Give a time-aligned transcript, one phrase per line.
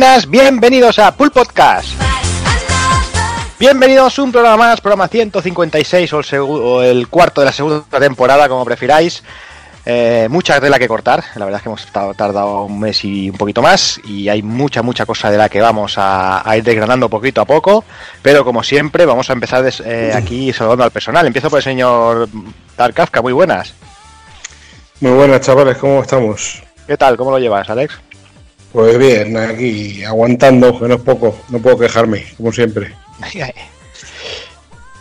[0.00, 1.88] Buenas, bienvenidos a Pool Podcast.
[3.58, 7.84] Bienvenidos a un programa más, programa 156 o el, o el cuarto de la segunda
[8.00, 9.22] temporada, como prefiráis.
[9.84, 13.28] Eh, mucha tela que cortar, la verdad es que hemos ta- tardado un mes y
[13.28, 16.64] un poquito más y hay mucha, mucha cosa de la que vamos a, a ir
[16.64, 17.84] desgranando poquito a poco,
[18.22, 21.26] pero como siempre vamos a empezar des- eh, aquí saludando al personal.
[21.26, 22.26] Empiezo por el señor
[22.74, 23.74] Dark Kafka, muy buenas.
[25.00, 26.62] Muy buenas chavales, ¿cómo estamos?
[26.86, 27.18] ¿Qué tal?
[27.18, 28.00] ¿Cómo lo llevas, Alex?
[28.72, 32.94] Pues bien, aquí aguantando, que no es poco, no puedo quejarme, como siempre.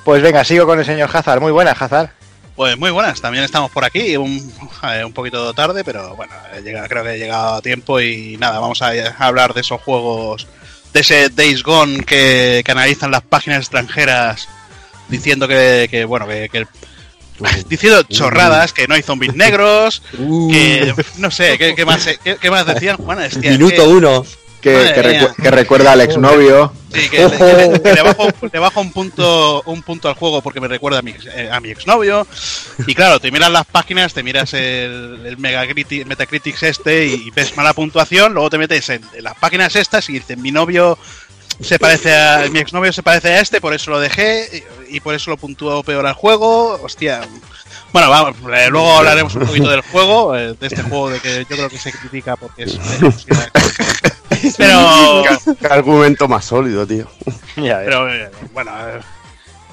[0.03, 1.39] Pues venga, sigo con el señor Hazard.
[1.41, 2.09] Muy buenas, Hazard.
[2.55, 4.51] Pues muy buenas, también estamos por aquí, un,
[4.93, 8.59] eh, un poquito tarde, pero bueno, llegado- creo que he llegado a tiempo y nada,
[8.59, 10.45] vamos a, a hablar de esos juegos,
[10.91, 14.49] de ese Days Gone que, que analizan las páginas extranjeras
[15.07, 16.67] diciendo que, que, bueno, que, que-
[17.69, 22.49] diciendo chorradas, que no hay zombies negros, que no sé, ¿qué, qué más, qué, qué
[22.51, 23.19] más decían, Juan?
[23.19, 24.25] Hostia, Minuto que- uno.
[24.61, 25.21] Que, que mía.
[25.21, 26.73] recu- que recuerda al exnovio.
[26.93, 30.67] Sí, que, le- le, bajo, le bajo un punto un punto al juego porque me
[30.67, 32.27] recuerda a mi, eh, a mi exnovio.
[32.85, 37.55] Y claro, te miras las páginas, te miras el, el Megacriti- Metacritics este y ves
[37.55, 40.99] mala puntuación, luego te metes en, en las páginas estas y dices, mi novio
[41.61, 42.45] se parece a...
[42.51, 45.37] mi exnovio se parece a este, por eso lo dejé y, y por eso lo
[45.37, 46.79] puntúo peor al juego.
[46.83, 47.21] Hostia...
[47.91, 51.39] Bueno, vamos, eh, luego hablaremos un poquito del juego, eh, de este juego de que
[51.49, 52.77] yo creo que se critica porque es...
[54.57, 55.23] Pero...
[55.59, 57.09] Qué argumento más sólido, tío.
[57.55, 57.79] Ya.
[57.83, 58.99] Pero eh, bueno, eh,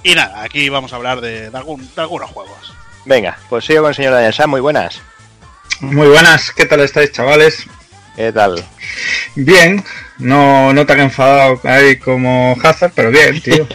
[0.02, 2.72] y nada, aquí vamos a hablar de, de algún- de algunos juegos.
[3.04, 4.50] Venga, pues sigo con el señor Daniel Sam.
[4.50, 5.00] Muy buenas.
[5.80, 7.64] Muy buenas, ¿qué tal estáis, chavales?
[8.16, 8.64] ¿Qué tal?
[9.34, 9.84] Bien,
[10.18, 13.66] no, no tan enfadado ahí como Hazard, pero bien, tío.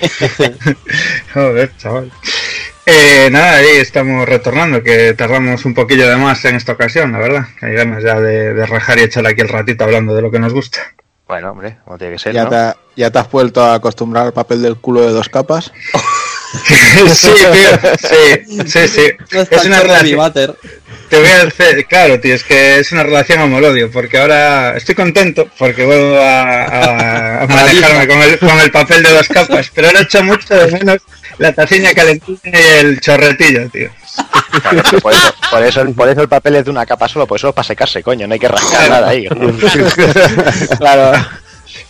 [1.33, 2.11] Joder, chaval.
[2.85, 7.19] Eh, nada, ahí estamos retornando, que tardamos un poquillo de más en esta ocasión, la
[7.19, 7.45] verdad.
[7.59, 10.31] Que hay ganas ya de, de rajar y echar aquí el ratito hablando de lo
[10.31, 10.79] que nos gusta.
[11.27, 12.49] Bueno, hombre, como tiene que ser, ¿Ya, ¿no?
[12.49, 15.71] te, ya te has vuelto a acostumbrar al papel del culo de dos capas.
[17.15, 19.11] sí, tío, sí, sí, sí.
[19.31, 20.19] No Es una relación.
[21.09, 24.95] Te voy a decir, claro, tío, es que es una relación amor-odio, porque ahora estoy
[24.95, 29.69] contento porque vuelvo a, a- a manejarme con el, con el papel de dos capas,
[29.75, 30.97] pero ahora echo mucho de menos
[31.37, 33.89] la taciña calentita y el chorretillo, tío.
[34.61, 37.27] Claro, por, eso, por, eso, el- por eso el papel es de una capa solo,
[37.27, 39.27] por eso es para secarse, coño, no hay que rascar nada ahí.
[40.77, 41.11] Claro,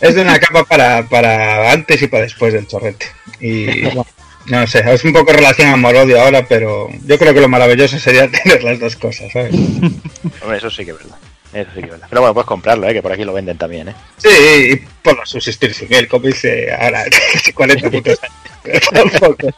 [0.00, 3.06] es de una capa para, para antes y para después del chorrete.
[3.40, 4.04] Y bueno,
[4.46, 8.30] no sé, es un poco relación amor-odio ahora, pero yo creo que lo maravilloso sería
[8.42, 9.54] tener las dos cosas, ¿sabes?
[10.42, 11.16] Hombre, eso sí que es verdad.
[11.52, 12.06] Eso sí que es verdad.
[12.08, 12.94] Pero bueno, puedes comprarlo, ¿eh?
[12.94, 13.88] que por aquí lo venden también.
[13.88, 13.94] ¿eh?
[14.16, 18.80] Sí, y por no subsistir sin él, como dice ahora, casi 40 putos años.
[18.92, 19.48] Tampoco.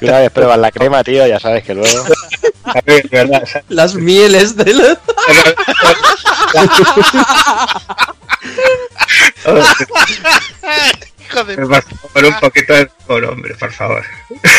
[0.00, 2.04] Una vez pruebas la crema, tío, ya sabes que luego.
[2.86, 3.42] Es verdad.
[3.68, 5.00] Las mieles de la...
[11.30, 11.56] Hijo de...
[11.66, 14.04] Pasa por un poquito de por hombre, por favor.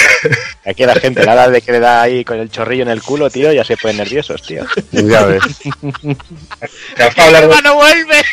[0.65, 3.29] Aquí la gente, nada de que le da ahí con el chorrillo en el culo,
[3.29, 4.65] tío, ya se ponen nerviosos, tío.
[4.91, 5.43] Ya ves.
[7.17, 8.23] Hablar no vuelve!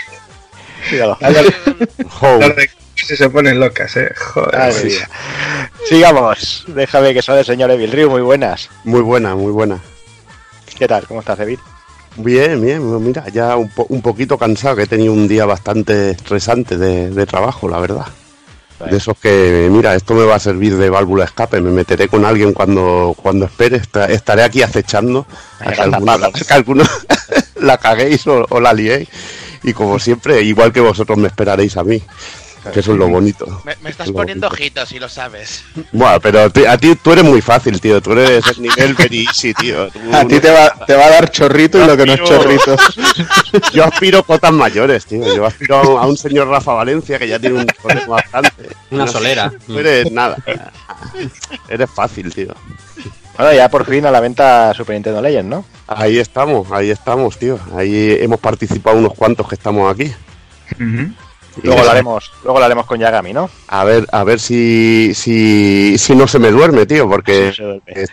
[0.88, 1.18] Cuidado.
[1.20, 1.44] hablar,
[2.22, 2.38] Oh.
[2.94, 4.12] si se ponen locas, eh.
[4.16, 4.72] Joder.
[4.72, 4.98] Sí.
[5.88, 6.64] Sigamos.
[6.68, 8.68] Déjame que soy el señor Evil Ryu, muy buenas.
[8.84, 9.78] Muy buena, muy buena.
[10.78, 11.06] ¿Qué tal?
[11.06, 11.58] ¿Cómo estás, Evil?
[12.16, 13.04] Bien, bien.
[13.04, 17.10] Mira, ya un, po- un poquito cansado, que he tenido un día bastante estresante de,
[17.10, 18.06] de trabajo, la verdad.
[18.86, 21.60] De esos que, mira, esto me va a servir de válvula de escape.
[21.60, 23.76] Me meteré con alguien cuando, cuando espere.
[23.78, 25.26] esta- estaré aquí acechando
[25.60, 25.72] a
[26.46, 26.84] que alguno
[27.60, 29.08] la caguéis o, o la liéis.
[29.64, 32.00] Y como siempre, igual que vosotros me esperaréis a mí.
[32.72, 33.62] Que eso es lo bonito.
[33.64, 34.62] Me, me estás Lo poniendo bonito.
[34.62, 35.64] ojitos y lo sabes.
[35.92, 38.00] Bueno, pero ti- a ti tú eres muy fácil, tío.
[38.02, 39.88] Tú eres el nivel very easy, tío.
[39.92, 42.22] Tú- A ti te va, te va a dar chorrito y lo que no es
[42.24, 42.76] chorrito.
[43.72, 45.34] Yo aspiro a cotas mayores, tío.
[45.34, 48.68] Yo aspiro a un señor Rafa Valencia que ya tiene un problema bastante.
[48.90, 49.52] Una No solera.
[49.66, 50.36] Tú eres nada.
[51.68, 52.54] Eres fácil, tío.
[53.36, 55.64] Bueno, ya por fin a la venta Super Nintendo Legends, ¿no?
[55.86, 57.58] Ahí estamos, ahí estamos, tío.
[57.76, 60.12] Ahí hemos participado unos cuantos que estamos aquí.
[60.78, 60.82] Y
[61.62, 63.50] Luego lo haremos, luego lo haremos con Yagami, ¿no?
[63.68, 67.62] A ver, a ver si, si, si no se me duerme, tío, porque sí.
[67.86, 68.10] es-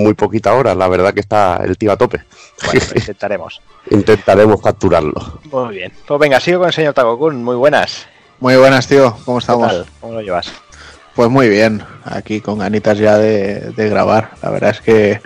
[0.00, 0.74] muy poquita hora.
[0.74, 2.20] La verdad que está el tío a tope.
[2.64, 3.60] Bueno, intentaremos.
[3.90, 5.40] Intentaremos capturarlo.
[5.50, 5.92] Muy bien.
[6.06, 7.42] Pues venga, sigo con el señor Tagokun.
[7.42, 8.06] Muy buenas.
[8.40, 9.16] Muy buenas, tío.
[9.24, 9.68] ¿Cómo ¿Qué estamos?
[9.68, 9.86] tal?
[10.00, 10.52] ¿Cómo lo llevas?
[11.14, 11.82] Pues muy bien.
[12.04, 14.30] Aquí con ganitas ya de, de grabar.
[14.42, 15.20] La verdad es que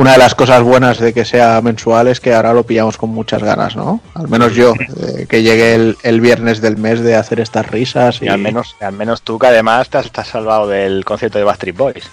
[0.00, 3.10] una de las cosas buenas de que sea mensual es que ahora lo pillamos con
[3.10, 4.00] muchas ganas, ¿no?
[4.14, 8.20] Al menos yo, de que llegue el, el viernes del mes de hacer estas risas
[8.22, 11.04] y, Y al menos, al menos tú que además te has, te has salvado del
[11.04, 12.04] concierto de Backstreet Boys.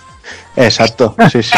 [0.57, 1.57] Exacto, sí, sí.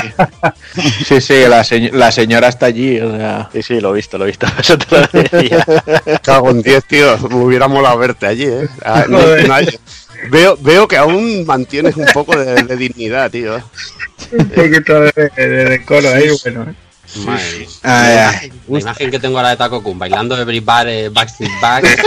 [1.06, 3.00] Sí, sí, la, señ- la señora está allí.
[3.00, 4.46] O sea, Sí, sí, lo he visto, lo he visto.
[4.60, 5.66] Eso te lo decía.
[6.22, 7.18] Cago en 10, tío.
[7.30, 8.68] Me hubiera molado verte allí, ¿eh?
[8.86, 9.80] Ah, no- no hay-
[10.30, 13.62] veo, veo que aún mantienes un poco de, de dignidad, tío.
[14.31, 16.63] Un poquito de, de decoro ahí, bueno.
[16.69, 16.74] ¿eh?
[17.25, 17.68] Madre mía.
[17.83, 18.31] Ah.
[18.68, 21.86] La imagen que tengo ahora de Taco Kun bailando Everybody Backstreet Back.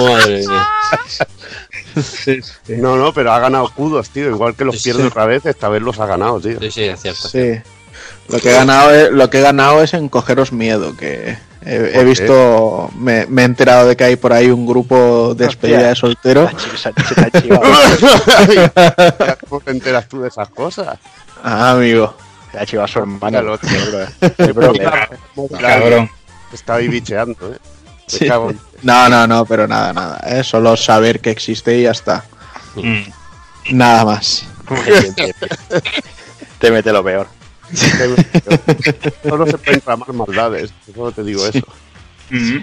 [0.00, 0.68] Madre mía.
[1.96, 2.74] Sí, sí.
[2.76, 4.28] No, no, pero ha ganado kudos, tío.
[4.30, 5.08] Igual que los Sí, pierde sí.
[5.08, 6.58] otra vez, esta vez los ha ganado, tío.
[6.60, 7.28] Sí, sí, es cierto.
[7.28, 7.60] Sí.
[8.28, 11.36] Lo que he ganado es, lo que he ganado es en cogeros miedo, que
[11.66, 15.88] he, visto, me, me he enterado de que hay por ahí un grupo de despedida
[15.88, 16.50] de soltero.
[16.76, 17.62] Se ha- chivado.
[19.48, 20.98] ¿Cómo te enteras tú de esas cosas?
[21.42, 22.14] Ah, amigo.
[22.52, 23.26] Se ha chivado a su hermano.
[23.26, 23.70] Míralo, tío.
[24.36, 25.08] Qué problema.
[25.60, 26.10] Cabrón.
[26.52, 27.58] Está ahí bicheando, ¿eh?
[28.06, 28.28] Sí.
[28.82, 30.18] No, no, no, pero nada, nada.
[30.26, 32.22] Es solo saber que existe y ya está.
[32.74, 33.00] Mm.
[33.70, 34.44] Nada más.
[36.58, 37.26] Te mete lo peor.
[39.22, 41.66] Solo se pueden tramar maldades, solo te digo eso.
[42.30, 42.58] Mm.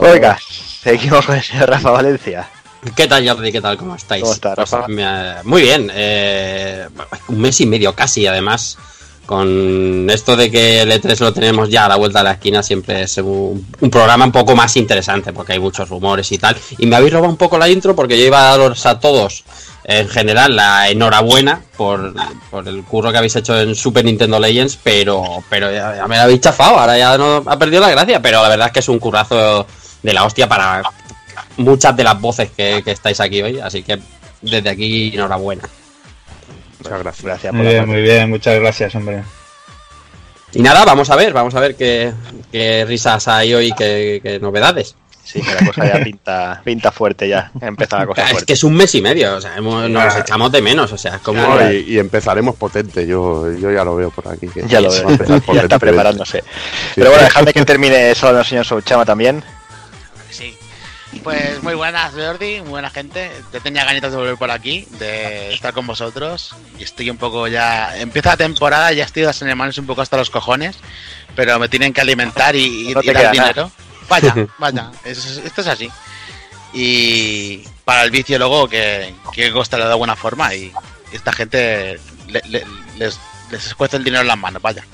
[0.00, 2.48] Oiga, seguimos con el señor Rafa Valencia.
[2.94, 3.50] ¿Qué tal, Jordi?
[3.50, 3.76] ¿Qué tal?
[3.76, 4.22] ¿Cómo estáis?
[4.22, 4.88] ¿Cómo está, Pues, Rafa?
[4.88, 5.90] me- muy bien.
[5.92, 6.88] eh,
[7.28, 8.78] un mes y medio casi, además.
[9.26, 12.62] Con esto de que el E3 lo tenemos ya a la vuelta de la esquina,
[12.62, 16.56] siempre es un, un programa un poco más interesante porque hay muchos rumores y tal.
[16.78, 19.44] Y me habéis robado un poco la intro porque yo iba a daros a todos,
[19.88, 22.12] en general, la enhorabuena por,
[22.50, 26.24] por el curro que habéis hecho en Super Nintendo Legends, pero, pero ya, me la
[26.24, 28.20] habéis chafado, ahora ya no ha perdido la gracia.
[28.20, 29.64] Pero la verdad es que es un currazo
[30.02, 30.82] de la hostia para
[31.58, 34.00] muchas de las voces que estáis aquí hoy, así que
[34.42, 35.62] desde aquí enhorabuena.
[36.82, 37.24] Muchas gracias.
[37.24, 38.30] Gracias por Muy bien, muy bien.
[38.30, 39.22] Muchas gracias, hombre.
[40.52, 42.12] Y nada, vamos a ver, vamos a ver qué,
[42.50, 44.94] qué risas hay hoy, qué, qué novedades.
[45.24, 47.50] Sí, que la cosa ya pinta, pinta fuerte ya.
[47.60, 48.46] Empieza la cosa Es fuerte.
[48.46, 51.16] que es un mes y medio, o sea, hemos- nos echamos de menos, o sea,
[51.16, 51.42] es como...
[51.42, 54.46] No, y, y empezaremos potente, yo, yo ya lo veo por aquí.
[54.46, 55.58] que Ya lo veo, ya potente.
[55.62, 56.44] está preparándose.
[56.94, 59.42] Pero bueno, dejadme que termine solo el señor Souchama también.
[60.30, 60.56] Sí.
[61.22, 63.30] Pues muy buenas, Jordi, muy buena gente.
[63.52, 66.54] Yo tenía ganitas de volver por aquí, de estar con vosotros.
[66.78, 67.96] Y estoy un poco ya.
[67.98, 70.76] Empieza la temporada, ya estoy las semanas un poco hasta los cojones.
[71.34, 73.70] Pero me tienen que alimentar y, y- No te y dar dinero.
[74.08, 75.90] Vaya, vaya, es- esto es así.
[76.72, 80.54] Y para el vicio, luego que, que costa de buena forma.
[80.54, 80.72] Y
[81.12, 81.98] esta gente
[82.28, 82.66] le- le-
[82.98, 83.18] les,
[83.50, 84.84] les escuece el dinero en las manos, vaya.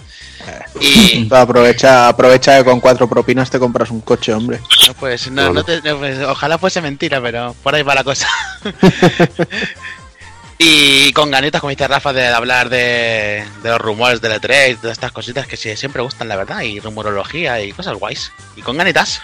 [0.81, 1.29] Y.
[1.31, 4.61] Aprovecha, aprovecha que con cuatro propinas te compras un coche, hombre.
[4.89, 8.05] No, pues, no, no te- no, pues, ojalá fuese mentira, pero por ahí va la
[8.05, 8.29] cosa.
[10.59, 14.75] y con ganitas, como dice Rafa, de hablar de, de los rumores del E3 y
[14.77, 18.31] todas estas cositas que sí, siempre gustan, la verdad, y rumorología y cosas guays.
[18.57, 19.21] Y con ganitas.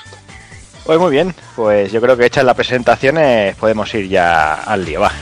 [0.85, 5.01] Pues muy bien, pues yo creo que hechas las presentaciones podemos ir ya al lío,
[5.01, 5.13] va.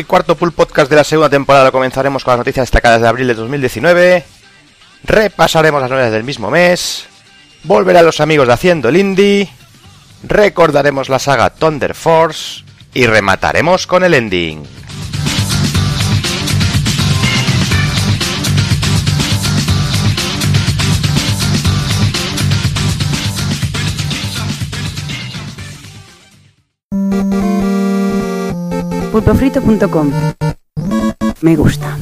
[0.00, 3.26] El cuarto Pool Podcast de la segunda temporada comenzaremos con las noticias destacadas de abril
[3.26, 4.24] de 2019.
[5.04, 7.06] Repasaremos las novedades del mismo mes.
[7.64, 9.50] Volverán los amigos de Haciendo el Indie.
[10.22, 12.64] Recordaremos la saga Thunder Force.
[12.94, 14.62] Y remataremos con el ending.
[29.10, 30.10] pulpofrito.com
[31.42, 31.96] Me gusta.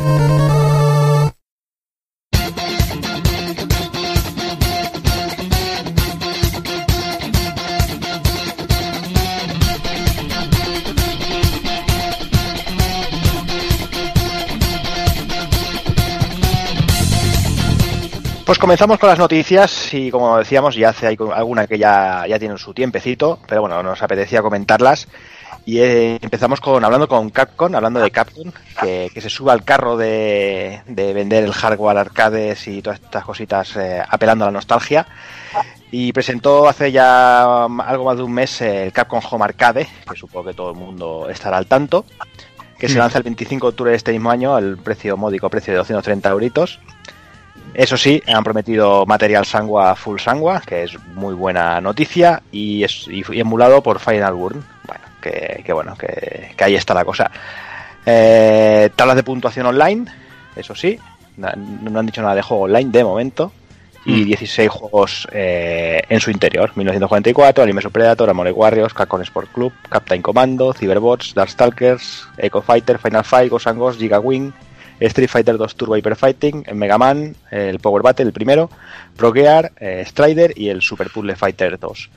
[18.48, 22.56] Pues comenzamos con las noticias y como decíamos ya hace alguna que ya, ya tienen
[22.56, 25.06] su tiempecito, pero bueno, nos apetecía comentarlas.
[25.64, 28.50] Y eh, empezamos con hablando con Capcom, hablando de Capcom,
[28.80, 33.24] que, que se suba al carro de, de vender el hardware arcades y todas estas
[33.24, 35.06] cositas eh, apelando a la nostalgia.
[35.90, 40.16] Y presentó hace ya um, algo más de un mes el Capcom Home Arcade, que
[40.16, 42.04] supongo que todo el mundo estará al tanto,
[42.78, 45.72] que se lanza el 25 de octubre de este mismo año al precio módico, precio
[45.72, 46.78] de 230 euritos.
[47.74, 53.06] Eso sí, han prometido material Sangua Full Sangua, que es muy buena noticia, y es
[53.08, 54.64] y emulado por Final Burn.
[54.86, 57.30] Bueno, que, que bueno, que, que ahí está la cosa.
[58.04, 60.06] Eh, tablas de puntuación online,
[60.56, 60.98] eso sí,
[61.36, 63.52] no han dicho nada de juego online de momento.
[64.04, 69.72] Y 16 juegos eh, en su interior: 1944, Anime Predator, Amore Warriors, Capcom Sport Club,
[69.86, 74.50] Captain Commando, Cyberbots, Darkstalkers, Echo Fighter, Final Fight, Ghost and Ghost, Giga Wing,
[75.00, 78.70] Street Fighter 2 Turbo Hyper Fighting, Mega Man, el Power Battle, el primero,
[79.16, 82.10] Pro Gear, eh, Strider y el Super Puzzle Fighter 2.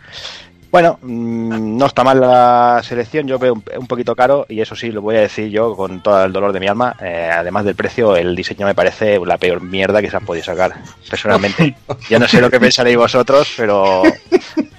[0.72, 4.74] Bueno, mm, no está mal la selección, yo veo un, un poquito caro y eso
[4.76, 6.96] sí, lo voy a decir yo con todo el dolor de mi alma.
[7.02, 10.46] eh, además del precio, el diseño me parece la peor mierda que se han podido
[10.46, 10.74] sacar,
[11.10, 11.76] personalmente.
[12.10, 14.04] Ya no sé lo que pensaréis vosotros, pero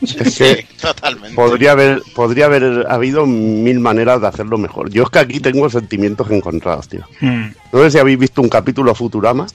[0.01, 1.37] Es que Totalmente.
[1.37, 4.89] podría haber, podría haber habido mil maneras de hacerlo mejor.
[4.91, 7.03] Yo es que aquí tengo sentimientos encontrados, tío.
[7.21, 7.49] Mm.
[7.73, 9.47] No sé si habéis visto un capítulo Futurama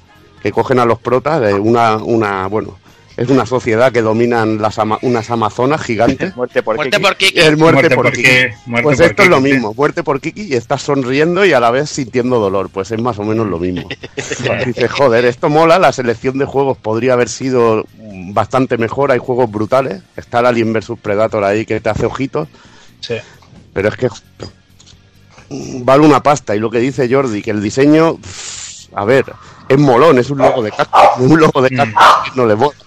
[0.44, 2.78] que cogen a los protas de una, una bueno,
[3.18, 6.36] es una sociedad que dominan las ama- unas amazonas gigantes.
[6.36, 7.04] muerte por Muerte Kiki.
[7.04, 7.40] por Kiki.
[7.40, 8.24] Es muerte, Muerte por, por Kiki.
[8.30, 11.52] Kiki, muerte pues por esto es lo mismo, muerte por Kiki y estás sonriendo y
[11.54, 12.70] a la vez sintiendo dolor.
[12.70, 13.90] Pues es más o menos lo mismo.
[14.66, 17.86] Dices, joder, esto mola, la selección de juegos podría haber sido
[18.34, 20.02] bastante mejor, hay juegos brutales.
[20.16, 22.48] Está el Alien vs Predator ahí que te hace ojitos.
[23.00, 23.16] Sí.
[23.74, 24.10] Pero es que
[25.50, 26.56] mm, vale una pasta.
[26.56, 28.20] Y lo que dice Jordi, que el diseño,
[28.94, 29.26] a ver,
[29.70, 32.00] es molón, es un logo de casco, un logo de casco
[32.36, 32.78] no le mola.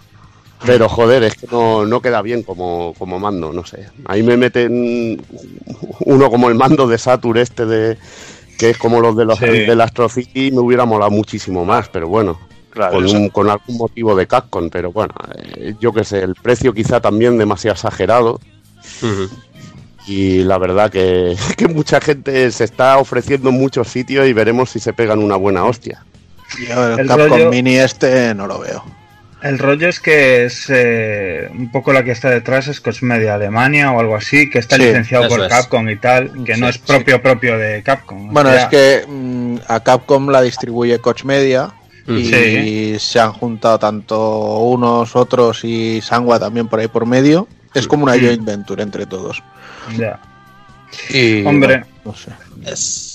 [0.67, 3.88] Pero joder, es que no, no queda bien como, como mando, no sé.
[4.05, 5.23] Ahí me meten
[6.00, 7.99] uno como el mando de Saturn este de
[8.59, 9.47] que es como los de los Sí.
[9.47, 12.38] del Astro City, me hubiera molado muchísimo más, pero bueno,
[12.71, 15.14] Claro, con, un- con algún motivo de Capcom, pero bueno,
[15.57, 18.38] eh, yo que sé, el precio quizá también demasiado exagerado
[20.07, 24.71] y la verdad que, que mucha gente se está ofreciendo en muchos sitios y veremos
[24.71, 26.05] si se pegan una buena hostia.
[26.69, 28.83] Yo el, El Capcom rollo- Mini este no lo veo.
[29.42, 33.90] El rollo es que es eh, un poco la que está detrás es Cosmedia Alemania
[33.92, 35.49] o algo así, que está Sí, licenciado por es.
[35.49, 38.28] Capcom y tal, que no es propio propio de Capcom.
[38.28, 41.73] O Bueno, sea, es que mm, a Capcom la distribuye Coach Media
[42.06, 42.97] y Sí.
[42.99, 47.49] se han juntado tanto unos, otros y Sangwa también por ahí por medio.
[47.73, 49.42] Es como una joint venture entre todos.
[49.97, 50.18] ya.
[51.09, 51.85] Y, Hombre.
[52.04, 52.30] no sé.
[52.66, 53.10] Es...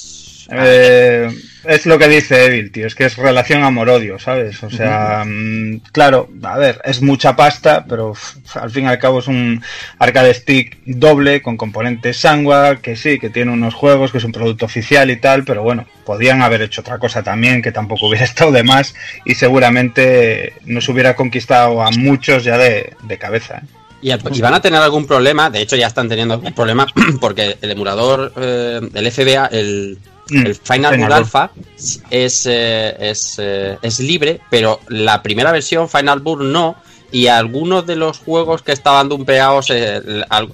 [0.51, 1.29] Eh,
[1.63, 4.61] es lo que dice Evil, tío, es que es relación amor-odio, ¿sabes?
[4.63, 8.99] O sea, mm, claro, a ver, es mucha pasta, pero uf, al fin y al
[8.99, 9.63] cabo es un
[9.97, 14.31] arcade stick doble con componentes Sangwa, que sí, que tiene unos juegos, que es un
[14.31, 18.25] producto oficial y tal, pero bueno, podían haber hecho otra cosa también, que tampoco hubiera
[18.25, 18.93] estado de más
[19.25, 23.63] y seguramente nos hubiera conquistado a muchos ya de, de cabeza.
[23.63, 23.67] ¿eh?
[24.01, 26.85] Y, y van a tener algún problema, de hecho ya están teniendo algún problema,
[27.19, 29.97] porque el emulador, eh, el FBA, el,
[30.29, 31.11] el Final Boot.
[31.11, 31.51] Alpha,
[32.09, 36.75] es, eh, es, eh, es libre, pero la primera versión, Final Boot, no.
[37.11, 40.01] Y algunos de los juegos que estaban dumpeados eh,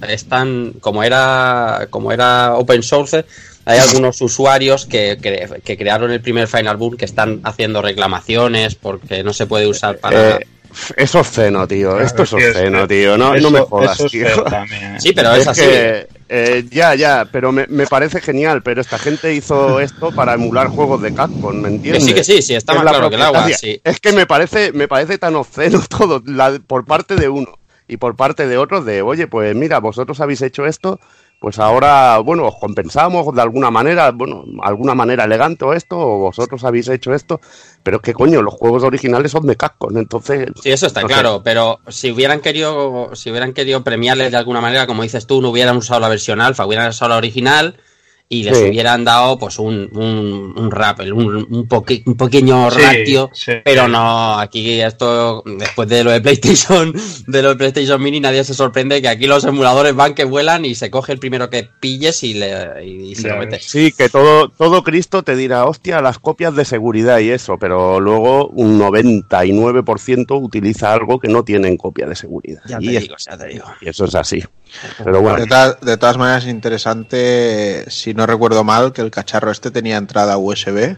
[0.08, 3.24] están, como era, como era open source,
[3.64, 8.74] hay algunos usuarios que, que, que crearon el primer Final Boot que están haciendo reclamaciones
[8.74, 10.40] porque no se puede usar para...
[10.72, 11.90] Eso es obsceno, tío.
[11.90, 13.18] Claro, Esto es obsceno, que tío.
[13.18, 14.42] No, no me jodas, es tío.
[14.44, 15.00] también, ¿eh?
[15.00, 15.60] Sí, pero es, así.
[15.60, 18.62] que, eh, ya, ya, pero me, me parece genial.
[18.62, 22.04] Pero esta gente hizo esto para emular juegos de Capcom, ¿me Que entiendes?
[22.04, 23.48] sí, que sí, sí, está Es más la claro que el agua.
[23.50, 23.80] Sí.
[23.84, 27.96] Es que me parece, me parece tan obsceno todo, la- por parte de uno y
[27.98, 30.98] por parte de otros, de oye, pues mira, vosotros habéis hecho esto,
[31.42, 36.18] pues ahora, bueno, os compensamos de alguna manera, bueno, alguna manera elegante o esto, o
[36.18, 37.40] vosotros habéis hecho esto,
[37.82, 40.50] pero es que coño, los juegos originales son de Capcom, entonces.
[40.62, 41.14] Sí, eso está no sé.
[41.14, 45.42] claro, pero si hubieran querido, si hubieran querido premiarles de alguna manera, como dices tú,
[45.42, 47.74] no hubieran usado la versión alfa, hubieran usado la original
[48.34, 48.64] y les Sí.
[48.64, 53.52] hubieran dado pues un, un, un rappel, un, un, poque- un pequeño Sí, ratio, sí.
[53.62, 56.94] pero no, aquí esto, después de lo de PlayStation,
[57.26, 60.64] de lo de PlayStation Mini, nadie se sorprende que aquí los emuladores van que vuelan
[60.64, 63.60] y se coge el primero que pilles y, le, y, y se Ya lo mete.
[63.60, 68.00] Sí, que todo, todo Cristo te dirá, hostia, las copias de seguridad y eso, pero
[68.00, 72.62] luego un 99% utiliza algo que no tienen copia de seguridad.
[72.66, 73.64] Ya y, te es- digo, ya te digo.
[73.80, 74.42] y eso es así.
[75.04, 79.50] Pero bueno, De, ta- de todas maneras, interesante, si no recuerdo mal, que el cacharro
[79.50, 80.96] este tenía entrada USB.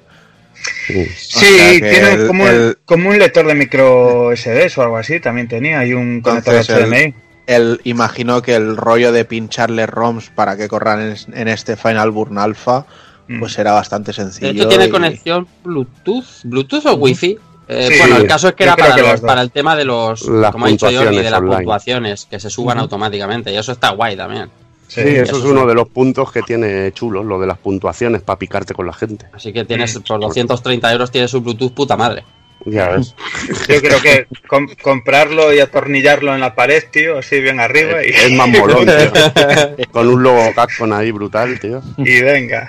[1.16, 1.44] sí.
[1.80, 5.84] Tiene el- como, el- como un lector de micro SD o algo así, también tenía,
[5.84, 7.14] y un conector HDMI.
[7.46, 12.10] El, imagino que el rollo de pincharle ROMs para que corran en, en este Final
[12.10, 12.86] Burn Alpha,
[13.26, 13.40] Mm.
[13.40, 14.48] pues era bastante sencillo.
[14.52, 17.38] De hecho, tiene y- conexión Bluetooth, Bluetooth o Wi-Fi.
[17.68, 19.84] Eh, Sí, bueno, el caso es que era para, que los- para el tema de
[19.84, 21.56] los, Las como ha dicho Jordi, de las online.
[21.56, 23.52] puntuaciones, que se suban automáticamente.
[23.52, 24.50] Y eso está guay también.
[24.86, 25.48] Sí, Sí, eso eso es sí.
[25.48, 28.92] uno de los puntos que tiene chulo, lo de las puntuaciones para picarte con la
[28.92, 29.26] gente.
[29.32, 32.22] Así que tienes por 230 euros tienes un Bluetooth puta madre.
[32.66, 33.14] Ya ves.
[33.68, 38.10] Yo creo que com- comprarlo y atornillarlo en la pared, tío, así bien arriba y,
[38.10, 39.86] Es más molón, tío.
[39.90, 41.82] Con un logo Capcom ahí brutal, tío.
[41.98, 42.68] y venga.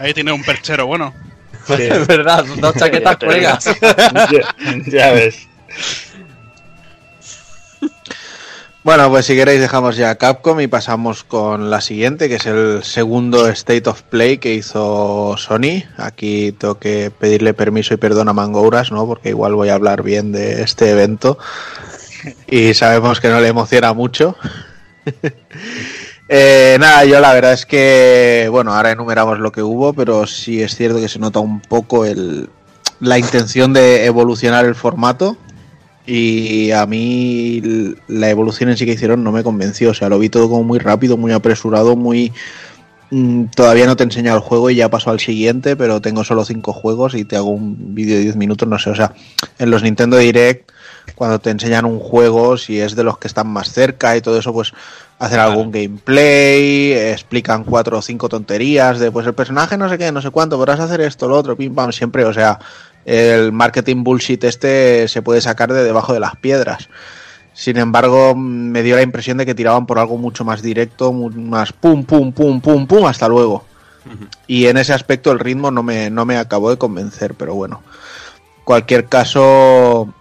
[0.00, 1.12] Ahí tiene un perchero bueno.
[1.76, 1.82] Sí.
[1.82, 3.64] Es verdad, dos chaquetas colegas.
[3.80, 4.54] ya,
[4.86, 5.48] ya ves.
[8.88, 12.82] Bueno, pues si queréis dejamos ya Capcom y pasamos con la siguiente, que es el
[12.84, 15.82] segundo State of Play que hizo Sony.
[15.98, 19.06] Aquí tengo que pedirle permiso y perdón a Mangouras, ¿no?
[19.06, 21.38] Porque igual voy a hablar bien de este evento.
[22.46, 24.36] Y sabemos que no le emociona mucho.
[26.28, 30.62] Eh, nada, yo la verdad es que, bueno, ahora enumeramos lo que hubo, pero sí
[30.62, 32.50] es cierto que se nota un poco el,
[33.00, 35.36] la intención de evolucionar el formato.
[36.06, 37.62] Y a mí
[38.08, 39.90] la evolución en sí que hicieron no me convenció.
[39.90, 42.32] O sea, lo vi todo como muy rápido, muy apresurado, muy...
[43.10, 46.44] mm, todavía no te he el juego y ya paso al siguiente, pero tengo solo
[46.46, 48.90] cinco juegos y te hago un vídeo de 10 minutos, no sé.
[48.90, 49.12] O sea,
[49.58, 50.70] en los Nintendo Direct,
[51.14, 54.38] cuando te enseñan un juego, si es de los que están más cerca y todo
[54.38, 54.72] eso, pues
[55.18, 60.12] hacen algún gameplay, explican cuatro o cinco tonterías de pues el personaje no sé qué,
[60.12, 62.58] no sé cuánto, podrás hacer esto, lo otro, pim pam, siempre, o sea,
[63.04, 66.88] el marketing bullshit este se puede sacar de debajo de las piedras.
[67.54, 71.72] Sin embargo, me dio la impresión de que tiraban por algo mucho más directo, más
[71.72, 73.64] pum, pum, pum, pum, pum, hasta luego.
[74.46, 77.82] Y en ese aspecto el ritmo no me, no me acabó de convencer, pero bueno.
[78.64, 80.14] Cualquier caso,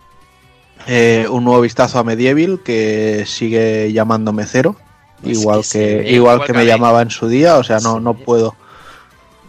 [0.88, 4.76] eh, un nuevo vistazo a Medieval que sigue llamándome cero.
[5.24, 7.58] Es Igual que que, se ve igual igual que que me llamaba en su día,
[7.58, 8.56] o sea, no, no puedo.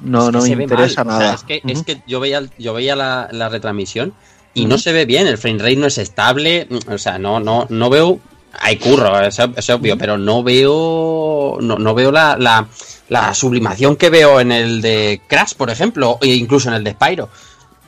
[0.03, 1.17] No, Es que no me interesa mal.
[1.17, 1.35] O sea, nada.
[1.35, 4.15] es, que, es que yo veía, yo veía la, la retransmisión
[4.55, 7.67] y no se ve bien, el frame rate no es estable, o sea, no, no,
[7.69, 8.19] no veo,
[8.61, 12.67] hay curro, es obvio, pero no veo, no, no veo la, la,
[13.09, 16.93] la sublimación que veo en el de Crash, por ejemplo, e incluso en el de
[16.93, 17.29] Spyro.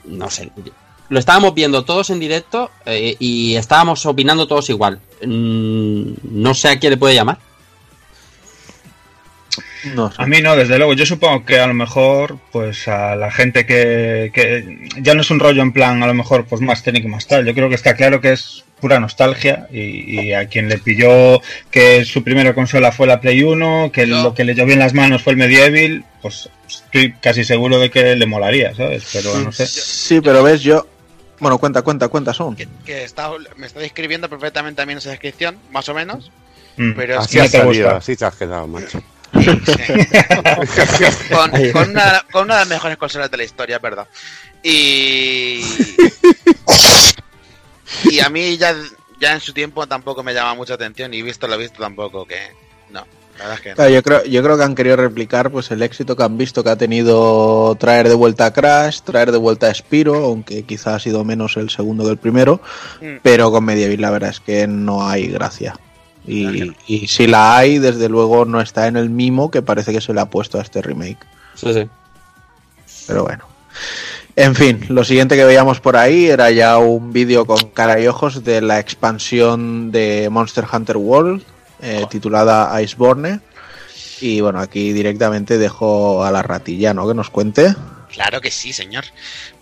[0.04, 0.50] No sé,
[1.10, 5.00] lo estábamos viendo todos en directo eh, y estábamos opinando todos igual.
[5.22, 7.38] Mm, no sé a quién le puede llamar.
[9.94, 10.12] No.
[10.16, 10.92] A mí no, desde luego.
[10.92, 15.30] Yo supongo que a lo mejor, pues a la gente que, que ya no es
[15.30, 17.44] un rollo en plan, a lo mejor, pues más técnico y más tal.
[17.44, 21.40] Yo creo que está claro que es pura nostalgia y, y a quien le pilló
[21.70, 24.94] que su primera consola fue la Play 1, que lo que le llovió en las
[24.94, 29.08] manos fue el Medieval, pues estoy casi seguro de que le molaría, ¿sabes?
[29.12, 29.66] Pero no sé.
[29.66, 30.86] Sí, pero ves, yo.
[31.40, 32.54] Bueno, cuenta, cuenta, cuenta, son.
[32.54, 36.30] Que, que está, me está describiendo perfectamente también esa descripción, más o menos.
[36.76, 36.92] Mm.
[36.92, 39.02] Pero es Así que ha salido, así te has quedado, macho.
[39.32, 39.60] con,
[41.72, 44.08] con una, con una de las mejores consolas de la historia, es verdad.
[44.62, 45.62] Y.
[48.04, 48.74] Y a mí ya,
[49.20, 52.38] ya en su tiempo tampoco me llama mucha atención y visto lo visto tampoco, que.
[52.90, 53.04] No,
[53.54, 53.74] es que no.
[53.76, 56.62] Claro, yo creo, yo creo que han querido replicar pues el éxito que han visto
[56.64, 60.94] que ha tenido traer de vuelta a Crash, traer de vuelta a Spiro, aunque quizá
[60.94, 62.60] ha sido menos el segundo que el primero,
[63.00, 63.16] Mm.
[63.22, 65.76] pero con Medieval la verdad es que no hay gracia.
[66.26, 70.00] Y, y si la hay, desde luego no está en el mimo que parece que
[70.02, 71.18] se le ha puesto a este remake.
[71.54, 71.88] Sí, sí.
[73.06, 73.44] Pero bueno.
[74.36, 78.06] En fin, lo siguiente que veíamos por ahí era ya un vídeo con cara y
[78.06, 81.42] ojos de la expansión de Monster Hunter World,
[81.82, 83.40] eh, titulada Iceborne.
[84.20, 87.08] Y bueno, aquí directamente dejo a la ratilla, ¿no?
[87.08, 87.74] Que nos cuente.
[88.12, 89.04] Claro que sí, señor.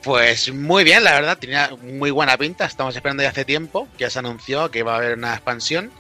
[0.03, 2.65] Pues muy bien, la verdad, tenía muy buena pinta.
[2.65, 5.93] Estamos esperando ya hace tiempo ya se anunció que va a haber una expansión.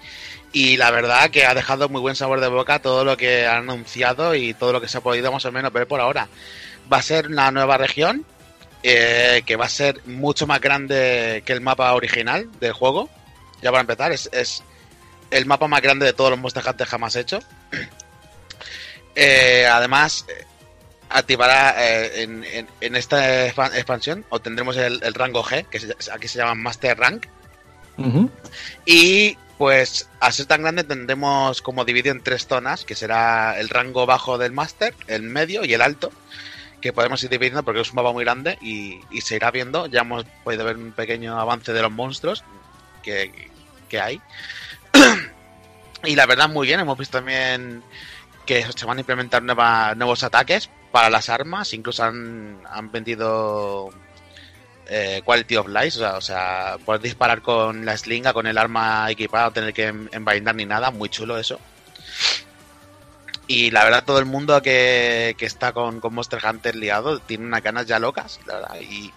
[0.50, 3.70] Y la verdad que ha dejado muy buen sabor de boca todo lo que han
[3.70, 6.28] anunciado y todo lo que se ha podido más o menos ver por ahora.
[6.90, 8.24] Va a ser una nueva región
[8.82, 13.10] eh, que va a ser mucho más grande que el mapa original del juego.
[13.60, 14.62] Ya para empezar, es
[15.30, 17.40] el mapa más grande de todos los Monster Hunter jamás hecho.
[19.14, 20.24] Eh, además,
[21.08, 25.94] activará eh, en, en- en esta expa- expansión obtendremos el, el rango G, que se-
[26.12, 27.26] aquí se llama Master Rank.
[28.86, 33.68] Y pues al ser tan grande tendremos como dividido en tres zonas, que será el
[33.68, 36.12] rango bajo del Master, el medio y el alto,
[36.80, 39.86] que podemos ir dividiendo porque es un mapa muy grande y, y se irá viendo.
[39.86, 42.44] Ya hemos podido ver un pequeño avance de los monstruos
[43.02, 43.50] que,
[43.88, 44.20] que hay.
[46.04, 47.82] Y la verdad muy bien, hemos visto también
[48.46, 53.90] que se van a implementar nueva- nuevos ataques para las armas, incluso han, han vendido
[54.86, 58.56] eh, Quality of Life, o sea, o sea, poder disparar con la slinga, con el
[58.56, 61.60] arma equipada, no tener que en- envaindar ni nada, muy chulo eso.
[63.50, 67.46] Y la verdad, todo el mundo que, que está con, con Monster Hunter liado tiene
[67.46, 68.76] unas ganas ya locas, la verdad.
[68.80, 69.10] Y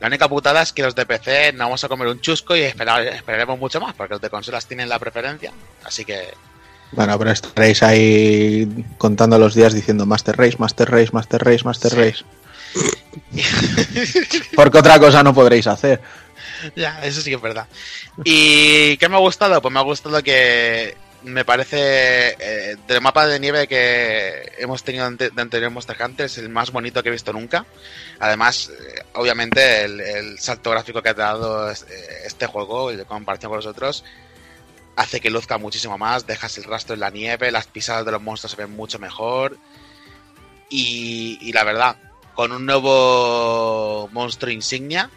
[0.00, 2.62] la única putada es que los de PC no vamos a comer un chusco y
[2.62, 5.52] esperar- esperaremos mucho más, porque los de consolas tienen la preferencia.
[5.84, 6.34] Así que
[6.92, 8.68] Bueno, pero estaréis ahí
[8.98, 12.24] contando los días diciendo Master Race, Master Race, Master Race, Master Race.
[14.54, 16.00] Porque otra cosa no podréis hacer.
[16.74, 17.66] Ya, eso sí que es verdad.
[18.24, 19.60] ¿Y qué me ha gustado?
[19.62, 20.96] Pues me ha gustado que
[21.26, 26.26] me parece eh, del mapa de nieve que hemos tenido ante- de anterior Monster Hunter
[26.26, 27.66] es el más bonito que he visto nunca.
[28.20, 31.74] Además, eh, obviamente, el, el salto gráfico que ha dado eh,
[32.24, 34.04] este juego, en comparación con los otros,
[34.94, 36.26] hace que luzca muchísimo más.
[36.26, 39.58] Dejas el rastro en la nieve, las pisadas de los monstruos se ven mucho mejor.
[40.68, 41.96] Y, y la verdad,
[42.34, 45.10] con un nuevo monstruo insignia,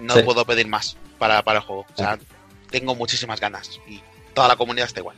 [0.00, 0.22] no Sí.
[0.22, 1.86] puedo pedir más para, para el juego.
[1.92, 2.18] O sea,
[2.70, 4.00] tengo muchísimas ganas y
[4.34, 5.16] toda la comunidad está igual.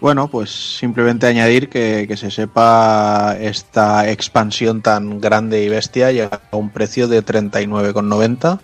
[0.00, 6.40] Bueno, pues simplemente añadir que, que se sepa esta expansión tan grande y bestia llega
[6.50, 8.60] a un precio de 39,90.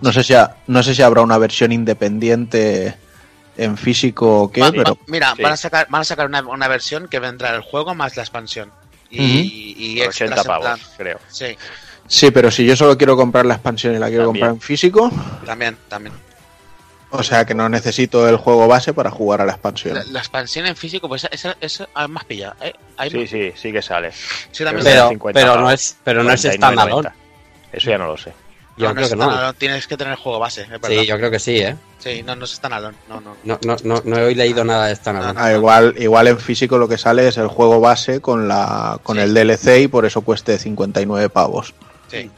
[0.00, 2.96] No sé si ha- no sé si habrá una versión independiente
[3.56, 5.42] en físico o qué, Va- pero va- mira, sí.
[5.42, 8.22] van a sacar, van a sacar una, una versión que vendrá el juego más la
[8.22, 8.70] expansión.
[9.10, 11.18] Y, extras 80 en plan- pavos, creo.
[11.28, 11.56] Sí,
[12.06, 14.46] sí, pero si yo solo quiero comprar la expansión y la quiero También.
[14.46, 15.10] comprar en físico,
[15.44, 16.14] también, también.
[17.10, 19.94] O sea que no necesito el juego base para jugar a la expansión.
[19.94, 22.56] La, la expansión en físico, pues esa es más pillada.
[22.60, 22.72] ¿eh?
[22.96, 24.12] Hay Sí, más- sí, sí que sale.
[24.12, 26.54] sí, que Pero, 50 pero no es, pero no es 49,90.
[26.56, 27.08] standalone.
[27.72, 28.32] Eso ya no lo sé.
[28.76, 29.54] Yo no, no creo es que no.
[29.54, 30.88] Tienes que tener el juego base, es verdad.
[30.88, 31.76] Sí, yo creo que sí, ¿eh?
[31.98, 32.96] Sí, no, no es standalone.
[33.08, 33.36] No, no.
[33.44, 35.38] No, no, no, no he leído nada de standalone.
[35.38, 39.16] Ah, igual, igual en físico lo que sale es el juego base con la con
[39.16, 39.22] Sí.
[39.22, 41.74] el DLC y por eso cueste 59 pavos.
[42.10, 42.30] Sí.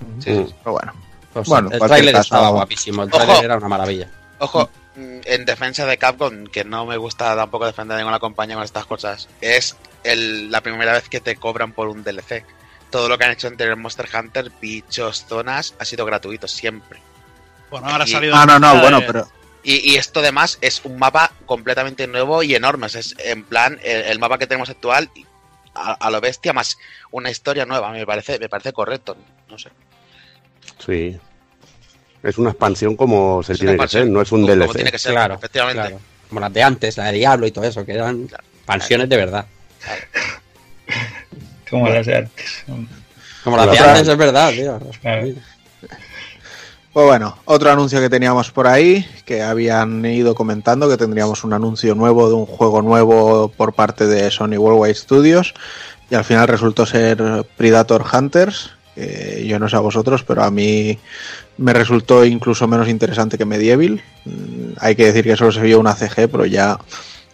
[0.00, 0.20] Mm.
[0.24, 0.92] Pero bueno.
[1.32, 3.18] Pues Bueno, el tráiler estaba guapísimo, el Ojo.
[3.24, 4.08] tráiler era una maravilla.
[4.38, 8.56] Ojo, mm, en defensa de Capcom, que no me gusta tampoco defender a ninguna compañía
[8.56, 12.44] con estas cosas, es el- la primera vez que te cobran por un DLC.
[12.90, 17.00] Todo lo que han hecho anterior Monster Hunter, bichos, zonas, ha sido gratuito siempre.
[17.70, 18.34] Bueno, ahora ha salido.
[18.36, 19.28] Ah, no, no, una bueno, de- pero
[19.64, 22.88] Y, y esto además es un mapa completamente nuevo y enorme.
[22.88, 25.08] Es en plan el, el mapa que tenemos actual
[25.74, 26.76] a, a lo bestia más
[27.12, 27.90] una historia nueva.
[27.92, 29.16] Me parece, me parece correcto.
[29.48, 29.70] No sé.
[30.84, 31.18] Sí.
[32.22, 34.66] Es una expansión como se Es tiene que ser, no es un como- DLC.
[34.66, 35.80] como tiene que ser, Claro, efectivamente.
[35.80, 36.00] claro.
[36.28, 38.44] Como las de antes, la de Diablo y todo eso, que eran Claro.
[38.58, 39.46] expansiones de verdad.
[41.70, 42.64] Como las de antes.
[43.44, 44.78] Como las de antes, es verdad, tío.
[45.00, 45.28] Claro.
[46.92, 51.54] Pues bueno, otro anuncio que teníamos por ahí, que habían ido comentando que tendríamos un
[51.54, 55.54] anuncio nuevo de un juego nuevo por parte de Sony Worldwide Studios
[56.10, 60.50] y al final resultó ser Predator Hunters, que yo no sé a vosotros, pero a
[60.50, 60.98] mí
[61.58, 64.02] me resultó incluso menos interesante que Medieval.
[64.24, 66.78] Mm, Hay que decir que solo se vio una CG, pero ya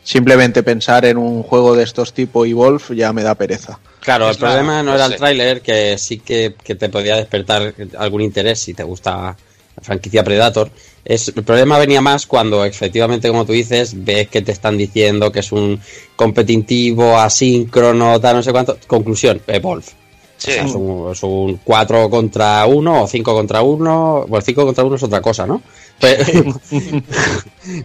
[0.03, 3.79] simplemente pensar en un juego de estos tipo Evolve ya me da pereza.
[4.01, 5.12] Claro, Es el problema la- no no era sé.
[5.14, 9.37] el tráiler, que sí que, que te podía despertar algún interés si te gusta
[9.77, 10.71] la franquicia Predator.
[11.05, 15.31] Es, el problema venía más cuando efectivamente, como tú dices, ves que te están diciendo
[15.33, 15.81] que es un
[16.16, 18.79] competitivo, asíncrono, tal, no sé cuánto.
[18.87, 19.85] Conclusión, Evolve.
[20.38, 20.53] Sí.
[20.53, 24.24] Es, un, es un 4 contra 1 o 5 contra 1.
[24.29, 25.61] Bueno, 5 contra 1 es otra cosa, ¿no?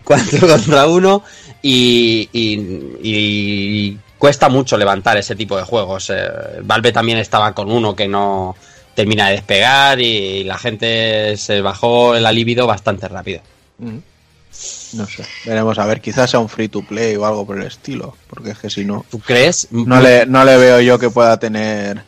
[0.04, 1.24] 4 contra 1
[1.62, 6.10] y, y- y cuesta mucho levantar ese tipo de juegos.
[6.12, 6.28] Eh,
[6.64, 8.56] Valve también estaba con uno que no
[8.96, 13.42] termina de despegar y la gente se bajó el libido bastante rápido.
[13.80, 17.66] No sé, veremos a ver, quizás sea un free to play o algo por el
[17.66, 19.68] estilo, porque es que si no, ¿Tú crees?
[19.72, 22.04] no le, no le veo yo que pueda tener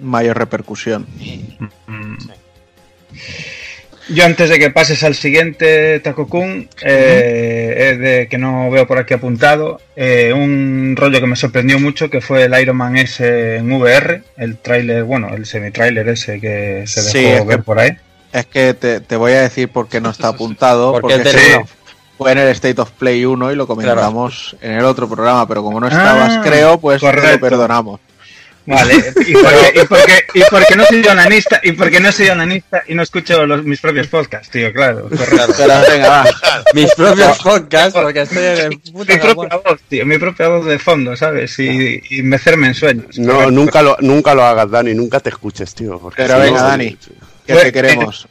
[0.00, 1.06] mayor repercusión.
[4.08, 8.98] Yo antes de que pases al siguiente Takokun, eh, eh, de, que no veo por
[8.98, 13.56] aquí apuntado, eh, un rollo que me sorprendió mucho que fue el Iron Man S
[13.56, 17.62] en VR, el tráiler, bueno, el semi-tráiler ese que se dejó Sí, es ver que-
[17.62, 17.90] por ahí.
[18.32, 21.64] Es que te, te voy a decir por qué no está apuntado, Porque porque
[22.16, 25.62] fue en el State of Play 1 y lo comentamos en el otro programa, pero
[25.62, 28.00] como no estabas, Ah, creo, pues te lo perdonamos.
[28.66, 28.94] Vale,
[29.26, 32.94] y porque, y porque, y porque no soy onanista, y porque no soy onanista y
[32.94, 35.08] no escucho los, mis propios podcasts, tío, claro.
[35.08, 35.54] correcto.
[35.56, 36.24] Pero venga, va.
[36.74, 40.66] Mis propios podcasts, porque estoy en el puto Mi propia voz, tío, mi propia voz
[40.66, 41.58] de fondo, ¿sabes?
[41.58, 43.18] Y, y mecerme en sueños.
[43.18, 43.50] No, Correcto.
[43.52, 45.98] nunca lo, nunca lo hagas, Dani, nunca te escuches, tío.
[45.98, 46.96] porque Pero si venga, no- Dani.
[47.46, 48.28] ¿Qué Pues, te queremos?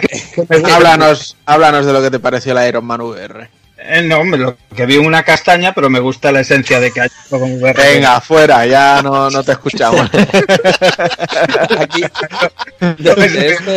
[0.00, 3.48] Que- que Háblanos, háblanos de lo que te pareció la Iron Man VR.
[3.90, 7.00] Eh, no, hombre, lo que vi una castaña, pero me gusta la esencia de que
[7.00, 7.58] hay un.
[7.60, 10.08] Venga, fuera, ya no, no te escuchamos.
[11.78, 12.02] Aquí,
[12.80, 13.72] de, de este,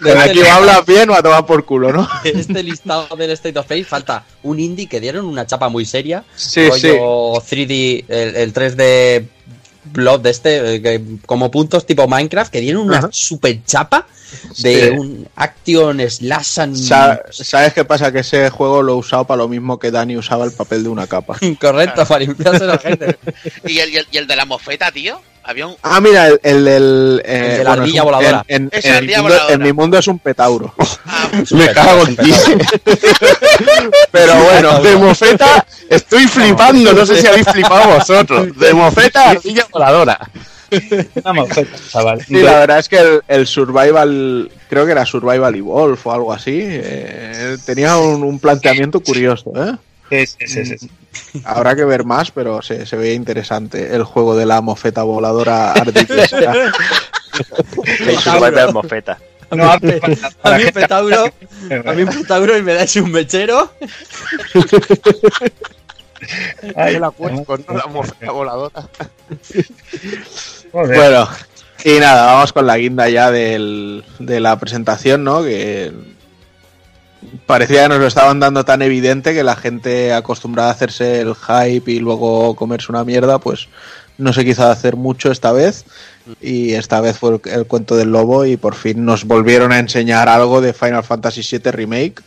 [0.00, 2.08] de Aquí este- o hablas bien o a tomar por culo, ¿no?
[2.24, 5.84] en este listado del State of Play falta un indie que dieron una chapa muy
[5.84, 6.24] seria.
[6.36, 6.88] Sí, sí.
[6.88, 9.26] rollo 3D, el, el 3D
[9.86, 14.06] Blood de este, eh, como puntos tipo Minecraft, que dieron una super chapa.
[14.58, 14.88] De Sí.
[14.90, 16.76] un action slash and...
[16.76, 18.12] Sa- ¿Sabes qué pasa?
[18.12, 20.88] Que ese juego lo he usado para lo mismo que Dani usaba el papel de
[20.88, 21.36] una capa.
[21.60, 23.18] Correcto, para limpiarse la gente.
[23.66, 25.20] ¿Y el, y, el, y el de la mofeta, tío?
[25.46, 25.76] Había un.
[25.82, 28.44] Ah, mira, el, el, del, eh, El de la ardilla un- voladora.
[28.48, 29.54] En, en- Esa en el ardilla mundo, voladora.
[29.54, 30.74] en mi mundo es un petauro.
[31.04, 32.32] Ah, Me cago en ti.
[34.10, 38.56] Pero bueno, de mofeta estoy flipando, no sé si habéis flipado vosotros.
[38.58, 40.18] De mofeta, ardilla voladora.
[41.14, 42.24] Una mofeta, chaval.
[42.24, 46.32] Sí, la verdad es que el, el Survival, creo que era Survival Evolve o algo
[46.32, 49.76] así, eh, tenía un, un planteamiento curioso, ¿eh?
[50.10, 50.90] Sí, sí, sí, sí.
[51.44, 55.72] Habrá que ver más, pero se, se veía interesante el juego de la mofeta voladora
[55.72, 56.52] ardillesca.
[58.00, 59.18] El Survivor Mofeta.
[59.50, 61.24] No A mí petauro,
[61.84, 63.72] a mí un petauro y me dais un mechero.
[66.76, 68.88] Ay, la puerco, no la mofeta voladora.
[70.72, 70.96] joder.
[70.96, 71.28] Bueno,
[71.84, 75.42] y nada, vamos con la guinda ya del, de la presentación, ¿no?
[75.42, 75.92] Que
[77.46, 81.34] parecía que nos lo estaban dando tan evidente que la gente acostumbrada a hacerse el
[81.34, 83.68] hype y luego comerse una mierda, pues
[84.16, 85.84] no se quiso hacer mucho esta vez.
[86.40, 89.78] Y esta vez fue el, el cuento del lobo y por fin nos volvieron a
[89.78, 92.22] enseñar algo de Final Fantasy VII Remake.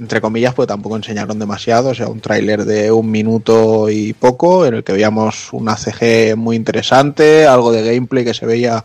[0.00, 4.64] Entre comillas, pues tampoco enseñaron demasiado, o sea, un tráiler de un minuto y poco,
[4.64, 8.84] en el que veíamos una CG muy interesante, algo de gameplay que se veía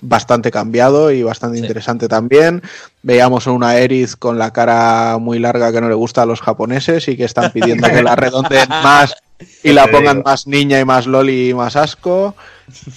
[0.00, 1.64] bastante cambiado y bastante Sí.
[1.64, 2.62] interesante también.
[3.02, 7.06] Veíamos una Aerith con la cara muy larga que no le gusta a los japoneses
[7.08, 9.14] y que están pidiendo que la redondeen más
[9.62, 12.34] y la pongan más niña y más loli y más asco.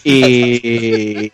[0.04, 1.30] Y,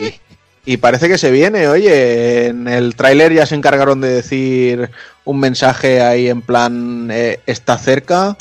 [0.66, 4.90] y parece que se viene, oye, en el tráiler ya se encargaron de decir
[5.24, 8.36] un mensaje ahí en plan eh, está cerca.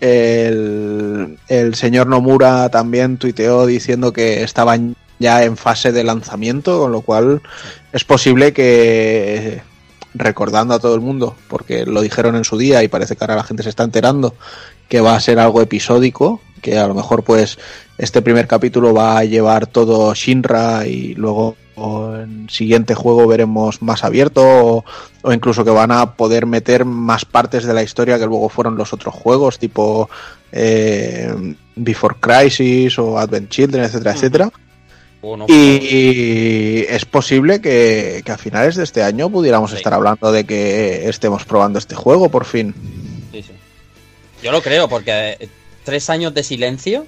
[0.00, 6.92] El, el señor Nomura también tuiteó diciendo que estaban ya en fase de lanzamiento, con
[6.92, 7.42] lo cual
[7.92, 9.62] es posible que
[10.14, 13.36] recordando a todo el mundo, porque lo dijeron en su día y parece que ahora
[13.36, 14.34] la gente se está enterando
[14.88, 17.58] que va a ser algo episódico, que a lo mejor pues
[17.98, 23.82] este primer capítulo va a llevar todo Shinra y luego o en siguiente juego veremos
[23.82, 24.84] más abierto o,
[25.22, 28.76] o incluso que van a poder meter más partes de la historia que luego fueron
[28.76, 30.08] los otros juegos tipo
[30.52, 31.32] eh,
[31.74, 34.50] Before Crisis o Advent Children, etcétera, etcétera.
[35.22, 39.76] Bueno, Y es posible que, que a finales de este año pudiéramos Sí.
[39.76, 42.74] estar hablando de que estemos probando este juego por fin.
[43.32, 43.52] sí, sí.
[44.42, 45.48] Yo lo creo, porque eh,
[45.84, 47.06] tres años de silencio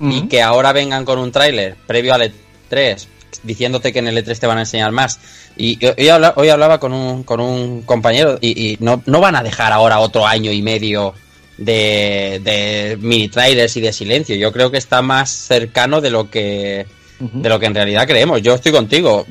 [0.00, 2.32] y que ahora vengan con un tráiler previo al
[2.70, 3.06] E3
[3.42, 5.18] diciéndote que en el E3 te van a enseñar más.
[5.56, 9.36] Y hoy hablaba, hoy hablaba con, un, con un compañero y, y no, no van
[9.36, 11.14] a dejar ahora otro año y medio
[11.58, 14.36] de, de mini trailers y de silencio.
[14.36, 16.86] Yo creo que está más cercano de lo que
[17.20, 18.42] de lo que en realidad creemos.
[18.42, 19.24] Yo estoy contigo.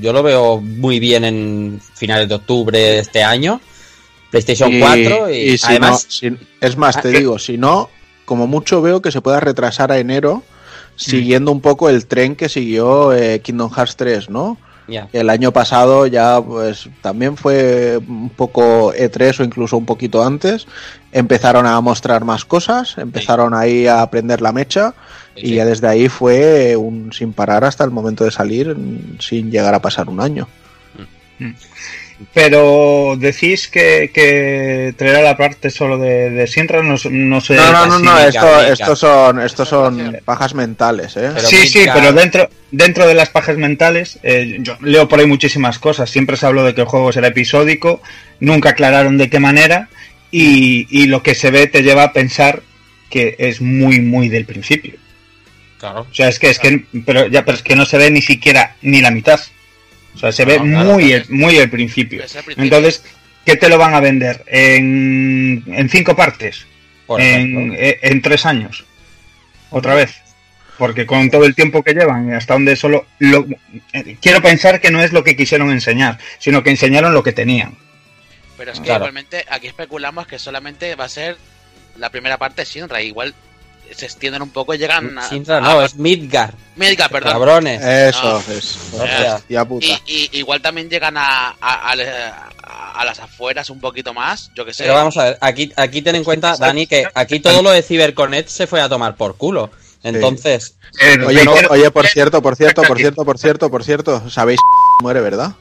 [0.00, 3.60] Yo lo veo muy bien en finales de octubre de este año.
[4.30, 7.88] PlayStation 4 y, y si además no- si- es más, te Ah, digo, si no,
[8.26, 10.42] como mucho veo que se pueda retrasar a enero
[10.98, 14.58] siguiendo un poco el tren que siguió eh, Kingdom Hearts 3, ¿no?
[15.12, 20.66] El año pasado ya pues también fue un poco E3 o incluso un poquito antes.
[21.12, 24.94] Empezaron a mostrar más cosas, empezaron ahí a aprender la mecha
[25.34, 25.54] Sí, y sí.
[25.54, 29.74] ya desde ahí fue un sin parar hasta el momento de salir mm, sin llegar
[29.74, 30.48] a pasar un año.
[32.34, 37.54] Pero decís que, que traerá la parte solo de, de Sinra, no, no sé.
[37.54, 41.30] No, no, no, no, esto, estos son, estos son pajas mentales, ¿eh?
[41.32, 45.26] Pero sí, sí, pero dentro, dentro de las pajas mentales, eh, yo leo por ahí
[45.26, 46.10] muchísimas cosas.
[46.10, 48.02] Siempre se habló de que el juego será episódico,
[48.40, 49.88] nunca aclararon de qué manera,
[50.32, 52.62] y, y lo que se ve te lleva a pensar
[53.10, 54.94] que es muy, muy del principio.
[55.78, 56.00] Claro.
[56.10, 58.22] O sea, es que, es que, pero ya, pero es que no se ve ni
[58.22, 59.38] siquiera ni la mitad.
[60.18, 62.22] O sea, se ve No, claro, muy, el, muy el principio.
[62.24, 62.64] Es el principio.
[62.64, 63.04] Entonces,
[63.44, 64.42] ¿qué te lo van a vender?
[64.46, 66.66] ¿En, en cinco partes?
[67.18, 68.84] En, eh, en tres años.
[69.70, 70.14] Otra vez.
[70.76, 73.06] Porque con todo el tiempo que llevan y hasta donde solo...
[73.18, 73.46] Lo,
[73.92, 77.32] eh, quiero pensar que no es lo que quisieron enseñar, sino que enseñaron lo que
[77.32, 77.76] tenían.
[78.56, 79.04] Pero es que Claro.
[79.04, 81.36] igualmente aquí especulamos que solamente va a ser
[81.96, 83.00] la primera parte de Shinra.
[83.02, 83.34] Igual
[83.94, 85.28] se extienden un poco y llegan a.
[85.28, 86.54] Sintra, a- no, es Midgar.
[86.76, 87.32] Midgar, perdón.
[87.32, 87.82] Cabrones.
[87.82, 88.52] Eso No.
[88.54, 88.78] es.
[88.92, 89.34] Hostia.
[89.36, 89.86] Hostia puta.
[89.86, 92.48] Y, y igual también llegan a, a, a-
[93.00, 94.82] a las afueras un poquito más, yo que sé.
[94.84, 97.82] Pero vamos a ver, aquí, aquí ten en cuenta, Dani, que aquí todo lo de
[97.82, 99.70] CyberConnect se fue a tomar por culo.
[100.02, 104.30] Entonces, Eh, Oye, no, oye, por cierto, por cierto, por cierto, por cierto, por cierto,
[104.30, 104.58] sabéis
[105.02, 105.52] muere, ¿verdad?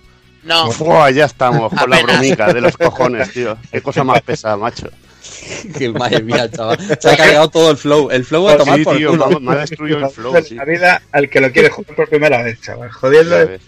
[0.43, 3.57] No, Buah, ya estamos con la bromica de los cojones, tío.
[3.71, 4.87] Qué cosa más pesada, macho.
[5.77, 6.77] que madre mía, chaval.
[6.99, 8.09] Se ha cargado todo el flow.
[8.11, 9.27] El flow a tomar Sí, por tío, culo.
[9.29, 10.55] me, me ha destruido el flow, sí.
[10.55, 12.89] la vida al que lo quiere jugar por primera vez, chaval.
[12.91, 13.41] Jodiendo.
[13.41, 13.59] eh.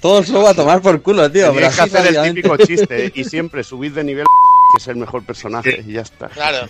[0.00, 1.52] Todo el juego a tomar por culo, tío.
[1.52, 4.24] Que Brasil, hacer el típico chiste y siempre subir de nivel
[4.76, 6.28] que es el mejor personaje y ya está.
[6.28, 6.68] Claro.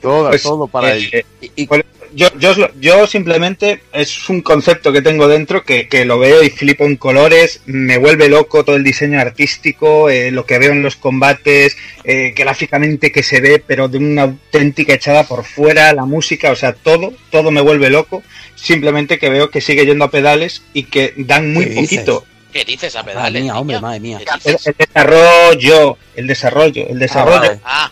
[0.00, 1.08] Todo, Pues, todo para eh, ello.
[1.12, 1.24] eh,
[2.14, 6.18] yo, yo, os lo- yo simplemente es un concepto que tengo dentro que, que lo
[6.18, 10.58] veo y flipo en colores, me vuelve loco todo el diseño artístico, eh, lo que
[10.58, 15.44] veo en los combates, eh, gráficamente que se ve, pero de una auténtica echada por
[15.44, 18.22] fuera, la música, o sea, todo, todo me vuelve loco.
[18.54, 22.24] Simplemente que veo que sigue yendo a pedales y que dan muy poquito.
[22.52, 23.42] ¿Qué dices a Madre pedales?
[23.42, 24.18] mía, hombre, madre mía.
[24.44, 27.40] ¿Qué El, desarrollo, el desarrollo, el desarrollo.
[27.40, 27.60] vale.
[27.64, 27.90] Ah,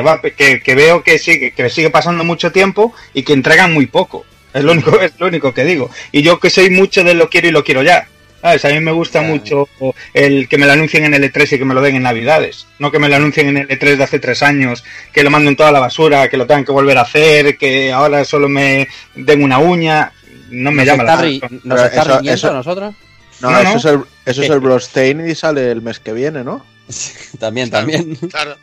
[0.00, 3.72] que va que, que veo que sigue que sigue pasando mucho tiempo y que entregan
[3.72, 7.04] muy poco es lo único es lo único que digo y yo que soy mucho
[7.04, 8.06] de lo quiero y lo quiero ya
[8.42, 8.64] ¿Sabes?
[8.64, 9.34] A mí me gusta Claro.
[9.34, 9.68] mucho
[10.14, 12.66] el que me lo anuncien en L3 y que me lo den en Navidades.
[12.78, 14.82] No que me lo anuncien en L3 de hace tres años,
[15.12, 18.24] que lo manden toda la basura, que lo tengan que volver a hacer, que ahora
[18.24, 20.12] solo me den una uña.
[20.48, 21.60] No me ¿Nos llama la está, atención.
[21.64, 22.94] nos Pero está eso- riñendo eso- a nosotros?
[23.42, 23.76] No, No, eso, no.
[23.78, 26.64] Es el, eso es el Bloodstained y sale el mes que viene, ¿no?
[27.38, 28.14] también, también.
[28.30, 28.56] claro.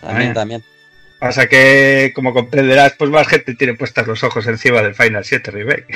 [0.00, 0.64] También, también.
[1.18, 5.50] Pasa que, como comprenderás, pues más gente tiene puestas los ojos encima del Final 7
[5.50, 5.86] Remake.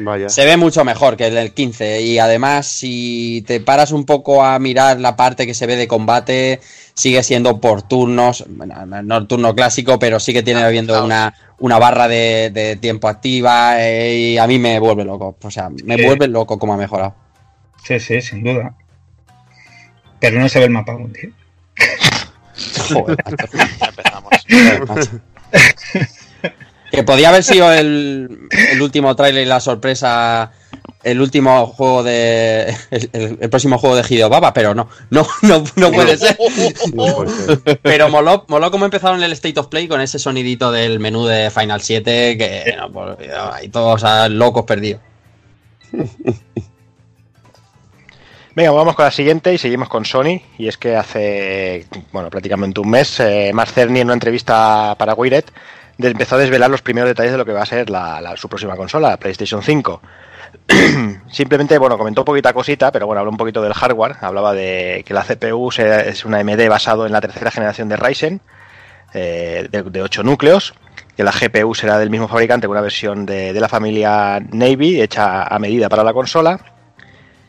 [0.00, 0.28] Vaya.
[0.28, 4.44] Se ve mucho mejor que el del 15 y además si te paras un poco
[4.44, 6.60] a mirar la parte que se ve de combate
[6.94, 11.34] sigue siendo por turnos, bueno, no el turno clásico, pero sí que tiene habiendo una,
[11.58, 15.68] una barra de, de tiempo activa eh, y a mí me vuelve loco, o sea,
[15.68, 16.04] me Sí.
[16.04, 17.16] vuelve loco como ha mejorado.
[17.84, 18.74] Sí, sí, sin duda.
[20.20, 21.30] Pero no se ve el mapa aún, tío.
[22.94, 23.46] Joder, macho.
[23.80, 24.32] Ya empezamos.
[24.88, 25.10] macho.
[26.90, 30.52] Que podía haber sido el, el último tráiler y la sorpresa,
[31.02, 32.74] el último juego de.
[32.90, 36.38] El, el- el próximo juego de Hideo Baba, pero no, no, no, no puede ser.
[37.82, 41.50] Pero moló, moló como empezaron el State of Play con ese sonidito del menú de
[41.50, 43.16] Final 7 que no,
[43.52, 45.02] ahí todos locos perdidos.
[48.58, 50.40] Venga, vamos con la siguiente y seguimos con Sony.
[50.58, 55.44] Y es que hace, bueno, prácticamente un mes, eh, Cerny en una entrevista para Wired
[55.96, 57.86] empezó a desvelar los primeros detalles de lo que va a ser
[58.34, 60.02] su próxima consola, la PlayStation 5.
[61.30, 64.16] Simplemente, bueno, comentó poquita cosita, pero bueno, habló un poquito del hardware.
[64.22, 68.40] Hablaba de que la CPU es una AMD basado en la tercera generación de Ryzen,
[69.14, 70.74] eh, de, de 8 núcleos.
[71.16, 75.44] Que la GPU será del mismo fabricante, con una versión de la familia Navy hecha
[75.44, 76.58] a medida para la consola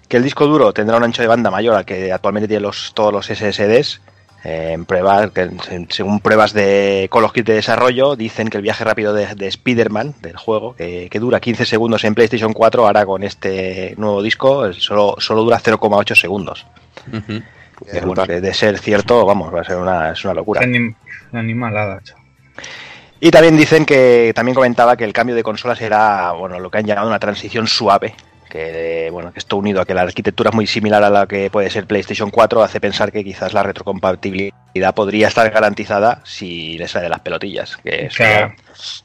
[0.10, 2.92] que el disco duro tendrá un ancho de banda mayor al que actualmente tienen los,
[2.94, 4.02] todos los SSDs.
[4.46, 8.56] eh, en pruebas, que se- según pruebas de con los kits de desarrollo, dicen que
[8.58, 12.54] el viaje rápido de, de Spider-Man, del juego, que, que dura 15 segundos en PlayStation
[12.54, 16.66] 4, ahora con este nuevo disco eh, solo, solo dura 0,8 segundos.
[17.92, 20.62] Que, bueno, que de ser cierto, vamos, va a ser una, es una locura.
[20.62, 20.96] Anim-
[21.34, 22.24] animalada, chaval.
[23.20, 26.78] Y también dicen que también comentaba que el cambio de consola será, bueno, lo que
[26.78, 28.16] han llamado una transición suave,
[28.50, 31.50] que bueno, que esto unido a que la arquitectura es muy similar a la que
[31.50, 36.88] puede ser PlayStation 4 hace pensar que quizás la retrocompatibilidad podría estar garantizada si le
[36.88, 38.54] sale de las pelotillas, que eso, Claro.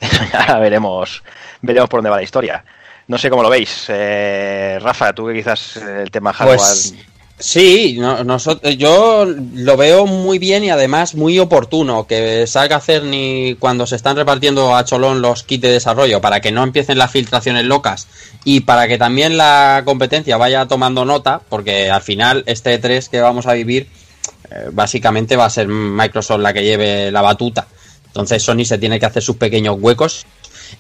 [0.33, 1.23] ya, veremos
[1.63, 2.65] veremos por dónde va la historia.
[3.07, 3.87] No sé cómo lo veis.
[3.89, 6.95] Eh, Rafa, tú que quizás el tema hardware Pues
[7.39, 13.57] sí, no, nosotros, yo lo veo muy bien y además muy oportuno que salga Cerny
[13.59, 17.11] cuando se están repartiendo a Cholón los kits de desarrollo para que no empiecen las
[17.11, 18.07] filtraciones locas
[18.45, 23.21] y para que también la competencia vaya tomando nota, porque al final este 3 que
[23.21, 23.89] vamos a vivir
[24.51, 27.67] eh, básicamente va a ser Microsoft la que lleve la batuta.
[28.07, 30.25] Entonces Sony se tiene que hacer sus pequeños huecos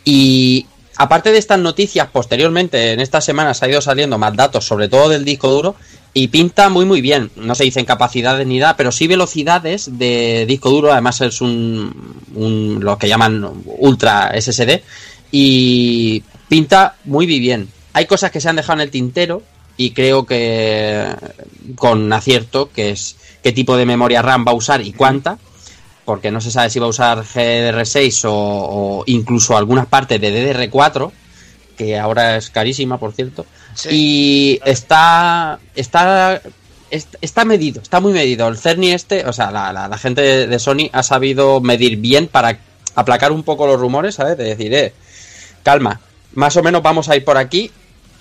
[0.04, 4.88] y aparte de estas noticias, posteriormente en estas semanas ha ido saliendo más datos, sobre
[4.88, 5.74] todo del disco duro,
[6.14, 7.30] y pinta muy muy bien.
[7.36, 10.92] No se dicen capacidades ni nada, pero sí velocidades de disco duro.
[10.92, 13.44] Además es un, un lo que llaman
[13.78, 14.80] ultra SSD
[15.32, 17.68] y pinta muy bien.
[17.92, 19.42] Hay cosas que se han dejado en el tintero
[19.76, 21.06] y creo que
[21.74, 25.38] con acierto, que es qué tipo de memoria RAM va a usar y cuánta
[26.04, 30.54] porque no se sabe si va a usar GDR6 o, o incluso algunas partes de
[30.54, 31.10] DDR4,
[31.76, 33.46] que ahora es carísima, por cierto.
[33.90, 36.40] Y está, está,
[36.90, 38.48] est- está medido, está muy medido.
[38.48, 42.28] El Cerny este, o sea, la, la- la gente de, Sony ha sabido medir bien
[42.28, 42.58] para
[42.94, 44.36] aplacar un poco los rumores, ¿sabes?
[44.38, 44.92] De decir, eh,
[45.62, 46.00] calma,
[46.34, 47.70] más o menos vamos a ir por aquí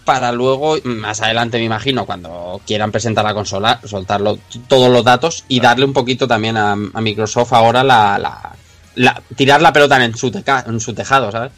[0.06, 4.38] para luego, más adelante me imagino, cuando quieran presentar la consola, soltarlo
[4.68, 8.51] todos los datos y darle un poquito también a, a Microsoft ahora la, la-
[8.95, 11.51] la- tirar la pelota en su, teca- en su tejado, ¿sabes?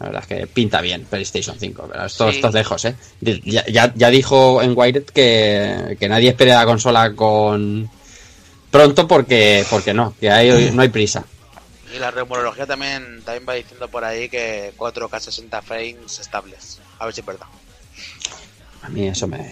[0.00, 2.36] La verdad es que pinta bien PlayStation 5, pero esto, Sí.
[2.36, 2.96] esto es lejos, ¿eh?
[3.22, 7.88] Ya- ya dijo en Wired que, que nadie espere la consola con
[8.70, 11.24] pronto porque, porque no, que hay, no hay prisa.
[11.94, 16.78] Y la rumorología también, también va diciendo por ahí que 4K 60 frames estables.
[16.98, 17.46] A ver si es verdad.
[18.82, 19.50] A mí eso me...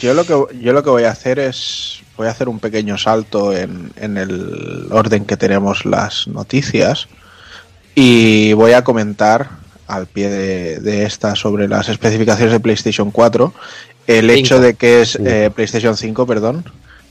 [0.00, 2.96] Yo lo que yo lo que voy a hacer es voy a hacer un pequeño
[2.96, 7.08] salto en, en el orden que tenemos las noticias
[7.94, 9.50] y voy a comentar
[9.86, 13.52] al pie de, de esta sobre las especificaciones de PlayStation 4
[14.06, 14.32] el Cinco.
[14.38, 16.64] hecho de que es eh, PlayStation 5, perdón.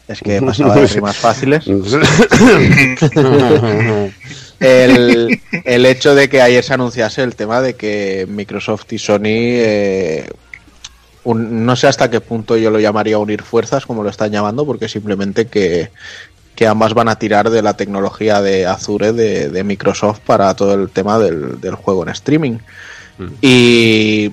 [0.08, 1.66] Es que pasaba de rimas fáciles.
[4.60, 9.22] el, el hecho de que ayer se anunciase el tema de que Microsoft y Sony,
[9.26, 10.30] eh,
[11.24, 14.66] un- no sé hasta qué punto yo lo llamaría unir fuerzas, como lo están llamando,
[14.66, 15.90] porque simplemente que,
[16.62, 20.76] que ambas van a tirar de la tecnología de Azure de, de Microsoft para todo
[20.76, 22.60] el tema del, del juego en streaming.
[23.42, 24.32] Y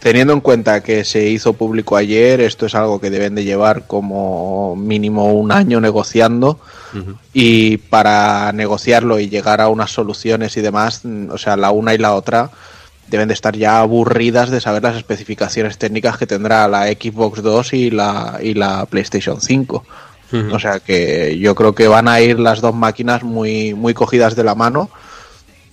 [0.00, 3.86] teniendo en cuenta que se hizo público ayer, esto es algo que deben de llevar
[3.86, 6.58] como mínimo un año negociando
[7.32, 11.94] y para negociarlo y llegar a unas soluciones y demás, mm, o sea, la una
[11.94, 12.50] y la otra
[13.06, 17.74] deben de estar ya aburridas de saber las especificaciones técnicas que tendrá la Xbox 2
[17.74, 19.84] y la, y la PlayStation 5.
[20.52, 24.36] O sea que yo creo que van a ir las dos máquinas muy, muy cogidas
[24.36, 24.90] de la mano,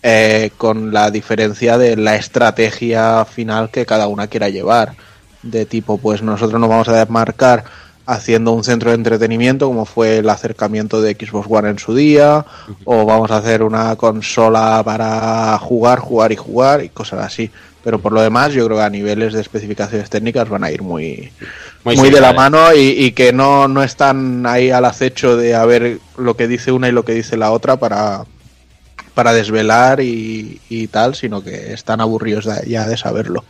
[0.01, 4.95] eh, con la diferencia de la estrategia final que cada una quiera llevar.
[5.43, 7.65] De tipo, pues nosotros nos vamos a desmarcar
[8.07, 12.45] haciendo un centro de entretenimiento, como fue el acercamiento de Xbox One en su día,
[12.85, 17.51] o vamos a hacer una consola para jugar, jugar y jugar, y cosas así.
[17.83, 20.81] Pero por lo demás, yo creo que a niveles de especificaciones técnicas van a ir
[20.81, 21.31] muy,
[21.87, 25.55] Muy muy, de la mano y, y que no, no están ahí al acecho de
[25.55, 28.25] a ver lo que dice una y lo que dice la otra para,
[29.13, 33.45] para desvelar y, y tal, sino que están aburridos ya de saberlo.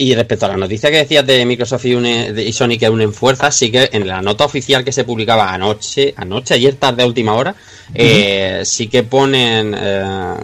[0.00, 2.88] Y respecto a la noticia que decías de Microsoft y, une- de- y Sony que
[2.88, 7.02] unen fuerzas, sí que en la nota oficial que se publicaba anoche, anoche, ayer tarde
[7.02, 7.56] a última hora,
[7.94, 10.34] eh, sí que ponen, eh,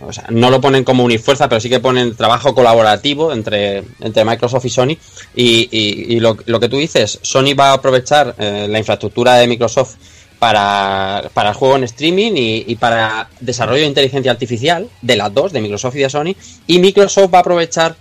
[0.00, 3.84] o sea, no lo ponen como unir fuerzas, pero sí que ponen trabajo colaborativo entre,
[4.00, 4.96] entre Microsoft y Sony.
[5.36, 9.34] Y, y- y lo, lo que tú dices, Sony va a aprovechar eh, la infraestructura
[9.36, 9.94] de Microsoft
[10.40, 15.32] para, para el juego en streaming y, y para desarrollo de inteligencia artificial de las
[15.32, 16.34] dos, de Microsoft y de Sony.
[16.66, 17.94] Y Microsoft va a aprovechar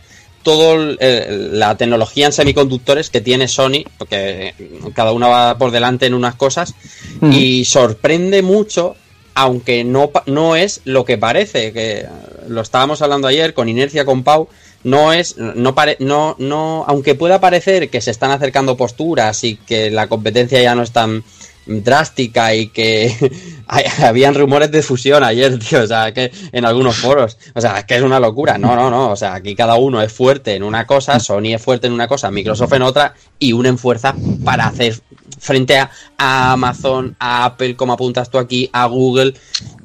[0.47, 4.53] toda la tecnología en semiconductores que tiene Sony, porque
[4.93, 6.73] cada una va por delante en unas cosas,
[7.21, 8.95] y sorprende mucho,
[9.33, 12.05] aunque no, no es lo que parece, que
[12.47, 14.47] lo estábamos hablando ayer con Inercia con Pau,
[14.85, 19.57] no es, no pare, no, no, aunque pueda parecer que se están acercando posturas y
[19.57, 21.25] que la competencia ya no es tan
[21.67, 23.13] drástica y que
[24.03, 27.95] habían rumores de fusión ayer, tío, o sea, que en algunos foros, o sea, que
[27.95, 30.85] es una locura, no, no, no, o sea, aquí cada uno es fuerte en una
[30.87, 34.99] cosa, Sony es fuerte en una cosa, Microsoft en otra y unen fuerza para hacer
[35.39, 39.33] frente a, a Amazon, a Apple, como apuntas tú aquí, a Google,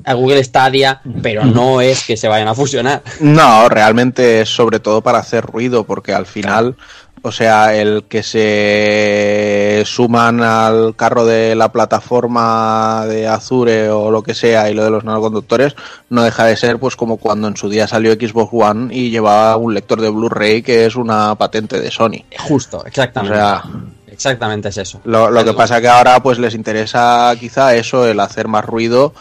[0.05, 3.03] a Google Stadia, pero no es que se vayan a fusionar.
[3.21, 6.77] No, realmente es sobre todo para hacer ruido, porque al final,
[7.25, 14.23] o sea, el que se suman al carro de la plataforma de Azure o lo
[14.23, 15.75] que sea y lo de los nanoconductores,
[16.11, 19.57] no deja de ser pues como cuando en su día salió Xbox One y llevaba
[19.57, 22.25] un lector de Blu-ray que es una patente de Sony.
[22.39, 23.37] Justo, exactamente.
[23.37, 23.63] O sea,
[24.11, 25.01] Exactamente es eso.
[25.05, 29.15] Lo, lo que pasa que ahora pues les interesa quizá eso, el hacer más ruido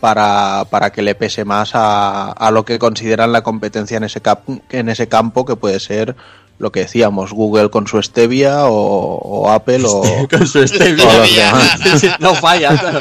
[0.00, 4.20] para, para que le pese más a, a lo que consideran la competencia en ese,
[4.20, 6.14] cap- en ese campo, que puede ser
[6.58, 11.04] lo que decíamos, Google con su Stevia o, o Apple o, Con su stevia.
[11.06, 11.80] o los demás.
[12.20, 12.76] no falla.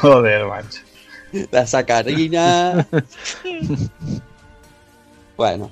[0.00, 0.80] Joder, macho.
[1.50, 2.86] La sacarina.
[5.36, 5.70] bueno.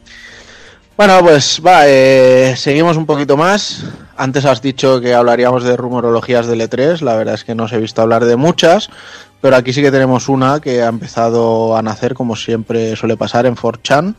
[0.96, 3.84] Bueno, pues va, eh, seguimos un poquito más.
[4.16, 7.72] Antes has dicho que hablaríamos de rumorologías del E3, la verdad es que no os
[7.72, 8.90] he visto hablar de muchas,
[9.40, 13.46] pero aquí sí que tenemos una que ha empezado a nacer, como siempre suele pasar,
[13.46, 14.14] en 4chan,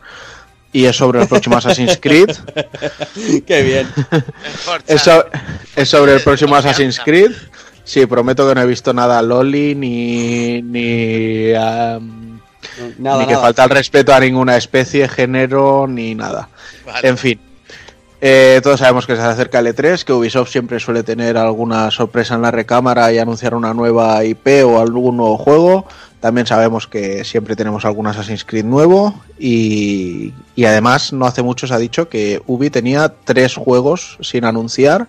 [0.73, 2.29] y es sobre el próximo Assassin's Creed.
[3.47, 3.87] Qué bien.
[4.87, 5.25] Es, so-
[5.75, 7.31] es sobre el próximo Assassin's Creed.
[7.83, 12.39] Sí, prometo que no he visto nada loli ni ni, am,
[12.99, 13.43] Nada, ni que nada.
[13.43, 16.47] falta el respeto a ninguna especie, género ni nada.
[16.85, 17.07] Vale.
[17.07, 17.39] En fin.
[18.23, 22.35] Eh, todos sabemos que se acerca el E3, que Ubisoft siempre suele tener alguna sorpresa
[22.35, 25.87] en la recámara y anunciar una nueva IP o algún nuevo juego.
[26.19, 31.65] También sabemos que siempre tenemos algún Assassin's Creed nuevo y, y además no hace mucho
[31.65, 35.07] se ha dicho que Ubi tenía tres juegos sin anunciar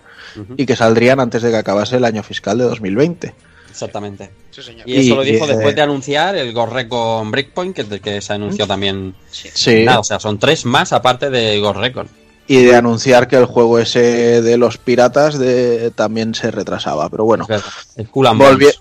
[0.57, 3.35] y que saldrían antes de que acabase el año fiscal de 2020.
[3.69, 4.31] Exactamente.
[4.49, 4.89] Sí, señor.
[4.89, 8.19] Y eso lo Y, dijo eh, después de anunciar el Ghost Recon Breakpoint, que, que
[8.19, 9.13] se anunció también.
[9.29, 9.83] Sí.
[9.83, 12.22] Nada, o sea, son tres más aparte de Ghost Recon.
[12.45, 17.09] Y de anunciar que el juego ese de los piratas de, también se retrasaba.
[17.09, 17.47] Pero bueno,
[17.95, 18.73] El Cool Volvi-.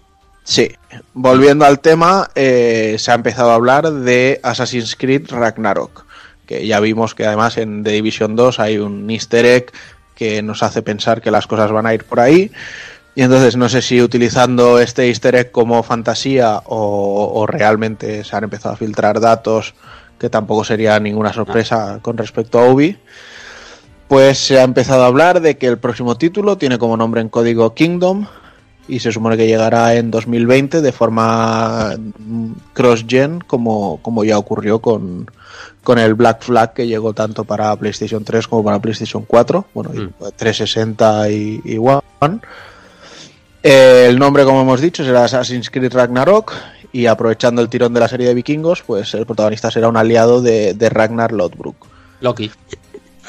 [0.44, 0.72] Sí,
[1.14, 6.04] volviendo al tema, eh, se ha empezado a hablar de Assassin's Creed Ragnarok,
[6.46, 9.72] que ya vimos que además en The Division 2 hay un easter egg
[10.16, 12.50] que nos hace pensar que las cosas van a ir por ahí.
[13.14, 18.34] Y entonces no sé si utilizando este easter egg como fantasía o, o realmente se
[18.34, 19.74] han empezado a filtrar datos,
[20.18, 22.98] que tampoco sería ninguna sorpresa con respecto a Ubi.
[24.12, 27.30] Pues se ha empezado a hablar de que el próximo título tiene como nombre en
[27.30, 28.26] código Kingdom
[28.86, 34.80] y se supone que llegará en 2020 de forma mm, cross-gen como, como ya ocurrió
[34.80, 35.30] con,
[35.82, 39.92] con el Black Flag que llegó tanto para PlayStation 3 como para PlayStation 4, bueno,
[39.94, 42.40] y 360 y, y One.
[43.62, 46.52] Eh, el nombre, como hemos dicho, será Assassin's Creed Ragnarok
[46.92, 50.42] y aprovechando el tirón de la serie de vikingos, pues el protagonista será un aliado
[50.42, 51.86] de, de Ragnar Lodbrok.
[52.20, 52.50] Loki.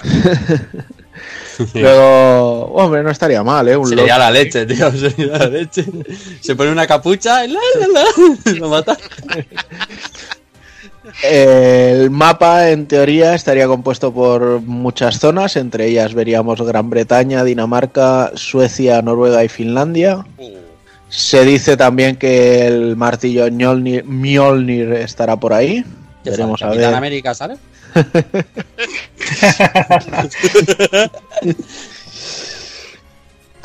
[1.73, 3.77] Luego, hombre, no estaría mal, ¿eh?
[3.77, 4.91] Un Sería la leche, tío.
[4.97, 5.85] Sería la leche.
[6.41, 8.05] Se pone una capucha y la, la, la,
[8.59, 8.97] lo mata.
[11.21, 18.31] El mapa, en teoría, estaría compuesto por muchas zonas, entre ellas veríamos Gran Bretaña, Dinamarca,
[18.35, 20.25] Suecia, Noruega y Finlandia.
[21.09, 25.85] Se dice también que el martillo Mjolnir, Mjolnir estará por ahí.
[26.23, 26.85] Ya Veremos a ver.
[26.85, 27.57] América, ¿sale?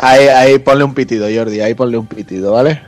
[0.00, 2.82] Ahí, ahí ponle un pitido, Jordi, ahí ponle un pitido, ¿vale?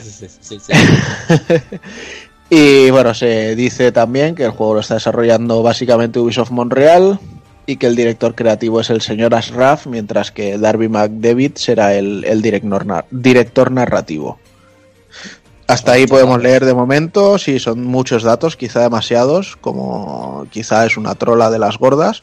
[0.00, 0.72] Sí, sí, sí.
[2.50, 7.18] Y bueno, se dice también que el juego lo está desarrollando básicamente Ubisoft Montreal
[7.66, 12.42] y que el director creativo es el señor Ashraf, mientras que Darby McDavid será el,
[12.42, 14.38] director narrativo.
[15.74, 20.96] Hasta ahí podemos leer de momento, si son muchos datos, quizá demasiados, como quizá es
[20.96, 22.22] una trola de las gordas.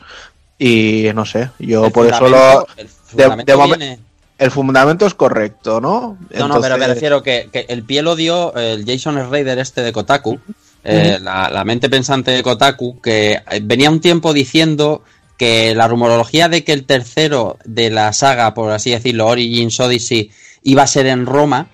[0.57, 2.67] Y no sé, yo El por eso lo...
[2.77, 3.99] el fundamento de viene-
[4.37, 6.17] el fundamento es correcto, ¿no?
[6.31, 9.59] No, no, pero me Entonces- refiero que, que el pie lo dio el Jason Raider
[9.59, 10.39] este de Kotaku,
[10.83, 15.03] eh, la, la mente pensante de Kotaku, que eh, venía un tiempo diciendo
[15.37, 20.31] que la rumorología de que el tercero de la saga, por así decirlo, Origins Odyssey,
[20.63, 21.67] iba a ser en Roma,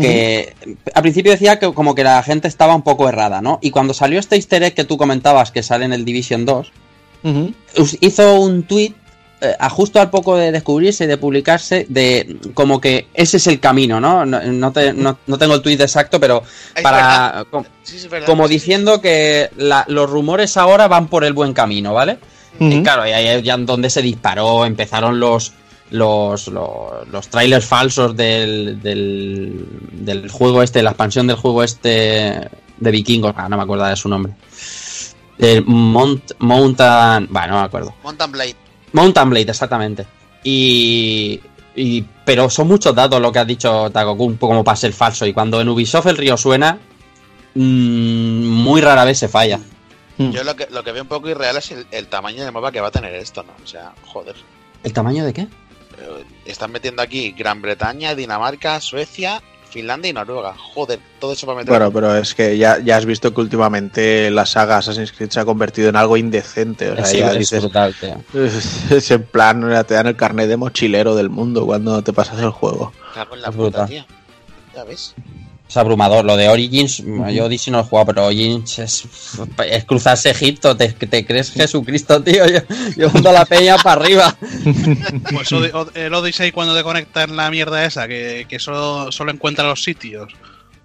[0.00, 0.54] que
[0.94, 3.58] al principio decía que como que la gente estaba un poco errada, ¿no?
[3.62, 6.72] Y cuando salió este easter egg que tú comentabas que sale en el Division 2,
[7.24, 7.52] Ujú.
[7.78, 8.92] us- hizo un tweet
[9.60, 13.60] a justo al poco de descubrirse y de publicarse de como que ese es el
[13.60, 14.26] camino, ¿no?
[14.26, 16.42] No, no te- no- no tengo el tweet exacto, pero
[16.82, 17.46] para
[17.84, 22.18] Sí, como diciendo que la- los rumores ahora van por el buen camino, ¿vale?
[22.60, 25.52] Y claro, y ahí es donde se disparó, empezaron los
[25.90, 32.48] los, los, los trailers falsos del, del, del juego este, la expansión del juego este
[32.78, 34.32] de vikingos, ah, no me acuerdo de su nombre.
[35.38, 37.94] El Mount, Mountain, bueno, no me acuerdo.
[38.02, 38.56] Mountain Blade.
[38.92, 40.06] Mountain Blade, exactamente.
[40.44, 41.40] Y,
[41.76, 45.26] y- Pero son muchos datos lo que has dicho, Takokun, como para ser falso.
[45.26, 46.78] Y cuando en Ubisoft el río suena,
[47.54, 49.58] mm, muy rara vez se falla.
[50.18, 52.72] Yo lo que, lo que veo un poco irreal es el, el tamaño del mapa
[52.72, 53.52] que va a tener esto, ¿no?
[53.62, 54.34] O sea, joder.
[54.82, 55.46] ¿El tamaño de qué?
[56.00, 60.54] Eh, Están metiendo aquí Gran Bretaña, Dinamarca, Suecia, Finlandia y Noruega.
[60.56, 61.70] Joder, todo eso para meter.
[61.70, 65.40] Bueno, pero es que ya, ya has visto que últimamente la saga Assassin's Creed se
[65.40, 66.90] ha convertido en algo indecente.
[66.90, 68.16] O sea, Sí, ya es dices, brutal, tío.
[68.96, 72.50] es en plan, te dan el carnet de mochilero del mundo cuando te pasas el
[72.50, 72.92] juego.
[73.14, 74.06] Cago en la es puta, brutal.
[74.74, 75.14] Ya ves.
[75.68, 76.24] Es abrumador.
[76.24, 77.02] Lo de Origins,
[77.32, 79.04] yo Odyssey no lo he jugado, pero Origins es,
[79.66, 80.76] es cruzarse Egipto.
[80.76, 82.46] ¿Te, te crees Jesucristo, tío?
[82.46, 82.60] Yo,
[82.96, 84.36] llevando la peña para arriba.
[85.32, 85.52] Pues
[85.94, 89.82] el Odyssey cuando te conectas en la mierda esa, que, que solo, solo encuentra los
[89.82, 90.32] sitios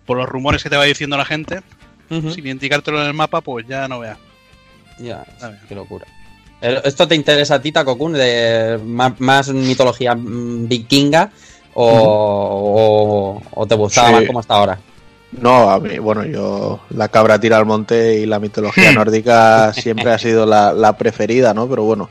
[0.05, 1.61] por los rumores que te va diciendo la gente,
[2.09, 4.17] sin indicártelo en el mapa, pues ya no veas.
[4.99, 5.25] Ya,
[5.67, 6.05] qué locura.
[6.61, 11.31] ¿Esto te interesa a ti, Takokun, de más, más mitología mm, vikinga
[11.75, 14.13] o, o- o te gustaba Sí.
[14.15, 14.79] más como está ahora?
[15.33, 20.11] No, a mí, bueno, yo la cabra tira al monte y la mitología nórdica siempre
[20.11, 21.67] ha sido la, la preferida, ¿no?
[21.67, 22.09] Pero bueno,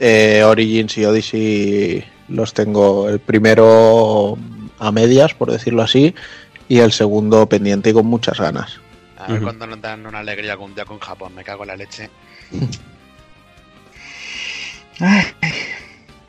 [0.00, 4.38] eh, Origins y Odyssey los tengo el primero
[4.78, 6.14] a medias, por decirlo así,
[6.68, 8.80] y el segundo pendiente y con muchas ganas.
[9.18, 11.34] A ver cuando nos dan una alegría algún día con Japón.
[11.34, 12.08] Me cago en la leche.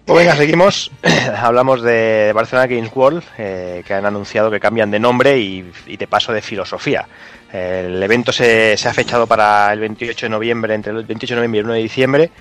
[0.06, 0.92] Pues venga, seguimos.
[1.38, 5.98] Hablamos de Barcelona Games World, eh, que han anunciado que cambian de nombre y, y
[5.98, 7.08] de paso de filosofía.
[7.52, 11.38] El evento se, se ha fechado para el 28 de noviembre, entre el 28 de
[11.38, 12.32] noviembre y el 1 de diciembre,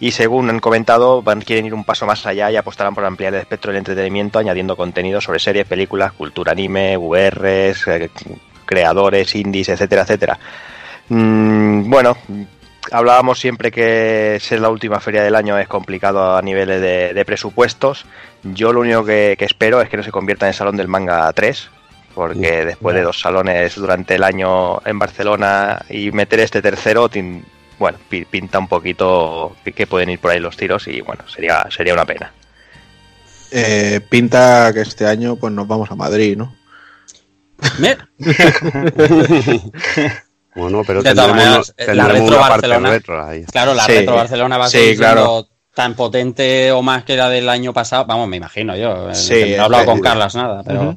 [0.00, 3.34] y según han comentado, van, quieren ir un paso más allá y apostarán por ampliar
[3.34, 8.10] el espectro del entretenimiento, añadiendo contenido sobre series, películas, cultura anime, VRs, eh,
[8.64, 10.38] creadores, indies, etcétera, etcétera.
[11.08, 12.16] Mm, bueno,
[12.90, 17.24] hablábamos siempre que ser la última feria del año es complicado a niveles de, de
[17.24, 18.06] presupuestos.
[18.42, 20.88] Yo lo único que, que espero es que no se convierta en el Salón del
[20.88, 21.70] Manga 3,
[22.14, 27.44] Porque después de dos salones durante el año en Barcelona y meter este tercero, tin-
[27.78, 31.26] bueno, pi- pinta un poquito que- que pueden ir por ahí los tiros y bueno,
[31.28, 32.32] sería, sería una pena.
[33.50, 36.54] Eh, pinta que este año pues nos vamos a Madrid, ¿no?
[40.54, 43.44] Bueno, pero De tendremos, maneras, la retro una parte Barcelona- retro ahí.
[43.44, 43.92] Claro, la Sí.
[43.92, 45.48] Retro Barcelona va a Sí, claro.
[45.74, 48.04] tan potente o más que la del año pasado.
[48.06, 49.10] Vamos, me imagino yo.
[49.10, 50.00] eh, Sí, no he hablado con.
[50.00, 50.96] Carlas nada, pero.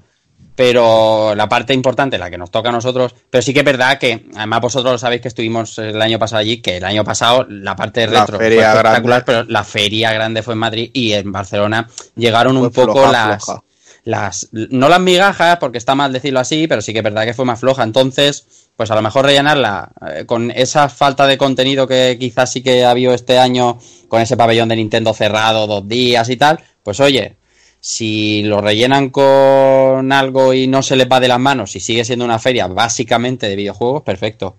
[0.56, 4.00] Pero la parte importante, la que nos toca a nosotros, pero sí que es verdad
[4.00, 7.46] que, además vosotros lo sabéis que estuvimos el año pasado allí, que el año pasado
[7.48, 9.24] la parte La retro feria fue espectacular, grande.
[9.26, 13.12] pero la feria grande fue en Madrid y en Barcelona llegaron Fue un poco floja,
[13.12, 13.62] las, floja.
[14.08, 17.34] Las, no las migajas, porque está mal decirlo así, pero sí que es verdad que
[17.34, 17.84] fue más floja.
[17.84, 22.64] Entonces, pues a lo mejor rellenarla eh, con esa falta de contenido que quizás sí
[22.64, 26.62] que ha habido este año, con ese pabellón de Nintendo cerrado dos días y tal,
[26.84, 27.36] pues oye,
[27.82, 32.06] si lo rellenan con algo y no se les va de las manos y sigue
[32.06, 34.56] siendo una feria básicamente de videojuegos, perfecto.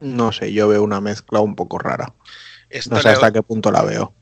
[0.00, 2.12] No sé, yo veo una mezcla un poco rara.
[2.68, 4.12] Esto No sé hasta qué punto la veo.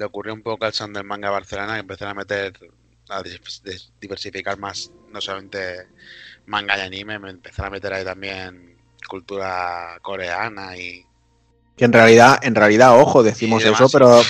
[0.00, 2.54] Le ocurrió un poco al Sound del Manga Barcelona que empezaron a meter,
[3.10, 3.22] a
[4.00, 5.88] diversificar más, no solamente
[6.46, 8.76] manga y anime, me empezaron a meter ahí también
[9.06, 11.04] cultura coreana y
[11.76, 14.22] Que en realidad, en realidad, ojo, decimos eso, pero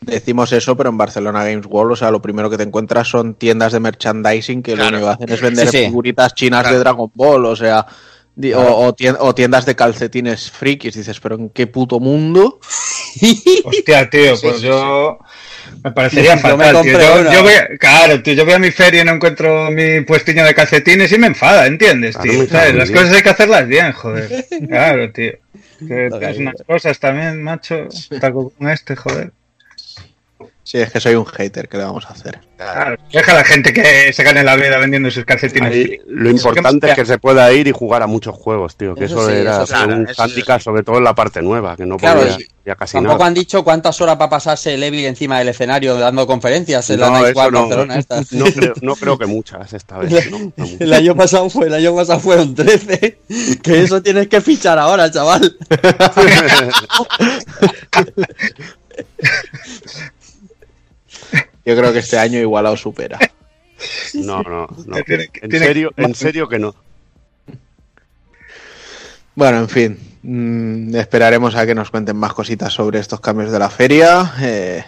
[0.00, 3.34] decimos eso, pero en Barcelona Games World, o sea, lo primero que te encuentras son
[3.34, 4.90] tiendas de merchandising que Claro.
[4.92, 5.84] lo único que hacen es vender Sí, sí.
[5.86, 6.74] figuritas chinas Claro.
[6.76, 7.84] de Dragon Ball, o sea,
[8.40, 8.76] Claro.
[8.78, 12.60] o, tien- o tiendas de calcetines frikis, dices, pero ¿en qué puto mundo?
[13.64, 15.18] Hostia, tío, pues sí, yo
[15.82, 16.98] me parecería Yo me fatal, tío.
[17.00, 20.02] Yo, yo voy a- claro, tío, yo voy a mi feria y no encuentro mi
[20.02, 22.72] puestiño de calcetines y me enfada, ¿entiendes, Claro, tío?
[22.74, 24.46] Las cosas hay que hacerlas bien, joder.
[24.68, 25.32] Claro, tío.
[25.78, 26.08] Que-
[26.38, 27.88] unas cosas también, macho.
[28.20, 29.30] Taco con este, joder.
[30.66, 32.40] Sí, es que soy un hater, ¿qué le vamos a hacer?
[32.56, 35.70] Claro, deja a la gente que se gane la vida vendiendo sus calcetines.
[35.72, 38.96] Ahí, lo importante es que se pueda ir y jugar a muchos juegos, tío.
[38.96, 39.72] Que Eso eso, sí, era eso sí.
[39.74, 40.42] Claro, un sí.
[40.58, 43.28] sobre todo en la parte nueva, que no Claro, podía y ya casi Tampoco nada.
[43.28, 46.98] han dicho cuántas horas va a pasarse el Evil encima del escenario dando conferencias en
[46.98, 47.60] la No, Night eso One no.
[47.60, 48.20] Barcelona esta.
[48.32, 50.28] No creo, no creo que muchas esta vez.
[50.32, 50.52] no.
[50.80, 53.18] El año pasado fue, el año pasado fueron 13.
[53.62, 55.56] Que eso tienes que fichar ahora, chaval.
[61.66, 63.18] Yo creo que este año igualado supera.
[64.14, 64.96] No, no, no.
[64.96, 66.74] En serio, en serio que no.
[69.34, 73.58] Bueno, en fin, mm, esperaremos a que nos cuenten más cositas sobre estos cambios de
[73.58, 74.32] la feria.
[74.40, 74.82] eh,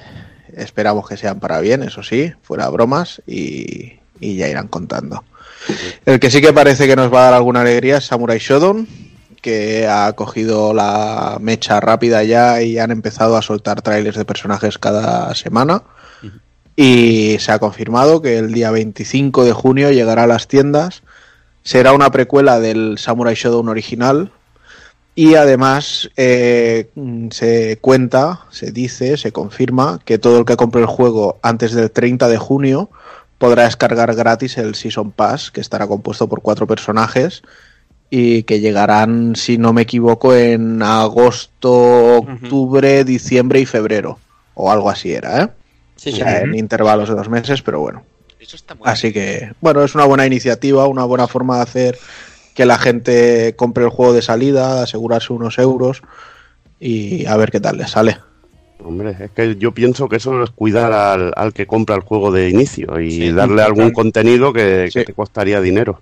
[0.57, 5.23] esperamos que sean para bien, eso sí, fuera bromas, y, y ya irán contando.
[6.07, 8.89] El que sí que parece que nos va a dar alguna alegría es Samurai Shodown,
[9.43, 14.79] que ha cogido la mecha rápida ya y han empezado a soltar trailers de personajes
[14.79, 15.83] cada semana.
[16.81, 21.03] Y se ha confirmado que el día 25 de junio llegará a las tiendas.
[21.65, 24.31] Será una precuela del Samurai Shodown original.
[25.17, 26.89] Y además eh,
[27.33, 31.91] se cuenta, se dice, se confirma que todo el que compre el juego antes del
[31.91, 32.91] 30 de junio
[33.39, 37.43] podrá descargar gratis el Season Pass, que estará compuesto por cuatro personajes
[38.09, 44.21] y que llegarán, si no me equivoco, en agosto, octubre, diciembre y febrero.
[44.55, 45.49] O algo así era, ¿eh?
[45.99, 46.23] Sí, sí.
[46.25, 48.05] en intervalos de dos meses, pero bueno.
[48.39, 51.99] eso está muy Así que, bueno, es una buena iniciativa, una buena forma de hacer
[52.55, 56.03] que la gente compre el juego de salida, asegurarse unos euros
[56.81, 58.19] y a ver qué tal le sale.
[58.85, 62.31] Hombre, es que yo pienso que eso es cuidar al, al que compra el juego
[62.31, 66.01] de inicio y Sí, darle algún contenido que, te costaría dinero.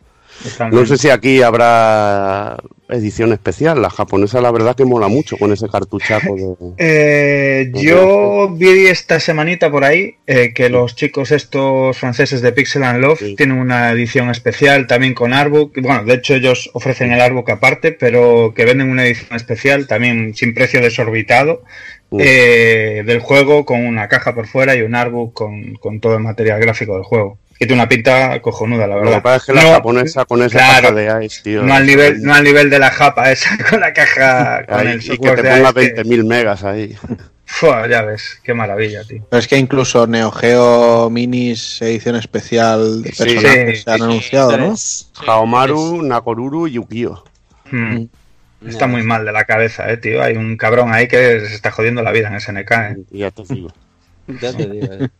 [0.70, 3.80] No sé si aquí habrá edición especial.
[3.82, 6.54] La japonesa, la verdad, que mola mucho con ese cartuchaco de.
[6.78, 12.84] Eh, yo vi esta semanita por ahí eh, que los chicos estos franceses de Pixel
[12.84, 13.34] and Love Sí.
[13.36, 15.80] tienen una edición especial también con Artbook.
[15.80, 20.34] Bueno, de hecho ellos ofrecen el Artbook aparte, pero que venden una edición especial también
[20.34, 21.62] sin precio desorbitado
[22.18, 26.22] eh, del juego con una caja por fuera y un Artbook con, con todo el
[26.22, 27.38] material gráfico del juego.
[27.58, 29.16] Que tiene una pinta cojonuda, la Lo verdad.
[29.16, 31.62] que pasa es que la No, japonesa con esa claro, caja de Ice, tío.
[31.62, 34.88] no al nivel, no al nivel de la japa esa con la caja con ahí,
[34.88, 36.96] el y que te ponga Ice, que- 20.000 megas ahí.
[37.48, 39.24] Fua, ya ves, qué maravilla, tío.
[39.30, 43.98] Pero es que incluso Neo Geo Minis edición especial de Sí, personajes sí, se han
[43.98, 44.74] sí, anunciado, ¿no?
[45.26, 47.24] Haomaru, Nakoruru y Yukio.
[47.70, 48.06] Hmm.
[48.66, 50.22] Está muy mal de la cabeza, eh, tío.
[50.22, 52.96] Hay un cabrón ahí que se está jodiendo la vida en SNK, eh.
[53.12, 53.68] Y ya te digo.
[54.40, 55.08] Ya te digo, eh.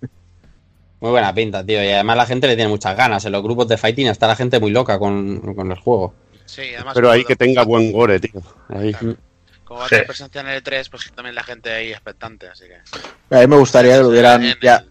[1.01, 1.83] Muy buena pinta, tío.
[1.83, 3.25] Y además la gente le tiene muchas ganas.
[3.25, 6.15] En los grupos de fighting está la gente muy loca con, con el juego.
[6.47, 8.41] Sí, además, Pero ahí que tenga buen gore, tío.
[8.69, 8.93] Ahí.
[8.93, 9.17] Claro.
[9.65, 12.65] Como va a tener presencia en el E3, pues también la gente ahí expectante, así
[12.67, 13.37] que.
[13.37, 14.85] A mí me gustaría que lo hubieran ya,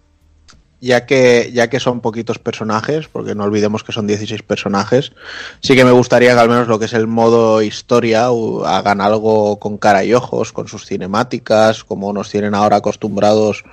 [0.81, 5.13] ya que, ya que son poquitos personajes, porque no olvidemos que son 16 personajes,
[5.61, 8.27] sí que me gustaría que al menos lo que es el modo historia
[8.65, 13.63] hagan algo con cara y ojos, con sus cinemáticas, como nos tienen ahora acostumbrados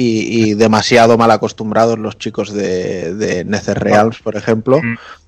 [0.00, 4.80] y, y demasiado mal acostumbrados los chicos de, de Netherrealms, por ejemplo.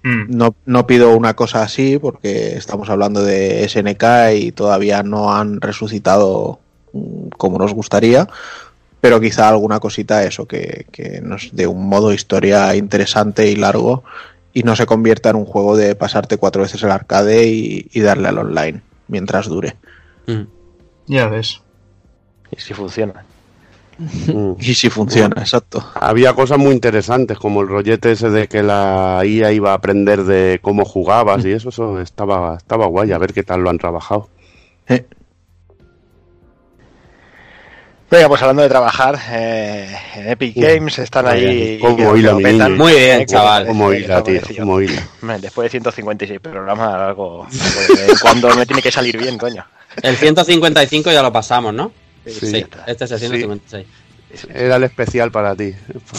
[0.03, 0.35] Mm.
[0.35, 5.61] No, no pido una cosa así porque estamos hablando de SNK y todavía no han
[5.61, 6.61] resucitado
[6.95, 8.29] mm, como nos gustaría,
[9.03, 14.05] pero quizá alguna cosita eso, que, que nos dé un modo historia interesante y largo
[14.55, 18.01] y no se convierta en un juego de pasarte cuatro veces el arcade y, y
[18.01, 19.77] darle al online mientras dure.
[20.27, 20.45] Mm.
[21.09, 21.61] Ya ves.
[22.51, 23.25] Y si funciona.
[23.99, 24.53] Mm.
[24.59, 25.84] Y si funciona, exacto.
[25.95, 30.24] Había cosas muy interesantes, como el rollete ese de que la IA iba a aprender
[30.24, 33.78] de cómo jugabas y eso, eso estaba, estaba guay, a ver qué tal lo han
[33.78, 34.28] trabajado.
[34.88, 35.05] Eh,
[38.11, 41.78] Venga, pues hablando de trabajar, eh, en Epic Games están ahí.
[41.80, 42.68] Cómo que hila, mi niño.
[42.70, 43.66] Muy bien, Eh, chaval.
[43.66, 45.03] Que- hila, tío, cómo hila.
[45.40, 47.45] Después de 156 programas, algo.
[47.45, 49.64] algo de- cuando me tiene que salir bien, coño.
[50.03, 51.90] El 155 ya lo pasamos, ¿no?
[52.27, 53.87] Sí, Sí, este es el 156.
[54.55, 55.75] Era el especial para ti,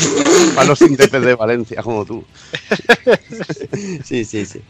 [0.55, 2.23] para los índices de Valencia como tú.
[4.03, 4.61] Sí, sí, sí.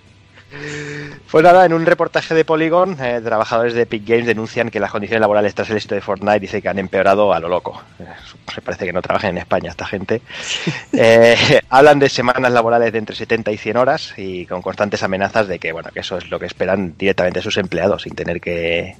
[1.32, 4.92] Pues nada, en un reportaje de Polygon, eh, trabajadores de Epic Games denuncian que las
[4.92, 7.82] condiciones laborales tras el éxito de Fortnite dice que han empeorado a lo loco.
[8.00, 8.06] Eh,
[8.54, 10.22] Se parece que no trabajan en España esta gente.
[10.96, 15.48] Eh, hablan de semanas laborales de entre 70 y 100 horas y con constantes amenazas
[15.48, 18.96] de que bueno que eso es lo que esperan directamente sus empleados sin tener que,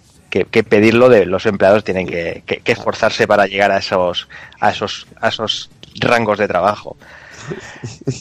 [0.46, 1.10] que- pedirlo.
[1.10, 4.28] De los empleados tienen que, esforzarse para llegar a esos
[4.60, 5.70] a esos a esos
[6.00, 6.96] rangos de trabajo.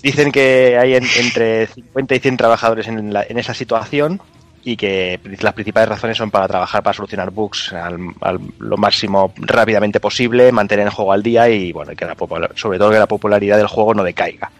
[0.02, 4.20] Dicen que hay en- entre 50 y 100 trabajadores en, la- en esa situación
[4.64, 9.32] y que las principales razones son para trabajar para solucionar bugs al, al- lo máximo
[9.36, 12.14] rápidamente posible, mantener el juego al día y bueno, que la
[12.56, 14.50] sobre todo que la popularidad del juego no decaiga.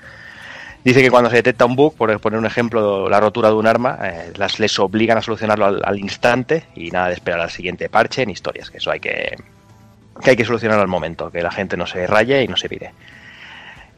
[0.84, 3.66] Dice que cuando se detecta un bug, por poner un ejemplo, la rotura de un
[3.68, 7.88] arma, eh, las les obligan a solucionarlo al, instante y nada de esperar al siguiente
[7.88, 9.36] parche ni historias, que eso hay que,
[10.20, 12.68] que hay que solucionarlo al momento, que la gente no se raye y no se
[12.68, 12.92] pide.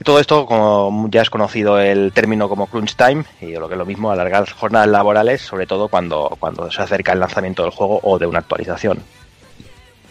[0.02, 3.78] Todo esto, como ya es conocido el término como crunch time, y lo que es
[3.78, 8.00] lo mismo, alargar jornadas laborales, sobre todo cuando, cuando se acerca el lanzamiento del juego
[8.02, 8.98] o de una actualización.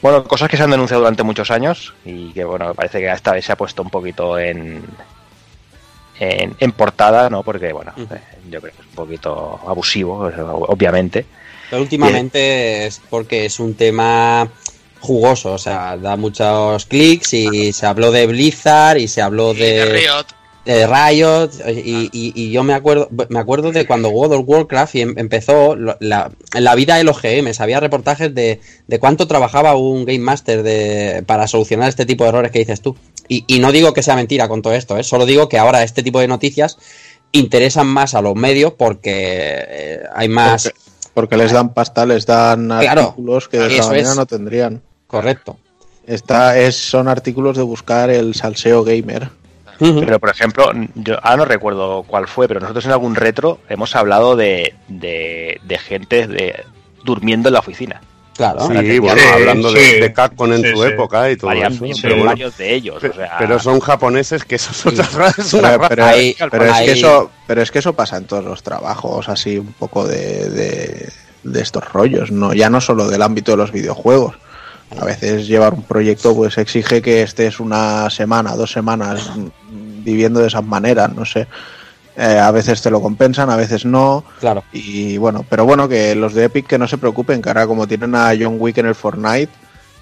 [0.02, 3.34] Bueno, cosas que se han denunciado durante muchos años y que, bueno, parece que esta
[3.34, 4.84] vez se ha puesto un poquito en,
[6.20, 7.44] en, en portada, ¿no?
[7.44, 10.30] Porque, bueno, eh, yo creo que es un poquito abusivo,
[10.68, 11.26] obviamente.
[11.70, 14.48] Pero últimamente es porque es un tema
[15.00, 19.58] jugoso, o sea, da muchos clics y se habló de Blizzard y se habló Y
[19.58, 20.26] de de, Riot.
[20.66, 24.96] De Riot y, y- y yo me acuerdo me acuerdo de cuando World of Warcraft
[24.96, 30.06] em- empezó la, la vida de los GMs, había reportajes de, de cuánto trabajaba un
[30.06, 32.96] Game Master de, para solucionar este tipo de errores que dices tú.
[33.28, 35.04] Y, y no digo que sea mentira con todo esto, ¿eh?
[35.04, 36.78] solo digo que ahora este tipo de noticias
[37.34, 40.64] interesan más a los medios porque eh, hay más...
[40.64, 40.80] Porque,
[41.14, 44.16] porque les dan pasta, les dan Claro, artículos que de otra manera es.
[44.16, 44.82] no tendrían.
[45.08, 45.58] Correcto.
[46.06, 49.30] Es, son artículos de buscar el salseo gamer.
[49.80, 53.96] Pero, por ejemplo, yo ahora no recuerdo cuál fue, pero nosotros en algún retro hemos
[53.96, 56.64] hablado de, de, de gente de,
[57.04, 58.02] durmiendo en la oficina.
[58.36, 58.62] Claro.
[58.68, 60.00] Sí, bueno, Sí, hablando de, sí.
[60.00, 60.88] de Capcom en Sí, su sí.
[60.90, 61.82] época y todo Varias- eso.
[61.84, 62.96] pero Pero, bueno, varios de ellos.
[63.00, 65.88] pe- o sea, pero son japoneses que eso es otra raza.
[65.90, 68.64] Pero, Ahí- pero es ahí- que eso, pero es que eso pasa en todos los
[68.64, 71.10] trabajos, así un poco de, de,
[71.44, 74.36] de estos rollos, no, ya no solo del ámbito de los videojuegos.
[75.00, 79.32] A veces llevar un proyecto pues exige que estés una semana, dos semanas
[79.70, 81.48] viviendo de esas maneras, no sé.
[82.16, 84.24] Eh, a veces te lo compensan, a veces no.
[84.40, 84.64] Claro.
[84.72, 87.88] Y bueno, pero bueno, que los de Epic que no se preocupen, que ahora como
[87.88, 89.50] tienen a John Wick en el Fortnite,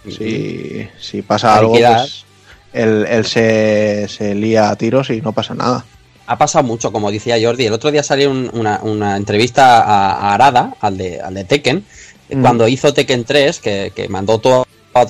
[0.09, 2.25] si, si pasa algo, pues
[2.73, 5.85] él, él se, se lía a tiros y no pasa nada.
[6.27, 7.65] Ha pasado mucho, como decía Jordi.
[7.65, 11.43] El otro día salió un- una, una entrevista a, a Arada, al de, al de
[11.45, 11.85] Tekken,
[12.33, 12.41] Mm.
[12.41, 14.65] cuando hizo Tekken 3, que, que mandó todo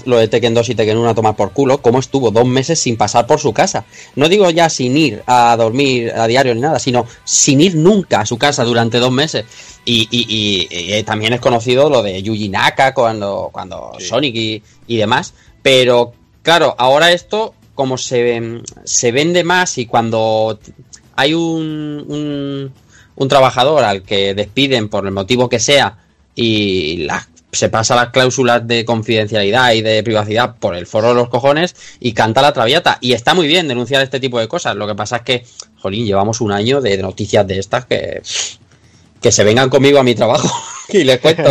[0.05, 2.79] lo de Tekken 2 y Tekken 1 a tomar por culo, cómo estuvo dos meses
[2.79, 3.85] sin pasar por su casa.
[4.15, 8.21] No digo ya sin ir a dormir a diario ni nada, sino sin ir nunca
[8.21, 9.45] a su casa durante dos meses.
[9.85, 14.35] Y, y- y- y, eh, también es conocido lo de Yuji Naka cuando, cuando Sonic
[14.35, 15.33] y, y demás.
[15.63, 16.13] Pero
[16.43, 20.59] claro, ahora esto, como se, se vende más y cuando
[21.15, 22.71] hay un, un,
[23.15, 25.97] un trabajador al que despiden por el motivo que sea
[26.35, 31.15] y la- se pasa las cláusulas de confidencialidad y de privacidad por el foro de
[31.15, 32.97] los cojones y canta la traviata.
[33.01, 34.75] Y está muy bien denunciar este tipo de cosas.
[34.75, 35.45] Lo que pasa es que,
[35.79, 38.21] jolín, llevamos un año de noticias de estas que,
[39.21, 40.49] que se vengan conmigo a mi trabajo.
[40.93, 41.43] Y le cuento.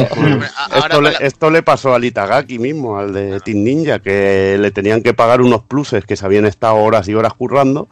[0.76, 5.02] Esto le, esto le pasó al Itagaki mismo, al de Team Ninja, que le tenían
[5.02, 7.88] que pagar unos pluses que se habían estado horas y horas currando.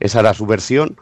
[0.00, 0.96] Esa era su versión.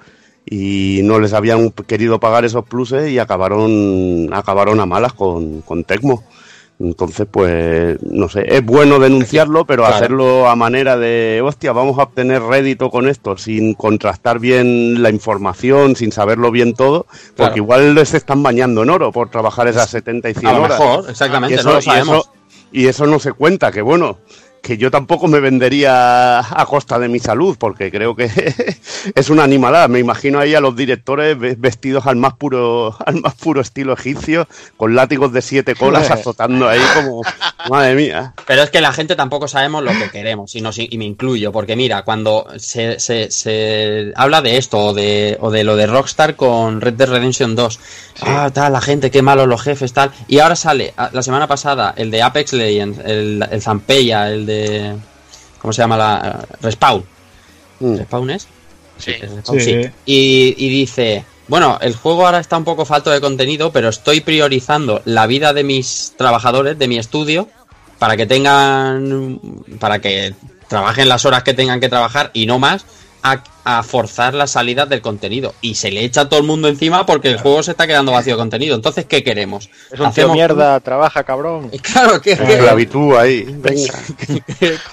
[0.45, 5.85] Y no les habían querido pagar esos pluses y acabaron, acabaron a malas con, con
[5.85, 6.23] Tecmo.
[6.81, 9.97] Entonces, pues, no sé, es bueno denunciarlo, pero Claro.
[9.97, 15.11] hacerlo a manera de, hostia, vamos a obtener rédito con esto, sin contrastar bien la
[15.11, 17.57] información, sin saberlo bien todo, porque Claro.
[17.57, 20.79] igual les están bañando en oro por trabajar esas 70 y 100 A lo horas.
[20.79, 22.17] mejor, exactamente, Y eso, no lo y sabemos.
[22.19, 22.33] eso-
[22.71, 24.19] y eso no se cuenta, que bueno,
[24.69, 28.27] que yo tampoco me vendería a costa de mi salud, porque creo que
[29.15, 29.89] es una animalada.
[29.89, 33.95] Me imagino ahí a los directores ve- vestidos al más puro, al más puro estilo
[33.95, 34.47] egipcio,
[34.77, 37.23] con látigos de siete colas azotando ahí como,
[37.71, 38.35] madre mía.
[38.47, 41.51] Pero es que la gente tampoco sabemos lo que queremos, y, nos- y me incluyo,
[41.51, 45.87] porque mira, cuando se, se- se habla de esto, o de, o de lo de
[45.87, 47.81] Rockstar con Red Dead Redemption 2,
[48.21, 51.47] ah, tal, la gente, qué malos los jefes, tal, y ahora sale, ah, la semana
[51.47, 54.58] pasada, el de Apex Legends, el, el Zampeya, el de,
[55.61, 56.47] ¿cómo se llama la?
[56.61, 57.05] Respawn.
[57.81, 58.47] ¿Respawn es?
[58.99, 59.13] Sí.
[59.13, 59.83] Es Respawn, Sí.
[59.83, 59.91] sí.
[60.07, 64.21] Y, y dice, bueno, el juego ahora está un poco falto de contenido, pero estoy
[64.21, 67.49] priorizando la vida de mis trabajadores, de mi estudio,
[67.99, 69.41] para que tengan,
[69.81, 70.35] para que
[70.69, 72.85] trabajen las horas que tengan que trabajar y no más,
[73.23, 75.55] a, a forzar las salidas del contenido.
[75.61, 78.13] Y se le echa a todo el mundo encima porque el juego se está quedando
[78.13, 78.75] vacío de contenido.
[78.75, 79.71] Entonces, ¿qué queremos?
[79.91, 81.71] Es un tío mierda, trabaja, cabrón.
[81.83, 83.45] Claro, que, Esclavitud ahí.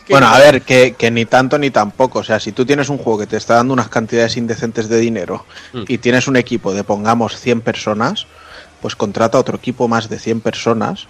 [0.10, 2.20] Bueno, a ver, que, que ni tanto ni tampoco.
[2.20, 5.00] O sea, si tú tienes un juego que te está dando unas cantidades indecentes de
[5.00, 5.84] dinero Mm.
[5.88, 8.28] y tienes un equipo de, pongamos, 100 personas,
[8.82, 11.08] pues contrata otro equipo más de 100 personas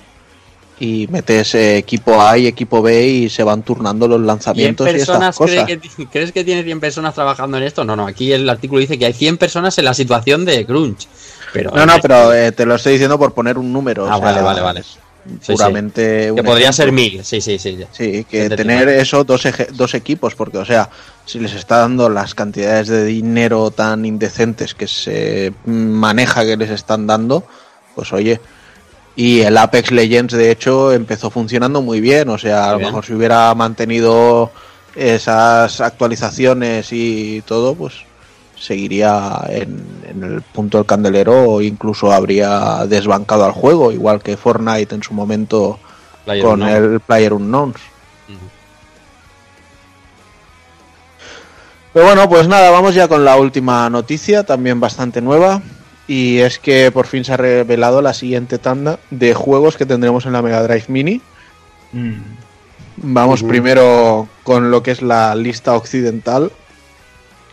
[0.80, 4.88] y metes eh, equipo A y equipo B y se van turnando los 100 lanzamientos
[4.88, 5.96] y, estas personas cree cosas.
[5.98, 7.86] que ¿Crees que tiene 100 personas trabajando en esto?
[7.86, 11.08] No, no, aquí el artículo dice que hay 100 personas en la situación de Crunch.
[11.54, 14.06] Pero, No, no, pero eh, te lo estoy diciendo por poner un número.
[14.10, 14.84] Ah, o sea, vale, vale, vale.
[14.84, 14.98] Sí,
[15.42, 15.54] sí.
[15.54, 16.26] Puramente.
[16.26, 17.04] Que un podría ser ejemplo.
[17.18, 17.80] mil, sí, sí, sí.
[17.92, 20.90] Sí, que tener eso, dos, eje- dos equipos, porque, o sea,
[21.26, 26.70] si les está dando las cantidades de dinero tan indecentes que se maneja que les
[26.70, 27.44] están dando,
[27.96, 28.40] pues oye.
[29.16, 32.30] Y el Apex Legends, de hecho, empezó funcionando muy bien.
[32.30, 32.90] O sea, a lo bien.
[32.90, 34.52] mejor si hubiera mantenido
[34.96, 37.94] esas actualizaciones y todo, pues
[38.58, 44.38] seguiría en, en el punto del candelero o incluso habría desbancado al juego, igual que
[44.38, 45.80] Fortnite en su momento
[46.26, 46.94] Player con Unknown.
[46.94, 47.82] el Player Unknowns.
[51.94, 55.62] Pero bueno, pues nada, vamos ya con la última noticia, también bastante nueva.
[56.08, 60.26] Y es que por fin se ha revelado la siguiente tanda de juegos que tendremos
[60.26, 61.22] en la Mega Drive Mini.
[61.92, 62.14] Mm.
[62.98, 66.52] Vamos primero con lo que es la lista occidental,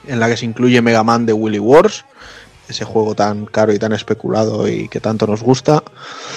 [0.07, 2.05] en la que se incluye Mega Man de Willy Wars,
[2.69, 5.83] ese juego tan caro y tan especulado y que tanto nos gusta.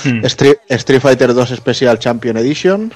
[0.06, 0.26] Mm.
[0.26, 2.94] Street, Street Fighter 2 Special Champion Edition.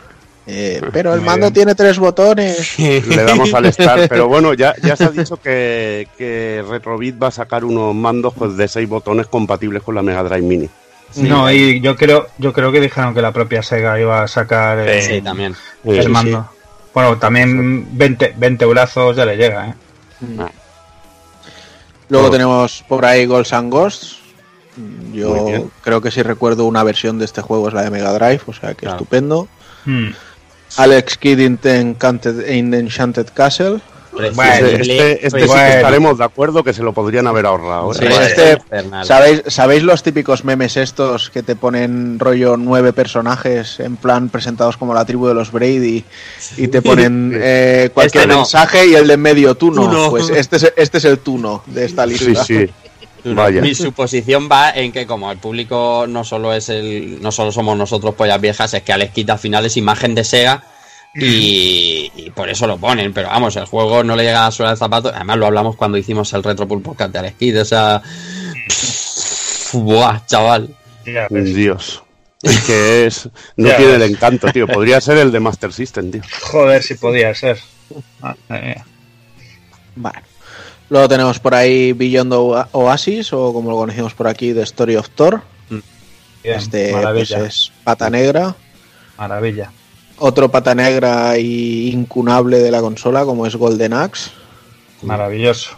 [0.51, 1.53] Eh, pero el Muy mando bien.
[1.53, 2.77] tiene tres botones.
[2.79, 7.27] Le damos al estar, pero bueno, ya, ya se ha dicho que, que Retrobit va
[7.27, 10.69] a sacar unos mandos pues, de seis botones compatibles con la Mega Drive Mini.
[11.17, 14.79] no, y yo creo, yo creo que dijeron que la propia Sega iba a sacar
[14.79, 15.55] eh, Sí, también.
[15.85, 16.49] el Sí, mando.
[16.93, 19.73] Bueno, también 20, 20 brazos ya le llega, ¿eh?
[22.09, 22.31] Luego Todo.
[22.31, 24.15] tenemos por ahí Ghosts and Ghosts.
[25.13, 28.41] Yo creo que si recuerdo una versión de este juego es la de Mega Drive,
[28.47, 28.95] o sea que Claro.
[28.97, 29.47] estupendo.
[29.85, 30.07] Mm.
[30.77, 33.79] Alex Kidd in the Enchanted, in the Enchanted Castle.
[34.11, 34.27] Bueno,
[34.65, 37.91] Este, este, este sí que estaremos de acuerdo que se lo podrían haber ahorrado.
[37.93, 37.95] ¿eh?
[37.99, 38.57] Sí, este-.
[39.03, 44.77] ¿Sabéis, ¿Sabéis los típicos memes estos que te ponen rollo nueve personajes en plan presentados
[44.77, 46.03] como la tribu de los Brady
[46.57, 48.39] y te ponen eh, cualquier Este no.
[48.39, 49.83] mensaje y el de en medio tú no?
[49.83, 50.09] Tú no.
[50.09, 52.43] Pues este es, este es el tuno de esta Sí, lista.
[52.43, 52.67] sí.
[53.23, 53.61] Vaya.
[53.61, 57.77] Mi suposición va en que como el público no solo es el, no solo somos
[57.77, 60.63] nosotros pollas viejas, es que Alex Kidd al final es imagen de Sega
[61.15, 63.13] y, y por eso lo ponen.
[63.13, 65.09] Pero vamos, el juego no le llega a la suela del zapato.
[65.13, 67.61] Además lo hablamos cuando hicimos el Retro Pool Podcast de Alex Kidd.
[67.61, 68.01] O sea,
[69.73, 70.69] buah, chaval.
[71.29, 72.03] Dios.
[72.41, 73.29] Es que es.
[73.57, 74.01] No Ya tiene ves.
[74.03, 74.67] el encanto, tío.
[74.67, 76.21] Podría ser el de Master System, tío.
[76.41, 77.59] Joder, si podía ser.
[78.21, 78.85] Madre mía.
[79.95, 80.21] Vale.
[80.89, 84.95] Luego tenemos por ahí Beyond Oa- Oasis, o como lo conocemos por aquí, The Story
[84.95, 85.41] of Thor.
[85.69, 85.83] Bien,
[86.43, 88.55] este pues, es pata negra.
[89.17, 89.71] maravilla.
[90.17, 94.31] Otro pata negra y incunable de la consola, como es Golden Axe.
[95.03, 95.71] Maravilloso.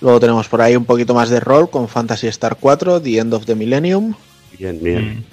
[0.00, 3.34] Luego tenemos por ahí un poquito más de rol con Fantasy Star 4, The End
[3.34, 4.14] of the Millennium.
[4.58, 5.18] Bien, bien.
[5.18, 5.24] Mm.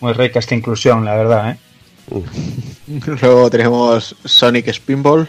[0.00, 1.58] Muy rica esta inclusión, la verdad, ¿eh?
[3.22, 5.28] Luego tenemos Sonic Spinball,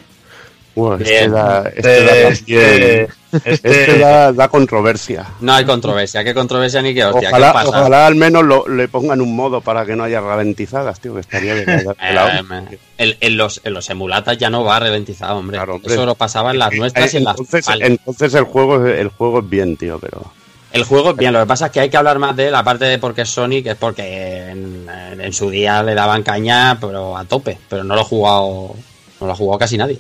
[0.78, 3.08] Buah, este da, este da este-
[3.46, 5.26] este da, da controversia.
[5.42, 7.70] No hay controversia, qué controversia ni qué hostia, Ojalá, ¿qué pasa?
[7.70, 11.22] ojalá al menos lo- le pongan un modo para que no haya ralentizadas, tío, que
[11.22, 12.44] estaría de, de la.
[12.70, 15.58] Eh, en, en los, en los emulatas ya no va ralentizado, hombre.
[15.58, 15.92] Claro, hombre.
[15.94, 17.36] Eso lo pasaba en las nuestras y en las
[17.82, 20.32] entonces, el juego es- el juego es bien, tío, pero
[20.74, 22.56] El juego es bien, lo que pasa es que hay que hablar más de él,
[22.56, 26.78] aparte de porque es Sonic, es porque en, en- en su día le daban caña,
[26.80, 28.76] pero a tope, pero no lo ha jugado,
[29.20, 29.98] no lo ha jugado casi nadie.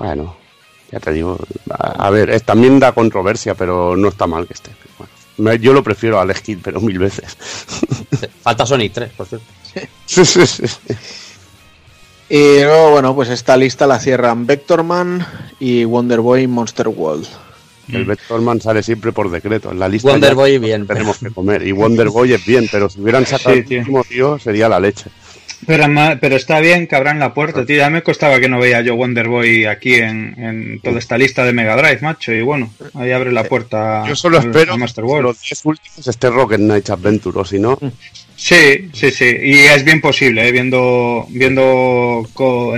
[0.00, 0.34] Bueno,
[0.90, 1.38] ya te digo,
[1.70, 4.70] a, a ver, es- también da controversia, pero no está mal que esté.
[4.98, 7.36] Bueno, me- yo lo prefiero al Skid, pero mil veces.
[8.42, 9.46] Falta Sonic 3, por cierto.
[10.06, 10.64] Sí, sí, sí.
[12.28, 15.26] Y luego, bueno, pues esta lista la cierran Vectorman
[15.58, 17.26] y Wonder Boy Monster World.
[17.92, 19.72] El Vectorman sale siempre por decreto.
[19.72, 20.86] En la lista Wonder Boy bien.
[20.86, 21.66] tenemos que comer.
[21.66, 24.78] Y Wonder Boy es bien, pero si hubieran sacado Sí, el último, tío, sería la
[24.78, 25.10] leche.
[25.66, 25.84] Pero,
[26.20, 27.76] pero está bien que abran la puerta, tío.
[27.76, 31.44] Ya me costaba que no veía yo Wonder Boy aquí en, en toda esta lista
[31.44, 32.32] de Mega Drive, macho.
[32.32, 34.04] Y bueno, ahí abre la puerta.
[34.08, 37.78] Yo solo al- espero que los 10 últimos esté Rocket Knight Adventure, o si no,
[38.36, 39.36] Sí, sí, sí.
[39.38, 40.50] Y es bien posible, ¿eh?
[40.50, 42.26] viendo viendo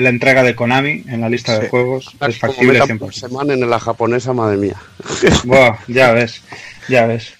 [0.00, 1.70] la entrega de Konami en la lista de Sí.
[1.70, 2.10] juegos.
[2.26, 3.12] Es factible 100%.
[3.12, 4.74] semana en la japonesa, madre mía.
[5.44, 6.42] Buah, ya ves,
[6.88, 7.34] ya ves.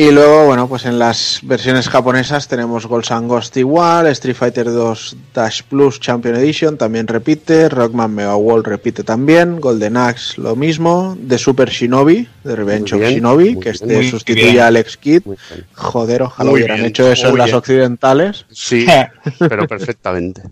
[0.00, 4.66] Y luego, bueno, pues en las versiones japonesas tenemos Ghosts and Ghost igual, Street Fighter
[4.70, 10.54] 2 Dash Plus Champion Edition también repite, Rockman Mega World repite también, Golden Axe lo
[10.54, 13.74] mismo, The Super Shinobi, The Revenge of Shinobi, que bien.
[13.74, 14.60] este sustituye bien.
[14.60, 15.22] a Alex Kidd.
[15.74, 17.56] Joder, ojalá Muy hubieran bien, hecho eso en las bien.
[17.56, 18.46] occidentales.
[18.52, 18.86] Sí,
[19.40, 20.42] pero perfectamente.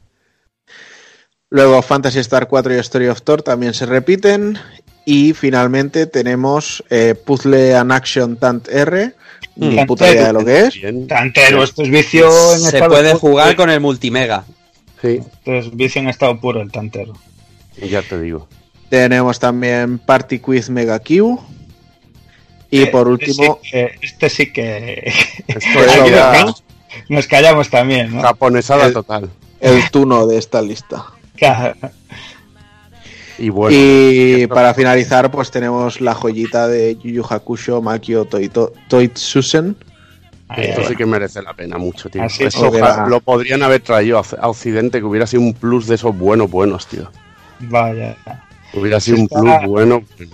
[1.51, 4.59] Luego Fantasy Star 4 y Story of Thor también se repiten.
[5.05, 9.15] Y finalmente tenemos eh, Puzzle and Action Tant R.
[9.57, 9.87] Ni Mm.
[9.87, 10.75] puta idea de lo que es.
[10.75, 11.07] Bien.
[11.07, 13.19] Tantero, esto es vicio en Se estado puede puro.
[13.21, 14.45] jugar con el multimega.
[15.01, 17.13] Sí, Esto es vicio en estado puro el tantero.
[17.81, 18.49] ya te digo.
[18.89, 21.41] Tenemos también Party Quiz Mega Q.
[22.71, 25.13] Y Eh, por este último, sí que- Este sí que.
[25.47, 26.63] Esto ya nos-
[27.09, 28.23] Nos callamos también, ¿no?
[28.23, 29.31] japonesada El- total.
[29.61, 31.05] el tuno de esta lista.
[31.37, 31.75] Claro.
[33.39, 38.25] Y bueno, y esto- para finalizar, pues tenemos la joyita de Yu Yu Hakusho Makio
[38.27, 39.77] Toito- Toitsusen.
[40.57, 42.23] esto sí que merece la pena mucho, tío.
[42.23, 42.45] Así.
[42.45, 42.71] Eso
[43.09, 46.87] lo podrían haber traído a Occidente, que hubiera sido un plus de esos buenos, buenos,
[46.87, 47.11] tío.
[47.61, 48.17] Vaya.
[48.73, 50.03] Hubiera sido un plus bueno.
[50.17, 50.27] tío.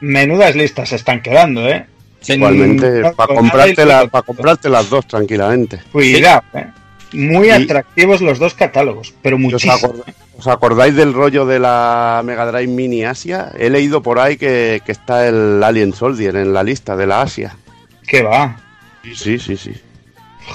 [0.00, 1.86] Menudas listas se están quedando, ¿eh?
[2.28, 5.80] Igualmente, Mm, para comprarte, la- para comprarte las dos tranquilamente.
[5.90, 6.66] Cuidado, ¿eh?
[7.14, 9.72] Muy Y- atractivos los dos catálogos, pero ¿Os, muchísimo.
[9.74, 10.04] acorda-
[10.38, 13.52] os acordáis del rollo de la Mega Drive Mini Asia?
[13.58, 17.22] He leído por ahí que, que está el Alien Soldier en la lista de la
[17.22, 17.56] Asia.
[18.06, 18.56] ¿Qué va?
[19.14, 19.72] Sí, sí, sí.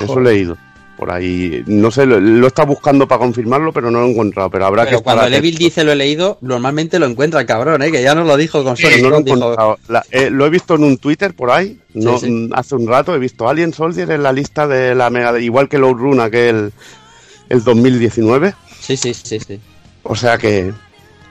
[0.02, 0.58] Eso he leído.
[0.98, 4.50] Por ahí, no sé, lo, lo está buscando para confirmarlo, pero no lo he encontrado.
[4.50, 5.66] Pero habrá Pero que cuando estar el Evil atento.
[5.66, 7.92] dice lo he leído, normalmente lo encuentra el cabrón, ¿eh?
[7.92, 9.04] que ya nos lo dijo con Sonic.
[9.04, 9.78] no lo he dijo, encontrado.
[9.90, 12.32] La- eh, lo he visto en un Twitter por ahí, no, Sí, sí.
[12.32, 15.46] mm, hace un rato he visto Alien Soldier en la lista de la Mega Drive,
[15.46, 16.72] igual que Low Run aquel
[17.50, 18.56] el 2019.
[18.88, 19.60] Sí, sí, sí, sí.
[20.04, 20.74] O sea que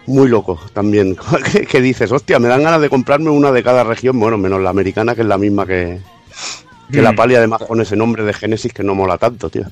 [0.05, 1.17] muy loco también.
[1.53, 4.61] que, que dices, hostia, me dan ganas de comprarme una de cada región, bueno, menos
[4.61, 6.01] la americana, que es la misma que,
[6.93, 7.17] que la Mm.
[7.17, 9.65] Pali, además con ese nombre de Genesis que no mola tanto, tío.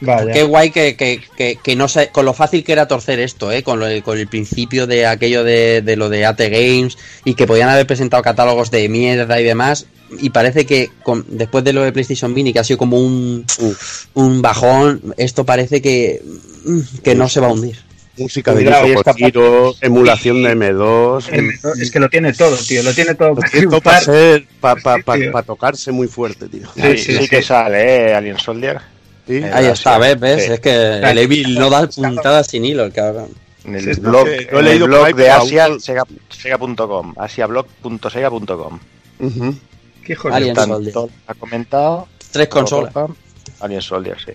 [0.00, 0.32] Vaya.
[0.32, 3.52] Qué guay que, que, que, que no sé, con lo fácil que era torcer esto,
[3.52, 3.62] ¿eh?
[3.62, 7.46] con, lo, con el principio de aquello de, de lo de AT Games y que
[7.46, 9.86] podían haber presentado catálogos de mierda y demás.
[10.20, 13.44] Y parece que con, después de lo de PlayStation Mini, que ha sido como un,
[14.14, 16.22] un bajón, esto parece que,
[17.02, 17.76] que no se va a hundir.
[18.16, 18.64] Música de
[19.04, 21.78] Koshiro, emulación de M2.
[21.80, 22.82] Es que lo tiene todo, tío.
[22.82, 23.36] Lo tiene todo.
[23.36, 25.42] para Esto para ser, para Sí, tío.
[25.44, 26.66] tocarse muy fuerte, tío.
[26.74, 28.14] Sí, Sí, sí, sí, que sale, ¿eh?
[28.14, 28.80] Alien Soldier.
[29.26, 29.34] Sí.
[29.36, 29.98] Eh, Ahí está.
[29.98, 30.18] ¿ves?
[30.18, 30.44] ¿ves?
[30.46, 30.52] Sí.
[30.52, 33.28] Es que el Evil no da puntadas sin hilo, el cabrón.
[33.64, 38.78] En el Sí, blog, que lo he leído el blog de Asia, sega.com, asiablog.sega.com.
[39.20, 39.54] Ujú.
[40.16, 40.28] Qué.
[40.30, 40.94] Alien Soldier.
[41.26, 42.08] ha comentado.
[42.30, 42.92] Tres consolas.
[43.60, 44.32] Alien Soldier, sí.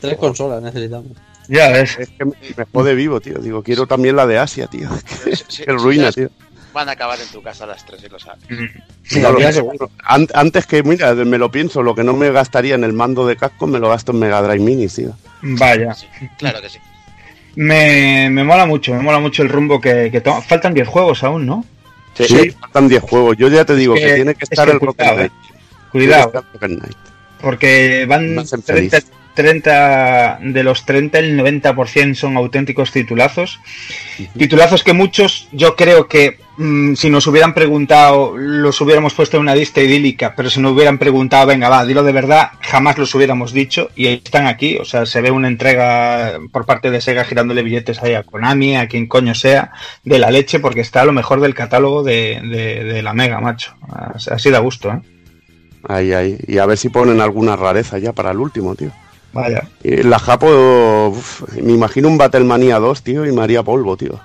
[0.00, 1.12] Tres consolas necesitamos.
[1.48, 1.96] Ya ves.
[1.98, 3.38] Es que me, me jode vivo, tío.
[3.38, 4.88] Digo, quiero también la de Asia, tío.
[5.48, 6.30] Sí, Qué ruina, sí, tío.
[6.72, 8.42] Van a acabar en tu casa a las 3 y lo sabes.
[9.04, 9.90] Sí, Ya lo ya sé, seguro.
[10.04, 13.26] An- Antes que, mira, me lo pienso, lo que no me gastaría en el mando
[13.26, 15.16] de casco me lo gasto en Mega Drive Mini, tío.
[15.42, 15.94] Vaya.
[15.94, 16.06] Sí,
[16.36, 16.78] claro que sí.
[17.54, 20.42] Me, me mola mucho, me mola mucho el rumbo que, que toma.
[20.42, 21.64] Faltan 10 juegos aún, ¿no?
[22.24, 23.36] Sí, faltan 10 juegos.
[23.36, 25.32] Yo ya te digo que, que- tiene que es estar que el Rocket cuidado, Knight.
[25.92, 26.96] Cuidado, Rocket Knight.
[27.40, 29.06] porque van feliz.
[29.36, 33.60] 30, 30, de los 30, el 90% son auténticos titulazos.
[34.36, 39.42] Titulazos que muchos, yo creo que mm, si nos hubieran preguntado, los hubiéramos puesto en
[39.42, 43.14] una lista idílica, pero si nos hubieran preguntado, venga, va, dilo de verdad, jamás los
[43.14, 44.78] hubiéramos dicho y están aquí.
[44.78, 48.76] O sea, se ve una entrega por parte de Sega girándole billetes ahí a Konami,
[48.76, 49.70] a quien coño sea,
[50.02, 53.38] de la leche, porque está a lo mejor del catálogo de, de- de la Mega,
[53.40, 53.74] macho.
[54.30, 55.00] Así da gusto, ¿eh?
[55.88, 56.36] Ahí, ahí.
[56.48, 58.90] Y a ver si ponen alguna rareza ya para el último, tío.
[59.36, 59.68] Vaya.
[59.82, 64.18] Y la Japo, uf, me imagino un Battlemania 2, tío, y María Polvo, tío.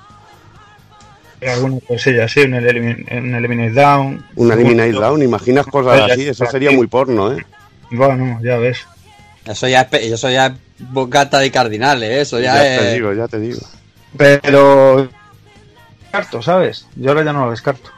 [1.47, 4.23] Alguna cosilla así, un, elimin- un Eliminate Down.
[4.35, 6.77] Un Eliminate Down, imaginas cosas así, eso sería aquí.
[6.77, 7.43] muy porno, ¿eh?
[7.89, 8.85] Bueno, ya ves.
[9.45, 12.21] Eso ya es, eso ya es bocata de cardinales, ¿eh?
[12.21, 12.79] eso ya, Ya es...
[12.81, 13.59] te digo, ya te digo.
[14.15, 15.09] Pero.
[16.03, 16.85] Descarto, ¿sabes?
[16.95, 17.89] Yo ahora ya no lo descarto.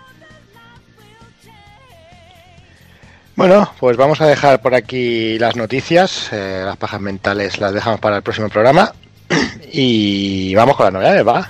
[3.35, 6.29] Bueno, pues vamos a dejar por aquí las noticias.
[6.31, 8.93] eh, las pajas mentales las dejamos para el próximo programa.
[9.75, 11.49] Y vamos con las novedades, va.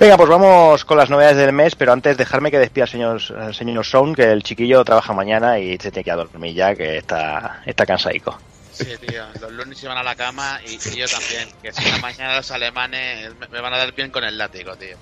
[0.00, 3.20] Venga, pues vamos con las novedades del mes, pero antes dejarme que despida al señor,
[3.38, 6.54] al señor Sound, que el chiquillo trabaja mañana y se tiene que ir a dormir
[6.54, 8.38] ya, que está, está cansadico.
[8.72, 11.48] Sí, tío, los lunes se van a la cama y, y yo también.
[11.62, 14.74] Que si la mañana los alemanes me, me van a dar bien con el látigo,
[14.76, 14.96] tío.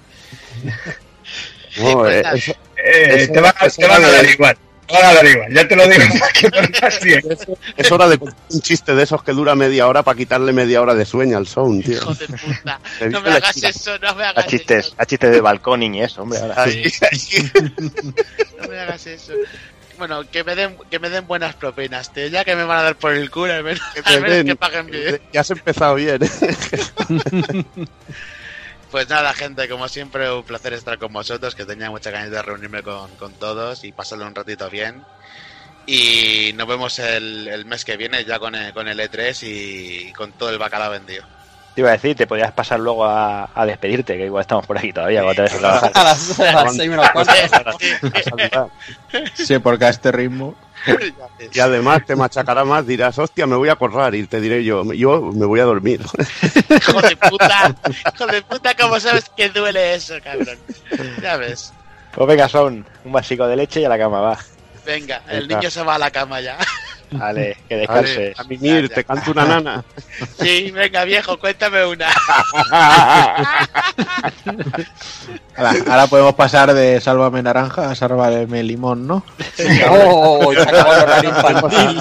[1.78, 4.56] No, eh, Pues, eso- Eh, Eso- te, van, a- eso te van a dar igual.
[4.92, 5.52] Van a dar igual.
[5.54, 6.02] Ya te lo digo
[7.76, 8.18] es hora de
[8.50, 11.46] un chiste de esos que dura media hora para quitarle media hora de sueño al
[11.46, 11.94] sound, tío.
[11.96, 12.78] Hijo de puta.
[12.98, 13.68] Te No me hagas chica.
[13.70, 14.94] eso, no me A hagas chistes, eso.
[14.98, 16.38] a chistes de balcón y eso, hombre.
[16.40, 16.66] ahora.
[18.60, 19.32] No me hagas eso.
[19.98, 22.26] Bueno, que me den, que me den buenas propinas, tío.
[22.26, 24.36] Ya que me van a dar por el culo, al menos, Que te al menos
[24.38, 24.46] den.
[24.46, 25.20] que paguen bien.
[25.32, 26.18] Ya has empezado bien.
[28.92, 32.42] Pues nada, gente, como siempre, un placer estar con vosotros, que tenía muchas ganas de
[32.42, 35.02] reunirme con, con todos y pasarlo un ratito bien.
[35.86, 40.12] Y nos vemos el, el mes que viene ya con el, con el E3 y
[40.12, 41.24] con todo el bacalao vendido.
[41.74, 44.76] Te iba a decir, te podrías pasar luego a, a despedirte, que igual estamos por
[44.76, 45.92] aquí todavía, cuando te a trabajar.
[45.94, 47.32] A las, a las seis menos cuarto.
[49.34, 50.54] Sí, porque a este ritmo.
[51.52, 54.92] Y además te machacará más, dirás, hostia, me voy a correr y te diré yo,
[54.92, 56.00] yo me voy a dormir.
[56.70, 57.74] Hijo de puta,
[58.14, 60.58] hijo de puta, ¿cómo sabes que duele eso, cabrón?
[61.20, 61.72] Ya ves.
[62.14, 64.38] Pues venga, son un vasico de leche y a la cama, va.
[64.84, 66.58] Venga, el niño se va a la cama ya.
[67.12, 68.38] Vale, que descanses.
[68.38, 69.84] a mimir, te canto una nana.
[70.40, 72.08] Sí, venga, viejo, cuéntame una.
[75.56, 79.24] Ahora, ahora podemos pasar de Sálvame Naranja a Sálvame Limón, ¿no?
[79.88, 81.98] Oh, se acabó el horario infantil.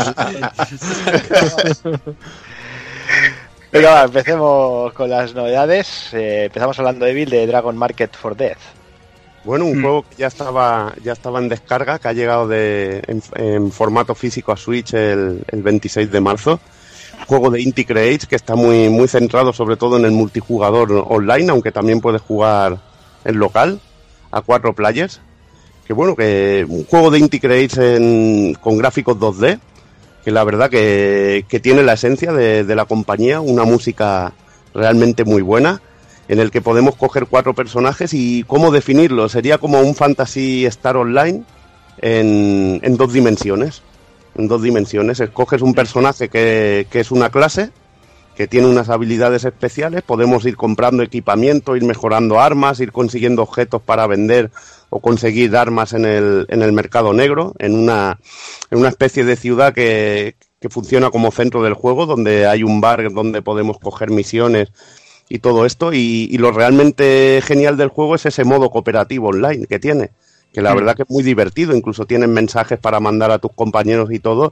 [3.72, 6.14] Venga, va, empecemos con las novedades.
[6.14, 8.81] Eh, empezamos hablando de Bill de Dragon Market for Death.
[9.44, 9.82] Bueno, un Hmm.
[9.82, 14.14] juego que ya estaba, ya estaba en descarga, que ha llegado de, en, en formato
[14.14, 16.60] físico a Switch el, el 26 de marzo.
[17.28, 21.50] Juego de Inti Creates que está muy, muy centrado sobre todo en el multijugador online,
[21.52, 22.80] aunque también puedes jugar
[23.26, 23.80] en local
[24.32, 25.22] a cuatro players.
[25.88, 29.60] Que bueno, que un juego de Inti Creates en- con gráficos 2D,
[30.24, 34.34] que la verdad que, que tiene la esencia de, de la compañía, una música
[34.74, 35.82] realmente muy buena
[36.32, 39.28] en el que podemos coger cuatro personajes y cómo definirlo.
[39.28, 41.44] Sería como un Fantasy Star Online
[41.98, 43.82] en, en dos dimensiones.
[44.36, 45.20] En dos dimensiones.
[45.20, 47.72] Escoges un personaje que, que es una clase,
[48.34, 50.04] que tiene unas habilidades especiales.
[50.04, 54.52] Podemos ir comprando equipamiento, ir mejorando armas, ir consiguiendo objetos para vender
[54.90, 58.20] o conseguir armas en el, en el mercado negro, en una,
[58.70, 62.80] en una especie de ciudad que, que funciona como centro del juego, donde hay un
[62.80, 64.72] bar donde podemos coger misiones
[65.34, 65.94] y todo esto.
[65.94, 70.10] Y, y lo realmente genial del juego es ese modo cooperativo online que tiene.
[70.54, 70.78] Que la Mm.
[70.78, 74.52] verdad que es muy divertido, incluso tienen mensajes para mandar a tus compañeros y todo.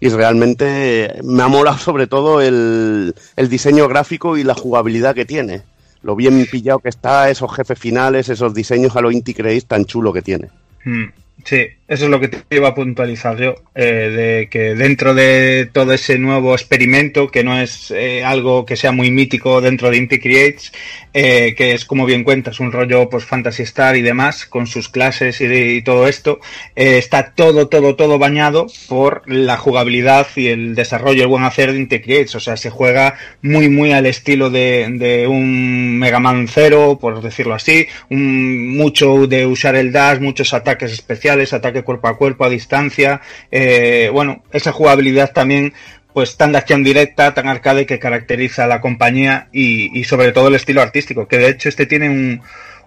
[0.00, 5.24] Y realmente me ha molado sobre todo el, el diseño gráfico y la jugabilidad que
[5.24, 5.62] tiene.
[6.02, 9.34] Lo bien pillado que está, esos jefes finales, esos diseños a lo Inti
[9.66, 10.50] tan chulo que tiene.
[10.84, 11.04] Hmm.
[11.44, 15.68] Sí, eso es lo que te iba a puntualizar yo, eh, de que dentro de
[15.70, 19.98] todo ese nuevo experimento, que no es eh, algo que sea muy mítico dentro de
[19.98, 20.72] Inti Creates,
[21.12, 24.88] eh, que es como bien cuentas, un rollo pues Fantasy Star y demás, con sus
[24.88, 26.40] clases y, y todo esto,
[26.76, 31.72] eh, está todo, todo, todo bañado por la jugabilidad y el desarrollo, el buen hacer
[31.72, 36.48] de Inti Creates, o sea, se juega muy, muy al estilo de, un Mega Man
[36.48, 42.08] Zero, por decirlo así, un, mucho de usar el dash, muchos ataques especiales, ataque cuerpo
[42.08, 45.72] a cuerpo a distancia, eh, bueno, esa jugabilidad también
[46.12, 50.32] pues tan de acción directa, tan arcade que caracteriza a la compañía y, y sobre
[50.32, 52.42] todo el estilo artístico, que de hecho este tiene un,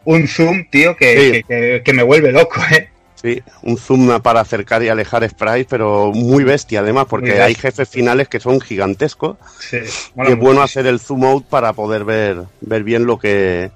[0.05, 1.31] un zoom, tío, que, Sí.
[1.31, 2.89] que, que- que me vuelve loco, ¿eh?
[3.15, 7.45] Sí, un zoom para acercar y alejar sprites, pero muy bestia además, porque bestia.
[7.45, 9.37] hay jefes finales que son gigantescos.
[9.59, 13.71] Sí, y es bueno hacer el zoom out para poder ver, ver bien lo que,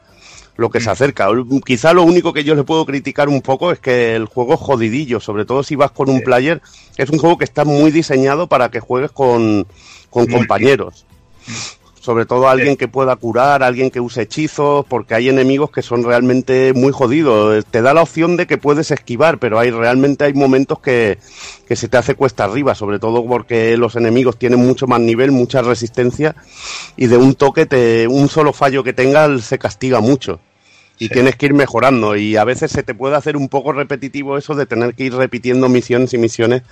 [0.60, 1.28] lo que se acerca.
[1.66, 4.60] Quizá lo único que yo le puedo criticar un poco es que el juego es
[4.60, 6.62] jodidillo, sobre todo si vas con un player.
[6.98, 9.66] Es un juego que está muy diseñado para que juegues con,
[10.10, 11.06] con compañeros.
[12.02, 16.04] Sobre todo alguien que pueda curar, alguien que use hechizos, porque hay enemigos que son
[16.04, 17.64] realmente muy jodidos.
[17.66, 21.20] Te da la opción de que puedes esquivar, pero hay realmente hay momentos que,
[21.68, 25.32] que se te hace cuesta arriba, sobre todo porque los enemigos tienen mucho más nivel,
[25.32, 26.36] mucha resistencia,
[26.98, 30.40] y de un toque, te, un solo fallo que tengas se castiga mucho.
[31.00, 31.14] Y Sí.
[31.14, 34.54] tienes que ir mejorando, y a veces se te puede hacer un poco repetitivo eso
[34.54, 36.64] de tener que ir repitiendo misiones y misiones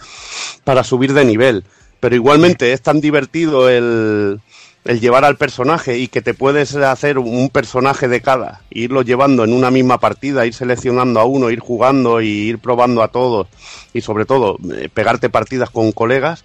[0.63, 1.63] para subir de nivel.
[1.99, 4.39] Pero igualmente es tan divertido el,
[4.85, 9.43] el llevar al personaje y que te puedes hacer un personaje de cada, irlo llevando
[9.43, 13.47] en una misma partida, ir seleccionando a uno, ir jugando y ir probando a todos
[13.93, 16.43] y sobre todo eh, pegarte partidas con colegas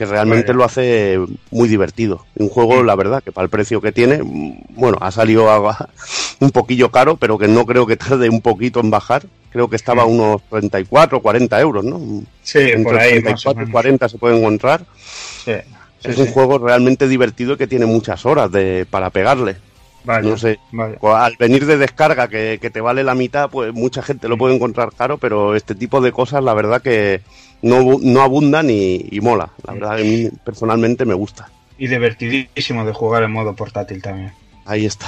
[0.00, 1.18] que realmente lo hace
[1.50, 2.24] muy divertido.
[2.36, 5.90] Un juego, la verdad, que para el precio que tiene, mm, bueno, ha salido a-
[6.40, 9.24] un poquillo caro, pero que no creo que tarde un poquito en bajar.
[9.52, 11.98] Creo que estaba a unos 34, 40 euros, ¿no?
[12.42, 13.72] Sí, Entre por ahí, más o 34 y menos.
[13.72, 14.86] 40 se puede encontrar.
[14.96, 15.52] Sí,
[15.98, 16.22] sí, es sí.
[16.22, 19.58] un juego realmente divertido y que tiene muchas horas de, para pegarle.
[20.04, 20.96] Vaya, No sé, vaya.
[21.02, 24.54] al venir de descarga que, que te vale la mitad, pues mucha gente lo puede
[24.54, 27.20] encontrar caro, pero este tipo de cosas la verdad que
[27.62, 29.50] no, no abundan y, y mola.
[29.66, 31.50] La verdad que a mí personalmente me gusta.
[31.78, 34.32] Y divertidísimo de jugar en modo portátil también.
[34.64, 35.06] Ahí está.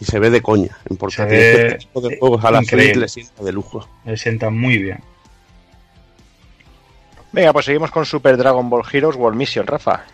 [0.00, 1.36] Y se ve de coña en portátil.
[1.36, 2.62] Ve Este tipo de juegos a la.
[2.62, 3.86] Switch le sienta de lujo.
[4.06, 5.00] Le sienta muy bien.
[7.32, 10.04] Venga, pues seguimos con Super Dragon Ball Heroes World Mission, Rafa.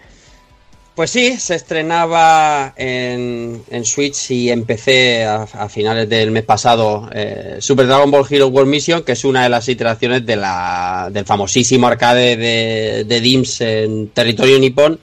[0.97, 6.44] Pues sí, se estrenaba en, en Switch y en PC a, a finales del mes
[6.44, 10.36] pasado eh, Super Dragon Ball Hero World Mission, que es una de las iteraciones de
[10.36, 14.98] la, del famosísimo arcade de, de DIMS en territorio nipón,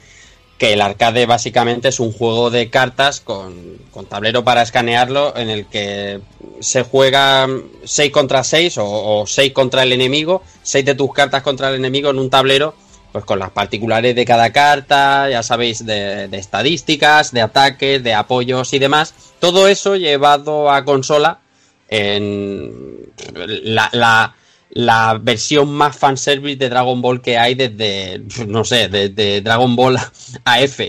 [0.58, 5.52] que el arcade básicamente es un juego de cartas con, con tablero para escanearlo en
[5.52, 6.22] el que
[6.60, 7.48] se juega
[7.84, 12.10] 6 contra 6 o 6 contra el enemigo, 6 de tus cartas contra el enemigo
[12.10, 12.74] en un tablero
[13.14, 18.16] pues con las particulares de cada carta, ya sabéis, de, de estadísticas, de ataques, de
[18.16, 19.14] apoyos y demás.
[19.40, 21.40] Todo eso llevado a consola
[21.88, 24.36] en la, la,
[24.72, 29.98] la versión más fanservice de Dragon Ball que hay desde, no sé, desde Dragon Ball
[30.46, 30.80] AF.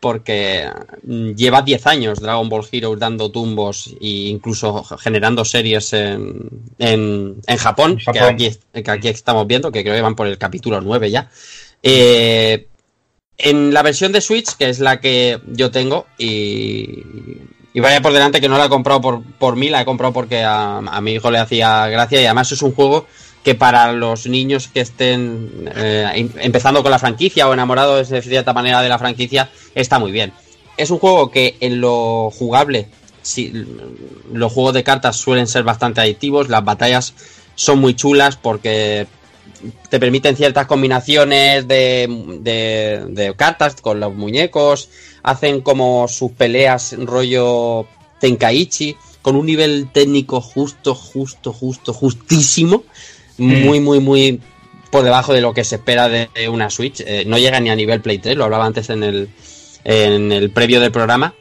[0.00, 0.68] Porque
[1.02, 6.48] mm, lleva 10 años Dragon Ball Heroes dando tumbos e incluso generando series en,
[6.78, 10.38] en, en Japón, que, aquí, que aquí estamos viendo, que creo que van por el
[10.38, 11.28] capítulo 9 ya.
[11.82, 12.66] Eh,
[13.36, 17.04] en la versión de Switch, que es la que yo tengo, y,
[17.72, 20.12] y vaya por delante que no la he comprado por, por mí, la he comprado
[20.12, 23.06] porque a, mi hijo le hacía gracia y además es un juego
[23.44, 28.20] que para los niños que estén eh, em- empezando con la franquicia o enamorados de
[28.20, 30.32] cierta manera de la franquicia, está muy bien.
[30.76, 32.88] Es un juego que en lo jugable,
[33.22, 33.52] sí,
[34.32, 37.14] los juegos de cartas suelen ser bastante adictivos, las batallas
[37.54, 39.06] son muy chulas porque
[39.90, 42.06] te permiten ciertas combinaciones de,
[42.40, 44.88] de- de cartas con los muñecos,
[45.22, 47.86] hacen como sus peleas rollo
[48.20, 52.84] Tenkaichi, con un nivel técnico justo, justo, justo, justísimo,
[53.36, 54.40] muy, muy, muy
[54.90, 57.00] por debajo de lo que se espera de de una Switch.
[57.06, 59.28] Eh, no llega ni a nivel Play 3, lo hablaba antes en el,
[59.84, 61.34] en el previo del programa.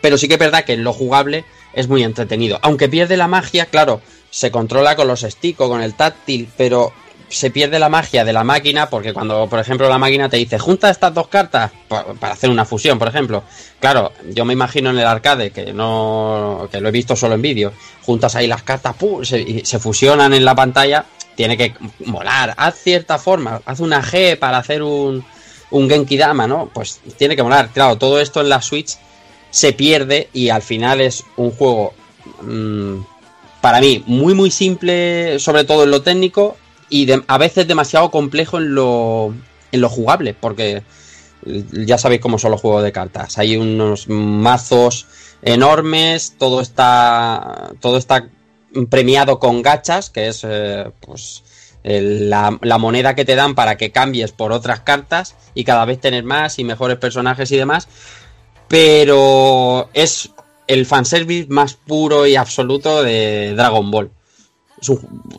[0.00, 2.58] Pero sí que es verdad que en lo jugable es muy entretenido.
[2.62, 4.00] Aunque pierde la magia, claro,
[4.30, 6.92] se controla con los stick o con el táctil, pero
[7.34, 10.58] se pierde la magia de la máquina porque cuando, por ejemplo, la máquina te dice
[10.58, 13.42] junta estas dos cartas pa- para hacer una fusión, por ejemplo.
[13.80, 17.42] Claro, yo me imagino en el arcade que no, que lo he visto solo en
[17.42, 21.04] vídeo, juntas ahí las cartas, se, y se fusionan en la pantalla,
[21.34, 21.74] tiene que
[22.06, 22.54] molar.
[22.56, 25.24] Haz cierta forma, haz una G para hacer un,
[25.70, 26.70] un Genki Dama, ¿no?
[26.72, 27.70] Pues tiene que molar.
[27.74, 28.96] Claro, todo esto en la Switch
[29.50, 31.92] se pierde y al final es un juego
[32.42, 32.98] mm,
[33.60, 36.56] para mí muy muy simple, sobre todo en lo técnico,
[36.94, 39.34] y a veces demasiado complejo en lo,
[39.72, 40.84] en lo jugable, porque
[41.44, 43.36] eh, ya sabéis cómo son los juegos de cartas.
[43.36, 45.08] Hay unos mazos
[45.42, 48.28] enormes, todo está, todo está
[48.90, 51.42] premiado con gachas, que es eh, pues
[51.82, 56.00] la, la moneda que te dan para que cambies por otras cartas y cada vez
[56.00, 57.88] tener más y mejores personajes y demás.
[58.68, 60.30] Pero es
[60.68, 64.12] el fanservice más puro y absoluto de Dragon Ball.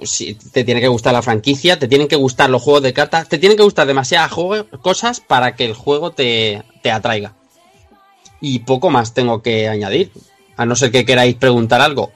[0.04, 3.28] Si te tiene que gustar la franquicia, te tienen que gustar los juegos de cartas,
[3.30, 7.34] te tienen que gustar demasiadas juego- cosas para que el juego te, te atraiga.
[8.42, 10.12] Y poco más tengo que añadir.
[10.58, 12.12] A no ser que queráis preguntar algo.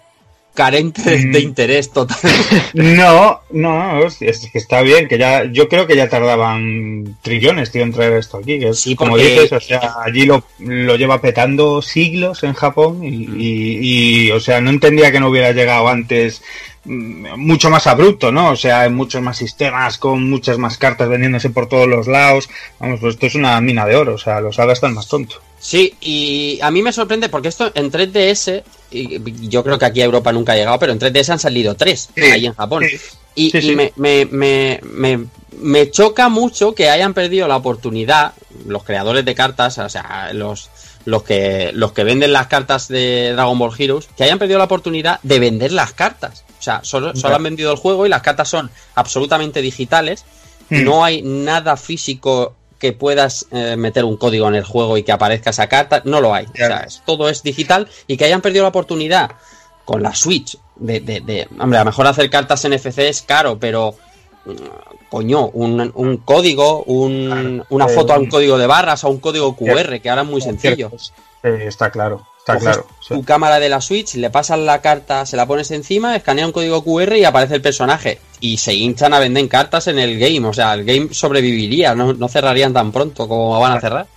[0.53, 2.17] Carente de, de interés total.
[2.73, 7.83] No, no, es, que está bien, que ya, yo creo que ya tardaban trillones, tío,
[7.83, 8.59] en traer esto aquí.
[8.59, 13.03] Que es, Sí, como dices, o sea, allí lo, lo lleva petando siglos en Japón
[13.03, 13.07] y,
[13.37, 13.79] y-
[14.27, 16.41] y, o sea, no entendía que no hubiera llegado antes
[16.78, 18.51] mm, mucho más abrupto, ¿no?
[18.51, 22.49] O sea, hay muchos más sistemas con muchas más cartas vendiéndose por todos los lados.
[22.79, 25.39] Vamos, pues esto es una mina de oro, o sea, los hagas están más tontos.
[25.59, 30.01] Sí, y a mí me sorprende porque esto en 3DS, y yo creo que aquí
[30.01, 32.83] a Europa nunca ha llegado, pero en 3DS han salido tres Sí, ahí en Japón.
[32.89, 32.97] sí.
[33.35, 33.75] Y, Sí, y sí.
[33.75, 35.25] Me, me, me, me,
[35.61, 38.33] me choca mucho que hayan perdido la oportunidad,
[38.65, 40.69] los creadores de cartas, o sea, los,
[41.09, 44.65] los, que, los que venden las cartas de Dragon Ball Heroes, que hayan perdido la
[44.65, 46.43] oportunidad de vender las cartas.
[46.59, 50.25] O sea, solo, solo han vendido el juego y las cartas son absolutamente digitales.
[50.69, 50.83] Hmm.
[50.83, 55.11] No hay nada físico que puedas eh, meter un código en el juego y que
[55.11, 56.01] aparezca esa carta.
[56.05, 56.45] No lo hay.
[56.45, 59.31] O sea, es- todo es digital y que hayan perdido la oportunidad
[59.85, 63.57] con la Switch de, de, de- hombre, a lo mejor hacer cartas NFC es caro,
[63.59, 63.95] pero
[64.45, 64.51] mm,
[65.09, 69.19] coño, un, un código, un- una Eh, foto a un código de barras o un
[69.19, 70.91] código QR, que ahora es muy sencillo.
[71.43, 72.87] Eh, está claro, está Coges claro.
[73.07, 76.51] Tu cámara de la Switch, le pasas la carta, se la pones encima, escanea un
[76.51, 78.19] código QR y aparece el personaje.
[78.41, 80.45] Y se hinchan a vender cartas en el game.
[80.47, 84.07] O sea, el game sobreviviría, no, no cerrarían tan pronto como van a cerrar.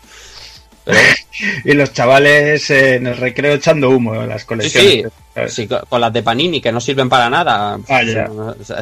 [1.64, 5.04] y los chavales eh, en el recreo echando humo en las colecciones.
[5.34, 7.78] sí, sí, co- con las de Panini que no sirven para nada.
[7.88, 8.02] Ah,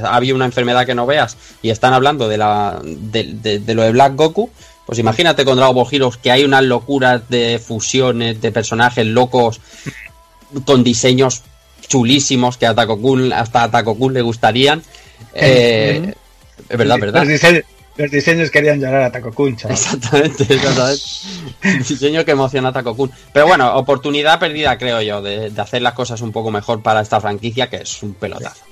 [0.05, 3.83] Había una enfermedad que no veas y están hablando de, la, de, de- de lo
[3.83, 4.51] de Black Goku.
[4.87, 9.61] Pues imagínate con Dragon Ball Heroes que hay unas locuras de fusiones de personajes locos
[10.65, 11.43] con diseños
[11.87, 14.83] chulísimos que a Takokun, hasta a Takokun le gustarían.
[15.35, 16.15] Eh,
[16.69, 17.63] es verdad, Los verdad.
[17.97, 19.77] Los diseños querían llorar a Taco Kun, chaval.
[19.77, 21.03] Exactamente, exactamente.
[21.89, 23.11] Diseño que emociona a Takokun.
[23.33, 27.01] Pero bueno, oportunidad perdida, creo yo, de, de hacer las cosas un poco mejor para
[27.03, 28.65] esta franquicia, que es un pelotazo.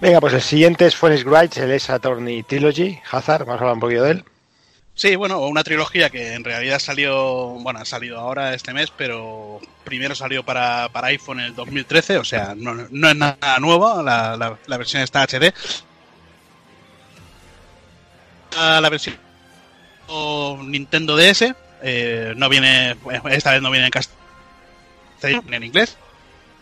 [0.00, 2.98] Venga, pues el siguiente es Phoenix Wright, el Ace Attorney Trilogy.
[3.08, 4.24] Hazard, vamos a hablar un poquito de él.
[4.94, 9.60] Sí, bueno, una trilogía que en realidad salió, bueno, ha salido ahora este mes, pero
[9.84, 14.02] primero salió para, para iPhone en el 2013, o sea, no, no es nada nuevo,
[14.02, 15.54] la, la- la versión está HD.
[18.56, 19.16] Ah, La versión
[20.12, 22.96] o Nintendo DS eh, no viene,
[23.30, 25.96] esta vez no viene en castellano, en inglés,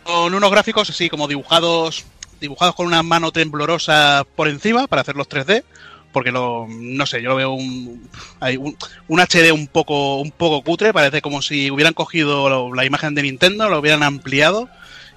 [0.05, 2.05] con unos gráficos así como dibujados,
[2.41, 5.65] dibujados con una mano temblorosa por encima para hacerlos 3D
[6.13, 8.09] porque lo, no sé, yo lo veo un,
[8.41, 8.77] hay un,
[9.07, 13.23] un HD un poco, un poco cutre, parece como si hubieran cogido la imagen de
[13.23, 14.69] Nintendo, lo hubieran ampliado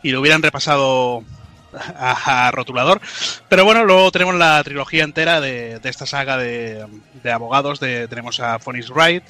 [0.03, 1.23] y lo hubieran repasado
[1.75, 3.01] a, a rotulador.
[3.49, 6.85] Pero bueno, luego tenemos la trilogía entera de, esta saga de,
[7.31, 9.23] abogados, tenemos a Phoenix Wright,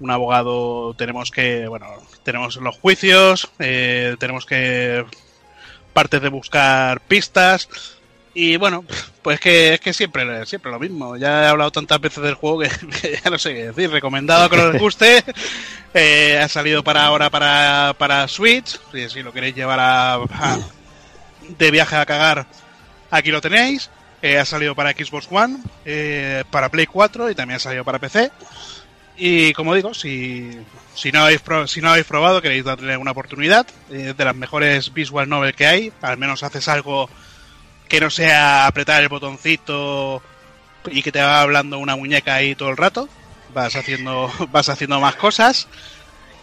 [0.00, 1.86] un abogado, tenemos que, bueno,
[2.22, 5.04] tenemos los juicios, eh, tenemos que
[5.92, 7.68] partes de buscar pistas,
[8.32, 8.84] y bueno,
[9.22, 11.16] pues que es que siempre, siempre lo mismo.
[11.16, 12.68] Ya he hablado tantas veces del juego que,
[13.24, 13.90] ya no sé qué decir.
[13.90, 15.24] Recomendado que os guste.
[15.92, 18.78] Eh, ha salido para ahora para, para Switch.
[19.08, 20.20] Si, lo queréis llevar a-
[21.58, 22.46] de viaje a cagar,
[23.10, 23.90] aquí lo tenéis.
[24.22, 27.98] Eh, ha salido para Xbox One, eh, para Play 4 y también ha salido para
[27.98, 28.30] PC.
[29.16, 30.50] Y como digo, si,
[30.94, 33.66] si, no, habéis si no habéis probado, queréis darle una oportunidad.
[33.90, 35.92] eh, de las mejores visual novel que hay.
[36.02, 37.08] Al menos haces algo
[37.88, 40.22] que no sea apretar el botoncito
[40.90, 43.08] y que te va hablando una muñeca ahí todo el rato.
[43.54, 45.66] Vas haciendo, vas haciendo más cosas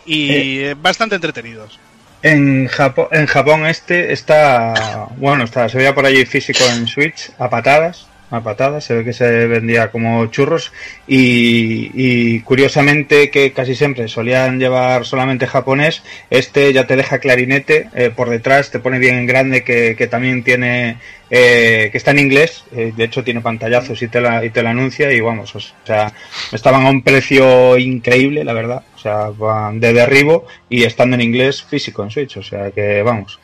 [0.05, 1.79] y bastante entretenidos.
[2.23, 7.31] En Japón, en Japón este está, bueno, está, se veía por allí físico en Switch
[7.37, 10.73] a patadas, a patadas, se ve que se vendía como churros
[11.07, 17.89] y, y curiosamente que casi siempre solían llevar solamente japonés, este ya te deja clarinete
[17.95, 20.97] eh, por detrás, te pone bien en grande que, que también tiene,
[21.29, 24.61] eh, que está en inglés, eh, de hecho tiene pantallazos y te, la, y te
[24.61, 26.11] lo anuncia y vamos, o sea,
[26.51, 31.21] estaban a un precio increíble, la verdad, o sea, van de derribo y estando en
[31.21, 33.39] inglés físico en Switch, o sea que vamos,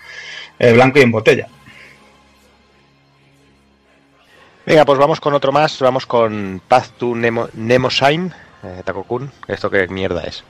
[0.60, 1.48] blanco y en botella.
[4.66, 5.80] Venga, pues vamos con otro más.
[5.80, 8.34] Vamos con Path to Nemo, Nemosign.
[8.64, 10.44] Eh, Takokun, ¿esto qué mierda es?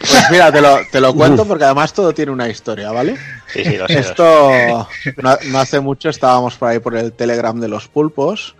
[0.00, 3.16] Pues mira, te lo, te lo cuento porque además todo tiene una historia, ¿vale?
[3.52, 3.94] Sí, sí, lo sé.
[3.94, 4.08] lo sé.
[4.08, 4.86] Esto
[5.16, 8.54] no, no hace mucho estábamos por ahí por el Telegram de los pulpos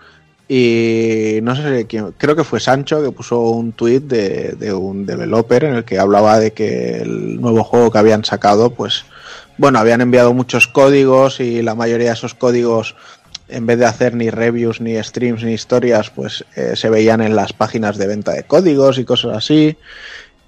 [0.48, 5.06] y no sé quién, creo que fue Sancho que puso un tweet de, de un
[5.06, 9.04] developer en el que hablaba de que el nuevo juego que habían sacado, pues
[9.60, 12.96] bueno, habían enviado muchos códigos y la mayoría de esos códigos
[13.46, 17.36] en vez de hacer ni reviews, ni streams, ni historias, pues eh, se veían en
[17.36, 19.76] las páginas de venta de códigos y cosas así.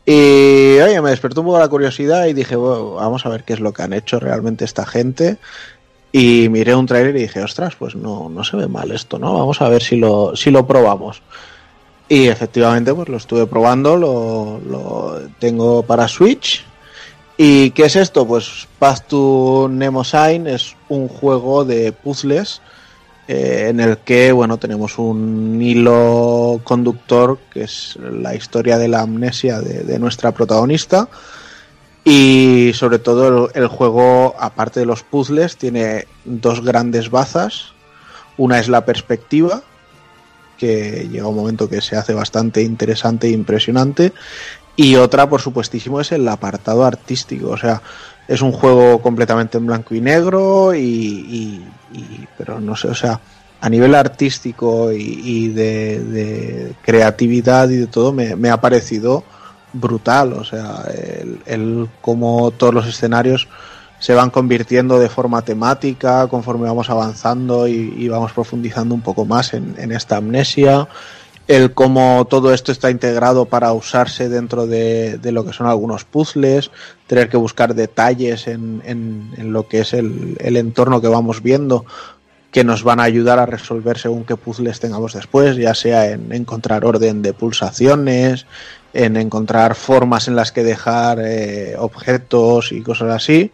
[0.07, 3.53] Y oye, me despertó un poco la curiosidad y dije, bueno, vamos a ver qué
[3.53, 5.37] es lo que han hecho realmente esta gente.
[6.11, 9.35] Y miré un trailer y dije, ostras, pues no, no se ve mal esto, ¿no?
[9.35, 11.21] Vamos a ver si lo, si lo probamos.
[12.09, 16.65] Y efectivamente, pues lo estuve probando, lo, lo tengo para Switch.
[17.37, 18.27] ¿Y qué es esto?
[18.27, 22.61] Pues Path to Nemosign es un juego de puzzles
[23.27, 29.01] eh, en el que, bueno, tenemos un hilo conductor que es la historia de la
[29.01, 31.09] amnesia de, de nuestra protagonista.
[32.05, 37.73] Y sobre todo el, el juego, aparte de los puzzles, tiene dos grandes bazas.
[38.37, 39.63] Una es la perspectiva,
[40.59, 44.13] que llega un momento que se hace bastante interesante e impresionante.
[44.77, 47.51] Y otra, por supuestísimo, es el apartado artístico.
[47.51, 47.83] O sea,
[48.27, 52.95] es un juego completamente en blanco y negro, y, y- y- pero no sé, o
[52.95, 53.21] sea,
[53.61, 59.25] a nivel artístico y, de creatividad y de todo, me, me ha parecido
[59.73, 60.33] brutal.
[60.35, 63.49] O sea, el, el cómo todos los escenarios
[63.99, 69.25] se van convirtiendo de forma temática conforme vamos avanzando y, y vamos profundizando un poco
[69.25, 70.89] más en, en esta amnesia.
[71.49, 76.05] El cómo todo esto está integrado para usarse dentro de, de lo que son algunos
[76.05, 76.71] puzzles,
[77.07, 81.43] tener que buscar detalles en, en- en lo que es el, el entorno que vamos
[81.43, 81.85] viendo
[82.53, 86.31] que nos van a ayudar a resolver según qué puzzles tengamos después, ya sea en
[86.33, 88.45] encontrar orden de pulsaciones,
[88.93, 93.53] en encontrar formas en las que dejar eh, objetos y cosas así.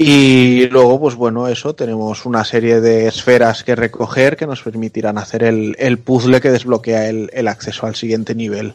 [0.00, 5.18] Y luego, pues bueno, eso, tenemos una serie de esferas que recoger que nos permitirán
[5.18, 8.74] hacer el, el puzzle que desbloquea el, el acceso al siguiente nivel.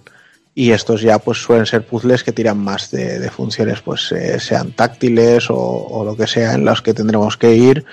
[0.54, 4.74] Y estos ya pues suelen ser puzzles que tiran más de, funciones, pues eh, sean
[4.74, 7.86] táctiles o, o lo que sea, en los que tendremos que ir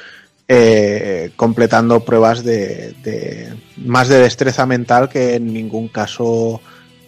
[0.48, 6.60] eh, completando pruebas de, de- más de destreza mental que en ningún caso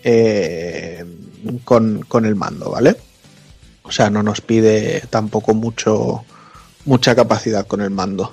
[0.05, 1.05] eh,
[1.65, 2.97] con, con el mando, ¿vale?
[3.85, 6.25] O sea, no nos pide tampoco mucho
[6.85, 8.33] mucha capacidad con el mando.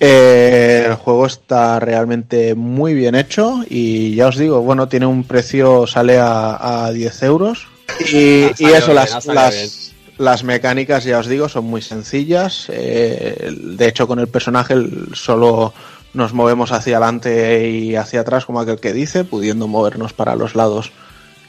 [0.00, 5.24] Eh, el juego está realmente muy bien hecho y ya os digo, bueno, tiene un
[5.24, 7.66] precio, sale a, a 10 euros.
[8.12, 12.66] Y, eso, bien, las, las, mecánicas, ya os digo, son muy sencillas.
[12.68, 14.74] Eh, de hecho, con el personaje
[15.14, 15.72] solo
[16.12, 20.54] nos movemos hacia adelante y hacia atrás, como aquel que dice, pudiendo movernos para los
[20.54, 20.92] lados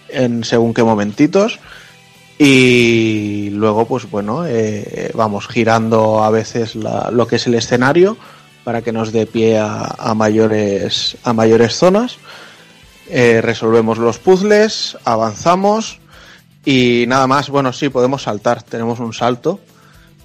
[0.07, 1.59] en según qué momentitos.
[2.41, 8.15] Y luego, pues bueno, eh, vamos girando a veces lo que es el escenario
[8.63, 12.17] para que nos dé pie a, a mayores, a mayores zonas.
[13.09, 15.99] Eh, resolvemos los puzzles, avanzamos
[16.63, 17.49] y nada más.
[17.49, 18.63] Bueno, sí, podemos saltar.
[18.63, 19.59] Tenemos un salto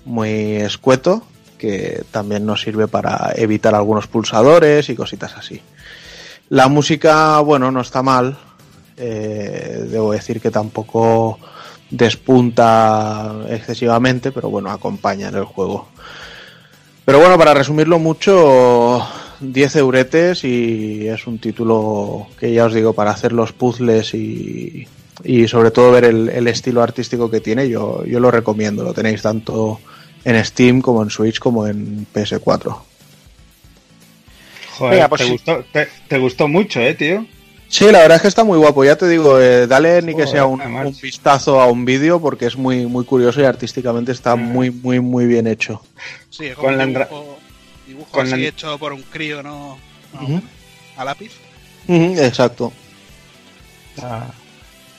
[0.05, 1.27] muy escueto
[1.59, 5.61] que también nos sirve para evitar algunos pulsadores y cositas así.
[6.51, 8.37] La música, bueno, no está mal.
[8.97, 11.41] Eh, debo decir que tampoco
[11.91, 15.89] despunta excesivamente, pero bueno, acompaña en el juego.
[17.05, 19.07] Pero bueno, para resumirlo mucho,
[19.41, 24.87] 10 euretes y es un título que ya os digo, para hacer los puzzles y,
[25.23, 28.83] y sobre todo ver el, el estilo artístico que tiene, yo, yo lo recomiendo.
[28.83, 29.81] Lo tenéis tanto
[30.25, 32.77] en Steam como en Switch como en PS4.
[34.79, 35.33] Joder, Venga, pues te, sí.
[35.33, 37.27] gustó, te, te gustó mucho, eh, tío.
[37.75, 38.85] Sí, la verdad es que está muy guapo.
[38.85, 40.61] Ya te digo, eh, dale ni que sea un,
[41.03, 45.27] vistazo a un vídeo porque es muy, muy curioso y artísticamente está muy, muy, muy
[45.27, 45.83] bien hecho.
[46.31, 47.39] Sí, es como Con un dibujo,
[47.85, 49.77] dibujo con así la- hecho por un crío, ¿no?
[50.97, 51.33] A lápiz.
[51.89, 52.73] Exacto.
[54.01, 54.27] Ah.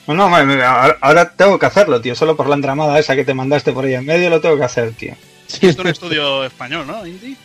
[0.06, 2.14] No, no, me- me- ahora, tengo que hacerlo, tío.
[2.14, 4.64] Solo por la entramada esa que te mandaste por ahí en medio lo tengo que
[4.64, 5.14] hacer, tío.
[5.62, 7.06] Es un estudio español, ¿no?
[7.06, 7.36] Indie.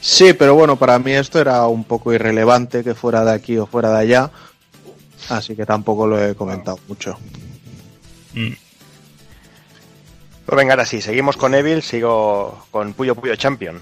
[0.00, 3.66] Sí, pero bueno, para mí esto era un poco irrelevante que fuera de aquí o
[3.66, 4.30] fuera de allá.
[5.30, 7.16] Así que tampoco lo he comentado mucho.
[8.34, 8.50] Mm.
[10.46, 13.80] Pues venga, ahora sí, seguimos con Evil, sigo con Puyo Puyo Champion.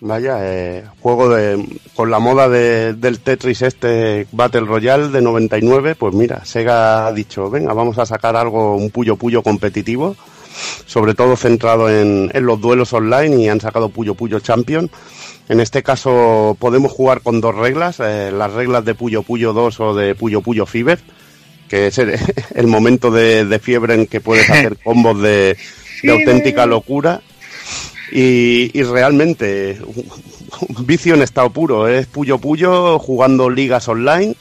[0.00, 5.96] Vaya, eh, juego de, con la moda de- del Tetris este Battle Royale de 99,
[5.96, 10.14] pues mira, Sega ha dicho, venga, vamos a sacar algo, un puyo puyo competitivo.
[10.86, 14.90] Sobre todo centrado en, en los duelos online y han sacado Puyo Puyo Champion.
[15.48, 19.80] En este caso podemos jugar con dos reglas, eh, las reglas de Puyo Puyo 2
[19.80, 20.98] o de Puyo Puyo Fever,
[21.68, 22.18] que es el,
[22.54, 25.56] el momento de, de fiebre en que puedes hacer combos de,
[26.02, 27.22] de auténtica locura.
[28.10, 34.34] Y, y realmente, un vicio en estado puro, es Puyo Puyo jugando ligas online,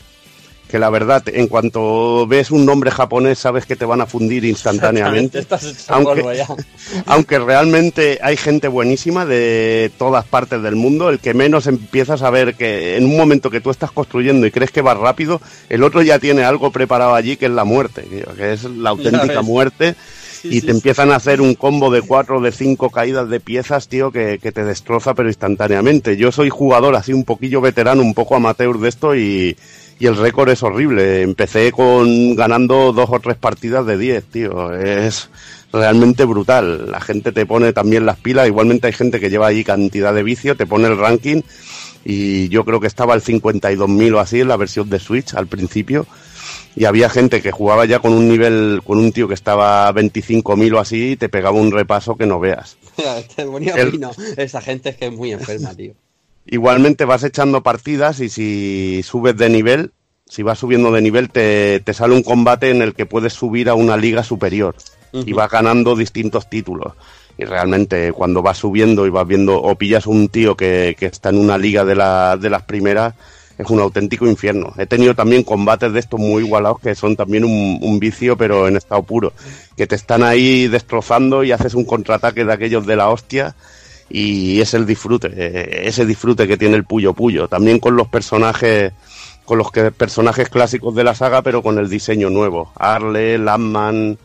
[0.70, 4.44] que la verdad, en cuanto ves un nombre japonés, sabes que te van a fundir
[4.46, 5.40] instantáneamente.
[5.40, 6.48] Estás Aunque- polvo ya.
[7.06, 12.30] Aunque realmente hay gente buenísima de todas partes del mundo, el que menos empiezas a
[12.30, 15.84] ver que en un momento que tú estás construyendo y crees que vas rápido, el
[15.84, 18.04] otro ya tiene algo preparado allí que es la muerte,
[18.38, 19.96] que es la auténtica muerte.
[20.44, 23.88] y te empiezan a hacer un combo de cuatro o de cinco caídas de piezas,
[23.88, 26.16] tío, que, que te destroza pero instantáneamente.
[26.16, 29.58] Yo soy jugador así un poquillo veterano, un poco amateur de esto y,
[30.00, 31.22] y el récord es horrible.
[31.22, 34.74] Empecé con ganando dos o tres partidas de 10, tío.
[34.74, 35.30] Es
[35.74, 36.90] realmente brutal.
[36.92, 38.48] La gente te pone también las pilas.
[38.48, 41.42] Igualmente hay gente que lleva ahí cantidad de vicio, te pone el ranking
[42.06, 45.48] y yo creo que estaba el 52.000 o así en la versión de Switch al
[45.48, 46.06] principio.
[46.76, 50.76] Y había gente que jugaba ya con un nivel, con un tío que estaba 25.000
[50.76, 52.78] o así y te pegaba un repaso que no veas.
[53.36, 54.12] Te ponía El- fino.
[54.38, 55.94] Esa gente es que es muy enferma, tío.
[56.50, 59.92] Igualmente vas echando partidas y si subes de nivel,
[60.26, 63.70] si vas subiendo de nivel, te, te sale un combate en el que puedes subir
[63.70, 64.76] a una liga superior
[65.12, 66.94] y vas ganando distintos títulos.
[67.38, 71.30] Y realmente cuando vas subiendo y vas viendo o pillas un tío que, que está
[71.30, 73.14] en una liga de, la, de las primeras,
[73.58, 74.74] es un auténtico infierno.
[74.78, 78.68] He tenido también combates de estos muy igualados que son también un, un vicio, pero
[78.68, 79.34] en estado puro.
[79.76, 83.56] Que te están ahí destrozando y haces un contraataque de aquellos de la hostia
[84.10, 87.48] y es el disfrute, eh, ese disfrute que tiene el Puyo Puyo.
[87.48, 88.94] También con los personajes,
[89.46, 92.72] con los que, personajes clásicos de la saga, pero con el diseño nuevo.
[92.76, 94.18] Arle, Landman,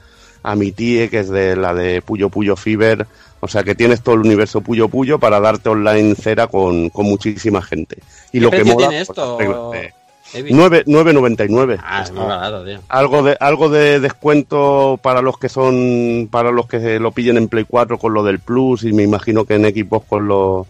[0.42, 3.06] Amitie, que es de la de Puyo Puyo Fever.
[3.40, 7.06] O sea que tienes todo el universo Puyo Puyo para darte online cera con, con
[7.06, 7.98] muchísima gente.
[8.32, 9.38] Y ¿Qué lo que mola, tiene pues, esto?
[9.40, 9.94] 9
[10.32, 11.78] 9.99.
[11.82, 12.80] Ah, barato, tío.
[12.88, 17.36] Algo de algo de descuento para los que son para los que se lo pillen
[17.36, 20.66] en Play 4 con lo del Plus y me imagino que en Xbox con lo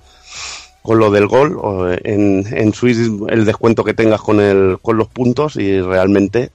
[0.83, 2.99] con lo del gol o en, en Switch
[3.29, 6.51] el descuento que tengas con el con los puntos y realmente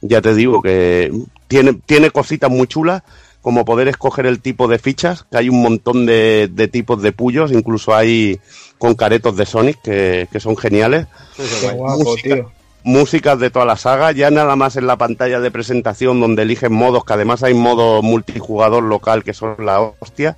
[0.00, 1.12] ya te digo que
[1.48, 3.02] tiene tiene cositas muy chulas
[3.42, 7.12] como poder escoger el tipo de fichas que hay un montón de, de tipos de
[7.12, 8.40] puyos incluso hay
[8.78, 11.06] con caretos de Sonic que, que son geniales
[11.36, 12.34] Qué guapo, Música.
[12.36, 12.52] tío.
[12.84, 16.72] músicas de toda la saga, ya nada más en la pantalla de presentación donde eligen
[16.72, 20.36] modos, que además hay modo multijugador local que son la hostia.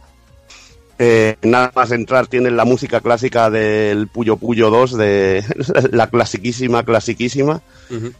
[0.98, 5.44] Eh, nada más entrar tienes la música clásica del Puyo Puyo 2, de
[5.90, 7.62] la clasiquísima, clasiquísima,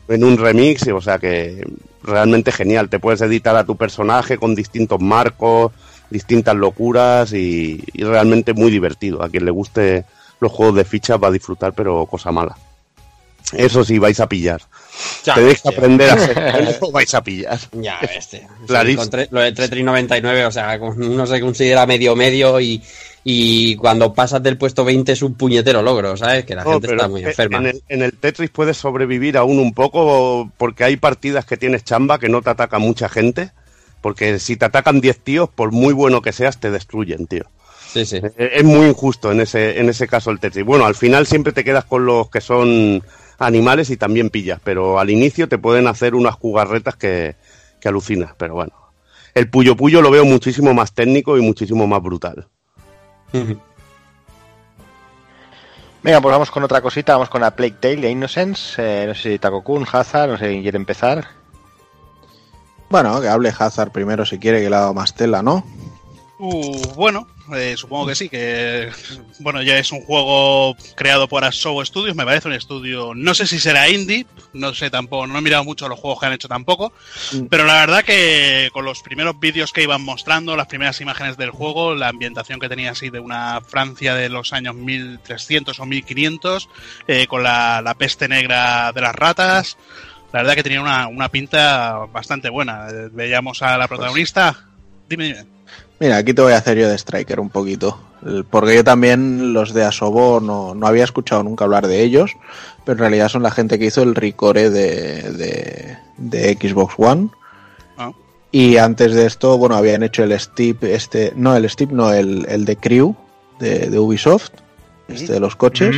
[0.09, 1.65] en un remix, o sea que
[2.03, 2.89] realmente genial.
[2.89, 5.73] Te puedes editar a tu personaje con distintos marcos,
[6.11, 9.23] distintas locuras y, y realmente muy divertido.
[9.23, 10.05] A quien le guste
[10.41, 12.57] los juegos de fichas va a disfrutar, pero cosa mala.
[13.53, 14.63] Eso sí, vais a pillar.
[15.25, 15.79] Ya Tenéis ves, que tío.
[15.79, 17.59] aprender a ser bueno, vais a pillar.
[17.73, 17.99] Ya.
[18.21, 19.05] Sí, Clarísimo.
[19.07, 22.83] tre- lo de Tetris 99, o sea, uno se considera medio medio y,
[23.25, 26.45] y cuando pasas del puesto 20 es un puñetero logro, ¿sabes?
[26.45, 27.59] Que la No, gente está muy enferma.
[27.59, 31.85] En el, en el Tetris puedes sobrevivir aún un poco porque hay partidas que tienes
[31.85, 33.51] chamba que no te ataca mucha gente.
[34.01, 37.45] Porque si te atacan 10 tíos, por muy bueno que seas, te destruyen, tío.
[37.91, 38.17] Sí, sí.
[38.37, 40.63] Eh, Es muy injusto en ese, en ese caso el Tetris.
[40.67, 43.03] Bueno, al final siempre te quedas con los que son
[43.45, 47.37] animales y también pillas, pero al inicio te pueden hacer unas jugarretas que,
[47.81, 48.73] que alucinas, pero bueno.
[49.35, 52.47] El Puyo Puyo lo veo muchísimo más técnico y muchísimo más brutal.
[56.05, 58.75] Venga, pues vamos con otra cosita, vamos con la Plague Tale de Innocence.
[58.77, 61.27] Eh, no sé si Takokun, Hazard, no sé quién quiere empezar.
[62.91, 65.65] Bueno, que hable Hazard primero si quiere que le haga más tela, ¿no?
[66.37, 68.91] Uh, bueno, eh, supongo que sí, que
[69.39, 73.47] bueno, ya es un juego creado por Show Studios, me parece un estudio, no sé
[73.47, 76.49] si será indie, no sé tampoco, no he mirado mucho los juegos que han hecho
[76.49, 76.93] tampoco,
[77.33, 77.47] Mm.
[77.47, 81.51] pero la verdad que con los primeros vídeos que iban mostrando, las primeras imágenes del
[81.51, 86.69] juego, la ambientación que tenía así de una Francia de los años 1300 o 1500,
[87.07, 89.77] eh, con la, la peste negra de las ratas,
[90.33, 92.89] la verdad que tenía una, una pinta bastante buena.
[92.91, 94.67] Eh, Veíamos a la protagonista,
[95.09, 95.54] dime, dime.
[96.01, 97.99] Mira, aquí te voy a hacer yo de Striker un poquito.
[98.51, 102.33] Porque yo también los de Asobo no, no había escuchado nunca hablar de ellos,
[102.85, 107.29] pero en realidad son la gente que hizo el Ricore de, de, de Xbox One.
[107.99, 108.13] Ah.
[108.51, 112.47] Y antes de esto, bueno, habían hecho el Steep, este, no, el Steep, no, el,
[112.49, 113.15] el de Crew
[113.61, 114.53] de, de Ubisoft,
[115.09, 115.95] este de los coches.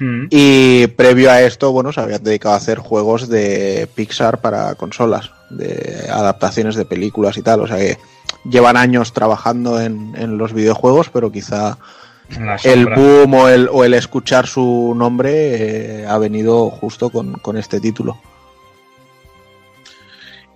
[0.00, 0.24] Mm.
[0.28, 5.30] Y previo a esto, bueno, se habían dedicado a hacer juegos de Pixar para consolas,
[5.50, 7.60] de adaptaciones de películas y tal.
[7.60, 7.96] O sea que
[8.44, 11.78] llevan años trabajando en, en los videojuegos, pero quizá
[12.64, 17.56] el boom o el, o el escuchar su nombre eh, ha venido justo con, con
[17.56, 18.20] este título.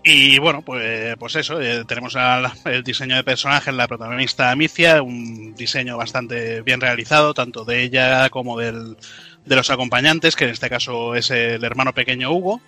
[0.07, 4.51] Y bueno, pues, pues eso, eh, tenemos al- el diseño de personaje en la protagonista
[4.51, 8.99] Amicia, un diseño bastante bien realizado, tanto de ella como del,
[9.47, 12.61] de los acompañantes, que en este caso es el hermano pequeño Hugo.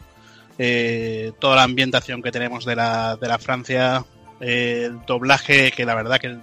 [0.59, 4.03] Eh, toda la ambientación que tenemos de la, de la Francia,
[4.41, 6.29] eh, el doblaje, que la verdad que...
[6.29, 6.43] el-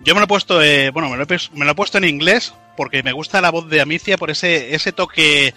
[0.00, 2.04] yo me lo he puesto, eh, bueno, me lo he, me lo he puesto en
[2.04, 5.52] inglés porque me gusta la voz de Amicia por ese, ese toque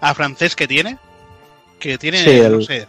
[0.00, 0.98] a francés que tiene.
[1.78, 2.86] Que tiene, Sí, el- no sé,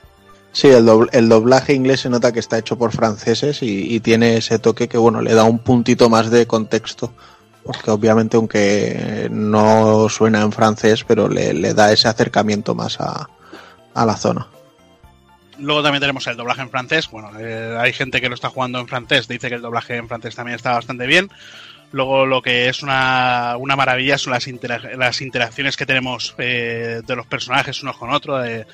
[0.51, 3.99] Sí, el, dobl- el doblaje inglés se nota que está hecho por franceses y, y
[3.99, 7.13] tiene ese toque que, bueno, le da un puntito más de contexto.
[7.63, 13.29] Porque obviamente, aunque no suena en francés, pero le, le da ese acercamiento más a,
[13.93, 14.47] a la zona.
[15.59, 17.09] Luego también tenemos el doblaje en francés.
[17.09, 20.07] Bueno, eh, hay gente que lo está jugando en francés, dice que el doblaje en
[20.07, 21.29] francés también está bastante bien.
[21.91, 27.01] Luego lo que es una, una maravilla son las, intera- las interacciones que tenemos eh,
[27.05, 28.45] de los personajes unos con otros.
[28.47, 28.67] eh,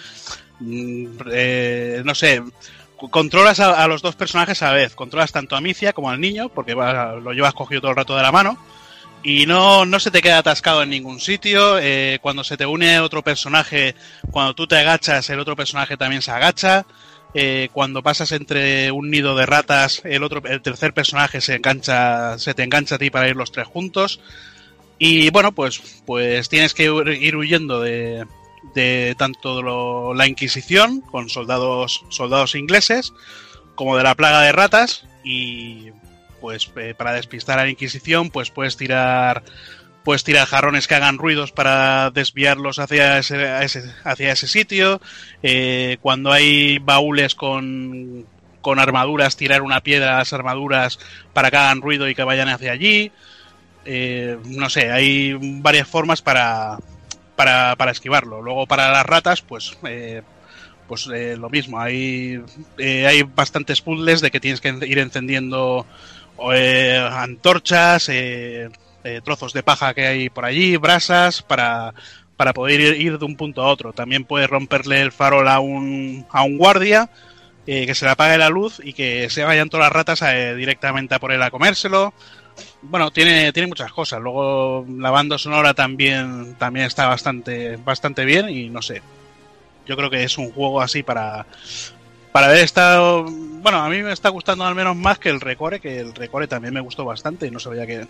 [0.60, 2.44] mm, eh, no sé,
[3.12, 4.96] controlas a, los dos personajes a la vez.
[4.96, 8.24] Controlas tanto a Micia como al niño, porque lo llevas cogido todo el rato de
[8.24, 8.58] la mano.
[9.28, 11.80] Y no, no se te queda atascado en ningún sitio.
[11.80, 13.96] eh, cuando se te une otro personaje,
[14.32, 16.86] cuando tú te agachas, el otro personaje también se agacha.
[17.34, 22.38] eh, cuando pasas entre un nido de ratas, el otro, el tercer personaje se engancha,
[22.40, 24.20] se te engancha a ti para ir los tres juntos.
[25.00, 26.84] Y bueno, pues, pues tienes que
[27.20, 28.26] ir huyendo de,
[28.74, 33.12] de tanto lo- la Inquisición con soldados, soldados ingleses,
[33.76, 35.06] como de la plaga de ratas.
[35.26, 35.90] Y
[36.46, 39.42] pues eh, para despistar a la Inquisición, pues puedes tirar
[40.04, 45.02] puedes tirar jarrones que hagan ruidos para desviarlos hacia ese, hacia ese sitio.
[45.42, 48.28] Eh, cuando hay baúles con,
[48.62, 51.00] con armaduras, tirar una piedra a las armaduras
[51.34, 53.12] para que hagan ruido y que vayan hacia allí.
[53.84, 56.78] Eh, no sé, hay varias formas para,
[57.36, 58.44] para, para esquivarlo.
[58.44, 60.22] Luego para las ratas, pues, eh,
[60.88, 61.80] pues eh, lo mismo.
[61.80, 62.40] Hay,
[62.78, 65.88] hay bastantes puzzles de que tienes que ir encendiendo
[66.54, 68.70] eh, antorchas, eh,
[69.04, 71.94] eh, trozos de paja que hay por allí, brasas, para,
[72.38, 73.94] para poder ir, de un punto a otro.
[73.94, 77.10] También puedes romperle el farol a un, a un guardia,
[77.68, 81.16] eh, que se le apague la luz y que se vayan todas las ratas directamente
[81.16, 82.14] a por él a comérselo.
[82.82, 84.22] Bueno, tiene, tiene muchas cosas.
[84.22, 89.02] Luego la banda sonora también, también está bastante, bastante bien y no sé.
[89.86, 91.46] Yo creo que es un juego así para,
[92.36, 93.24] para haber estado.
[93.24, 96.50] Bueno, a mí me está gustando al menos más que el Recore, que el Recore
[96.50, 98.08] también me gustó bastante y no sabía que,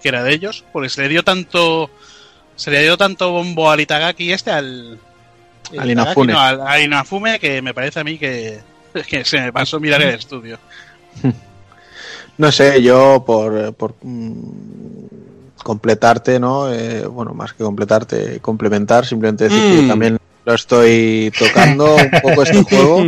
[0.00, 1.90] que era de ellos, porque se le dio tanto.
[2.54, 5.00] Se le dio tanto bombo al Itagaki este, al.
[5.76, 6.34] Al Inafune.
[6.34, 8.60] no, al, al Inafune, que me parece a mí que,
[9.08, 10.56] que se me pasó mirar el estudio.
[12.36, 15.06] No sé, yo por, por mm,
[15.62, 16.72] completarte, ¿no?
[16.72, 19.82] Eh, bueno, más que completarte, complementar, simplemente decir que Mm.
[19.82, 23.04] yo también lo estoy tocando un poco este juego.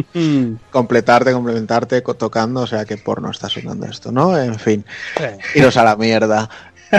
[0.70, 4.38] completarte, complementarte, co- tocando, o sea que porno está sonando esto, ¿no?
[4.38, 4.84] En fin,
[5.54, 6.48] iros a la mierda.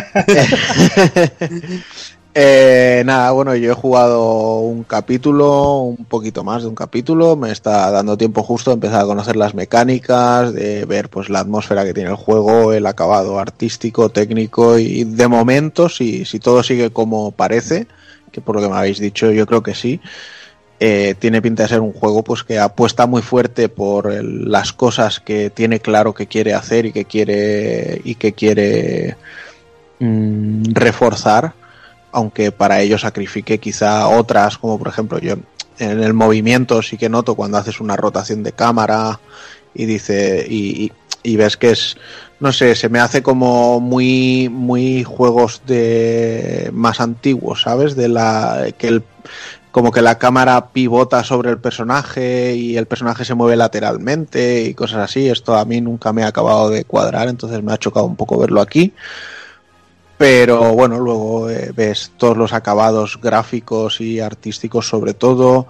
[2.40, 7.52] Eh, nada, bueno, yo he jugado un capítulo, un poquito más de un capítulo, me
[7.52, 11.84] está dando tiempo justo de empezar a conocer las mecánicas, de ver pues la atmósfera
[11.84, 16.92] que tiene el juego, el acabado artístico, técnico y de momento, si, si todo sigue
[16.92, 17.88] como parece,
[18.32, 20.00] que por lo que me habéis dicho yo creo que sí,
[20.80, 25.20] eh, tiene pinta de ser un juego pues que apuesta muy fuerte por las cosas
[25.20, 29.18] que tiene claro que quiere hacer y que quiere y que quiere
[30.00, 31.54] mm, reforzar
[32.12, 35.38] aunque para ello sacrifique quizá otras como por ejemplo yo
[35.80, 39.20] en el movimiento sí que noto cuando haces una rotación de cámara
[39.74, 40.92] y dice y
[41.36, 41.98] ves que es
[42.40, 48.68] no sé se me hace como muy muy juegos de más antiguos sabes de la
[48.78, 49.04] que el
[49.78, 54.74] como que la cámara pivota sobre el personaje y el personaje se mueve lateralmente y
[54.74, 55.30] cosas así.
[55.30, 58.40] Esto a mí nunca me ha acabado de cuadrar, entonces me ha chocado un poco
[58.40, 58.92] verlo aquí.
[60.18, 65.68] Pero bueno, luego eh, ves todos los acabados gráficos y artísticos sobre todo.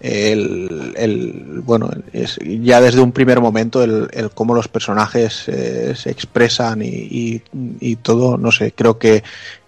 [0.00, 5.94] El, el- bueno, es ya desde un primer momento el, el cómo los personajes eh,
[5.96, 7.42] se expresan y, y-
[7.80, 9.24] y todo, no sé, creo que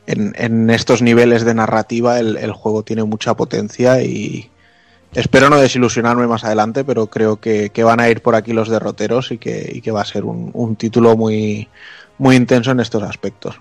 [0.07, 4.51] en, en estos niveles de narrativa el, el juego tiene mucha potencia y
[5.15, 8.69] espero no desilusionarme más adelante, pero creo que, que van a ir por aquí los
[8.69, 11.69] derroteros y que, y que va a ser un, un título muy,
[12.19, 13.61] muy intenso en estos aspectos.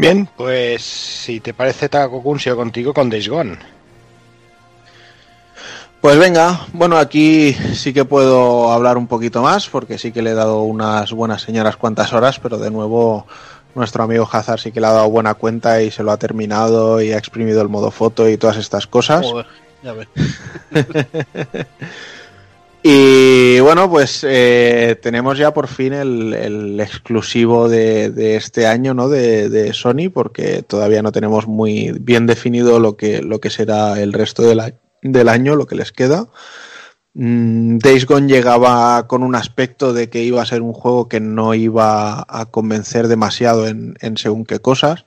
[0.00, 3.58] Bien, pues si te parece Takokun, sigo contigo con Days Gone.
[6.00, 10.30] Pues venga, bueno, aquí sí que puedo hablar un poquito más, porque sí que le
[10.30, 13.26] he dado unas buenas señoras cuantas horas, pero de nuevo
[13.74, 17.02] nuestro amigo Hazard sí que le ha dado buena cuenta y se lo ha terminado
[17.02, 19.26] y ha exprimido el modo foto y todas estas cosas.
[19.26, 19.46] Joder,
[19.82, 20.08] ya ves.
[22.82, 29.08] Y bueno, pues eh, tenemos ya por fin el, exclusivo de, este año, ¿no?
[29.08, 34.14] De, Sony, porque todavía no tenemos muy bien definido lo que, lo que será el
[34.14, 36.28] resto del, año, lo que les queda.
[37.12, 41.20] Mm, Days Gone llegaba con un aspecto de que iba a ser un juego que
[41.20, 45.04] no iba a convencer demasiado en, en según qué cosas,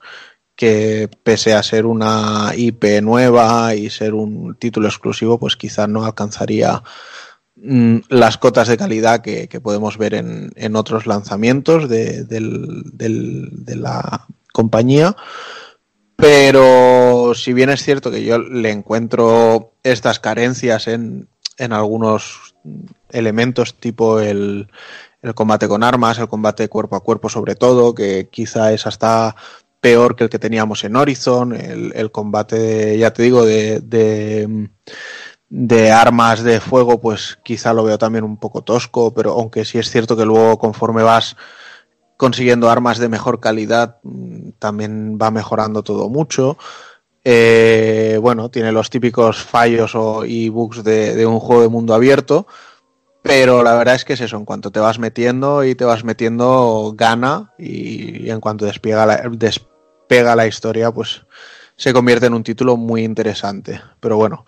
[0.55, 6.05] que pese a ser una IP nueva y ser un título exclusivo, pues quizá no
[6.05, 6.83] alcanzaría
[7.63, 12.25] las cotas de calidad que, podemos ver en, otros lanzamientos de,
[13.75, 15.15] la compañía.
[16.15, 22.55] Pero si bien es cierto que yo le encuentro estas carencias en, algunos
[23.09, 24.67] elementos tipo el,
[25.33, 29.35] combate con armas, el combate cuerpo a cuerpo sobre todo, que quizá es hasta
[29.79, 34.69] peor que el que teníamos en Horizon, el, el combate, ya te digo, de,
[35.55, 39.77] de armas de fuego, pues quizá lo veo también un poco tosco, pero aunque sí
[39.77, 41.35] es cierto que luego conforme vas
[42.17, 46.57] consiguiendo armas de mejor calidad, mm, también va mejorando todo mucho.
[47.23, 52.47] Eh, bueno, tiene los típicos fallos o, y bugs de, un juego de mundo abierto,
[53.21, 56.03] pero la verdad es que es eso, en cuanto te vas metiendo y te vas
[56.03, 61.25] metiendo, gana y, y en cuanto despega la, despega la historia, pues
[61.75, 63.81] se convierte en un título muy interesante.
[63.99, 64.45] Pero bueno,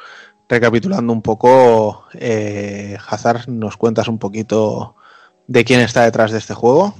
[0.47, 4.95] recapitulando un poco, eh, Hazard, ¿nos cuentas un poquito
[5.47, 6.95] de quién está detrás de este juego?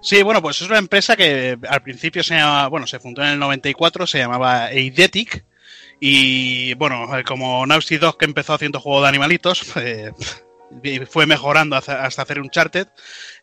[0.00, 3.30] Sí, bueno, pues es una empresa que al principio se llamaba, bueno, se fundó en
[3.30, 5.44] el 94, se llamaba Eidetic.
[6.00, 10.12] Y bueno, eh, como Naughty Dog que empezó haciendo juegos de animalitos, eh,
[11.08, 12.86] fue mejorando hasta, hasta hacer un charted.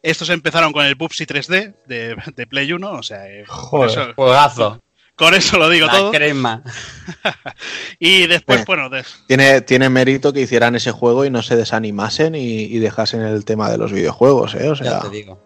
[0.02, 3.90] Estos empezaron con el Bubsy 3D de, de Play 1, o sea, eh, Joder.
[3.90, 4.82] eso, Juegazo.
[5.16, 6.12] Con eso lo digo La todo.
[6.12, 6.62] crema.
[8.00, 8.64] Y después, Eh.
[8.68, 12.80] bueno, des- Tiene, tiene mérito que hicieran ese juego y no se desanimasen y, y
[12.80, 14.70] dejasen el tema de los videojuegos, ¿eh?
[14.70, 15.42] O sea, Ya te digo.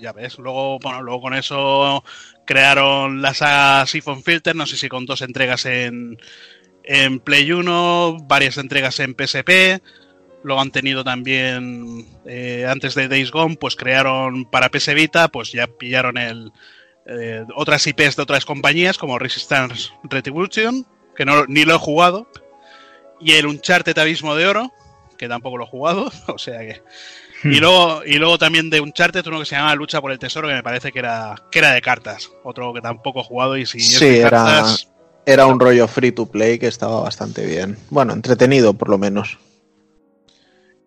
[0.00, 2.02] ya ves, luego, bueno, luego con eso
[2.46, 6.18] crearon la saga Siphon Filter, no sé si con dos entregas en,
[6.84, 9.82] en Play 1, varias entregas en PSP.
[10.42, 15.50] Luego han tenido también, eh, antes de Days Gone, pues crearon para PS Vita, pues
[15.52, 16.52] ya pillaron el,
[17.08, 22.28] eh, otras IPs de otras compañías como Resistance Retribution, que no, ni lo he jugado,
[23.20, 24.72] y el Uncharted Abismo de Oro,
[25.16, 26.82] que tampoco lo he jugado, o sea que...
[27.44, 30.48] Y luego, y luego también de Uncharted, uno que se llama Lucha por el Tesoro,
[30.48, 32.30] que me parece que era, que era de cartas.
[32.42, 34.88] Otro que tampoco he jugado y si es Sí, de era- cartas...
[35.26, 37.76] era un rollo free to play que estaba bastante bien.
[37.90, 39.38] Bueno, entretenido por lo menos.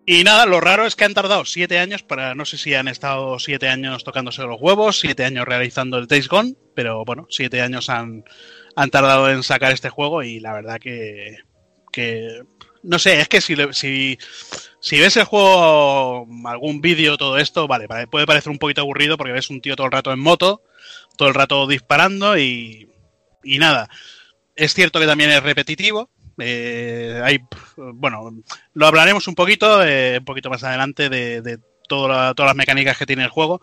[0.06, 2.88] Y nada, lo raro es que han tardado siete años para, no sé si han
[2.88, 7.60] estado siete años tocándose los huevos, siete años realizando el Days Gone, pero bueno, siete
[7.60, 8.24] años han,
[8.76, 11.36] han tardado en sacar este juego y la verdad que,
[11.92, 12.42] que
[12.82, 14.18] no sé, es que si, si,
[14.80, 19.32] si ves el juego, algún vídeo, todo esto, vale, puede parecer un poquito aburrido porque
[19.32, 20.62] ves un tío todo el rato en moto,
[21.16, 22.90] todo el rato disparando y,
[23.44, 23.88] y nada.
[24.56, 26.10] Es cierto que también es repetitivo.
[26.42, 27.40] Eh, hay,
[27.76, 28.32] bueno,
[28.74, 31.58] lo hablaremos un poquito, eh, un poquito más adelante de,
[31.88, 33.60] todas las mecánicas que tiene el juego.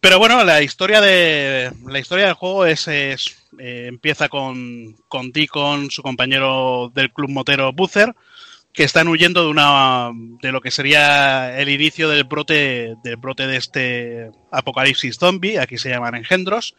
[0.00, 3.16] Pero bueno, la historia de la historia del juego es, eh,
[3.58, 8.14] empieza con, con Deacon, su compañero del club motero Butzer,
[8.72, 10.10] que están huyendo de una
[10.40, 15.78] de lo que sería el inicio del brote del brote de este apocalipsis zombie, aquí
[15.78, 16.74] se llaman engendros.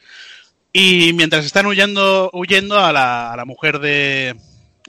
[0.74, 4.36] Y mientras están huyendo, huyendo a la mujer de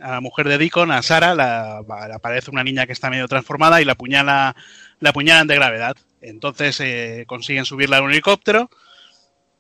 [0.01, 3.81] a la mujer de Deacon, a Sara, la, aparece una niña que está medio transformada
[3.81, 4.57] y la apuñala,
[5.01, 5.97] la apuñalan de gravedad.
[6.21, 8.71] Entonces eh, consiguen subirla a un helicóptero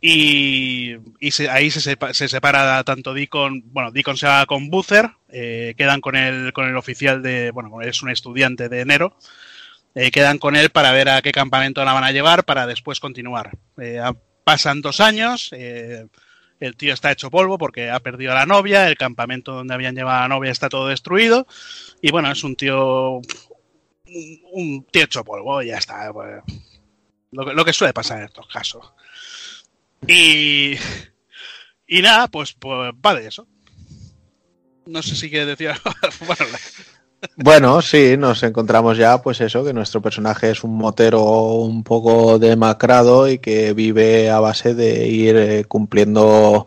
[0.00, 5.74] y, y ahí se, se separa tanto Deacon, bueno, Deacon se va con Butzer, eh,
[5.78, 9.16] quedan con el, con el oficial de, bueno, es un estudiante de enero,
[9.94, 13.00] eh, quedan con él para ver a qué campamento la van a llevar para después
[13.00, 13.56] continuar.
[13.78, 14.00] Eh,
[14.44, 15.50] pasan dos años,
[16.64, 19.94] el tío está hecho polvo porque ha perdido a la novia, el campamento donde habían
[19.94, 21.46] llevado a la novia está todo destruido
[22.02, 23.20] y bueno, es un tío
[24.52, 26.12] un, tío hecho polvo y ya está.
[26.12, 26.42] pues,
[27.32, 28.92] lo, que- lo que suele pasar en estos casos.
[30.06, 30.74] Y,
[31.86, 33.46] y nada, pues, pues va de eso.
[34.86, 35.90] No sé si quieres decir algo.
[36.26, 36.44] bueno,
[37.36, 42.38] Bueno, sí, nos encontramos ya, pues eso, que nuestro personaje es un motero un poco
[42.38, 46.66] demacrado y que vive a base de ir eh, cumpliendo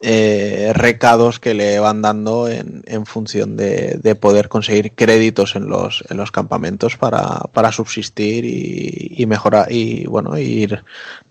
[0.00, 5.68] eh, recados que le van dando en, en función de, de poder conseguir créditos en
[5.68, 10.84] los, en los campamentos para, para subsistir y, y mejorar y bueno ir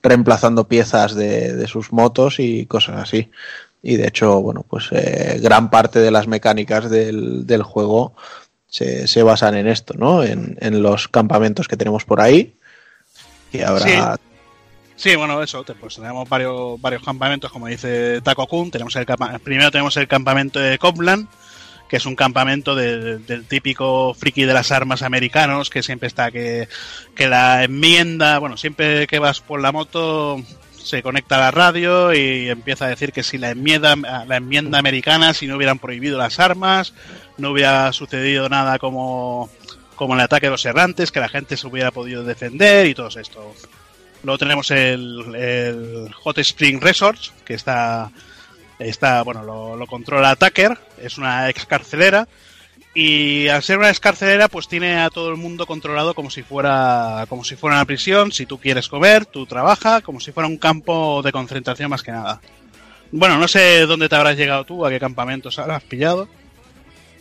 [0.04, 3.30] reemplazando piezas de, de sus motos y cosas así.
[3.82, 8.14] Y de hecho, bueno, pues eh, gran parte de las mecánicas del, del juego
[8.68, 10.24] se, se basan en esto, ¿no?
[10.24, 12.56] En, en los campamentos que tenemos por ahí.
[13.52, 14.18] Y habrá
[14.96, 18.72] Sí, bueno, eso, pues tenemos varios, varios campamentos, como dice Taco Kun.
[18.72, 19.06] Tenemos el
[19.44, 21.28] primero tenemos el campamento de Copland,
[21.88, 26.32] que es un campamento de- del típico friki de las armas americanos, que siempre está
[26.32, 26.68] que,
[27.16, 30.42] que la enmienda, bueno, siempre que vas por la moto
[30.88, 34.80] se conecta a la radio y empieza a decir que si la enmienda, la enmienda
[34.80, 36.94] americana, si no hubieran prohibido las armas,
[37.38, 39.50] no hubiera sucedido nada como,
[39.96, 43.08] como el ataque de los errantes, que la gente se hubiera podido defender y todo
[43.20, 43.54] esto.
[44.24, 48.12] Luego tenemos el, Hot Spring Resort, que está,
[48.80, 52.28] está bueno, lo, lo controla Tucker, es una ex carcelera.
[53.00, 56.42] Y al ser una ex carcelera, pues tiene a todo el mundo controlado como si
[56.42, 58.32] fuera, como si fuera una prisión.
[58.32, 62.12] Si tú quieres comer, tú trabajas, como si fuera un campo de concentración más que
[62.12, 62.42] nada.
[63.12, 66.28] Bueno, no sé dónde te habrás llegado tú, a qué campamentos habrás pillado.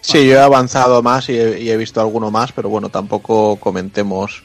[0.00, 3.56] Sí, yo he avanzado más y he, y he visto alguno más, pero bueno, tampoco
[3.56, 4.44] comentemos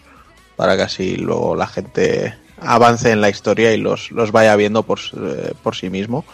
[0.58, 4.84] para que así luego la gente avance en la historia y los, los vaya viendo
[4.84, 6.26] por, eh, por sí mismo.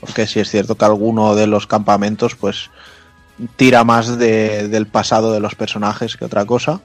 [0.00, 2.68] Porque sí es cierto que alguno de los campamentos pues
[3.56, 6.80] tira más de- del pasado de los personajes que otra cosa.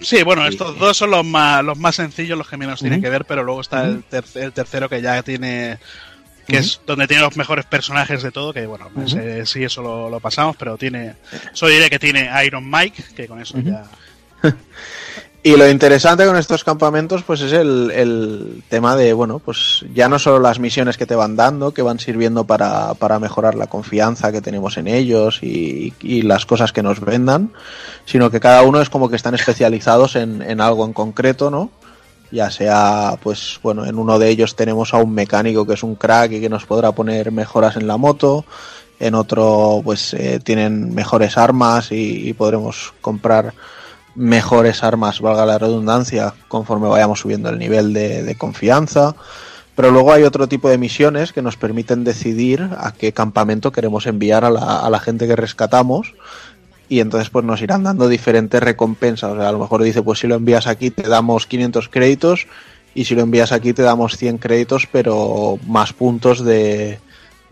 [0.00, 3.04] Sí, bueno, estos dos son los más, los más sencillos, los que menos tienen Ujú.
[3.04, 5.78] que ver, pero luego está el, ter- el tercero que ya tiene,
[6.48, 9.02] que es donde tiene los mejores personajes de todo, que bueno, Ujú.
[9.06, 11.14] ese- sí, eso lo, lo pasamos, pero tiene,
[11.52, 13.84] solo diré que tiene Iron Mike, que con eso ya...
[15.44, 20.08] Y lo interesante con estos campamentos, pues es el, el tema de, bueno, pues ya
[20.08, 23.66] no solo las misiones que te van dando, que van sirviendo para, para mejorar la
[23.66, 27.50] confianza que tenemos en ellos y, y las cosas que nos vendan,
[28.04, 31.70] sino que cada uno es como que están especializados en, en algo en concreto, ¿no?
[32.30, 35.96] Ya sea, pues bueno, en uno de ellos tenemos a un mecánico que es un
[35.96, 38.44] crack y que nos podrá poner mejoras en la moto,
[39.00, 43.52] en otro pues eh, tienen mejores armas y, y podremos comprar
[44.14, 49.14] mejores armas, valga la redundancia, conforme vayamos subiendo el nivel de, confianza.
[49.74, 54.06] Pero luego hay otro tipo de misiones que nos permiten decidir a qué campamento queremos
[54.06, 56.14] enviar a la, a la gente que rescatamos.
[56.88, 59.32] Y entonces pues nos irán dando diferentes recompensas.
[59.32, 62.46] O sea, a lo mejor dice, pues si lo envías aquí te damos 500 créditos
[62.94, 66.98] y si lo envías aquí te damos 100 créditos, pero más puntos de,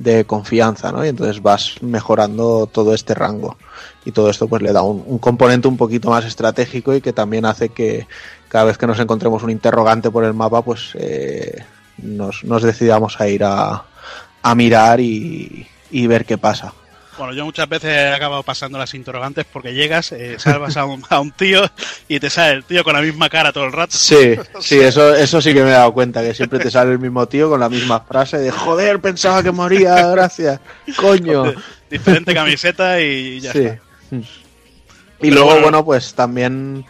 [0.01, 1.05] de confianza, ¿no?
[1.05, 3.59] Y entonces vas mejorando todo este rango.
[4.07, 7.45] Y todo esto pues le da un, componente un poquito más estratégico y que también
[7.45, 8.07] hace que
[8.49, 11.65] cada vez que nos encontremos un interrogante por el mapa, pues eh,
[11.99, 13.85] nos, decidamos a ir a,
[14.43, 16.73] a mirar y ver qué pasa.
[17.21, 21.05] Bueno, yo muchas veces he acabado pasando las interrogantes porque llegas, eh, salvas a un,
[21.11, 21.63] a un tío
[22.09, 23.95] y te sale el tío con la misma cara todo el rato.
[23.95, 26.99] Sí, sí, eso, eso sí que me he dado cuenta, que siempre te sale el
[26.99, 30.61] mismo tío con la misma frase de joder, pensaba que moría, gracias,
[30.97, 31.53] coño.
[31.91, 33.59] Diferente camiseta y ya Sí.
[33.67, 33.81] está.
[34.13, 34.21] Y
[35.21, 35.63] Pero luego, bueno.
[35.63, 36.87] bueno, pues también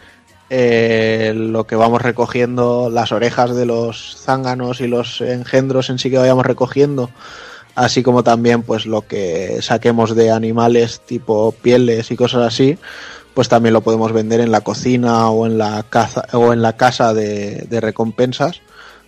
[0.49, 6.09] eh, lo que vamos recogiendo, las orejas de los zánganos y los engendros en sí
[6.09, 7.09] que vayamos recogiendo,
[7.75, 12.77] así como también pues lo que saquemos de animales tipo pieles y cosas así,
[13.33, 16.75] pues también lo podemos vender en la cocina o en la caza o en la
[16.77, 18.61] casa de, recompensas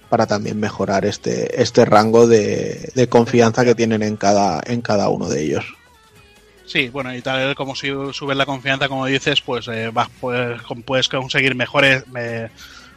[0.10, 5.28] para también mejorar este, este rango de, confianza que tienen en cada, en cada uno
[5.28, 5.66] de ellos.
[6.66, 10.62] Sí, bueno, y tal como si subes la confianza, como dices, pues eh, vas, puedes,
[10.86, 12.50] puedes conseguir mejores, me-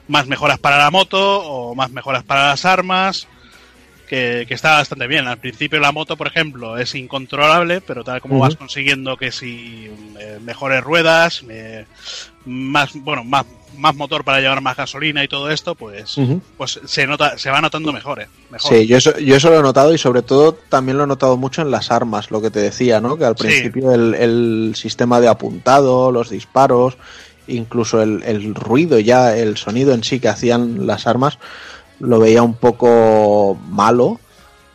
[0.08, 3.26] más mejoras para la moto o más mejoras para las armas,
[4.06, 5.26] que, que está bastante bien.
[5.26, 9.90] Al principio la moto, por ejemplo, es incontrolable, pero tal como vas consiguiendo que si
[10.18, 11.84] eh, mejores ruedas, eh,
[12.44, 13.44] más, bueno, más,
[13.76, 16.16] más motor para llevar más gasolina y todo esto, pues,
[16.56, 18.72] pues se nota, se va notando mejor, eh, mejor.
[18.72, 21.36] Sí, yo eso, yo eso lo he notado y sobre todo también lo he notado
[21.36, 23.18] mucho en las armas, lo que te decía, ¿no?
[23.18, 23.42] Que al Sí.
[23.44, 26.96] principio el, el sistema de apuntado, los disparos,
[27.48, 31.38] incluso el, el ruido ya, el sonido en sí que hacían las armas,
[31.98, 34.20] lo veía un poco malo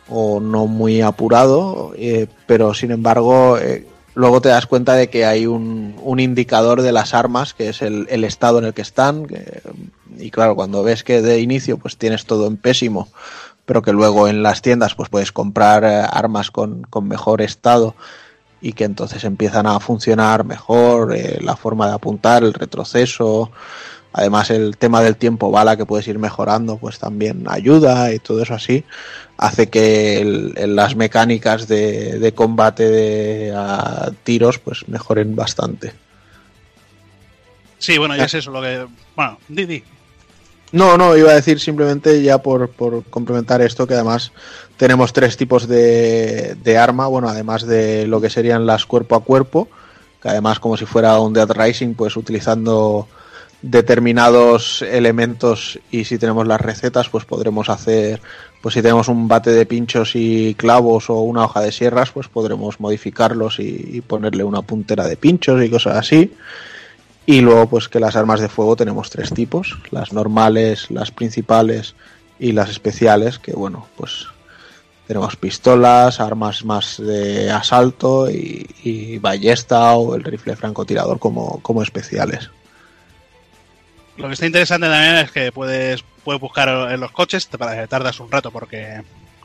[0.08, 5.24] o no muy apurado, eh, pero sin embargo eh, luego te das cuenta de que
[5.24, 9.26] hay un, un indicador de las armas, que es el, estado en el que están,
[10.18, 13.08] y claro, cuando ves que de inicio pues tienes todo en pésimo,
[13.64, 17.94] pero que luego en las tiendas pues puedes comprar eh, armas con, con mejor estado
[18.60, 23.50] y que entonces empiezan a funcionar mejor, eh, la forma de apuntar, el retroceso,
[24.12, 28.42] Además el tema del tiempo bala que puedes ir mejorando pues también ayuda y todo
[28.42, 28.84] eso así
[29.38, 35.92] hace que el- el- las mecánicas de, de combate de a tiros pues mejoren bastante.
[37.78, 38.86] Sí, bueno, ya es eso lo que.
[39.16, 39.82] Bueno, Didi.
[40.70, 44.32] No, no, iba a decir simplemente ya por, por complementar esto que además
[44.78, 49.22] tenemos tres tipos de, de arma, bueno, además de lo que serían las cuerpo a
[49.24, 49.68] cuerpo,
[50.22, 53.06] que además como si fuera un Dead Rising, pues utilizando
[53.62, 58.20] determinados elementos y si tenemos las recetas, pues podremos hacer,
[58.60, 62.28] pues si tenemos un bate de pinchos y clavos o una hoja de sierras, pues
[62.28, 66.34] podremos modificarlos y, ponerle una puntera de pinchos y cosas así.
[67.24, 71.94] Y luego, pues que las armas de fuego tenemos tres tipos: las normales, las principales
[72.40, 73.38] y las especiales.
[73.38, 74.26] Que bueno, pues
[75.06, 81.82] tenemos pistolas, armas más de asalto y, y ballesta o el rifle francotirador como, como
[81.82, 82.50] especiales.
[84.22, 88.20] Lo que está interesante también es que puedes, puedes buscar en los coches, te tardas
[88.20, 89.02] un rato porque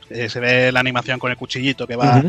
[0.08, 2.22] eh, se ve la animación con el cuchillito que va,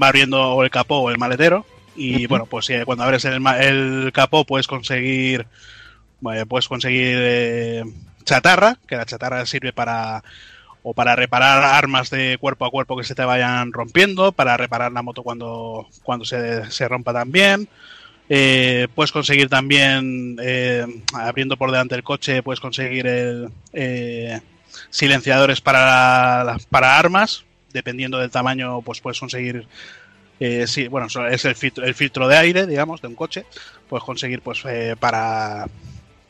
[0.00, 1.66] va abriendo o el capó o el maletero.
[1.96, 5.48] Y bueno, pues eh, cuando abres el, el capó puedes conseguir
[6.32, 7.84] eh, puedes conseguir eh,
[8.22, 10.22] chatarra, que la chatarra sirve para
[10.84, 14.92] o para reparar armas de cuerpo a cuerpo que se te vayan rompiendo, para reparar
[14.92, 17.68] la moto cuando, cuando se, se rompa también.
[18.30, 20.84] Eh, puedes conseguir también, eh,
[21.14, 24.40] abriendo por delante el coche, puedes conseguir el, eh,
[24.90, 27.44] silenciadores para, para armas.
[27.72, 29.66] Dependiendo del tamaño, pues puedes conseguir.
[30.40, 33.44] eh, sí, bueno, es el filtro, el filtro de aire, digamos, de un coche.
[33.88, 35.66] Puedes conseguir, pues, eh, para,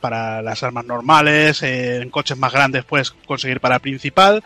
[0.00, 1.62] para las armas normales.
[1.62, 4.42] eh, en coches más grandes puedes conseguir para principal.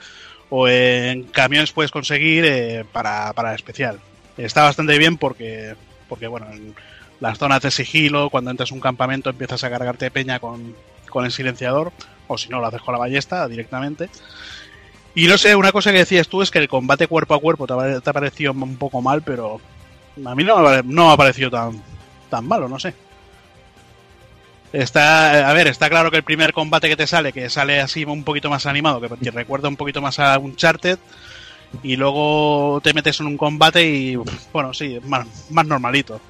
[0.50, 3.98] O en camiones puedes conseguir eh, para, para especial.
[4.36, 5.74] Está bastante bien porque,
[6.08, 6.74] porque bueno, en
[7.22, 10.74] las zonas de sigilo, cuando entras a un campamento empiezas a cargarte peña con,
[11.08, 11.92] con el silenciador,
[12.26, 14.10] o si no, lo haces con la ballesta directamente.
[15.14, 17.68] Y no sé, una cosa que decías tú es que el combate cuerpo a cuerpo
[17.68, 19.60] te ha, parecido un poco mal, pero
[20.24, 21.80] a mí no no me ha parecido tan,
[22.28, 22.92] tan malo, no sé.
[24.72, 28.04] Está, a ver, está claro que el primer combate que te sale, que sale así
[28.04, 30.98] un poquito más animado, que te recuerda un poquito más a Uncharted,
[31.84, 34.16] y luego te metes en un combate y,
[34.52, 36.20] bueno, sí, más, más normalito.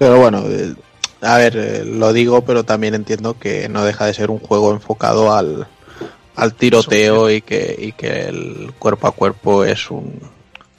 [0.00, 0.74] Pero bueno, eh,
[1.20, 4.72] a ver, eh, lo digo, pero también entiendo que no deja de ser un juego
[4.72, 5.66] enfocado al,
[6.36, 10.18] al tiroteo y que, y que el cuerpo a cuerpo es un,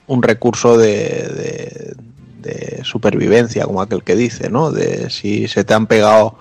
[0.08, 1.96] un recurso de, de-
[2.42, 4.72] de supervivencia, como aquel que dice, ¿no?
[4.72, 6.38] De si se te han pegado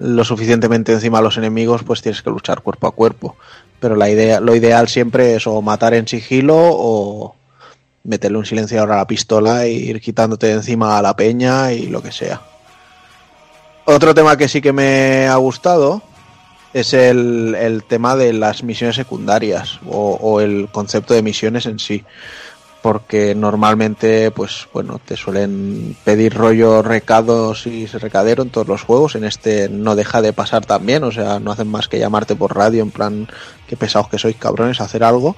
[0.00, 3.36] lo suficientemente encima a los enemigos, pues tienes que luchar cuerpo a cuerpo.
[3.78, 7.36] Pero la idea, lo ideal siempre es o matar en sigilo o
[8.04, 11.86] meterle un silenciador a la pistola e ir quitándote de encima a la peña y
[11.86, 12.40] lo que sea.
[13.84, 16.02] Otro tema que sí que me ha gustado
[16.74, 21.78] es el, el tema de las misiones secundarias o, o el concepto de misiones en
[21.78, 22.04] sí.
[22.82, 29.16] Porque normalmente, pues bueno, te suelen pedir rollo recados y recadero en todos los juegos.
[29.16, 32.54] En este no deja de pasar también, o sea, no hacen más que llamarte por
[32.54, 33.28] radio en plan,
[33.66, 35.34] qué pesados que sois cabrones, hacer algo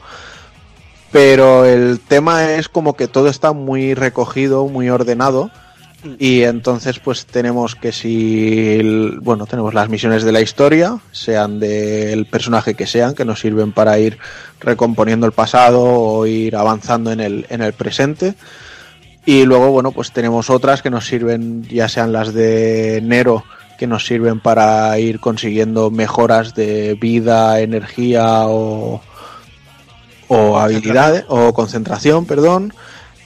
[1.12, 5.50] pero el tema es como que todo está muy recogido, muy ordenado
[6.18, 8.80] y entonces pues tenemos que si
[9.20, 13.72] bueno tenemos las misiones de la historia sean del personaje que sean que nos sirven
[13.72, 14.18] para ir
[14.60, 18.34] recomponiendo el pasado o ir avanzando en el en el presente.
[19.26, 23.44] Y luego bueno pues tenemos otras que nos sirven ya sean las de Nero
[23.78, 29.02] que nos sirven para ir consiguiendo mejoras de vida energía o
[30.30, 32.72] o habilidades o concentración, perdón.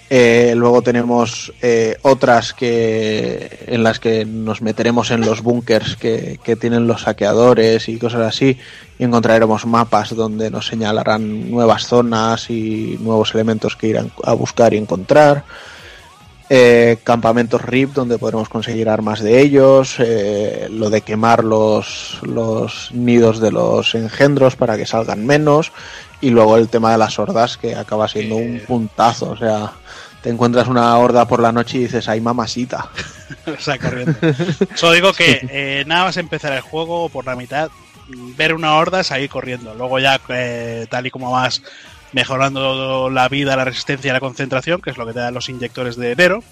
[0.09, 6.39] Eh, luego tenemos eh, otras que en las que nos meteremos en los búnkers que,
[6.43, 8.59] que tienen los saqueadores y cosas así
[8.99, 14.73] y encontraremos mapas donde nos señalarán nuevas zonas y nuevos elementos que irán a buscar
[14.73, 15.45] y encontrar.
[16.51, 22.91] Eh, campamentos RIP donde podremos conseguir armas de ellos, eh, lo de quemar los, los
[22.93, 25.73] nidos de los engendros para que salgan menos
[26.25, 29.73] y luego el tema de las hordas que acaba siendo un puntazo, o sea,
[30.23, 32.89] te encuentras una horda por la noche y dices, ay mamasita.
[33.45, 34.15] Está corriendo.
[34.75, 37.69] Solo digo que eh, nada más empezar el juego por la mitad,
[38.09, 39.75] ver una horda, salir corriendo.
[39.75, 41.61] Luego ya, eh, tal y como vas
[42.13, 45.51] mejorando la vida, la resistencia y la concentración, que es lo que te dan los
[45.51, 46.43] inyectores de Nero,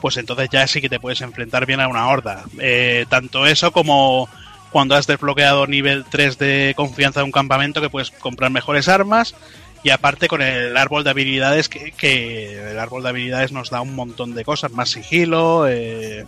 [0.00, 2.42] pues entonces ya sí que te puedes enfrentar bien a una horda.
[2.58, 4.28] Eh, tanto eso como
[4.74, 9.36] cuando has desbloqueado nivel 3 de confianza de un campamento que puedes comprar mejores armas
[9.84, 13.94] y aparte con el árbol de habilidades que, el árbol de habilidades nos da un
[13.94, 16.26] montón de cosas, más sigilo, eh,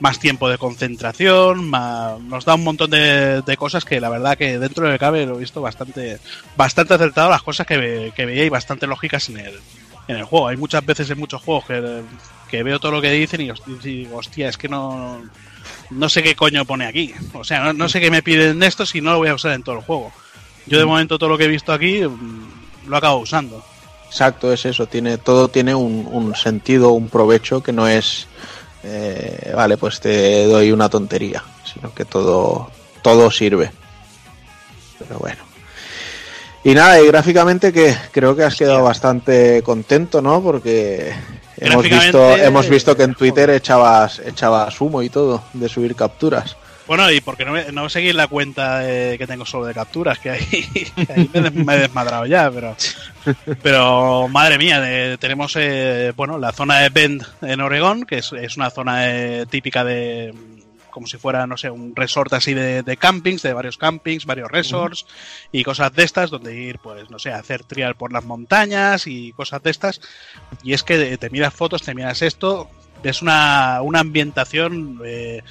[0.00, 4.58] más tiempo de concentración, ma- nos da un montón de, cosas que la verdad que
[4.58, 6.18] dentro de cabe lo he visto bastante
[6.58, 9.54] bastante acertado las cosas que, que veía y bastante lógicas en el,
[10.08, 10.48] en el juego.
[10.48, 14.18] Hay muchas veces en muchos juegos que, veo todo lo que dicen y, y digo,
[14.18, 15.22] hostia, es que no,
[15.92, 17.14] no sé qué coño pone aquí.
[17.32, 19.34] O sea, no, no sé qué me piden de esto si no lo voy a
[19.34, 20.12] usar en todo el juego.
[20.66, 23.64] Yo de momento todo lo que he visto aquí mm, lo acabo usando.
[24.06, 28.26] Exacto, es eso, tiene, todo tiene un, un sentido, un provecho que no es,
[28.84, 32.70] eh, vale, pues te doy una tontería, sino que todo,
[33.00, 33.72] todo sirve.
[34.98, 35.42] Pero bueno.
[36.64, 40.42] Y nada, y gráficamente que creo que has quedado bastante contento, ¿no?
[40.42, 41.12] Porque
[41.64, 46.56] hemos visto, hemos visto que en Twitter echabas, echabas humo y todo de subir capturas.
[46.86, 50.30] Bueno, y porque no, no seguir la cuenta de- que tengo solo de capturas, que
[50.30, 50.46] ahí,
[51.06, 52.76] que ahí me, he des- me he desmadrado ya, pero,
[53.62, 58.32] pero madre mía, de- tenemos eh, bueno la zona de Bend en Oregón, que es,
[58.32, 60.34] es una zona eh, típica de
[60.92, 64.48] como si fuera, no sé, un resort así de, de campings, de varios campings, varios
[64.48, 65.06] resorts
[65.50, 69.08] y cosas de estas, donde ir, pues, no sé, a hacer trial por las montañas
[69.08, 70.00] y cosas de estas.
[70.62, 72.70] Y es que te miras fotos, te miras esto,
[73.02, 75.42] ves una, una ambientación, eh,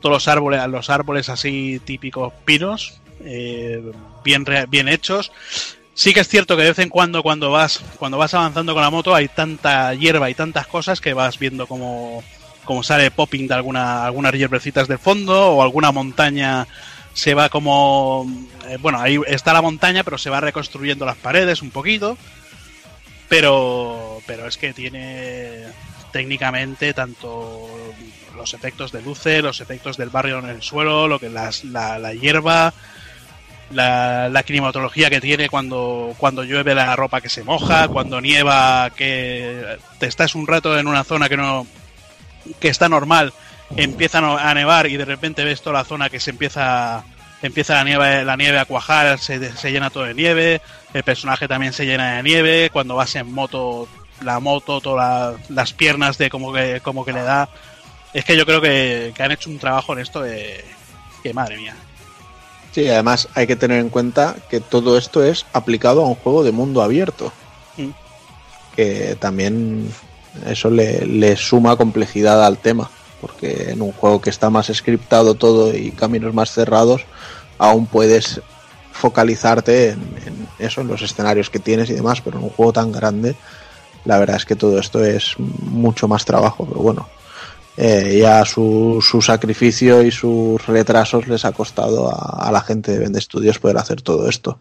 [0.00, 3.82] todos los árboles, los árboles así típicos pinos, eh,
[4.24, 5.32] bien, bien hechos.
[5.94, 8.82] Sí que es cierto que de vez en cuando cuando vas, cuando vas avanzando con
[8.82, 12.22] la moto hay tanta hierba y tantas cosas que vas viendo como,
[12.64, 16.66] como sale popping de alguna, algunas hierbrecitas del fondo o alguna montaña
[17.12, 18.26] se va como
[18.68, 22.16] eh, bueno ahí está la montaña pero se va reconstruyendo las paredes un poquito.
[23.28, 25.64] Pero pero es que tiene
[26.12, 27.68] técnicamente tanto
[28.36, 31.98] los efectos de luces los efectos del barrio en el suelo lo que las, la,
[31.98, 32.74] la hierba
[33.70, 38.90] la, la climatología que tiene cuando, cuando llueve la ropa que se moja, cuando nieva
[38.94, 41.66] que te estás un rato en una zona que no
[42.60, 43.32] que está normal,
[43.76, 47.04] empieza a nevar y de repente ves toda la zona que se empieza
[47.42, 50.60] empieza la nieve la nieve a cuajar, se, se llena todo de nieve,
[50.94, 53.86] el personaje también se llena de nieve, cuando vas en moto
[54.22, 57.48] la moto, todas la- las piernas de como que como que le da
[58.14, 60.64] es que yo creo que, que han hecho un trabajo en esto de
[61.22, 61.74] que madre mía.
[62.72, 66.42] Sí, además hay que tener en cuenta que todo esto es aplicado a un juego
[66.44, 67.32] de mundo abierto.
[67.76, 67.90] Mm.
[68.74, 69.92] Que también
[70.46, 72.90] eso le, le suma complejidad al tema.
[73.20, 77.06] Porque en un juego que está más scriptado todo y caminos más cerrados,
[77.58, 78.40] aún puedes
[78.92, 82.20] focalizarte en, eso, en los escenarios que tienes y demás.
[82.20, 83.34] Pero en un juego tan grande,
[84.04, 86.66] la verdad es que todo esto es mucho más trabajo.
[86.66, 87.08] Pero bueno,
[87.76, 92.92] eh, ya su, su sacrificio y sus retrasos les ha costado a, a la gente
[92.92, 94.58] de Vende Studios poder hacer todo esto.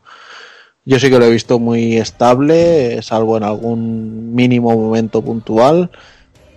[0.85, 5.89] Yo sí que lo he visto muy estable, salvo en algún mínimo momento puntual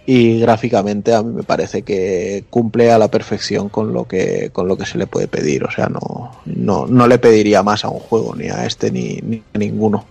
[0.04, 4.68] y gráficamente a mí me parece que cumple a la perfección con lo que con
[4.68, 7.88] lo que se le puede pedir, o sea, no no, no le pediría más a
[7.88, 10.04] un juego ni a este ni, ni a ninguno.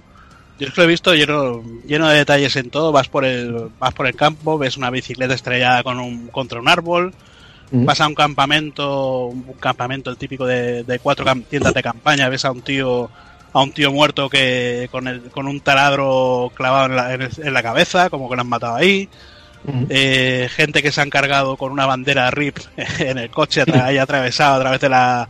[0.59, 2.93] Yo es que lo he visto lleno, lleno de detalles en todo.
[2.93, 6.69] Vas por el, vas por el campo, ves una bicicleta estrellada con un, contra un
[6.69, 7.13] árbol,
[7.71, 7.85] Mm.
[7.85, 12.45] vas a un campamento, un campamento el típico de, de cuatro tiendas de campaña, ves
[12.45, 13.09] a un tío,
[13.55, 17.31] a un tío muerto que con el, con un taladro clavado en la, en el-
[17.47, 19.07] en la cabeza, como que lo han matado ahí.
[19.89, 22.57] Eh, gente que se han cargado con una bandera RIP
[22.99, 25.27] en el coche, ahí atravesado a través de la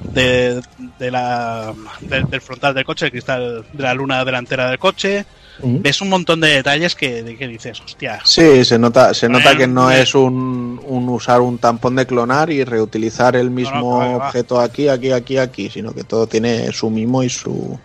[0.00, 0.60] de,
[0.98, 1.72] de la
[2.02, 5.24] del frontal del coche, el cristal de la luna delantera del coche.
[5.62, 9.56] Ves un montón de detalles que, de que dices, hostia, Sí, se nota, se nota
[9.56, 14.16] que no Bueno, es un, un usar un tampón de clonar y reutilizar el mismo
[14.16, 17.78] objeto aquí, aquí, aquí, aquí, sino que todo tiene su mimo y su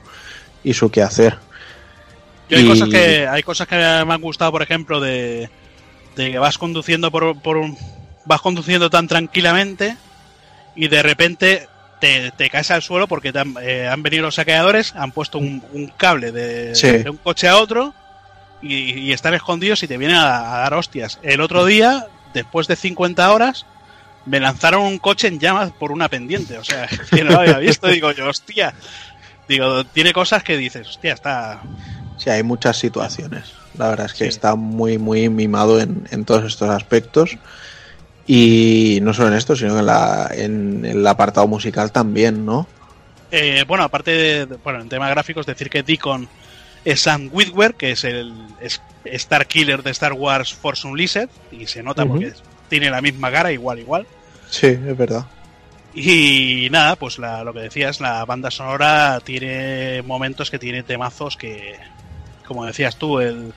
[0.64, 1.38] y su quehacer.
[2.50, 3.84] Yo hay Y- cosas que hay cosas que me
[4.14, 5.50] han gustado, por ejemplo, de,
[6.16, 7.76] de que vas conduciendo por, por un,
[8.26, 9.98] vas conduciendo tan tranquilamente
[10.76, 11.68] y de repente
[12.03, 15.38] te, te caes al suelo porque te han, eh, han venido los saqueadores, han puesto
[15.38, 16.88] un, un cable de, Sí.
[16.89, 17.93] de un coche a otro
[18.61, 21.19] y, y están escondidos y te vienen a, a dar hostias.
[21.23, 23.65] El otro día, después de 50 horas,
[24.25, 26.57] me lanzaron un coche en llamas por una pendiente.
[26.57, 27.88] O sea, que no lo había visto.
[27.88, 28.73] Digo yo, hostia.
[29.47, 31.61] Digo, tiene cosas que dices, hostia, está,
[32.17, 33.53] Sí, hay muchas situaciones.
[33.77, 37.38] La verdad es que está muy, muy mimado en, en todos estos aspectos.
[38.26, 42.68] Y no solo en esto, sino en, la, en el apartado musical también, ¿no?
[43.32, 46.30] Eh, bueno, aparte de, bueno, en tema gráficos, decir que Deacon
[46.86, 51.68] es Sam Witwer, que es el es Star Killer de Star Wars Force Unleashed, y
[51.68, 52.32] se nota porque
[52.70, 54.08] tiene la misma cara, igual, igual.
[54.50, 55.26] Sí, es verdad.
[55.95, 61.36] Y nada, pues la- lo que decías, la banda sonora tiene momentos que tiene temazos
[61.38, 61.76] que,
[62.48, 63.54] como decías tú, el,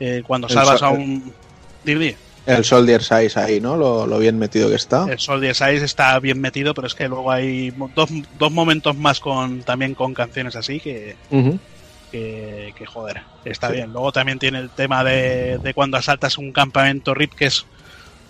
[0.00, 1.32] eh, cuando El salvas a un...
[1.84, 2.16] Dime.
[2.46, 3.76] El Soldier Size ahí, ¿no?
[3.76, 5.06] Lo, lo bien metido que está.
[5.08, 9.20] El Soldier Size está bien metido, pero es que luego hay dos, dos momentos más
[9.20, 11.16] con también con canciones así que,
[12.10, 13.92] que, que, joder, está bien.
[13.92, 17.64] Luego también tiene el tema de, de cuando asaltas un campamento RIP, que es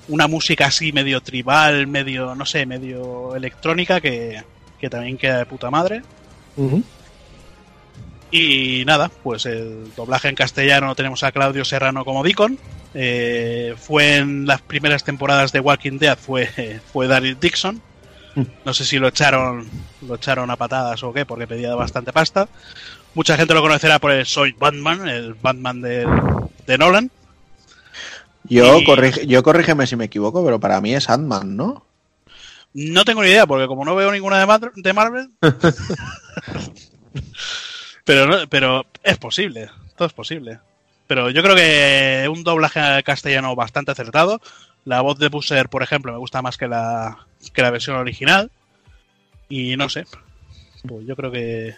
[0.09, 4.43] una música así medio tribal, medio, no sé, medio electrónica, que,
[4.79, 6.03] que también queda de puta madre.
[6.57, 6.83] Ujú.
[8.33, 12.59] Y nada, pues el doblaje en castellano tenemos a Claudio Serrano como Deacon.
[12.95, 17.81] Eh, fue en las primeras temporadas de Walking Dead, fue, fue Daryl Dixon.
[18.65, 19.69] No sé si lo echaron,
[20.09, 22.49] lo echaron a patadas o qué, porque pedía bastante pasta.
[23.15, 26.07] Mucha gente lo conocerá por el Soy Batman, el Batman de,
[26.67, 27.11] de Nolan.
[28.45, 31.85] Yo, Y- corrige- yo corrígeme si me equivoco, pero para mí es Ant-Man, ¿no?
[32.73, 35.31] No tengo ni idea, porque como no veo ninguna de, Mar- de Marvel.
[38.05, 40.59] pero, no- pero es posible, todo es posible.
[41.07, 44.41] Pero yo creo que un doblaje castellano bastante acertado.
[44.85, 47.19] La voz de Busser, por ejemplo, me gusta más que la,
[47.53, 48.51] que la versión original.
[49.49, 50.07] Y no sé.
[50.89, 51.75] Pues yo creo que.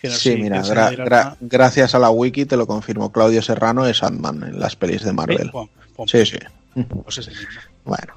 [0.00, 3.12] que no sé Sí, si mira, gra- gra- gracias a la wiki te lo confirmó
[3.12, 5.50] Claudio Serrano, es Ant-Man en las pelis de Marvel.
[6.06, 6.24] Sí.
[6.24, 6.38] Sí, sí.
[7.04, 7.42] Pues mismo.
[7.84, 8.14] Bueno.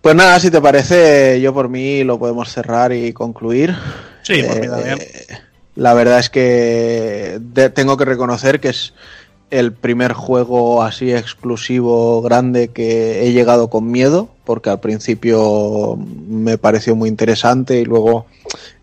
[0.00, 3.74] Pues nada, si te parece, yo por mí lo podemos cerrar y concluir.
[4.22, 4.98] Sí, por mí Eh, también.
[5.76, 8.94] La verdad es que de- tengo que reconocer que es
[9.50, 15.96] el primer juego así exclusivo grande que he llegado con miedo, porque al principio
[16.28, 18.26] me pareció muy interesante y luego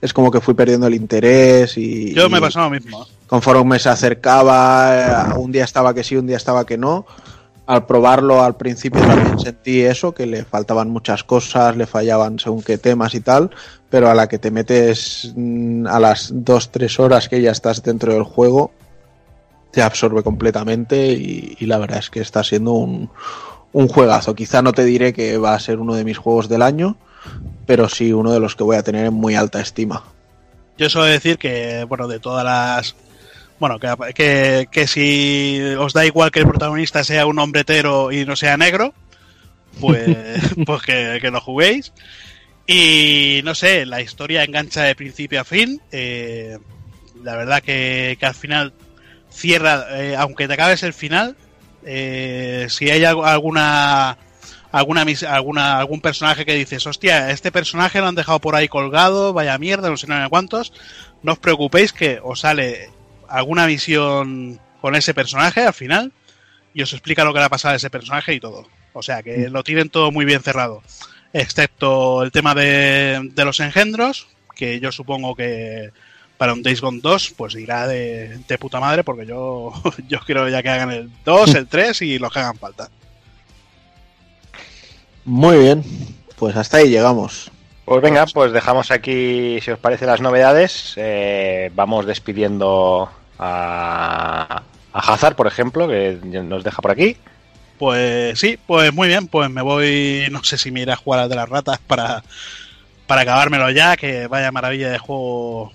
[0.02, 3.06] es como que fui perdiendo el interés y, Yo me lo mismo.
[3.28, 7.06] conforme se acercaba, eh, un día estaba que sí, un día estaba que no.
[7.72, 12.62] Al probarlo al principio también sentí eso, que le faltaban muchas cosas, le fallaban según
[12.62, 13.50] qué temas y tal,
[13.90, 17.82] pero a la que te metes mm, a las dos, tres horas que ya estás
[17.82, 18.72] dentro del juego,
[19.72, 23.10] te absorbe completamente y, y la verdad es que está siendo un,
[23.72, 24.36] un juegazo.
[24.36, 26.98] Quizá no te diré que va a ser uno de mis juegos del año,
[27.66, 30.04] pero sí uno de los que voy a tener en muy alta estima.
[30.78, 32.96] Yo suelo decir que, bueno, de todas las.
[33.62, 38.12] Bueno, que, que, que si os da igual que el protagonista sea un hombre hetero
[38.12, 38.96] y no sea negro,
[39.80, 40.18] pues,
[40.66, 41.94] pues que, que lo juguéis.
[42.66, 45.80] Y no sé, la historia engancha de principio a fin.
[45.92, 46.58] eh,
[47.24, 48.74] la verdad que, que al final
[49.30, 51.36] cierra, eh, aunque te acabes el final,
[51.86, 54.18] eh, si hay alguna
[54.72, 59.34] alguna alguna algún personaje que dices, hostia, este personaje lo han dejado por ahí colgado,
[59.34, 60.74] vaya mierda, no sé no cuántos,
[61.22, 62.90] no os preocupéis que os sale
[63.32, 66.12] alguna misión con ese personaje al final
[66.74, 68.68] y os explica lo que le ha pasado a ese personaje y todo.
[68.94, 70.82] O sea que lo tienen todo muy bien cerrado.
[71.34, 75.92] Excepto el tema de, de los engendros, que yo supongo que
[76.38, 79.72] para un Days Gone 2 pues irá de, de puta madre porque yo,
[80.08, 82.90] yo quiero ya que hagan el 2, el 3 y los que hagan falta.
[85.24, 85.84] Muy bien,
[86.38, 87.52] pues hasta ahí llegamos.
[87.86, 90.94] Pues venga, pues dejamos aquí, si os parece, las novedades.
[90.96, 94.64] Eh, vamos despidiendo a,
[94.94, 97.18] a Hazard, por ejemplo, que nos deja por aquí.
[97.80, 101.22] Pues sí, pues muy bien, pues me voy, no sé si me iré a jugar
[101.22, 102.24] al de las ratas para,
[103.08, 105.72] para acabármelo ya, que vaya maravilla de juego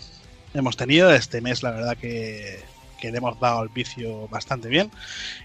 [0.55, 2.61] hemos tenido este mes, la verdad que,
[3.01, 4.91] que le hemos dado el vicio bastante bien.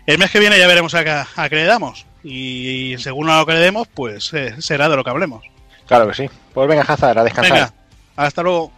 [0.05, 3.39] El mes que viene ya veremos a, qué- a qué le damos y, según a
[3.39, 5.43] lo que le demos, pues eh, será de lo que hablemos.
[5.87, 6.29] Claro que sí.
[6.53, 7.53] Pues venga, Hazard, a descansar.
[7.53, 7.73] Venga,
[8.15, 8.71] hasta luego.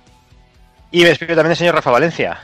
[0.89, 2.39] Y me despido también el señor Rafa Valencia.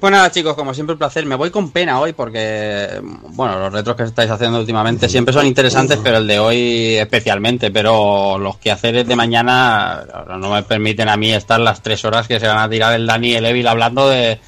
[0.00, 1.24] Pues nada, chicos, como siempre, un placer.
[1.24, 3.00] Me voy con pena hoy porque,
[3.30, 7.70] bueno, los retros que estáis haciendo últimamente siempre son interesantes, pero el de hoy especialmente.
[7.70, 12.38] Pero los quehaceres de mañana no me permiten a mí estar las tres horas que
[12.38, 14.38] se van a tirar el Dani y el Evil hablando de,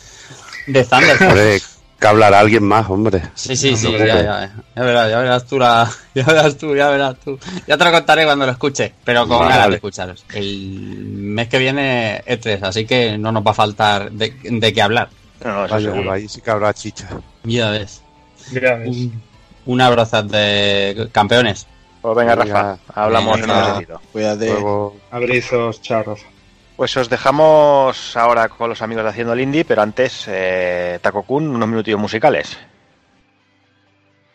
[0.67, 1.23] de Thunder.
[1.23, 1.61] Hombre,
[1.99, 3.23] que hablará alguien más, hombre.
[3.35, 6.91] Sí, sí, sí, ya, ya, ya verás, ya verás tú la, ya verás tú, ya
[6.91, 7.39] verás tú.
[7.67, 10.25] Ya te lo contaré cuando lo escuche, pero con Vale, ganas de escucharos.
[10.35, 14.83] El mes que viene E3, así que no nos va a faltar de, de qué
[14.83, 15.09] hablar.
[15.45, 16.13] No, no, eso Vaya, seguro.
[16.13, 17.09] ahí sí que habrá chicha.
[17.45, 18.03] Ya ves.
[18.53, 18.89] Ya ves.
[18.89, 19.23] Un,
[19.67, 21.67] un abrazo de campeones.
[22.01, 22.55] Pues venga, Venga.
[22.77, 23.79] Rafa, hablamos Venga.
[23.81, 23.99] en un.
[24.13, 24.47] Cuídate.
[24.51, 26.21] Luego, Abrizos, charros.
[26.77, 31.23] Pues os dejamos ahora con los amigos de Haciendo el Indie, pero antes, eh, Taco
[31.23, 32.57] Kun, unos minutillos musicales.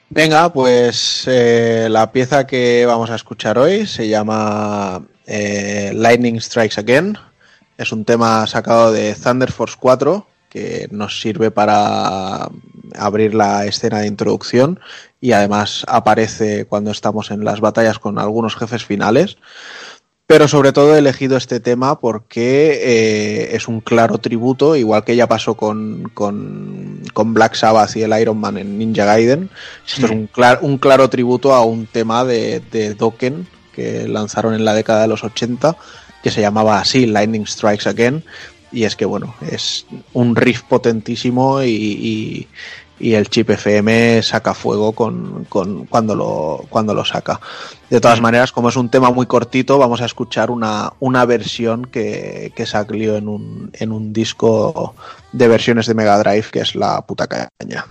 [0.09, 6.79] Venga, pues eh, la pieza que vamos a escuchar hoy se llama eh, Lightning Strikes
[6.79, 7.17] Again.
[7.77, 12.49] Es un tema sacado de Thunder Force 4 que nos sirve para
[12.95, 14.79] abrir la escena de introducción
[15.21, 19.37] y además aparece cuando estamos en las batallas con algunos jefes finales.
[20.27, 25.15] Pero sobre todo he elegido este tema porque eh, es un claro tributo, igual que
[25.17, 29.49] ya pasó con, con, con Black Sabbath y el Iron Man en Ninja Gaiden.
[29.85, 33.45] Esto es un, clar- un claro tributo a un tema de, de Dokken
[33.75, 35.75] que lanzaron en la década de los 80,
[36.23, 38.23] que se llamaba así, Lightning Strikes Again.
[38.71, 42.47] Y es que, bueno, es un riff potentísimo y, y-
[42.99, 47.39] y el chip FM saca fuego con, con- cuando, lo, cuando lo saca.
[47.89, 51.85] De todas maneras, como es un tema muy cortito, vamos a escuchar una, una versión
[51.85, 54.93] que, que salió en un, en un disco
[55.31, 57.87] de versiones de Mega Drive, que es la puta caña.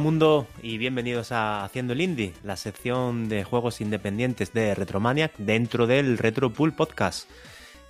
[0.00, 5.86] Mundo y bienvenidos a Haciendo el Indie, la sección de juegos independientes de Retromaniac dentro
[5.86, 7.28] del Retro Pool Podcast.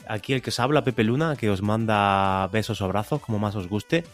[0.08, 3.54] Aquí el que os habla, Pepe Luna, que os manda besos o abrazos, como más
[3.54, 4.04] os guste.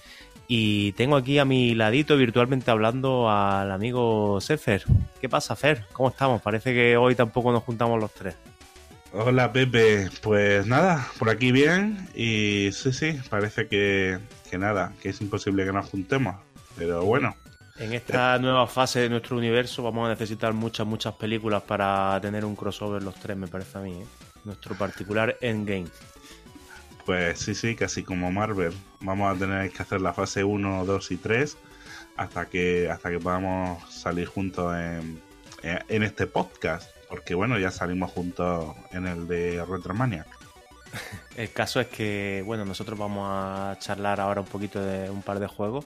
[0.46, 4.84] Y tengo aquí a mi ladito virtualmente hablando al amigo Sefer.
[5.20, 5.86] ¿Qué pasa, Fer?
[5.92, 6.42] ¿Cómo estamos?
[6.42, 8.36] Parece que hoy tampoco nos juntamos los tres.
[9.12, 14.18] Hola Pepe, pues nada, por aquí bien y sí, sí, parece que,
[14.50, 16.36] que nada, que es imposible que nos juntemos,
[16.76, 17.34] pero bueno,
[17.78, 22.44] En esta nueva fase de nuestro universo vamos a necesitar muchas, muchas películas para tener
[22.44, 23.92] un crossover los tres, me parece a mí.
[23.92, 24.06] ¿eh?
[24.44, 25.88] Nuestro particular Endgame.
[27.04, 31.10] pues sí, sí, casi como Marvel, vamos a tener que hacer la fase 1, 2
[31.10, 31.56] y 3
[32.16, 35.20] hasta que, hasta que podamos salir juntos en,
[35.62, 40.26] en este podcast, porque bueno, ya salimos juntos en el de Retromaniac.
[41.36, 45.38] El caso es que, bueno, nosotros vamos a charlar ahora un poquito de un par
[45.40, 45.84] de juegos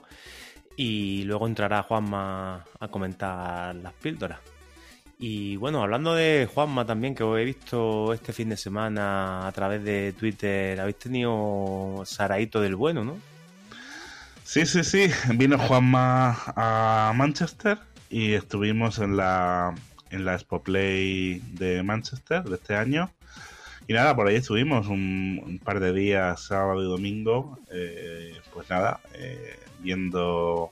[0.75, 4.39] y luego entrará Juanma a comentar las píldoras.
[5.23, 9.51] Y bueno, hablando de Juanma también, que os he visto este fin de semana a
[9.51, 13.19] través de Twitter, habéis tenido Saraíto del Bueno, ¿no?
[14.43, 15.11] Sí, sí, sí.
[15.35, 17.77] Vino Juanma a Manchester
[18.09, 19.75] y estuvimos en la,
[20.09, 23.11] en la Expo Play de Manchester de este año.
[23.87, 28.69] Y nada, por ahí estuvimos un, un par de días, sábado y domingo, eh, pues
[28.69, 30.71] nada, eh, viendo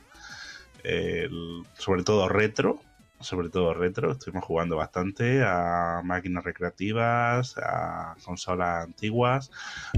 [0.83, 1.29] eh,
[1.77, 2.81] sobre todo retro,
[3.19, 9.51] sobre todo retro, estuvimos jugando bastante a máquinas recreativas, a consolas antiguas,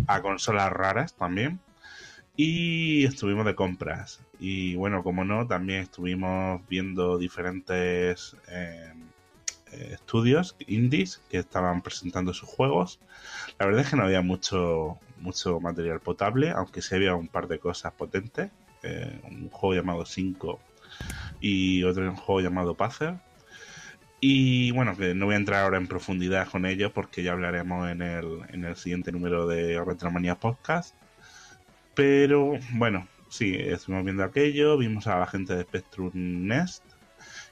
[0.07, 1.59] a consolas raras también
[2.35, 4.21] y estuvimos de compras.
[4.39, 8.93] Y bueno, como no, también estuvimos viendo diferentes eh,
[9.71, 12.99] eh, estudios indies que estaban presentando sus juegos.
[13.59, 17.47] La verdad es que no había mucho, mucho material potable, aunque sí había un par
[17.47, 18.51] de cosas potentes.
[18.83, 20.59] Eh, un juego llamado 5
[21.39, 23.15] y otro juego llamado Pacer.
[24.19, 27.89] Y bueno, que no voy a entrar ahora en profundidad con ellos porque ya hablaremos
[27.89, 30.95] en el, en el siguiente número de Retromania Podcast.
[31.95, 36.83] Pero bueno, sí, estuvimos viendo aquello, vimos a la gente de Spectrum Nest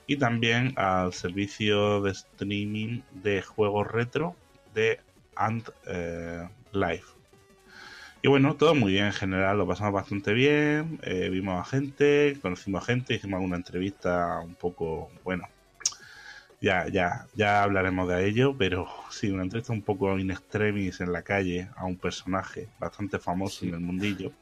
[0.06, 4.36] y también al servicio de streaming de juegos retro
[4.74, 5.00] de
[5.36, 6.48] Ant eh.
[8.22, 12.38] Y bueno, todo muy bien en general, lo pasamos bastante bien, eh, vimos a gente,
[12.42, 15.48] conocimos a gente, hicimos alguna entrevista un poco, bueno,
[16.60, 21.14] ya, ya, ya hablaremos de ello, pero sí, una entrevista un poco in extremis en
[21.14, 24.34] la calle a un personaje bastante famoso en el mundillo.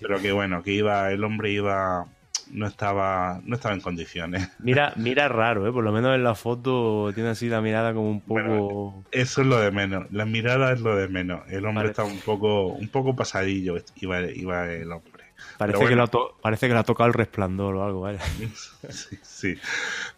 [0.00, 2.06] Pero que bueno, que iba, el hombre iba,
[2.52, 4.50] no estaba, no estaba en condiciones.
[4.58, 5.72] Mira, mira raro, ¿eh?
[5.72, 9.04] Por lo menos en la foto tiene así la mirada como un poco...
[9.12, 11.40] Eso es lo de menos, la mirada es lo de menos.
[11.48, 11.90] El hombre Vale.
[11.90, 15.24] está un poco, un poco pasadillo, iba, iba el hombre.
[15.56, 15.96] Parece, que bueno.
[15.96, 18.18] le ha to- parece que le ha tocado el resplandor o algo, ¿vale?
[18.88, 19.54] sí, sí.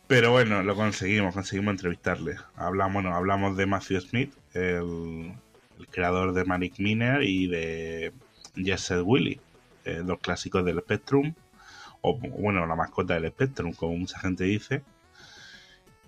[0.07, 2.37] Pero bueno, lo conseguimos, conseguimos entrevistarle.
[2.57, 5.33] Hablamos, hablamos de Matthew Smith, el,
[5.79, 8.13] el creador de Manic Miner y de
[8.57, 9.41] Jesse Willy,
[9.85, 11.35] eh, los clásicos del Spectrum,
[12.03, 14.83] o bueno, la mascota del Spectrum, como mucha gente dice.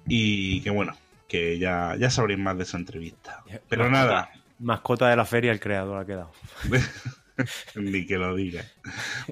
[0.06, 0.94] Y que bueno,
[1.28, 3.43] que ya, ya sabréis más de esa entrevista.
[3.69, 6.32] Pero Mascota- nada, Mascota de la feria, el creador ha quedado.
[7.74, 8.62] Ni que lo diga.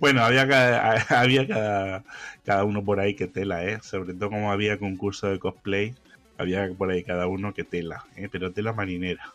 [0.01, 2.05] Bueno, había cada, había cada,
[2.45, 3.79] cada uno por ahí que tela, ¿eh?
[3.83, 5.95] Sobre todo como había concurso de cosplay,
[6.39, 8.29] había por ahí cada uno que tela, ¿eh?
[8.31, 9.33] Pero tela marinera.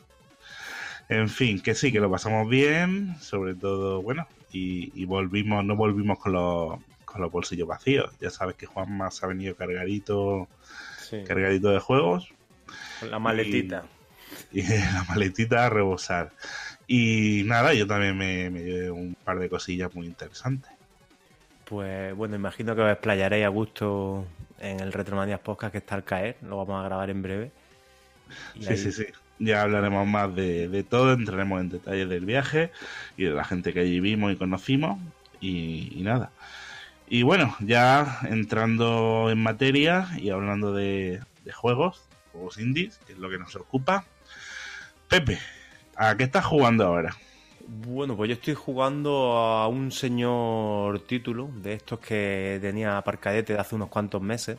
[1.08, 5.76] En fin, que sí, que lo pasamos bien, sobre todo, bueno, y, y volvimos, no
[5.76, 6.80] volvimos con los,
[7.16, 8.12] con los bolsillos vacíos.
[8.20, 10.48] Ya sabes que Juanma se ha venido cargadito,
[11.00, 11.24] Sí.
[11.26, 12.30] cargadito de juegos.
[13.00, 13.86] Con la maletita.
[14.52, 16.32] Y, y la maletita a rebosar.
[16.88, 20.70] Y nada, yo también me, me llevé un par de cosillas muy interesantes.
[21.64, 24.26] Pues bueno, imagino que os explayaréis a gusto
[24.60, 26.36] en el Retromanias Podcast que está al caer.
[26.42, 27.52] Lo vamos a grabar en breve.
[28.56, 29.06] Y Sí, ahí- sí, sí.
[29.40, 32.72] Ya hablaremos más de, de todo, entraremos en detalles del viaje
[33.18, 35.00] y de la gente que allí vimos y conocimos.
[35.42, 36.32] Y, y nada.
[37.08, 41.22] Y bueno, ya entrando en materia y hablando de,
[41.54, 42.02] juegos,
[42.32, 44.06] juegos indies, que es lo que nos ocupa.
[45.08, 45.38] Pepe,
[45.96, 47.16] ¿a qué estás jugando ahora?
[47.68, 53.60] Bueno, pues yo estoy jugando a un señor título de estos que tenía aparcadete de
[53.60, 54.58] hace unos cuantos meses,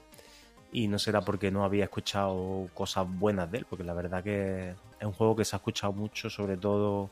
[0.72, 4.70] Y no será porque no había escuchado cosas buenas de él, porque la verdad que
[4.70, 7.10] es un juego que se ha escuchado mucho, sobre todo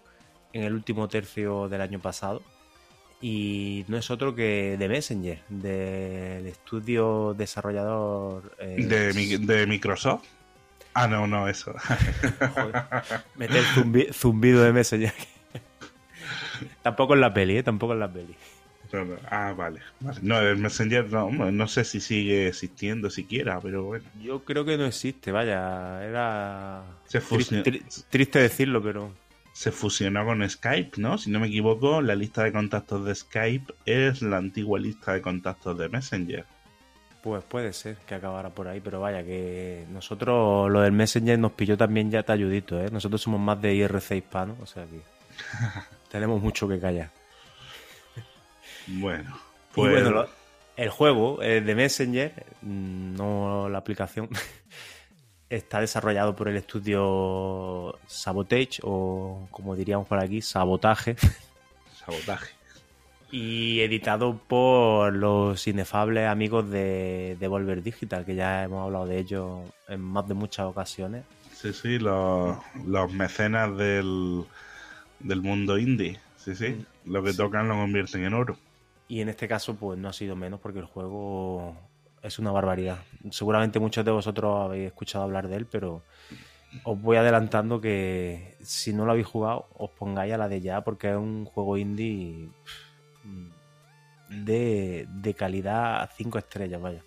[0.52, 2.42] en el último tercio del año pasado.
[3.20, 8.54] Y no es otro que The Messenger, del estudio desarrollador.
[8.58, 10.24] eh, ¿De, mi- de Microsoft?
[10.92, 11.74] Ah, no, no, eso.
[13.36, 15.12] Mete el zumbi- zumbido de Messenger.
[16.82, 17.62] Tampoco en la peli, ¿eh?
[17.62, 18.34] Tampoco en la peli.
[18.92, 19.16] No, no.
[19.28, 19.80] Ah, vale.
[20.00, 20.18] vale.
[20.22, 24.04] No, el Messenger no, no sé si sigue existiendo siquiera, pero bueno.
[24.22, 26.04] Yo creo que no existe, vaya.
[26.04, 26.84] Era.
[27.06, 27.64] Se tri- fusionó.
[27.64, 29.12] tri- triste decirlo, pero.
[29.54, 31.16] Se fusionó con Skype, ¿no?
[31.16, 35.22] Si no me equivoco, la lista de contactos de Skype es la antigua lista de
[35.22, 36.44] contactos de Messenger.
[37.22, 41.52] Pues puede ser que acabara por ahí, pero vaya, que nosotros lo del Messenger nos
[41.52, 42.90] pilló también ya talludito, ¿eh?
[42.90, 45.00] Nosotros somos más de IRC hispano, o sea que
[46.10, 47.10] tenemos mucho que callar.
[48.88, 49.34] Bueno,
[49.70, 50.26] Y pues bueno,
[50.76, 54.28] el juego eh, de Messenger, mm, no la aplicación,
[55.56, 61.16] está desarrollado por el estudio Sabotage, o como diríamos por aquí, Sabotaje,
[62.04, 62.52] sabotaje.
[63.30, 69.60] y editado por los inefables amigos de Devolver Digital, que ya hemos hablado de ellos
[69.88, 71.24] en más de muchas ocasiones.
[71.52, 72.56] Sí, sí, los,
[72.86, 74.44] los mecenas del,
[75.20, 76.20] del mundo indie.
[76.36, 76.84] Sí, sí.
[77.06, 78.56] Lo que tocan lo convierten en oro.
[79.08, 81.74] Y en este caso, pues no ha sido menos porque el juego
[82.24, 82.98] es una barbaridad.
[83.30, 86.02] Seguramente muchos de vosotros habéis escuchado hablar de él, pero
[86.82, 90.82] os voy adelantando que si no lo habéis jugado, os pongáis a la de ya
[90.82, 92.48] porque es un juego indie
[94.28, 97.02] de, de calidad 5 estrellas, vaya.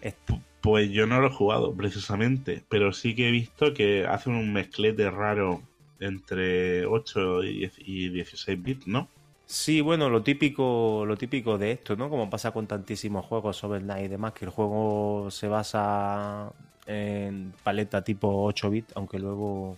[0.00, 0.14] Es-
[0.60, 4.52] Pues yo no lo he jugado precisamente, pero sí que he visto que hacen un
[4.52, 5.62] mezclete raro
[6.00, 9.08] entre 8 y 10 y 16 bits, ¿no?
[9.52, 12.08] Sí, bueno, lo típico, lo típico de esto, ¿no?
[12.08, 16.52] Como pasa con tantísimos juegos sobre Night y demás, que el juego se basa
[16.86, 19.76] en paleta tipo 8 bits, aunque luego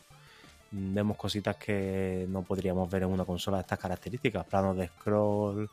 [0.72, 5.70] vemos cositas que no podríamos ver en una consola de estas características, planos de scroll,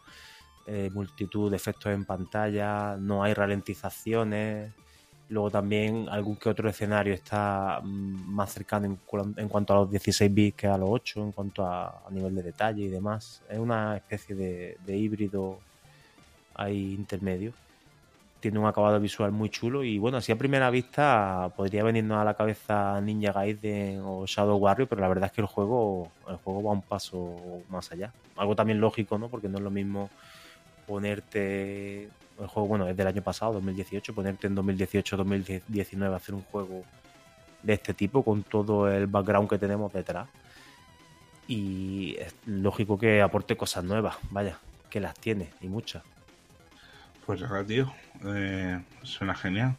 [0.68, 4.74] eh, multitud de efectos en pantalla, no hay ralentizaciones.
[5.30, 9.78] Luego también algún que otro escenario está mm, más cercano en, cuan- en cuanto a
[9.78, 13.42] los 16 bits que a los 8, en cuanto a, nivel de detalle y demás.
[13.50, 15.60] Es una especie de, de híbrido
[16.56, 17.54] ahí intermedio.
[18.40, 22.24] Tiene un acabado visual muy chulo y bueno, así a primera vista podría venirnos a
[22.24, 26.38] la cabeza Ninja Gaiden o Shadow Warrior, pero la verdad es que el juego, el
[26.38, 27.38] juego va un paso
[27.70, 28.14] más allá.
[28.38, 29.28] Algo también lógico, ¿no?
[29.30, 30.10] Porque no es lo mismo
[30.88, 32.10] ponerte
[32.42, 36.84] el juego, bueno, es del año pasado, 2018, ponerte en 2018-2019 a hacer un juego
[37.64, 40.28] de este tipo con todo el background que tenemos detrás.
[41.48, 44.58] Y es lógico que aporte cosas nuevas, vaya,
[44.90, 46.04] que las tiene y muchas.
[47.26, 47.92] Pues nada, tío.
[48.26, 49.76] eh, suena genial.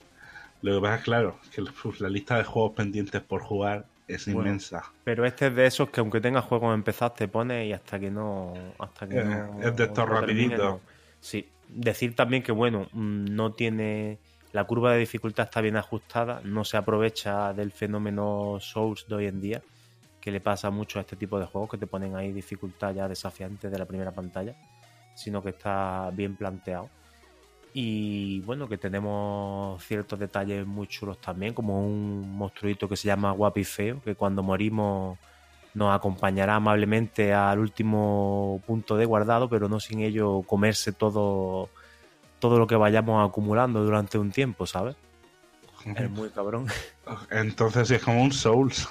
[0.62, 1.64] Lo que pasa es, claro, que
[2.00, 4.82] la lista de juegos pendientes por jugar es Bueno, inmensa.
[5.04, 8.10] Pero este es de esos que aunque tengas juegos empezados te pone y hasta que
[8.10, 10.64] no hasta que Eh, no es de estos lo termine, rapidito.
[10.64, 10.80] no.
[11.20, 14.18] Sí, decir también que bueno, mm, no tiene
[14.52, 19.26] la curva de dificultad está bien ajustada, no se aprovecha del fenómeno Souls de hoy
[19.26, 19.62] en día,
[20.20, 23.08] que le pasa mucho a este tipo de juegos que te ponen ahí dificultad ya
[23.08, 24.56] desafiante de la primera pantalla,
[25.14, 26.90] sino que está bien planteado.
[27.72, 33.30] Y bueno, que tenemos ciertos detalles muy chulos también, como un monstruito que se llama
[33.30, 35.16] Guapi Feo, que cuando morimos
[35.74, 41.68] nos acompañará amablemente al último punto de guardado, pero no sin ello comerse todo,
[42.38, 44.96] todo lo que vayamos acumulando durante un tiempo, ¿sabes?
[45.96, 46.66] Es muy cabrón.
[47.30, 48.88] Entonces es como un Souls.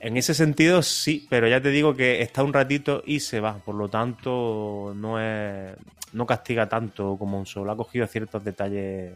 [0.00, 3.54] En ese sentido sí, pero ya te digo que está un ratito y se va,
[3.56, 5.74] por lo tanto no es
[6.12, 9.14] no castiga tanto como un solo, ha cogido ciertos detalles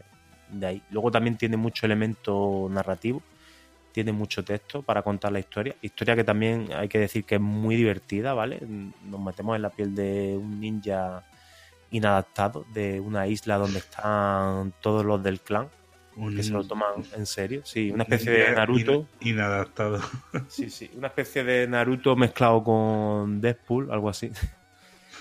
[0.49, 0.83] de ahí.
[0.91, 3.21] Luego también tiene mucho elemento narrativo,
[4.03, 7.41] tiene mucho texto para contar la historia, historia que también hay que decir que es
[7.41, 8.59] muy divertida, ¿vale?
[9.03, 11.23] Nos metemos en la piel de un ninja
[11.91, 15.67] inadaptado de una isla donde están todos los del clan
[16.15, 19.05] Un- que se lo toman en serio, sí, una especie de Naruto.
[19.19, 19.99] Inadaptado.
[20.47, 24.31] Sí, sí, una especie de Naruto mezclado con Deadpool, algo así.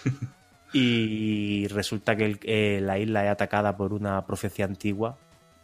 [0.72, 5.18] y resulta que el- eh, la isla es atacada por una profecía antigua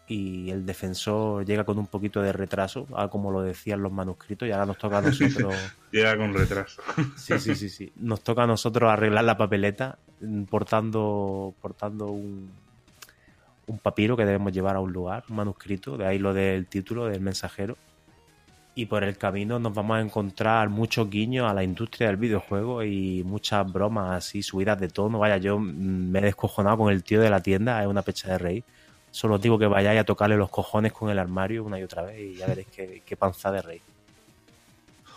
[0.07, 4.47] y el defensor llega con un poquito de retraso, a como lo decían los manuscritos,
[4.47, 5.55] y ahora nos toca a nosotros.
[5.93, 6.83] Llega con retraso.
[7.17, 7.93] Sí, sí, sí, sí.
[7.97, 12.51] Nos toca a nosotros arreglar la papeleta mm, portando, portando un,
[13.67, 17.07] un papiro que debemos llevar a un lugar, un manuscrito, de ahí lo del título
[17.07, 17.77] del mensajero.
[18.77, 22.83] Y por el camino nos vamos a encontrar muchos guiños a la industria del videojuego
[22.83, 25.21] y muchas bromas así, subidas de tono.
[25.21, 28.33] Vaya, yo mm, me he descojonado con el tío de la tienda, es una pecha
[28.33, 28.65] de reír.
[29.15, 32.03] Solo os digo que vayáis a tocarle los cojones con el armario una y otra
[32.03, 33.81] vez y ya veréis qué, qué panza de rey.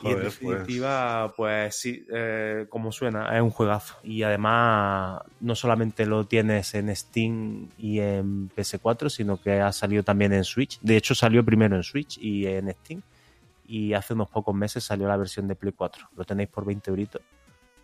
[0.03, 0.40] y en pues.
[0.40, 3.95] definitiva, pues, sí, eh, como suena, es un juegazo.
[4.03, 10.03] Y además, no solamente lo tienes en Steam y en PS4, sino que ha salido
[10.03, 10.80] también en Switch.
[10.82, 13.02] De hecho, salió primero en Switch y en Steam.
[13.65, 16.10] Y hace unos pocos meses salió la versión de Play 4.
[16.15, 17.24] Lo tenéis por 20 euritos.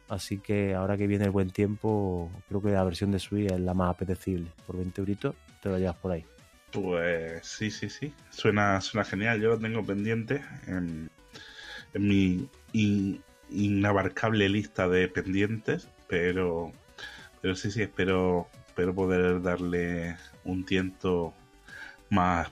[0.10, 3.60] Así que ahora que viene el buen tiempo, creo que la versión de Switch es
[3.60, 4.52] la más apetecible.
[4.68, 5.34] Por 20 euritos
[5.64, 6.26] te lo llevas por ahí.
[6.72, 8.14] Pues sí, sí, sí.
[8.30, 9.40] Suena, suena genial.
[9.42, 11.10] Yo lo tengo pendiente en,
[11.94, 15.88] en mi in- inabarcable lista de pendientes.
[16.08, 16.72] Pero,
[17.42, 21.34] pero sí, sí, espero, espero poder darle un tiento
[22.10, 22.50] más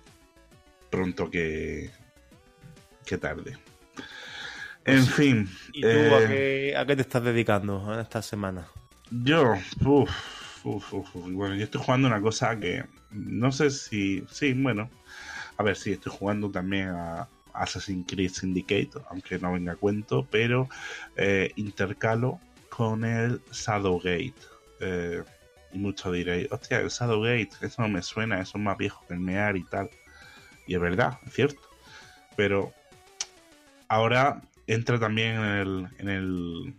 [0.90, 1.92] pronto que,
[3.06, 3.58] que tarde.
[4.86, 5.50] En fin.
[5.74, 8.68] ¿Y tú eh, a, qué, a qué te estás dedicando en esta semana?
[9.12, 9.54] Yo,
[9.86, 10.10] uff,
[10.64, 14.90] bueno, yo estoy jugando una cosa que no sé si, sí, bueno,
[15.58, 20.28] a ver, sí, estoy jugando también a Assassin's Creed Syndicate, aunque no venga a cuento,
[20.30, 20.70] pero
[21.16, 22.40] eh, intercalo
[22.70, 24.34] con el Shadowgate.
[24.80, 25.24] Eh,
[25.74, 29.14] y muchos diréis, hostia, el Shadowgate, eso no me suena, eso es más viejo que
[29.14, 29.90] el Mear y tal.
[30.68, 31.62] Y es verdad, es cierto.
[32.36, 32.74] Pero
[33.88, 36.76] ahora entra también en el, en el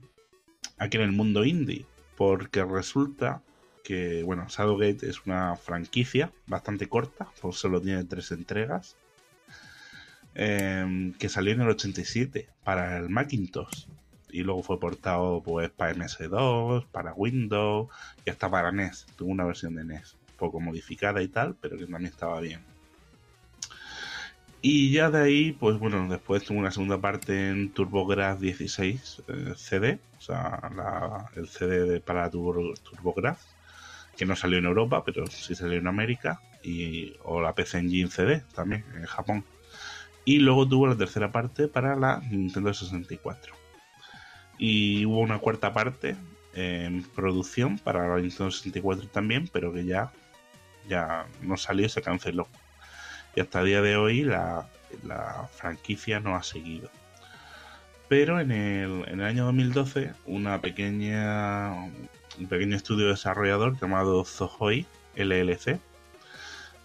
[0.78, 1.86] aquí en el mundo indie,
[2.16, 3.42] porque resulta
[3.82, 8.96] que, bueno, Shadowgate es una franquicia bastante corta, pues solo tiene tres entregas,
[10.34, 13.86] eh, que salió en el 87 para el Macintosh.
[14.30, 17.88] Y luego fue portado pues para MS2, para Windows
[18.24, 19.06] y hasta para NES.
[19.16, 22.60] Tuvo una versión de NES, un poco modificada y tal, pero que también estaba bien.
[24.65, 29.55] Y ya de ahí, pues bueno, después tuvo una segunda parte en TurboGrafx 16 eh,
[29.57, 33.44] CD, o sea, el CD de, para Turbo, TurboGrafx,
[34.16, 38.10] que no salió en Europa, pero sí salió en América, y, o la PC Engine
[38.10, 39.44] CD también, en Japón.
[40.24, 43.55] Y luego tuvo la tercera parte para la Nintendo 64.
[44.58, 46.16] Y hubo una cuarta parte
[46.55, 50.12] en producción para la Nintendo 64 también, pero que ya,
[50.89, 52.47] ya no salió se canceló
[53.34, 54.68] y hasta el día de hoy la,
[55.05, 56.91] la franquicia no ha seguido.
[58.08, 61.91] Pero en el, en el año 2012, una pequeña,
[62.42, 64.84] un pequeño estudio desarrollador llamado Zohoi
[65.16, 65.78] LLC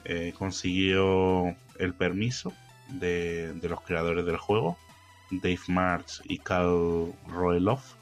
[0.05, 2.53] eh, consiguió el permiso
[2.89, 4.77] de, los creadores del juego,
[5.31, 7.95] Dave March y Cal Roelof,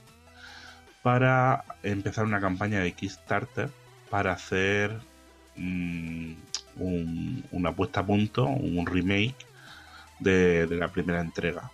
[1.02, 3.70] para empezar una campaña de Kickstarter
[4.10, 5.00] para hacer
[5.56, 6.34] mm,
[6.78, 9.36] un- una puesta a punto, un remake
[10.20, 11.72] de, de la primera entrega.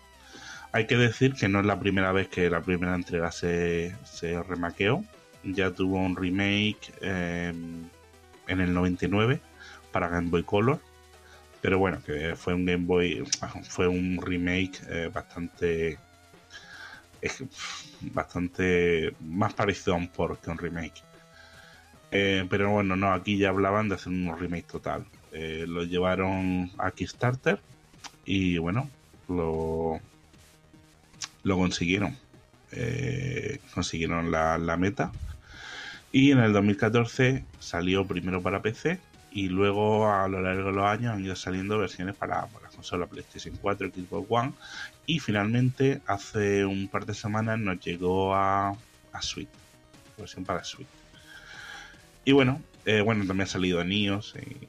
[0.72, 4.42] Hay que decir que no es la primera vez que la primera entrega se, se
[4.44, 5.04] remaqueó.
[5.44, 7.54] Ya tuvo un remake eh,
[8.48, 9.40] en el 99
[9.92, 10.80] para Game Boy Color.
[11.62, 13.24] Pero bueno, que fue un Game Boy,
[13.70, 16.00] fue un remake eh, bastante,
[18.02, 21.04] bastante más parecido a un port que un remake.
[22.12, 25.06] Eh, pero bueno, no, aquí ya hablaban de hacer un remake total.
[25.32, 27.60] Eh, lo llevaron a Kickstarter
[28.26, 28.90] y bueno,
[29.30, 30.00] lo,
[31.44, 32.18] lo consiguieron.
[33.74, 35.12] Consiguieron la, la meta.
[36.12, 39.00] Y en el 2014 salió primero para PC
[39.32, 43.08] y luego a lo largo de los años han ido saliendo versiones para, para consola
[43.08, 44.52] PlayStation 4, Xbox One
[45.06, 48.76] y finalmente hace un par de semanas nos llegó a,
[49.14, 49.50] a Switch,
[50.18, 50.88] versión para Switch.
[52.26, 54.68] Y bueno, eh, bueno, también ha salido en iOS y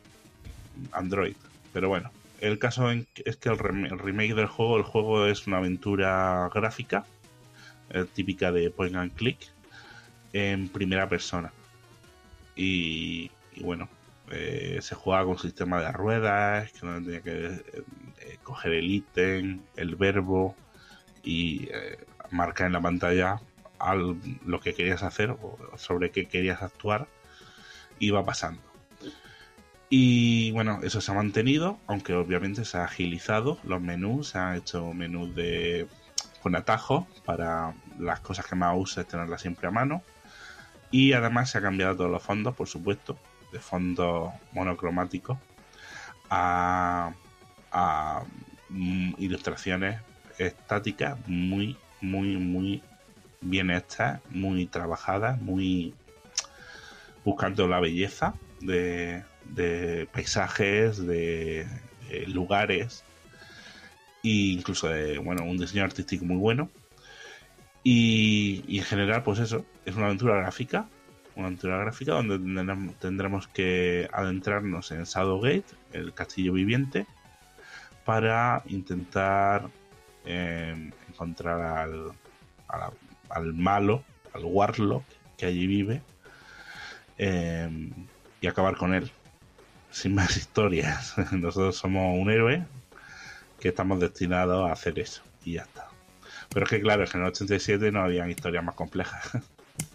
[0.92, 1.34] Android.
[1.72, 6.48] Pero bueno, el caso es que el remake del juego, el juego es una aventura
[6.54, 7.04] gráfica,
[7.90, 9.38] eh, típica de point and click,
[10.32, 11.52] en primera persona.
[12.56, 13.88] Y, y bueno,
[14.30, 19.60] eh, se jugaba con sistema de ruedas, que uno tenía que eh, coger el ítem,
[19.76, 20.54] el verbo
[21.22, 21.98] y eh,
[22.30, 23.40] marcar en la pantalla
[23.78, 27.08] al- lo que querías hacer o sobre qué querías actuar
[27.98, 28.60] iba pasando.
[29.94, 34.56] Y bueno, eso se ha mantenido, aunque obviamente se ha agilizado los menús, se han
[34.56, 35.86] hecho menús de
[36.42, 40.02] con atajos para las cosas que más uses tenerlas siempre a mano.
[40.92, 43.18] Y además se ha cambiado todos los fondos, por supuesto,
[43.50, 45.38] de fondos monocromáticos
[46.30, 47.12] a,
[47.72, 48.22] a,
[48.68, 50.00] mm, ilustraciones
[50.38, 52.82] estáticas muy, muy, muy
[53.40, 55.94] bien hechas, muy trabajadas, muy
[57.24, 61.66] buscando la belleza de, de paisajes, de,
[62.08, 63.02] de lugares
[64.22, 66.68] e incluso de bueno un diseño artístico muy bueno
[67.84, 70.86] y, en general pues eso es una aventura gráfica
[71.34, 72.38] una aventura gráfica donde
[73.00, 77.06] tendremos, que adentrarnos en Shadowgate, el castillo viviente,
[78.04, 79.70] para intentar
[80.26, 82.12] eh, encontrar al,
[82.68, 82.90] al,
[83.30, 84.04] al malo,
[84.34, 85.04] al Warlock
[85.38, 86.02] que allí vive,
[87.18, 87.90] eh,
[88.40, 89.10] y acabar con él.
[89.90, 91.14] Sin más historias.
[91.32, 92.64] Nosotros somos un héroe
[93.60, 95.22] que estamos destinados a hacer eso.
[95.44, 95.91] Y ya está.
[96.52, 99.30] Pero es que claro, en el 87 no habían historias más complejas.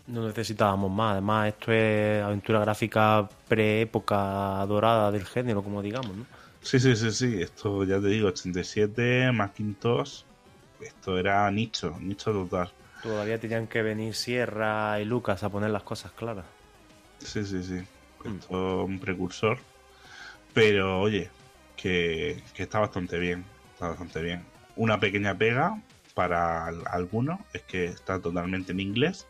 [0.08, 1.12] No necesitábamos más.
[1.12, 6.26] Además, esto es aventura gráfica pre-época dorada del género, como digamos, ¿no?
[6.62, 7.42] Sí, sí, sí, sí.
[7.42, 10.22] Esto ya te digo, 87, Macintosh.
[10.80, 12.72] Esto era nicho, nicho total.
[13.04, 16.46] Todavía tenían que venir Sierra y Lucas a poner las cosas claras.
[17.20, 17.84] Sí, sí, sí.
[18.24, 19.60] Esto es un precursor.
[20.54, 21.30] Pero oye,
[21.76, 23.44] que, que está bastante bien.
[23.74, 24.44] Está bastante bien.
[24.78, 25.82] Una pequeña pega
[26.18, 29.28] para al- algunos es que está totalmente en inglés.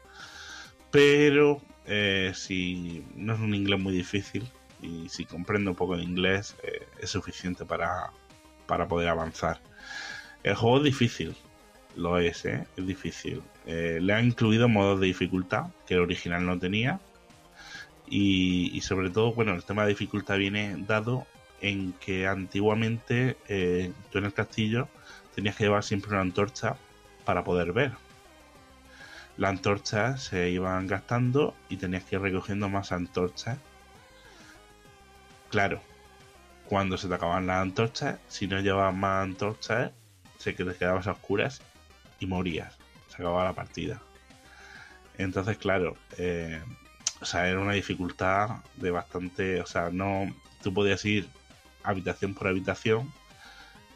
[0.89, 4.47] Pero eh, si no es un inglés muy difícil
[4.81, 8.11] y si comprende un poco de inglés eh, es suficiente para,
[8.67, 9.59] para poder avanzar.
[10.43, 11.35] El juego es difícil,
[11.97, 12.65] lo es, ¿eh?
[12.77, 13.41] es difícil.
[13.65, 17.01] Le han incluido modos de dificultad que el original no tenía.
[18.09, 21.27] Y, y sobre todo, bueno, el tema de dificultad viene dado
[21.59, 23.35] en que antiguamente
[24.09, 24.87] tú en el castillo
[25.37, 26.77] tenías que llevar siempre una antorcha
[27.23, 27.91] para poder ver.
[29.37, 33.59] Las antorchas se iban gastando y tenías que ir recogiendo más antorchas.
[35.51, 35.79] Claro,
[36.65, 39.91] cuando se te acababan las antorchas, si no llevabas más antorchas,
[40.39, 41.61] se te quedabas a oscuras
[42.19, 42.75] y morías.
[43.07, 44.01] Se acababa la partida.
[45.19, 46.59] Entonces, claro, eh,
[47.21, 49.61] o sea, era una dificultad de bastante.
[49.61, 50.35] O sea, no.
[50.63, 51.29] Tú podías ir
[51.83, 53.13] habitación por habitación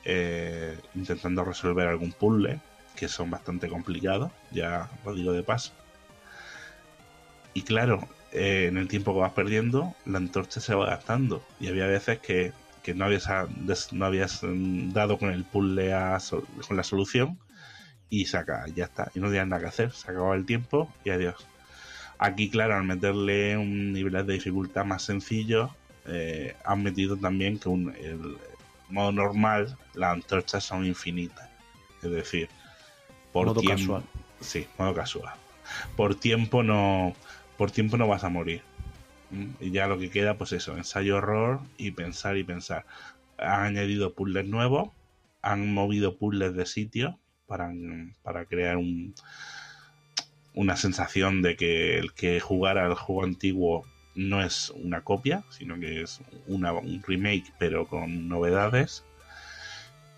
[0.06, 2.60] eh, intentando resolver algún puzzle
[2.96, 5.72] que son bastante complicados, ya lo digo de paso.
[7.54, 11.44] Y claro, eh, en el tiempo que vas perdiendo, la antorcha se va gastando.
[11.60, 15.44] Y había veces que, que no habías, a- des- no habías mm, dado con el
[15.44, 16.18] puzzle a
[16.68, 17.38] con la solución
[18.10, 19.12] y saca, ya está.
[19.16, 21.36] Y no tenías nada que hacer, se acababa el tiempo y adiós.
[22.20, 25.72] Aquí, claro, al meterle un nivel de dificultad más sencillo,
[26.06, 28.38] eh, han metido también que un, el
[28.92, 31.50] modo normal, las antorchas son infinitas.
[32.02, 32.50] Es decir,
[33.32, 33.78] por Modo tiempo.
[33.96, 34.04] casual.
[34.40, 35.34] Sí, modo casual.
[35.96, 37.14] Por tiempo no.
[37.58, 38.62] Por tiempo no vas a morir.
[39.60, 42.86] Y ya lo que queda, pues eso, ensayo horror y pensar y pensar.
[43.38, 44.90] Han añadido puzzles nuevos,
[45.42, 47.72] han movido puzzles de sitio para,
[48.24, 49.14] para crear un,
[50.54, 55.80] una sensación de que el que jugara el juego antiguo no es una copia, sino
[55.80, 59.04] que es una, un remake, pero con novedades.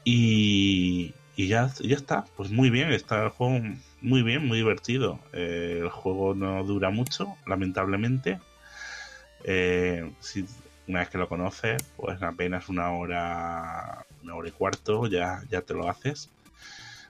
[0.03, 3.59] Y, ya, ya está, pues muy bien, está el juego
[4.01, 5.19] muy bien, muy divertido.
[5.33, 8.39] Eh, el juego no dura mucho, lamentablemente.
[9.45, 10.45] Eh, si
[10.87, 15.61] una vez que lo conoces, pues apenas una hora, una hora y cuarto, ya, ya
[15.61, 16.29] te lo haces.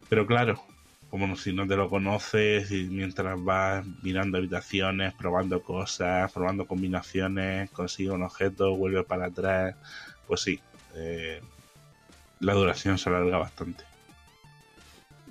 [0.10, 0.64] Pero claro,
[1.14, 7.70] como si no te lo conoces y mientras vas mirando habitaciones, probando cosas, probando combinaciones,
[7.70, 9.76] consigue un objeto, vuelve para atrás,
[10.26, 10.60] pues sí,
[10.96, 11.40] eh,
[12.40, 13.84] la duración se alarga bastante.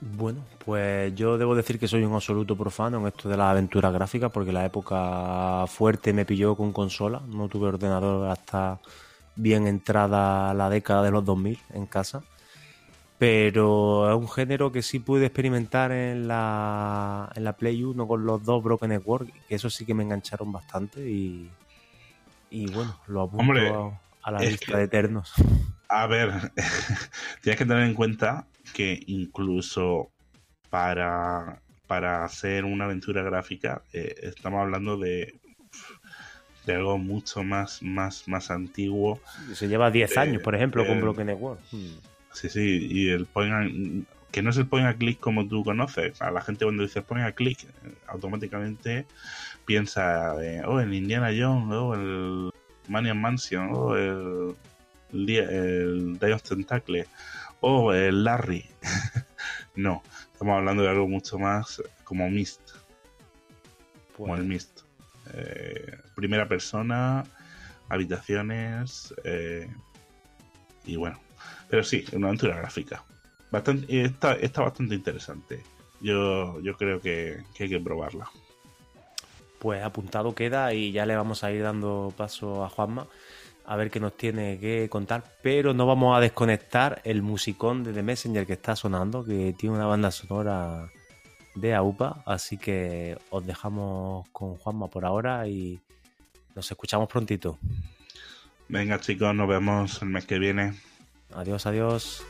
[0.01, 3.93] Bueno, pues yo debo decir que soy un absoluto profano en esto de las aventuras
[3.93, 8.79] gráficas porque la época fuerte me pilló con consola, no tuve ordenador hasta
[9.35, 12.23] bien entrada la década de los 2000 en casa,
[13.33, 18.27] pero es un género que sí pude experimentar en la, en la Play 1 con
[18.27, 21.49] los dos Broken Network, que eso sí que me engancharon bastante y,
[22.51, 25.33] y bueno, lo apunto Hombre, a, a la lista que- de eternos.
[25.89, 26.33] A ver,
[27.43, 28.45] tienes que tener en cuenta
[28.75, 30.11] que incluso
[30.69, 35.39] para, para hacer una aventura gráfica eh, estamos hablando de,
[36.67, 39.21] de algo mucho más, más, más antiguo.
[39.55, 41.61] Se lleva 10 Eh, años, por ejemplo, con Broken Network.
[41.71, 42.12] Hmm.
[42.33, 45.63] Sí, sí, y el point and- que no es el point and click como tú
[45.63, 46.21] conoces.
[46.23, 47.67] A la gente cuando dices point and click,
[48.09, 49.07] automáticamente
[49.67, 52.51] piensa de, oh, el Indiana Jones, oh, el
[52.89, 54.57] Manian Mansion, oh, el,
[55.13, 57.07] el, Day of Tentacle,
[57.61, 58.65] oh, el Larry.
[59.77, 60.03] no,
[60.33, 62.61] estamos hablando de algo mucho más como Mist.
[64.17, 64.81] Como el Mist.
[65.35, 67.25] Eh, primera persona,
[67.91, 69.69] habitaciones, eh,
[70.87, 71.21] y bueno.
[71.73, 73.03] Pero sí, una aventura gráfica.
[73.51, 75.63] Bastante, y está, está bastante interesante.
[76.03, 78.29] Yo, yo creo que, que hay que probarla.
[79.59, 83.07] Pues apuntado queda y ya le vamos a ir dando paso a Juanma
[83.65, 85.25] a ver qué nos tiene que contar.
[85.41, 89.75] Pero no vamos a desconectar el musicón de The Messenger que está sonando, que tiene
[89.75, 90.93] una banda sonora
[91.55, 92.23] de AUPA.
[92.27, 95.81] Así que os dejamos con Juanma por ahora y
[96.55, 97.59] nos escuchamos prontito.
[98.69, 100.92] Venga chicos, nos vemos el mes que viene.
[101.35, 102.23] Adiós, adiós.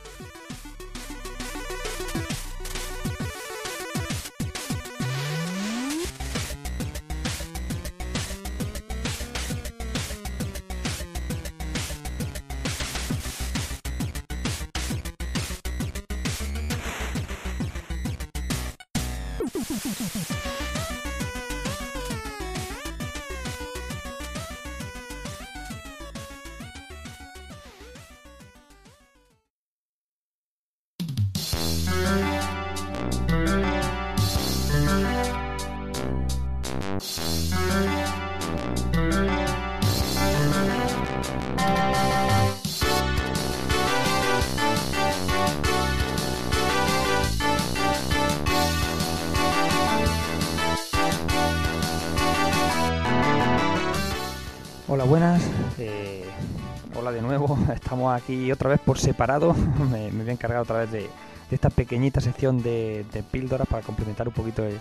[58.22, 59.54] Aquí otra vez por separado.
[59.90, 61.08] me, me voy a encargar otra vez de,
[61.54, 64.80] esta pequeñita sección de, píldoras para complementar un poquito el,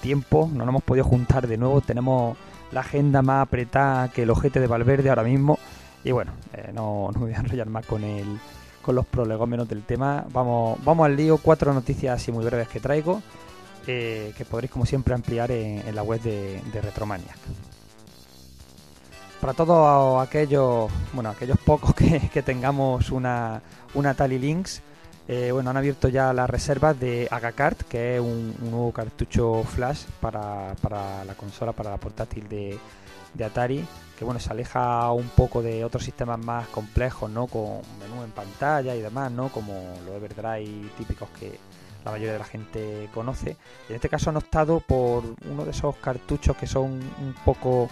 [0.00, 0.48] tiempo.
[0.52, 1.80] No nos hemos podido juntar de nuevo.
[1.80, 2.36] Tenemos
[2.72, 5.58] la agenda más apretada que el ojete de Valverde ahora mismo.
[6.02, 8.38] Y bueno, eh, no, me voy a enrollar más con el,
[8.82, 10.24] con los prolegómenos del tema.
[10.32, 11.38] Vamos, al lío.
[11.38, 13.22] Cuatro noticias así muy breves que traigo.
[13.86, 17.38] eh, que podréis como siempre ampliar en, la web de Retromaniac.
[19.40, 23.62] Para todos aquellos, bueno, aquellos pocos que, tengamos una,
[23.94, 24.82] una Tally Links,
[25.28, 29.62] eh, bueno, han abierto ya las reservas de Agacart, que es un, un nuevo cartucho
[29.64, 32.78] flash para, para la consola, para la portátil de,
[33.34, 33.84] de Atari,
[34.18, 37.46] que bueno, se aleja un poco de otros sistemas más complejos, ¿no?
[37.46, 39.48] Con menú en pantalla y demás, ¿no?
[39.48, 39.72] Como
[40.04, 41.58] los Everdrive típicos que
[42.04, 43.56] la mayoría de la gente conoce.
[43.88, 47.88] Y en este caso han optado por uno de esos cartuchos que son un poco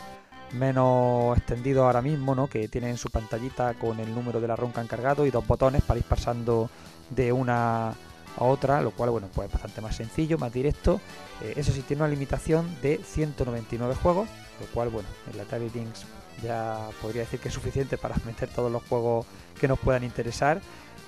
[0.52, 2.46] menos extendidos ahora mismo, ¿no?
[2.48, 5.46] Que tienen su pantallita con el número de la ROM que han cargado y dos
[5.46, 6.70] botones para ir pasando
[7.10, 7.94] de una
[8.38, 11.00] a otra, lo cual, bueno, pues es bastante más sencillo, más directo.
[11.42, 14.28] Eh, eso sí, tiene una limitación de 199 juegos,
[14.60, 16.04] lo cual, bueno, en la Lynx
[16.42, 19.26] ya podría decir que es suficiente para meter todos los juegos
[19.60, 20.60] que nos puedan interesar.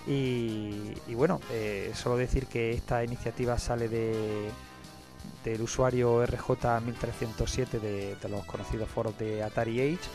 [0.07, 4.51] Y, y bueno, eh, solo decir que esta iniciativa sale de,
[5.45, 10.09] del usuario RJ1307 de, de los conocidos foros de Atari Age,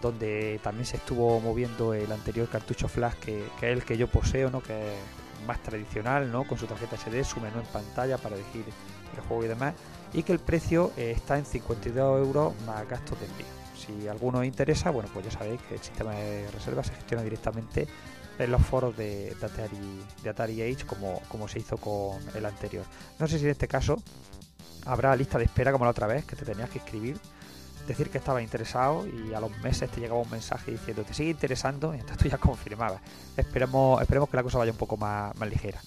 [0.00, 4.08] donde también se estuvo moviendo el anterior cartucho flash que, que es el que yo
[4.08, 4.62] poseo, ¿no?
[4.62, 6.44] que es más tradicional, ¿no?
[6.44, 8.64] con su tarjeta SD, su menú en pantalla para elegir
[9.16, 9.74] el juego y demás,
[10.12, 13.46] y que el precio eh, está en 52 euros más gastos de envío.
[13.76, 17.22] Si alguno os interesa, bueno, pues ya sabéis que el sistema de reserva se gestiona
[17.22, 17.88] directamente
[18.38, 22.46] en los foros de, de Atari, de Atari Age como, como se hizo con el
[22.46, 22.84] anterior.
[23.18, 23.96] No sé si en este caso
[24.84, 27.18] habrá lista de espera como la otra vez, que te tenías que escribir,
[27.86, 31.30] decir que estabas interesado y a los meses te llegaba un mensaje diciendo te sigue
[31.30, 33.00] interesando entonces tú ya confirmabas.
[33.36, 35.80] Esperemos, esperemos que la cosa vaya un poco más, más ligera.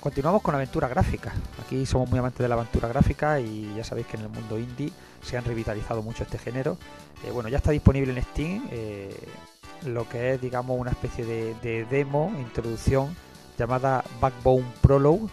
[0.00, 1.32] Continuamos con aventura gráfica.
[1.64, 4.58] Aquí somos muy amantes de la aventura gráfica y ya sabéis que en el mundo
[4.58, 6.76] indie se han revitalizado mucho este género.
[7.24, 9.16] Eh, bueno, ya está disponible en Steam eh,
[9.86, 13.14] lo que es, digamos, una especie de demo, introducción
[13.62, 15.28] llamada Backbone Prologue,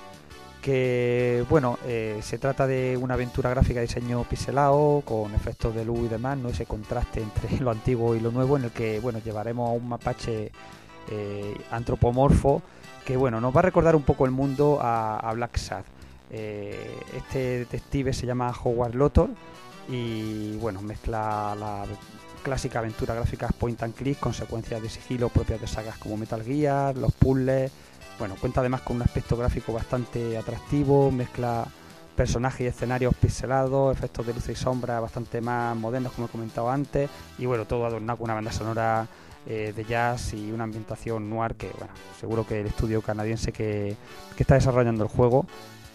[0.61, 5.83] que, bueno, eh, se trata de una aventura gráfica de diseño pixelado, con efectos de
[5.83, 6.49] luz y demás, ¿no?
[6.49, 9.89] Ese contraste entre lo antiguo y lo nuevo, en el que, bueno, llevaremos a un
[9.89, 10.51] mapache
[11.09, 12.61] eh, antropomorfo
[13.03, 15.83] que, bueno, nos va a recordar un poco el mundo a, Black Sad.
[16.29, 19.29] Eh, este detective se llama Howard Lotor
[19.87, 21.85] y, bueno, mezcla la
[22.43, 26.43] clásica aventura gráfica point and click con secuencias de sigilo propias de sagas como Metal
[26.43, 27.71] Gear, los puzzles.
[28.19, 31.65] Bueno, cuenta además con un aspecto gráfico bastante atractivo, mezcla
[32.17, 36.69] personajes y escenarios pixelados, efectos de luz y sombra bastante más modernos como he comentado
[36.69, 39.07] antes y bueno, todo adornado con una banda sonora
[39.47, 43.95] eh, de jazz y una ambientación noir que bueno, seguro que el estudio canadiense que,
[44.35, 45.45] que está desarrollando el juego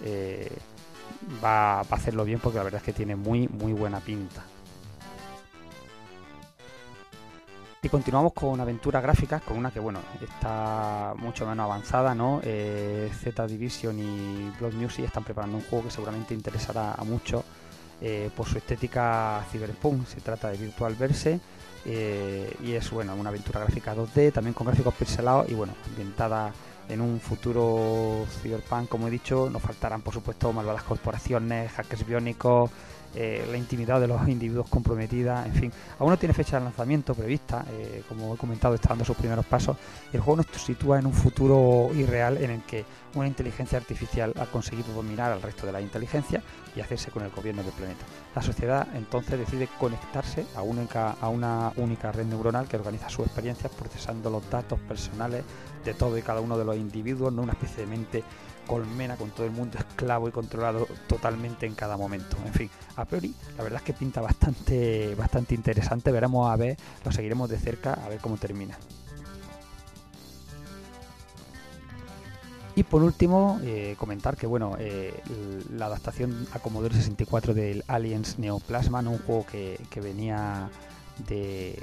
[0.03, 0.51] eh,
[1.45, 4.43] va, va a hacerlo bien porque la verdad es que tiene muy muy buena pinta.
[7.85, 12.41] Y continuamos con aventuras gráficas, con una que bueno está mucho menos avanzada, ¿no?
[12.43, 17.45] Eh, Z Division y Blood Music están preparando un juego que seguramente interesará a muchos
[18.01, 20.07] eh, por su estética cyberpunk.
[20.07, 21.39] Se trata de Virtual Verse
[21.85, 26.55] eh, y es bueno una aventura gráfica 2D, también con gráficos pixelados y bueno ambientada
[26.89, 32.71] en un futuro cyberpunk, como he dicho, nos faltarán por supuesto malvadas corporaciones, hackers biónicos
[33.15, 35.73] eh, la intimidad de los individuos comprometida, en fin.
[35.99, 39.47] Aún no tiene fecha de lanzamiento prevista, eh, como he comentado, está dando sus primeros
[39.47, 39.77] pasos.
[40.13, 42.85] El juego nos sitúa en un futuro irreal en el que
[43.15, 46.43] una inteligencia artificial ha conseguido dominar al resto de la inteligencia
[46.75, 48.05] y hacerse con el gobierno del planeta.
[48.35, 53.27] La sociedad entonces decide conectarse a, única, a una única red neuronal que organiza sus
[53.27, 55.45] experiencias procesando los datos personales
[55.85, 58.25] de todo y cada uno de los individuos, no una especie de mente
[58.67, 62.37] colmena con todo el mundo esclavo y controlado totalmente en cada momento.
[62.45, 66.11] En fin, a priori la verdad es que pinta bastante, bastante interesante.
[66.11, 68.79] Veremos a ver, lo seguiremos de cerca a ver cómo termina.
[72.77, 75.15] Y por último, eh, comentar que bueno, eh,
[75.71, 79.13] la adaptación a Commodore 64 del Aliens Neoplasma, ¿no?
[79.13, 80.71] un juego que venía
[81.29, 81.81] de,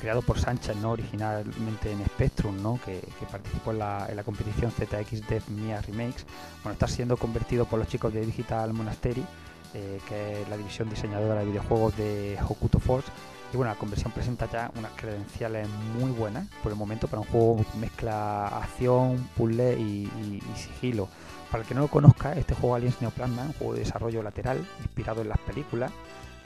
[0.00, 0.92] creado por Sanchez, ¿no?
[0.92, 2.78] originalmente en Spectrum, ¿no?
[2.84, 6.26] que, participó en la, competición ZX Dev Mia Remakes,
[6.62, 9.24] bueno, está siendo convertido por los chicos de Digital Monastery,
[9.74, 13.10] eh, que es la división diseñadora de videojuegos de Hokuto Force.
[13.52, 15.68] Y bueno, la conversión presenta ya unas credenciales
[15.98, 21.08] muy buenas por el momento para un juego que mezcla acción, puzzle y, y- sigilo.
[21.50, 24.66] Para el que no lo conozca, este juego Aliens Neoplasma un juego de desarrollo lateral
[24.80, 25.92] inspirado en las películas,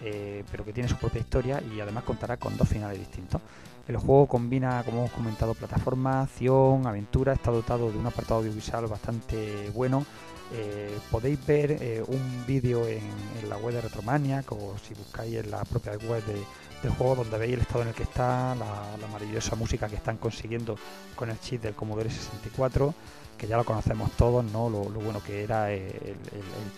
[0.03, 3.41] eh, pero que tiene su propia historia y además contará con dos finales distintos.
[3.89, 8.87] El juego combina, como hemos comentado, plataforma, acción, aventura, está dotado de un apartado audiovisual
[8.87, 10.05] bastante bueno.
[10.53, 13.03] Eh, podéis ver eh, un vídeo en,
[13.49, 16.43] la web de Retromaniac o si buscáis en la propia web de-
[16.83, 20.17] del juego donde veis el estado en el que está, la, maravillosa música que están
[20.17, 20.77] consiguiendo
[21.17, 22.95] con el chip del Commodore 64,
[23.37, 24.71] que ya lo conocemos todos, ¿no?
[24.71, 26.17] Lo, bueno que era el,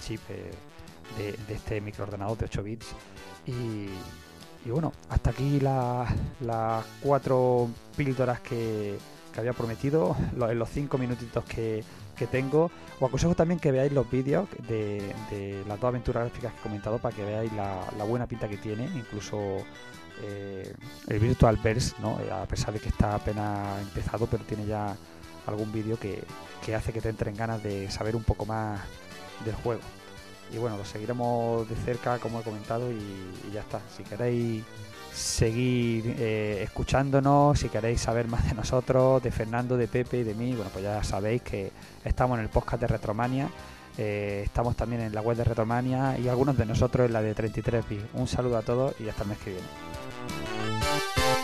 [0.01, 0.21] chip
[1.19, 2.87] de, este microordenador de 8 bits.
[3.47, 3.87] Y,
[4.67, 6.07] y bueno, hasta aquí la-
[6.41, 8.99] las cuatro píldoras que,
[9.33, 10.17] que había prometido,
[10.49, 11.83] en los cinco minutitos que,
[12.17, 12.71] que tengo.
[13.01, 16.63] Os aconsejo también que veáis los vídeos de, de las dos aventuras gráficas que he
[16.63, 19.39] comentado para que veáis la, la buena pinta que tiene, incluso
[20.23, 20.75] eh,
[21.09, 22.21] el Virtual Verse, ¿no?
[22.21, 24.95] Eh, a pesar de que está apenas empezado, pero tiene ya
[25.47, 26.23] algún vídeo que,
[26.65, 28.81] que hace que te entren ganas de saber un poco más
[29.47, 29.81] del juego.
[30.53, 33.81] Y bueno, lo seguiremos de cerca, como he comentado, y, ya está.
[33.97, 34.65] Si queréis
[35.13, 40.35] seguir eh, escuchándonos, si queréis saber más de nosotros, de Fernando, de Pepe y de
[40.35, 41.73] mí, bueno, pues ya sabéis que
[42.05, 43.49] estamos en el podcast de Retromania,
[43.99, 47.35] eh, estamos también en la web de Retromania y algunos de nosotros en la de
[47.35, 48.05] 33 bits.
[48.15, 51.40] Un saludo a todos y hasta el mes que viene.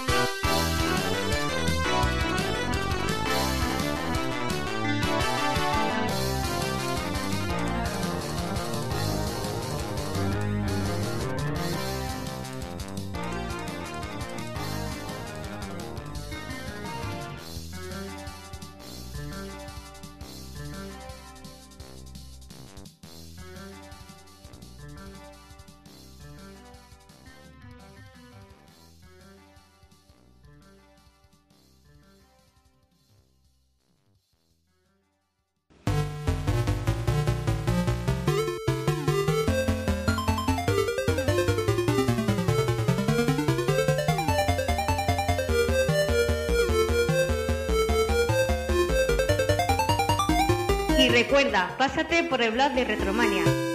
[51.36, 53.65] Recuerda, pásate por el blog de Retromania.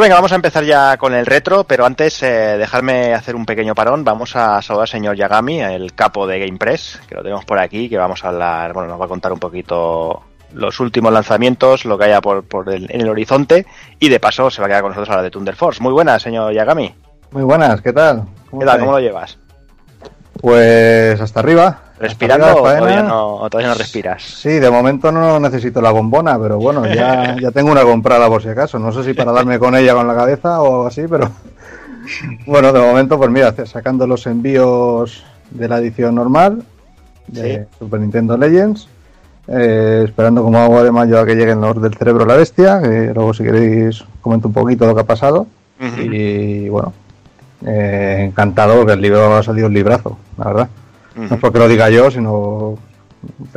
[0.00, 3.44] Pues venga, vamos a empezar ya con el retro, pero antes eh, dejarme hacer un
[3.44, 4.02] pequeño parón.
[4.02, 7.86] Vamos a saludar al señor Yagami, el capo de GamePress, que lo tenemos por aquí,
[7.90, 10.22] que vamos a hablar, bueno, nos va a contar un poquito
[10.54, 13.66] los últimos lanzamientos, lo que haya por, por el- en el horizonte,
[13.98, 15.82] y de paso se va a quedar con nosotros a la de Thunder Force.
[15.82, 16.94] Muy buenas, señor Yagami.
[17.32, 18.24] Muy buenas, ¿qué tal?
[18.58, 18.78] ¿Qué tal?
[18.80, 19.36] ¿Cómo lo llevas?
[20.40, 21.78] Pues hasta arriba.
[22.00, 24.22] ¿Respirando o todavía no, o todavía no respiras?
[24.22, 28.42] Sí, de momento no necesito la bombona, pero bueno, ya, ya tengo una comprada por
[28.42, 28.78] si acaso.
[28.78, 31.30] No sé si para darme con ella con la cabeza o algo así, pero
[32.46, 36.62] bueno, de momento, pues mira, sacando los envíos de la edición normal
[37.26, 38.88] de Super Nintendo Legends,
[39.46, 43.12] eh, esperando como agua de mayo a que lleguen los del cerebro la bestia, que
[43.14, 45.46] luego si queréis comento un poquito lo que ha pasado.
[45.98, 46.92] Y bueno,
[47.66, 50.68] eh, encantado porque el libro ha salido un librazo, la verdad.
[51.14, 52.78] No es porque lo diga yo, sino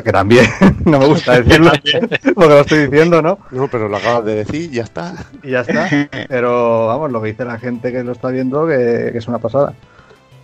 [0.04, 0.46] que también,
[0.86, 1.72] no me gusta decirlo,
[2.36, 3.40] porque lo estoy diciendo, ¿no?
[3.52, 5.14] No, pero lo acabas de decir, ya está.
[5.42, 5.88] Y ya está.
[6.28, 9.40] Pero vamos, lo que dice la gente que lo está viendo, que, que es una
[9.40, 9.74] pasada.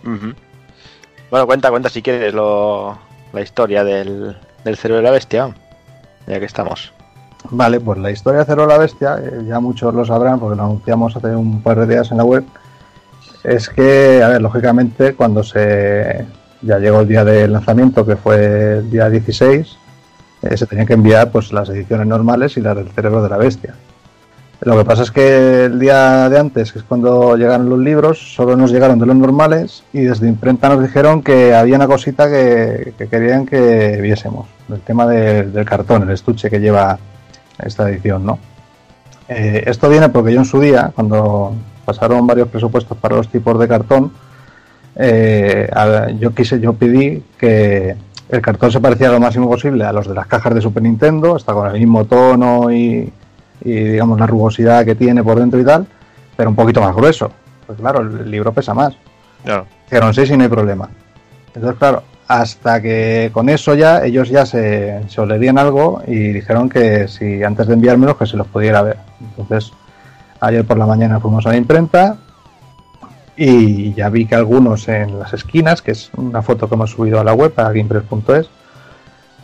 [0.02, 2.98] Bueno, cuenta, cuenta si quieres lo,
[3.32, 5.54] la historia del, del cerebro de la bestia,
[6.26, 6.92] ya que estamos.
[7.50, 10.64] Vale, pues la historia de Cero la Bestia, eh, ya muchos lo sabrán porque lo
[10.64, 12.44] anunciamos hace un par de días en la web,
[13.44, 16.26] es que, a ver, lógicamente cuando se
[16.62, 19.76] ya llegó el día del lanzamiento, que fue el día 16,
[20.42, 23.36] eh, se tenían que enviar pues las ediciones normales y las del Cerebro de la
[23.36, 23.74] Bestia.
[24.62, 28.34] Lo que pasa es que el día de antes, que es cuando llegaron los libros,
[28.34, 32.28] solo nos llegaron de los normales y desde imprenta nos dijeron que había una cosita
[32.28, 36.98] que, que querían que viésemos, el tema de- del cartón, el estuche que lleva
[37.58, 38.38] esta edición, ¿no?
[39.28, 41.54] Eh, esto viene porque yo en su día, cuando
[41.86, 44.12] pasaron varios presupuestos para los tipos de cartón,
[44.96, 47.94] eh, a- yo quise, yo pedí que
[48.28, 51.36] el cartón se pareciera lo máximo posible a los de las cajas de Super Nintendo,
[51.36, 53.12] hasta con el mismo tono y,
[53.64, 55.86] y, digamos la rugosidad que tiene por dentro y tal,
[56.36, 57.30] pero un poquito más grueso.
[57.66, 58.94] Pues claro, el libro pesa más.
[59.44, 59.66] Claro.
[59.90, 60.88] Dijeron, sí, sí, no hay problema.
[61.54, 66.68] Entonces, claro, hasta que con eso ya ellos ya se, se olerían algo y dijeron
[66.68, 68.98] que si antes de enviármelos que se los pudiera ver.
[69.36, 69.72] Entonces,
[70.40, 72.16] ayer por la mañana fuimos a la imprenta
[73.36, 77.20] y ya vi que algunos en las esquinas, que es una foto que hemos subido
[77.20, 78.48] a la web, a gamepress.es,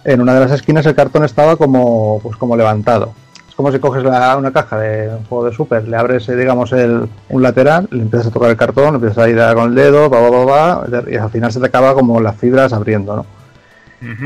[0.05, 3.13] en una de las esquinas el cartón estaba como, pues como levantado.
[3.49, 6.37] Es como si coges la- una caja de un juego de Super, le abres, eh,
[6.37, 9.71] digamos, el, un lateral, le empiezas a tocar el cartón, le empiezas a ir con
[9.71, 10.45] el dedo, va, va, va,
[10.85, 13.27] va, y al final se te acaba como las fibras abriendo, ¿no?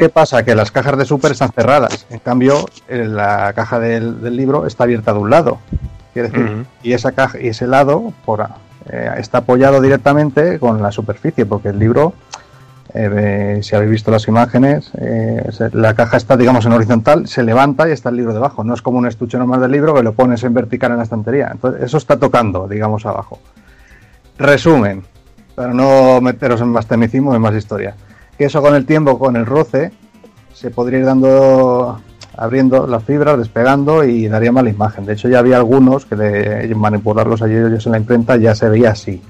[0.01, 0.43] ¿Qué pasa?
[0.45, 2.05] Que las cajas de Super están cerradas.
[2.11, 5.59] En cambio, eh, la caja del, del libro está abierta de un lado.
[6.13, 8.45] Quiere decir, y esa caja y ese lado por,
[8.93, 12.15] eh, está apoyado directamente con la superficie, porque el libro,
[12.93, 17.89] eh, si habéis visto las imágenes, eh, la caja está, digamos, en horizontal, se levanta
[17.89, 18.65] y está el libro debajo.
[18.65, 21.05] No es como un estuche normal del libro que lo pones en vertical en la
[21.05, 21.51] estantería.
[21.53, 23.39] Entonces, eso está tocando, digamos, abajo.
[24.39, 25.05] Resumen,
[25.55, 27.95] para no meteros en más tecnicismo, en más historia.
[28.37, 29.93] Que eso con el tiempo, con el roce,
[30.53, 32.01] se podría ir dando,
[32.41, 35.05] abriendo las fibras, despegando y daría mala imagen.
[35.05, 38.69] De hecho, ya había algunos que de manipularlos ayer ellos en la imprenta ya se
[38.69, 39.23] veía así.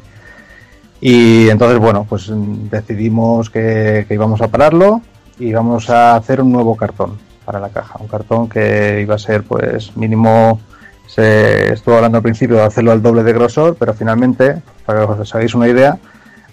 [1.01, 2.31] Y entonces, bueno, pues
[2.71, 5.01] decidimos que, íbamos a pararlo
[5.41, 7.99] y íbamos a hacer un nuevo cartón para la caja.
[7.99, 10.61] Un cartón que iba a ser, pues, mínimo.
[11.09, 15.13] Se estuvo hablando al principio de hacerlo al doble de grosor, pero finalmente, para que
[15.23, 15.99] os hagáis una idea,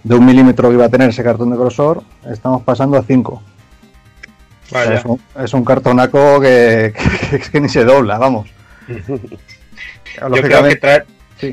[0.04, 3.44] de un milímetro que iba a tener ese cartón de grosor, estamos pasando a 5.
[4.72, 4.96] Vaya.
[4.96, 6.94] Es un, es un cartonaco que,
[7.30, 8.50] que, es que ni se dobla, vamos.
[8.88, 11.06] Yo creo que tra-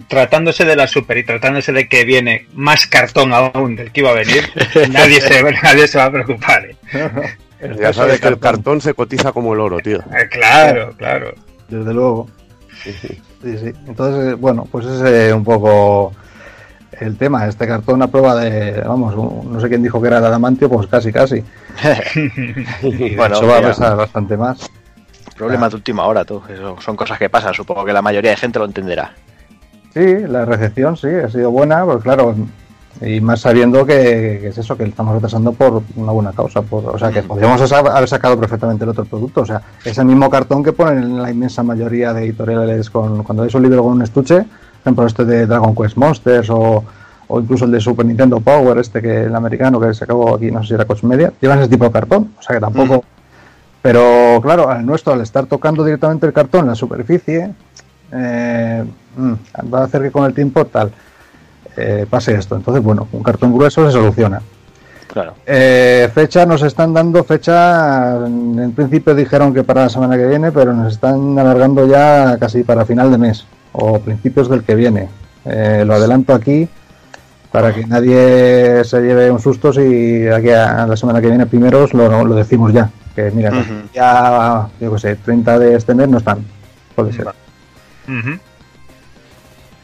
[0.08, 4.10] tratándose de la Super y tratándose de que viene más cartón aún del que iba
[4.10, 4.48] a venir,
[4.90, 6.64] nadie se, nadie se va a preocupar.
[6.66, 6.76] ¿eh?
[7.80, 9.98] Ya sabes que el cartón se cotiza como el oro, tío.
[9.98, 11.34] Eh, Claro, claro.
[11.68, 12.28] Desde luego.
[12.82, 12.92] Sí,
[13.42, 13.72] sí.
[13.86, 16.12] Entonces, eh, bueno, pues es un poco
[17.00, 17.46] el tema.
[17.46, 19.14] Este cartón a prueba de, vamos,
[19.46, 21.42] no sé quién dijo que era el adamantio, pues casi, casi.
[23.16, 24.70] Bueno, eso va a pesar bastante más.
[25.36, 26.40] Problemas de última hora, tú.
[26.48, 27.54] Eso son cosas que pasan.
[27.54, 29.12] Supongo que la mayoría de gente lo entenderá.
[29.92, 32.34] Sí, la recepción sí, ha sido buena, pues claro,
[33.00, 36.62] y más sabiendo que, que es eso, que estamos retrasando por una buena causa.
[36.62, 39.42] Por, o sea, que podríamos esa- haber sacado perfectamente el otro producto.
[39.42, 43.42] O sea, ese mismo cartón que ponen en la inmensa mayoría de editoriales con, cuando
[43.42, 44.44] veis un libro con un estuche,
[44.84, 46.84] ejemplo, este de Dragon Quest Monsters o,
[47.28, 50.50] o incluso el de Super Nintendo Power, este que el americano que se acabó aquí,
[50.50, 52.32] no sé si era Coach Media, llevan ese tipo de cartón.
[52.38, 53.04] O sea, que tampoco.
[53.80, 57.50] Pero claro, al nuestro, al estar tocando directamente el cartón en la superficie,
[58.12, 58.84] eh,
[59.16, 59.32] mm,
[59.72, 60.90] va a hacer que con el tiempo tal
[61.76, 62.56] eh, pase esto.
[62.56, 64.40] Entonces, bueno, un cartón grueso se soluciona.
[65.12, 65.34] Claro.
[65.46, 70.50] Eh, fecha, nos están dando fecha, en principio dijeron que para la semana que viene,
[70.50, 75.08] pero nos están alargando ya casi para final de mes o principios del que viene.
[75.44, 76.66] Eh, lo adelanto aquí
[77.52, 81.92] para que nadie se lleve un susto si aquí a la semana que viene primeros
[81.94, 82.90] lo, lo decimos ya.
[83.14, 83.50] Que mira,
[83.94, 86.38] ya, yo qué sé, 30 de este mes no están.
[86.96, 87.28] Puede ser.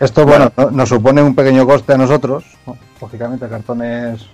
[0.01, 2.45] Esto, bueno, no- nos supone un pequeño coste a nosotros.
[3.01, 4.27] Lógicamente, el cartón es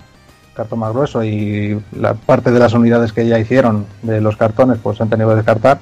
[0.54, 4.78] cartón más grueso y la parte de las unidades que ya hicieron de los cartones,
[4.82, 5.78] pues se han tenido que descartar.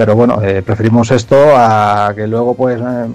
[0.00, 3.06] Pero bueno, eh, preferimos esto a que luego, pues, eh,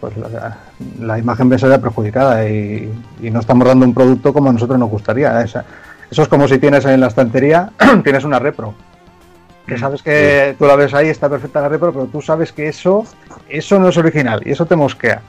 [0.00, 0.56] pues la,
[1.00, 4.78] la imagen se vea perjudicada y, y no estamos dando un producto como a nosotros
[4.78, 5.42] nos gustaría.
[5.42, 5.66] Esa-
[6.10, 7.72] eso es como si tienes en la estantería,
[8.04, 8.72] tienes una repro.
[9.66, 12.68] Que sabes que tú la ves ahí, está perfecta la repro, pero tú sabes que
[12.68, 13.04] eso,
[13.46, 15.20] eso no es original y eso te mosquea.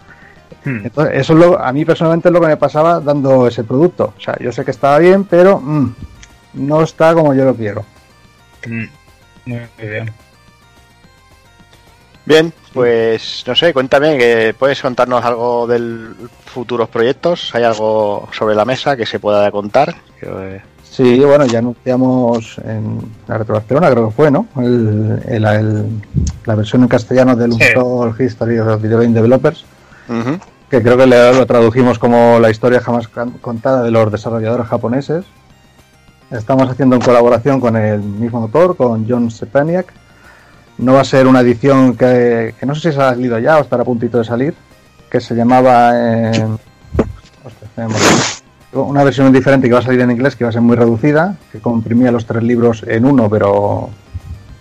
[0.64, 4.14] Entonces, eso es lo, a mí personalmente es lo que me pasaba dando ese producto.
[4.18, 5.94] O sea, yo sé que estaba bien, pero mm,
[6.54, 7.84] no está como yo lo quiero.
[8.66, 8.86] Mm,
[9.78, 10.10] Muy bien.
[12.26, 16.08] Bien, pues no sé, cuéntame, que ¿puedes contarnos algo de
[16.46, 17.52] futuros proyectos?
[17.54, 19.96] ¿Hay algo sobre la mesa que se pueda contar?
[20.22, 24.48] Eh, Sí, bueno, ya anunciamos en la Retro Barcelona, creo que fue, ¿no?
[24.56, 25.86] El- el- el-
[26.46, 27.64] la versión en castellano del Sí.
[27.76, 29.66] Untold History of Video Game Developers,
[30.70, 33.10] que creo que le- lo tradujimos como la historia jamás
[33.42, 35.26] contada de los desarrolladores japoneses.
[36.32, 39.92] Estamos haciendo en colaboración con el mismo autor, con John Stepaniak.
[40.78, 43.58] No va a ser una edición que, que no sé si se ha salido ya
[43.58, 44.54] o estará a puntito de salir,
[45.10, 45.92] que se llamaba...
[45.94, 46.46] eh,
[48.74, 51.36] una versión diferente que va a salir en inglés, que va a ser muy reducida,
[51.52, 53.90] que comprimía los tres libros en uno, pero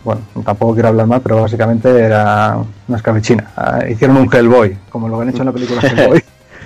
[0.04, 3.50] bueno, tampoco quiero hablar mal, pero básicamente era una escabechina.
[3.56, 6.22] Ah, hicieron un Hellboy, como lo que han hecho en la película Hellboy,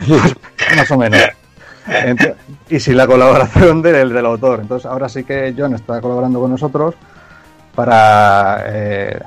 [0.77, 1.21] más o menos.
[2.69, 4.61] Y sin la colaboración del, del autor.
[4.61, 6.95] Entonces ahora sí que John está colaborando con nosotros
[7.75, 9.19] para eh,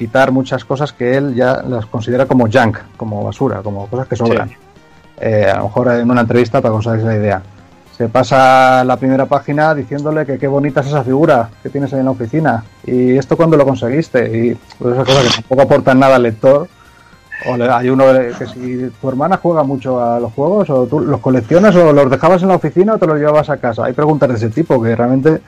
[0.00, 4.16] quitar muchas cosas que él ya las considera como junk, como basura, como cosas que
[4.16, 4.50] sobran.
[5.20, 7.42] Eh, a lo mejor en una entrevista para hagáis la idea.
[7.98, 11.98] Se pasa la primera página diciéndole que qué bonita es esa figura que tienes ahí
[11.98, 12.64] en la oficina.
[12.86, 14.20] Y esto cuando lo conseguiste.
[14.38, 16.66] Y pues esas cosas que tampoco aportan nada al lector.
[17.46, 18.04] O le- hay uno
[18.38, 22.08] que si tu hermana juega mucho a los juegos, o tú los coleccionas, o los
[22.10, 23.84] dejabas en la oficina o te los llevabas a casa.
[23.84, 25.42] Hay preguntas de ese tipo que realmente,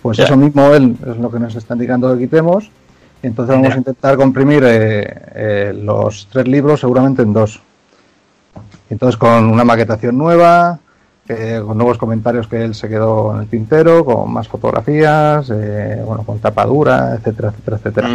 [0.00, 0.24] pues Ya.
[0.24, 2.70] eso mismo él es lo que nos está indicando que quitemos.
[3.22, 7.60] Entonces vamos a intentar comprimir eh, eh, los tres libros seguramente en dos.
[8.90, 10.78] Entonces con una maquetación nueva,
[11.28, 16.02] eh, con nuevos comentarios que él se quedó en el tintero, con más fotografías, eh,
[16.04, 18.08] bueno, con tapadura, etcétera, etcétera, etcétera.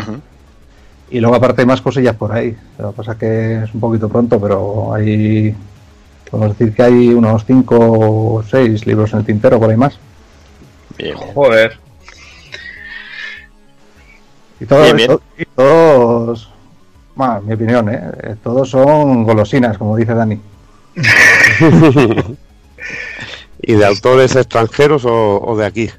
[1.12, 2.58] Y luego aparte hay más cosillas por ahí.
[2.80, 5.56] Lo que pasa es que es un poquito pronto, pero hay,
[6.32, 10.00] podemos decir que hay unos cinco o seis libros en el tintero, por ahí más.
[10.98, 11.16] Bien.
[11.16, 11.83] Joder.
[14.64, 15.08] Y todos, Bien, bien.
[15.10, 16.50] to- y todos,
[17.16, 18.00] bueno, en mi opinión, ¿eh?
[18.24, 20.40] Eh, todos son golosinas, como dice Dani.
[23.62, 25.90] ¿Y de autores extranjeros o, o de aquí?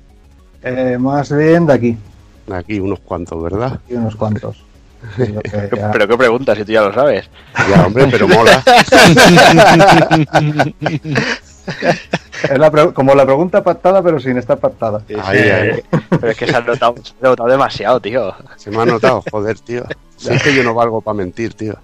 [0.63, 1.99] Eh, más bien de aquí,
[2.47, 3.81] De aquí unos cuantos, ¿verdad?
[3.89, 4.63] y unos cuantos.
[5.17, 5.35] Que
[5.77, 7.29] ya- Pero qué pregunta, si tú ya lo sabes.
[7.69, 8.63] Ya, hombre, pero mola.
[12.51, 15.03] es la como la pregunta pactada, pero sin estar pactada.
[15.23, 15.81] Ahí, ahí.
[16.11, 18.35] Pero es que se ha notado, se ha notado demasiado, tío.
[18.57, 19.85] Se me ha notado, joder, tío.
[20.17, 21.75] Si es que yo no valgo para mentir, tío.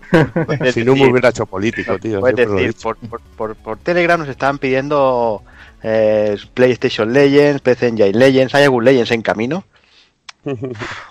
[0.72, 2.20] Si no me hubiera hecho político, tío.
[2.20, 5.42] Puedes decir, por, por, por, por Telegram nos estaban pidiendo
[5.82, 8.54] eh, PlayStation Legends, PC Engine Legends.
[8.54, 9.64] ¿Hay algún Legends en camino?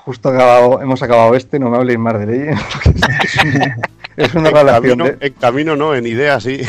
[0.06, 2.62] Justo acabado, hemos acabado este, no me habléis más de Legends.
[3.24, 3.78] es una-
[4.18, 6.62] es una En relación camino, de- en camino no, en idea sí.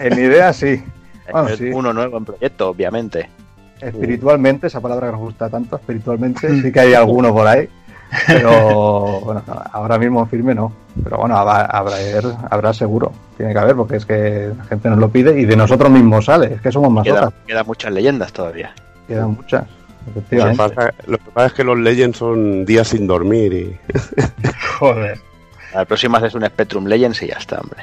[0.00, 0.82] en idea sí.
[1.30, 1.70] Bueno, Es sí.
[1.72, 3.28] Uno nuevo en proyecto, obviamente.
[3.80, 7.68] Espiritualmente, esa palabra que nos gusta tanto, espiritualmente sí que hay alguno por ahí.
[8.26, 10.72] Pero bueno, ahora mismo firme no.
[11.02, 11.96] Pero bueno, habrá, habrá,
[12.50, 13.12] habrá seguro.
[13.36, 16.26] Tiene que haber, porque es que la gente nos lo pide y de nosotros mismos
[16.26, 16.54] sale.
[16.54, 17.34] Es que somos más Quedan hojas.
[17.46, 18.72] quedan muchas leyendas todavía.
[19.08, 19.64] Quedan muchas.
[20.14, 23.76] Lo que, pasa, lo que pasa es que los Legends son días sin dormir y
[24.78, 25.18] Joder.
[25.74, 27.82] La próxima es un Spectrum Legends y ya está, hombre.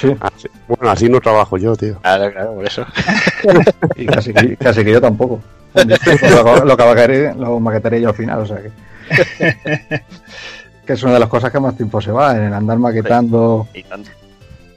[0.00, 2.00] Sí, así- bueno, así no trabajo yo, tío.
[2.00, 2.84] Claro, claro, por eso.
[3.96, 5.40] y casi, que- casi que yo tampoco.
[5.74, 6.76] Lo, lo,
[7.36, 8.72] lo maquetaré yo al final, o sea que.
[10.86, 13.68] que es una de las cosas que más tiempo se va en andar maquetando.
[13.72, 14.10] Y tanto.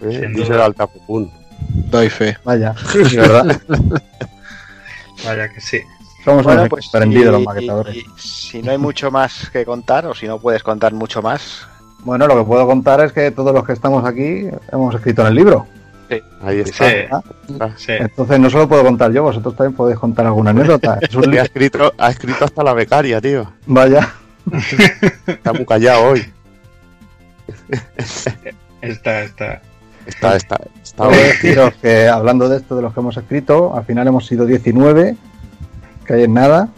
[0.02, 0.30] ¿eh?
[0.36, 1.32] Dice el Altapupún.
[1.90, 2.38] Doy fe.
[2.44, 3.62] Vaya, de verdad.
[5.26, 5.80] Vaya que sí.
[6.24, 7.96] Somos Bueno, pues aprendidos los maquetadores.
[7.96, 11.66] y- si no hay mucho más que contar, o si no puedes contar mucho más,
[12.04, 15.28] Bueno, lo que puedo contar es que todos los que estamos aquí hemos escrito en
[15.28, 15.68] el libro.
[16.44, 16.90] Ahí está.
[16.90, 16.96] Sí.
[17.10, 17.70] ¿ah?
[17.78, 17.94] Sí.
[17.94, 20.98] Entonces no solo puedo contar yo, vosotros también podéis contar alguna anécdota.
[21.02, 21.44] Es un ha libro.
[21.44, 23.52] escrito, ha escrito hasta la becaria, tío.
[23.66, 24.14] Vaya.
[25.28, 26.26] Está muy callado hoy.
[28.82, 29.62] Está, está.
[30.06, 34.08] Está, está, está deciros que hablando de esto, de los que hemos escrito, al final
[34.08, 35.16] hemos sido 19,
[36.06, 36.70] que hay en nada.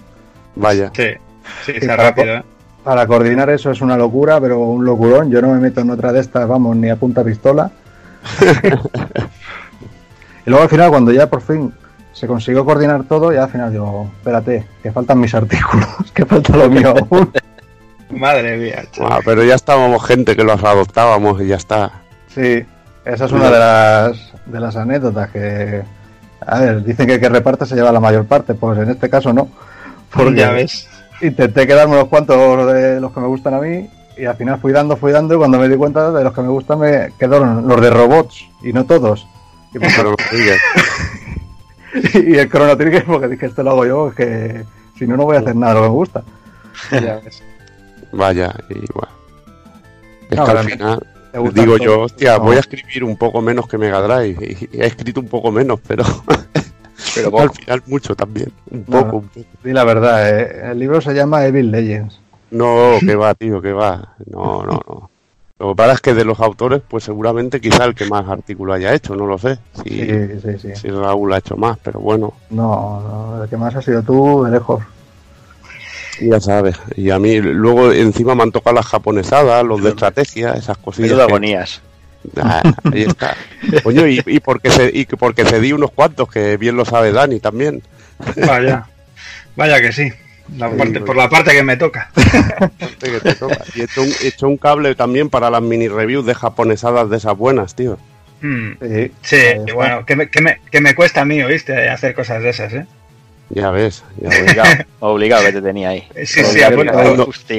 [0.55, 0.91] Vaya.
[0.95, 1.03] Sí.
[1.65, 2.43] Sí, Sí, está para rápido.
[2.83, 5.31] Para coordinar eso es una locura, pero un locurón.
[5.31, 7.71] Yo no me meto en otra de estas, vamos, ni a punta pistola.
[10.45, 11.73] y luego al final, cuando ya por fin
[12.11, 16.57] se consiguió coordinar todo, ya al final digo, espérate, que faltan mis artículos, que falta
[16.57, 17.31] lo mío aún.
[18.11, 18.83] Madre mía,
[19.25, 21.91] pero ya estábamos gente que los adoptábamos y ya está.
[22.27, 22.63] Sí,
[23.05, 25.81] esa es una de las, de las anécdotas que,
[26.45, 29.09] a ver, dicen que el que reparte se lleva la mayor parte, pues en este
[29.09, 29.47] caso no.
[30.11, 30.87] Porque Ya ves.
[31.21, 34.71] Intenté quedarme unos cuantos de los que me gustan a mí y al final fui
[34.71, 37.67] dando, fui dando y cuando me di cuenta de los que me gustan me quedaron
[37.67, 39.27] los de robots y no todos.
[39.73, 40.15] Y, pues- Pero
[42.13, 44.63] y el Chrono Trigger porque dije esto lo hago yo, es que
[44.97, 46.23] si no, no voy a hacer nada de lo que me gusta.
[46.91, 47.41] Ya ves.
[48.11, 49.13] Vaya, y bueno.
[50.29, 51.07] Es No, que al final
[51.53, 51.85] digo todo.
[51.85, 52.43] yo, hostia, No.
[52.45, 54.37] voy a escribir un poco menos que Mega Drive.
[54.71, 56.03] Y he escrito un poco menos, pero,
[57.31, 58.51] Pero al final mucho también.
[58.71, 59.13] Un poco, no.
[59.19, 59.45] un poco.
[59.63, 62.19] Di la verdad, eh, el libro se llama Evil Legends.
[62.51, 64.15] No, que va, tío, que va.
[64.25, 65.09] No, no, no.
[65.59, 68.73] Lo que pasa es que de los autores, pues seguramente quizá el que más artículo
[68.73, 69.59] haya hecho, no lo sé.
[69.83, 70.75] Si, Sí, sí, sí.
[70.75, 73.01] si Raúl ha hecho más, pero bueno, No,
[73.37, 74.83] no, el que más has sido tú de lejos.
[76.19, 76.75] ya sabes.
[76.97, 81.11] Y a mí luego encima me han tocado las japonesadas, los de estrategia, esas cosillas.
[81.11, 81.81] Menudo que- agonías.
[82.41, 82.61] Ah,
[82.91, 83.35] ahí está.
[83.83, 87.11] Coño, y, y porque ce- y que porque cedí unos cuantos, que bien lo sabe
[87.11, 87.81] Dani también.
[88.47, 88.85] Vaya,
[89.55, 90.11] vaya que sí.
[90.57, 91.03] La Sí, parte- pues.
[91.05, 92.11] por la parte que me toca.
[92.99, 93.59] Que te toca.
[93.75, 97.09] Y he hecho, un, he hecho un cable también para las mini reviews de japonesadas
[97.09, 97.97] de esas buenas, tío.
[98.41, 99.37] Mm, Sí, Sí,
[99.73, 101.87] bueno, que me, que, me, que me cuesta a mí, ¿oíste?
[101.89, 102.85] Hacer cosas de esas, ¿eh?
[103.49, 104.41] Ya ves, ya ves.
[104.41, 106.07] Obligado, obligado que te tenía ahí.
[106.25, 106.61] Sí, sí,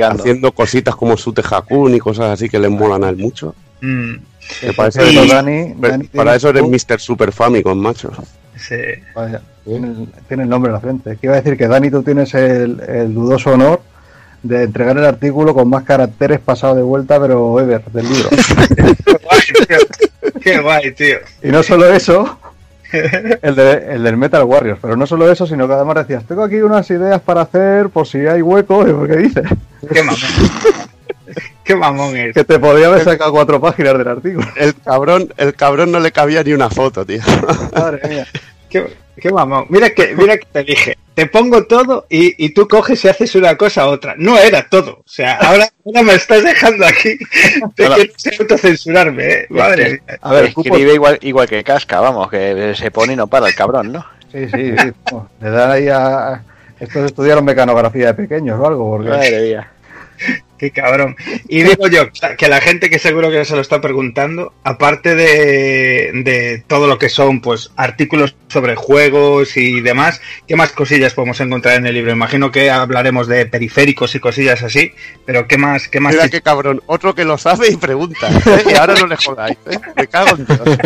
[0.03, 3.55] haciendo cositas como Sute Hakun y cosas así que le molan a él mucho.
[3.85, 4.15] Mm,
[4.61, 5.75] Que para eso Dani,
[6.15, 7.01] para eso eres Mr.
[7.01, 8.11] Super Famicom, macho.
[8.57, 8.77] sí.
[9.15, 11.17] Vaya, tiene, el- tiene el nombre en la frente.
[11.17, 13.81] Que iba a decir que Dani, tú tienes el, el dudoso honor
[14.43, 18.29] de entregar el artículo con más caracteres pasado de vuelta, pero ever, del libro.
[19.05, 19.79] Qué guay, tío.
[20.43, 21.17] Qué guay, tío.
[21.43, 22.39] y no solo eso,
[22.93, 26.43] el, de, el del Metal Warriors, pero no solo eso, sino que además decías, tengo
[26.45, 29.45] aquí unas ideas para hacer por si hay hueco, y ¿qué dices?
[29.93, 30.21] Qué mamón.
[31.65, 32.35] Qué mamón es.
[32.35, 34.47] Que te podría haber sacado cuatro páginas del artículo.
[34.57, 37.21] El cabrón, el cabrón no le cabía ni una foto, tío.
[37.75, 38.27] Madre mía.
[38.69, 38.87] Qué,
[39.17, 39.67] qué mamón.
[39.71, 43.35] Mira que, mira que te dije, te pongo todo y, y tú coges y haces
[43.35, 44.15] una cosa a otra.
[44.19, 44.99] No era todo.
[44.99, 47.17] O sea, ahora, ahora me estás dejando aquí.
[47.77, 47.97] Te Hola.
[48.21, 49.47] quiero autocensurarme, ¿eh?
[49.49, 50.19] Madre mía.
[50.21, 53.55] A ver, Escribe igual, igual que Casca, vamos, que se pone y no para el
[53.55, 54.05] cabrón, ¿no?
[54.33, 54.93] Sí, sí, sí.
[55.41, 56.43] Le dan ahí a...
[56.81, 59.09] Estos estudiaron mecanografía de pequeños o algo, porque...
[59.11, 59.71] Madre mía.
[60.59, 61.17] Qué cabrón.
[61.49, 62.05] Y digo yo,
[62.39, 66.99] que la gente que seguro que se lo está preguntando, aparte de, de todo lo
[66.99, 71.95] que son pues artículos sobre juegos y demás, ¿qué más cosillas podemos encontrar en el
[71.95, 72.13] libro?
[72.13, 74.93] Imagino que hablaremos de periféricos y cosillas así,
[75.27, 75.89] pero ¿qué más?
[75.89, 78.29] Qué más Mira qué cabrón, otro que lo sabe y pregunta.
[78.31, 78.65] ¿eh?
[78.71, 79.79] Y ahora no le jodáis, ¿eh?
[79.97, 80.61] Me cago en Dios.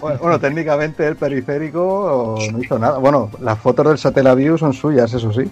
[0.00, 2.98] Bueno, bueno, técnicamente el periférico no hizo nada.
[2.98, 5.50] Bueno, las fotos del Satellaview son suyas, eso sí.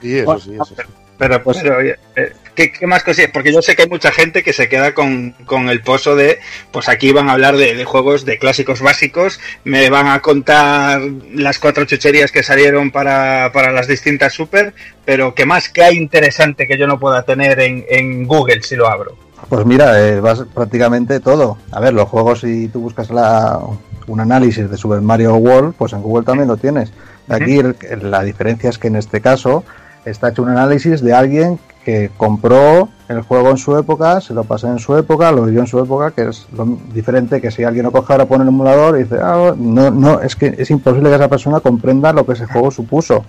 [0.00, 0.74] Sí, eso sí, eso sí.
[1.18, 3.30] Pero, pero, oye, eh, ¿qué, qué más cosillas?
[3.32, 6.40] Porque yo sé que hay mucha gente que se queda con, con el pozo de,
[6.72, 11.00] pues aquí van a hablar de, de juegos, de clásicos básicos, me van a contar
[11.34, 14.74] las cuatro chucherías que salieron para, para las distintas super,
[15.04, 15.68] pero ¿qué más?
[15.68, 19.16] ¿Qué hay interesante que yo no pueda tener en, en Google si lo abro?
[19.48, 21.58] Pues mira, eh, vas prácticamente todo.
[21.72, 23.60] A ver, los juegos, si tú buscas la,
[24.06, 26.92] un análisis de Super Mario World, pues en Google también lo tienes.
[27.28, 27.76] Aquí el-
[28.10, 29.64] la diferencia es que en este caso
[30.04, 34.44] está hecho un análisis de alguien que compró el juego en su época, se lo
[34.44, 36.64] pasó en su época, lo vivió en su época, que es lo
[36.94, 40.20] diferente que si alguien lo coge ahora pone el emulador y dice, ah, no, no,
[40.20, 43.24] es que es imposible que esa persona comprenda lo que ese juego supuso.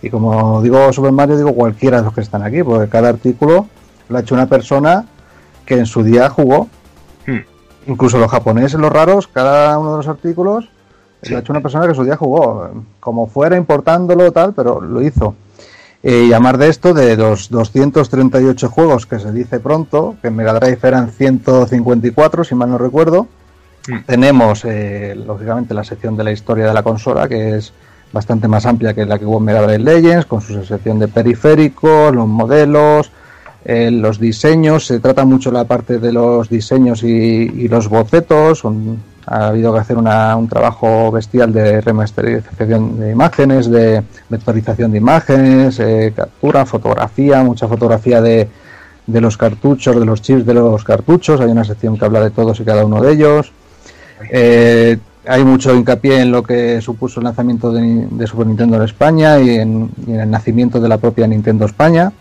[0.00, 3.66] Y como digo Super Mario, digo cualquiera de los que están aquí, porque cada artículo
[4.08, 5.06] lo ha hecho una persona
[5.64, 6.68] que en su día jugó.
[7.26, 7.38] Hmm.
[7.86, 10.68] Incluso los japoneses, los raros, cada uno de los artículos
[11.22, 12.70] lo ha hecho una persona que en su día jugó.
[12.98, 15.36] Como fuera importándolo tal, pero lo hizo.
[16.02, 20.36] Eh, y además de esto, de los 238 juegos que se dice pronto, que en
[20.36, 23.28] Mega Drive eran 154, si mal no recuerdo,
[24.06, 27.72] tenemos, eh, lógicamente, la sección de la historia de la consola, que es
[28.12, 31.08] bastante más amplia que la que hubo en Mega Drive Legends, con su sección de
[31.08, 33.10] periféricos, los modelos,
[33.64, 34.86] eh, los diseños.
[34.86, 38.62] Se trata mucho la parte de los diseños y, y los bocetos.
[39.26, 44.98] Ha habido que hacer una- un trabajo bestial de remasterización de imágenes, de vectorización de
[44.98, 48.48] imágenes, eh, captura, fotografía, mucha fotografía de,
[49.06, 51.40] de los cartuchos, de los chips de los cartuchos.
[51.40, 53.52] Hay una sección que habla de todos y cada uno de ellos.
[54.30, 59.38] Eh, hay mucho hincapié en lo que supuso el lanzamiento de, Super Nintendo en España
[59.38, 62.12] y en, y en el nacimiento de la propia Nintendo España.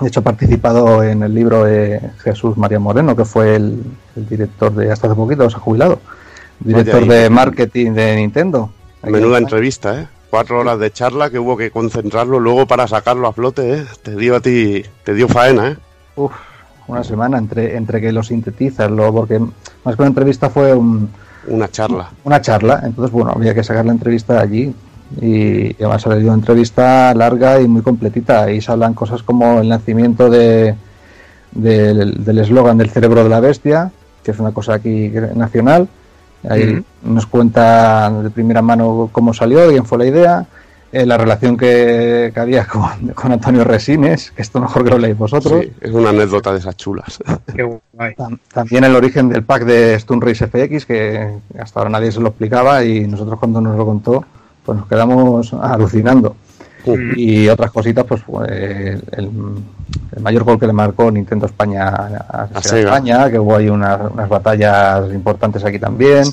[0.00, 3.82] De hecho, ha participado en el libro de Jesús María Moreno, que fue el,
[4.14, 5.98] el director de hasta hace poquito, se ha jubilado,
[6.60, 8.70] director Vaya, de marketing de Nintendo.
[9.02, 10.06] Menuda entrevista, ¿eh?
[10.30, 13.84] Cuatro horas de charla que hubo que concentrarlo luego para sacarlo a flote, ¿eh?
[14.02, 15.76] Te dio a ti, te dio faena, ¿eh?
[16.16, 16.32] Uf,
[16.86, 21.08] una semana entre, entre que lo sintetizas, lo, porque más que una entrevista fue un,
[21.46, 22.10] Una charla.
[22.24, 24.74] una charla, entonces bueno, había que sacar la entrevista allí
[25.20, 28.42] y, y además ha una entrevista larga y muy completita.
[28.42, 30.74] Ahí se hablan cosas como el nacimiento de,
[31.52, 33.90] del del eslogan del cerebro de la bestia,
[34.22, 35.88] que es una cosa aquí nacional.
[36.48, 40.46] Ahí nos cuenta de primera mano cómo salió, quién fue la idea.
[40.90, 44.98] eh, la relación que, que había con, con Antonio Resines, que esto mejor que lo
[44.98, 45.60] leéis vosotros.
[45.62, 47.18] Sí, es una anécdota de esas chulas.
[47.54, 48.14] Qué guay.
[48.14, 52.20] Tam- También el origen del pack de Stun Race FX, que hasta ahora nadie se
[52.20, 54.24] lo explicaba y nosotros cuando nos lo contó,
[54.64, 56.36] pues nos quedamos alucinando.
[57.16, 59.30] Y otras cositas, pues fue el,
[60.16, 62.48] el mayor gol que le marcó Nintendo España a.
[62.62, 66.24] España, que hubo ahí unas, unas batallas importantes aquí también.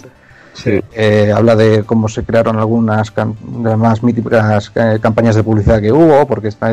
[0.64, 5.82] Eh, habla de cómo se crearon algunas de las más míticas eh, campañas de publicidad
[5.82, 6.72] que hubo, porque esta,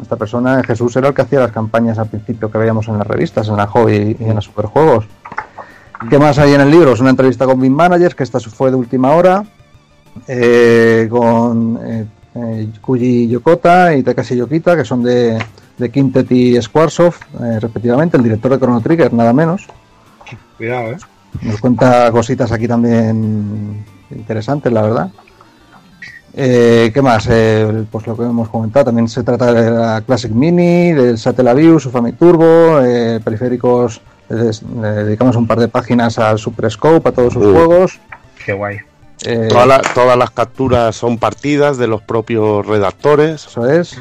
[0.00, 3.06] esta persona, Jesús, era el que hacía las campañas al principio que veíamos en las
[3.06, 5.06] revistas, en la Hobby y en los Superjuegos.
[6.08, 6.92] ¿Qué más hay en el libro?
[6.92, 9.44] Es una entrevista con Bin Managers, que esta fue de última hora,
[10.28, 15.38] eh, con eh, Kuji Yokota y Takashi Yokita, que son de,
[15.78, 19.66] de Quintet y Squaresoft, eh, respectivamente, el director de Chrono Trigger, nada menos.
[20.56, 20.96] Cuidado, ¿eh?
[21.42, 25.10] Nos cuenta cositas aquí también interesantes, la verdad.
[26.36, 27.28] Eh, ¿Qué más?
[27.30, 31.78] Eh, pues lo que hemos comentado, también se trata de la Classic Mini, del Satellaview,
[31.78, 37.12] su Family Turbo, eh, periféricos, le dedicamos un par de páginas al Super Scope, a
[37.12, 38.00] todos sus juegos.
[38.44, 38.78] Qué guay.
[39.26, 43.46] Eh, Toda la- todas las capturas son partidas de los propios redactores.
[43.46, 43.96] Eso es.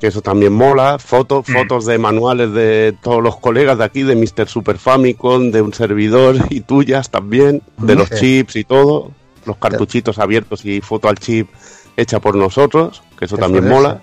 [0.00, 0.98] Que eso también mola.
[0.98, 1.52] Fotos, Mm.
[1.52, 4.46] fotos de manuales de todos los colegas de aquí, de Mr.
[4.48, 7.98] Super Famicom, de un servidor y tuyas también, de Mm.
[7.98, 8.16] los Sí.
[8.16, 9.10] chips y todo.
[9.46, 11.48] Los cartuchitos abiertos y foto al chip
[11.96, 13.70] hecha por nosotros, que eso, también es.
[13.70, 14.02] mola.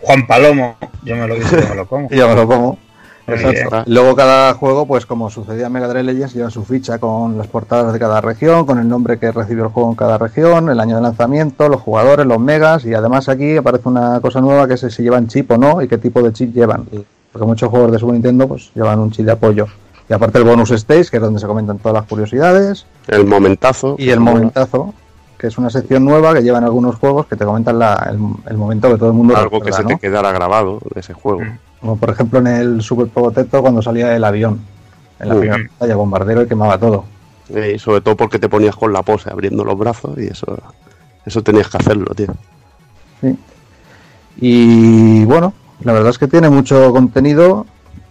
[0.00, 2.08] Juan Palomo, yo me lo dice, yo me lo como.
[2.10, 2.78] Yo me lo como.
[3.26, 3.84] Exacto.
[3.90, 7.46] Luego cada juego, pues como sucedía en Mega Drive Legends, lleva su ficha con las
[7.46, 10.78] portadas de cada región, con el nombre que recibió el juego en cada región, el
[10.80, 14.74] año de lanzamiento, los jugadores, los megas, y además aquí aparece una cosa nueva que
[14.74, 16.84] es si llevan chip o no y qué tipo de chip llevan.
[17.32, 19.66] Porque muchos juegos de Super Nintendo pues llevan un chip de apoyo.
[20.08, 23.96] Y aparte el bonus stage, que es donde se comentan todas las curiosidades, El momentazo.
[23.98, 24.92] y el momentazo,
[25.38, 28.18] que es una sección nueva que llevan algunos juegos que te comentan la- el,
[28.50, 29.88] el momento que todo el mundo Algo que se ¿no?
[29.88, 31.40] te quedara grabado de ese juego.
[31.84, 34.58] Como por ejemplo en el Super Pogoteto cuando salía el avión.
[35.20, 35.38] En la Mm.
[35.38, 37.04] primera batalla, bombardero y quemaba todo.
[37.50, 40.58] Eh, Y sobre todo porque te ponías con la pose abriendo los brazos y eso,
[41.26, 42.28] eso tenías que hacerlo, tío.
[43.20, 43.38] Sí.
[44.40, 47.66] Y bueno, la verdad es que tiene mucho contenido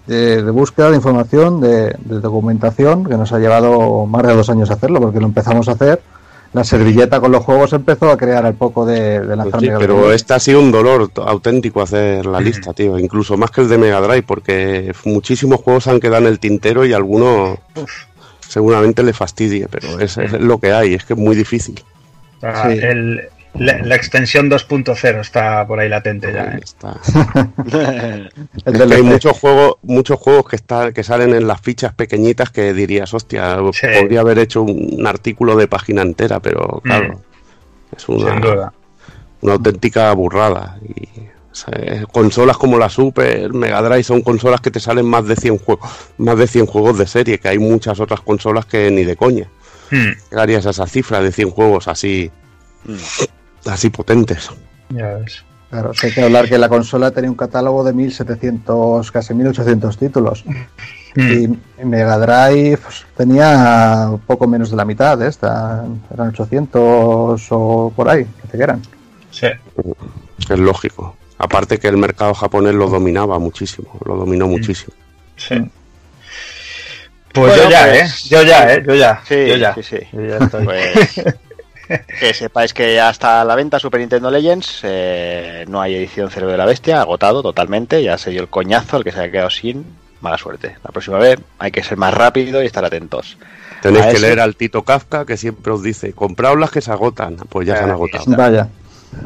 [0.05, 4.51] de, de búsqueda, de información, de, de documentación, que nos ha llevado más de dos
[4.51, 5.99] años hacerlo, porque lo empezamos a hacer.
[6.53, 9.19] La servilleta con los juegos empezó a crear al poco de,
[9.59, 12.99] Sí, Mega pero este ha sido un dolor auténtico hacer la lista, tío.
[12.99, 16.85] Incluso más que el de Mega Drive, porque muchísimos juegos han quedado en el tintero
[16.85, 17.57] y algunos
[18.47, 21.83] seguramente le fastidie, pero es, es lo que hay, es que es muy difícil.
[22.43, 22.77] Ah, Sí.
[22.81, 23.21] el-
[23.55, 26.55] la, la extensión 2.0 está por ahí latente ya.
[26.55, 26.59] ¿eh?
[26.63, 26.97] Está.
[28.95, 33.13] Hay muchos juegos, muchos juegos que están, que salen en las fichas pequeñitas que dirías,
[33.13, 33.87] hostia, Sí.
[33.99, 37.21] podría haber hecho un artículo de página entera, pero claro,
[37.95, 38.73] es Sin una, duda.
[39.41, 40.77] una auténtica burrada.
[40.83, 41.19] Y,
[41.51, 45.27] o sea, eh, consolas como la Super, Mega Drive son consolas que te salen más
[45.27, 48.89] de 100 juegos, más de 100 juegos de serie, que hay muchas otras consolas que
[48.89, 49.47] ni de coña.
[49.91, 52.31] Hmm, Llegarías a esa cifra de 100 juegos así,
[53.65, 54.49] así potentes.
[54.89, 55.43] ya ves.
[55.69, 60.43] Claro, hay que hablar que la consola tenía un catálogo de 1700, casi 1800 títulos.
[61.15, 61.47] Y
[61.83, 65.83] Mega Drive pues, tenía poco menos de la mitad de esta,
[66.13, 68.83] eran 800 o por ahí, que te eran.
[69.31, 69.47] Sí.
[70.37, 71.15] Es lógico.
[71.39, 74.93] Aparte que el mercado japonés lo dominaba muchísimo, lo dominó muchísimo.
[75.37, 75.55] Sí.
[77.33, 78.27] Pues Bueno, yo ya, pues- ¿eh?
[78.29, 78.83] Yo ya, ¿eh?
[78.87, 79.21] Yo ya.
[79.27, 79.73] Sí, yo ya.
[79.73, 79.97] sí, sí.
[80.13, 80.65] Yo ya estoy.
[80.65, 81.25] Pues
[82.19, 84.79] que sepáis que ya está a la venta Super Nintendo Legends.
[84.83, 88.01] eh, no hay edición Cerebro de la Bestia, agotado totalmente.
[88.03, 89.85] Ya se dio el coñazo, el que se haya quedado sin.
[90.21, 90.77] Mala suerte.
[90.83, 93.37] La próxima vez hay que ser más rápido y estar atentos.
[93.81, 96.79] Tenéis A que ese- leer al Tito Kafka que siempre os dice, compraos las que
[96.81, 97.35] se agotan.
[97.49, 98.23] Pues ya se han Ah, agotado.
[98.27, 98.69] Vaya.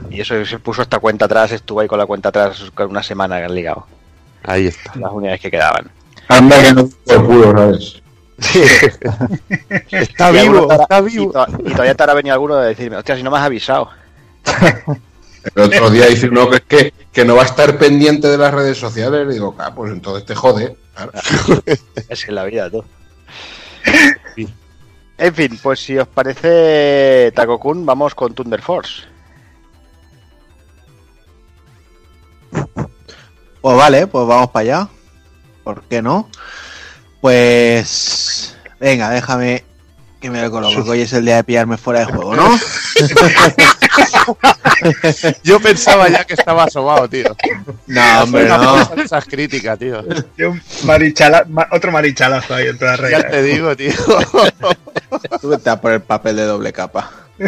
[0.10, 3.04] Y eso se puso esta cuenta atrás, estuvo ahí con la cuenta atrás con una
[3.04, 3.86] semana que han ligado.
[4.44, 4.92] Ahí está.
[4.96, 5.90] Las unidades que quedaban.
[6.30, 8.02] Anda que no te pudo, ¿sabes?
[8.40, 8.62] Sí.
[9.92, 11.32] Está Y vivo, está Y, vivo.
[11.32, 13.90] to- y todavía te habrá venido alguno de decirme, hostia, si no me has avisado.
[15.56, 18.54] El otro día dice uno que que, que no va a estar pendiente de las
[18.54, 19.28] redes sociales.
[19.34, 20.76] Digo, ah, pues entonces te jode.
[20.94, 21.12] Claro.
[22.10, 22.84] Es que en la vida, tú.
[25.18, 29.04] En fin, pues si os parece, Takokun, vamos con Thunder Force.
[33.62, 34.88] Pues vale, pues vamos para allá.
[35.64, 36.30] ¿Por qué no?
[37.22, 38.56] Pues.
[38.80, 39.64] Venga, déjame
[40.22, 40.84] que me lo coloco.
[40.84, 42.50] que Hoy es el día de pillarme fuera de juego, ¿no?
[45.44, 47.36] Yo pensaba ya que estaba asomado, tío.
[47.88, 48.82] No, hombre, no.
[49.04, 50.04] Esas críticas, tío.
[50.84, 53.20] Marichala- ma- otro marichalazo ahí en toda la regla.
[53.22, 53.92] Ya te digo, tío.
[55.42, 57.12] Tú vete a por el papel de doble capa.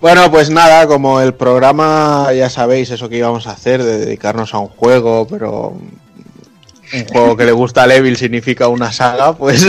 [0.00, 4.52] Bueno, pues nada, como el programa, ya sabéis, eso que íbamos a hacer, de dedicarnos
[4.52, 5.78] a un juego, pero
[6.92, 9.66] un juego que le gusta a Levil significa una saga, pues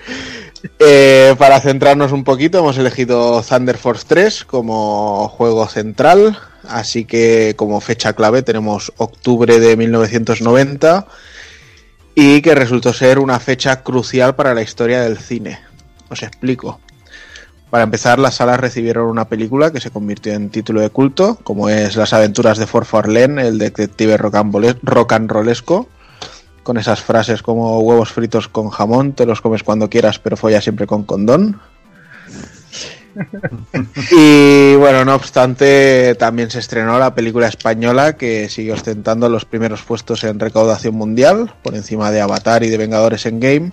[0.78, 7.54] eh, para centrarnos un poquito hemos elegido Thunder Force 3 como juego central, así que
[7.56, 11.06] como fecha clave tenemos octubre de 1990
[12.14, 15.60] y que resultó ser una fecha crucial para la historia del cine.
[16.08, 16.80] Os explico.
[17.70, 21.68] Para empezar, las salas recibieron una película que se convirtió en título de culto, como
[21.68, 24.36] es Las aventuras de Ford Farlane, el detective rock
[26.68, 30.60] con esas frases como huevos fritos con jamón, te los comes cuando quieras, pero folla
[30.60, 31.58] siempre con condón.
[34.12, 39.82] Y bueno, no obstante, también se estrenó la película española que sigue ostentando los primeros
[39.82, 43.70] puestos en recaudación mundial, por encima de Avatar y de Vengadores en Game.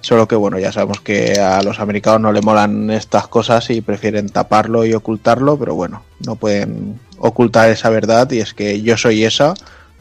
[0.00, 3.80] Solo que bueno, ya sabemos que a los americanos no le molan estas cosas y
[3.80, 8.96] prefieren taparlo y ocultarlo, pero bueno, no pueden ocultar esa verdad y es que yo
[8.96, 9.52] soy esa,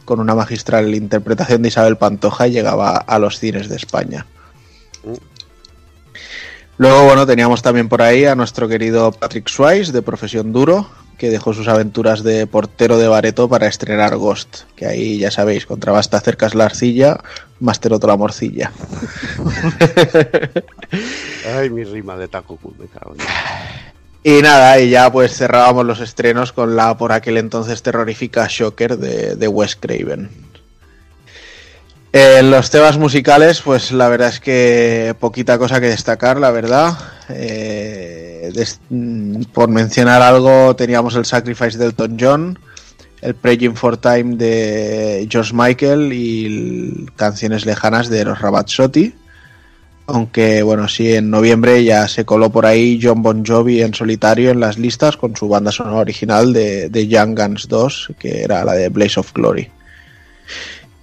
[0.10, 4.26] con una magistral interpretación de Isabel Pantoja, llegaba a los cines de España.
[6.80, 10.90] Luego, bueno, teníamos también por ahí a nuestro querido Patrick Swayze, de profesión duro,
[11.20, 15.68] que dejó sus aventuras de portero de Bareto para estrenar Ghost, que ahí ya sabéis,
[15.68, 17.20] contra basta acercas la arcilla,
[17.60, 18.72] más te la morcilla.
[21.56, 23.14] Ay, mi rima de taco, me cago
[24.24, 28.98] Y nada, y ya pues cerrábamos los estrenos con la por aquel entonces terrorífica Shocker
[28.98, 30.30] de, Wes Craven.
[32.12, 36.98] En los temas musicales, pues la verdad es que poquita cosa que destacar, la verdad.
[37.30, 38.52] Eh,
[39.54, 42.60] por mencionar algo, teníamos el Sacrifice de Elton John,
[43.22, 49.14] el Praying for Time de George Michael y canciones lejanas de los Ramazzotti.
[50.12, 54.52] Aunque bueno, sí, en noviembre ya se coló por ahí John Bon Jovi en solitario
[54.52, 58.66] en las listas con su banda sonora original de, de Young Guns 2, que era
[58.66, 59.70] la de Blaze of Glory.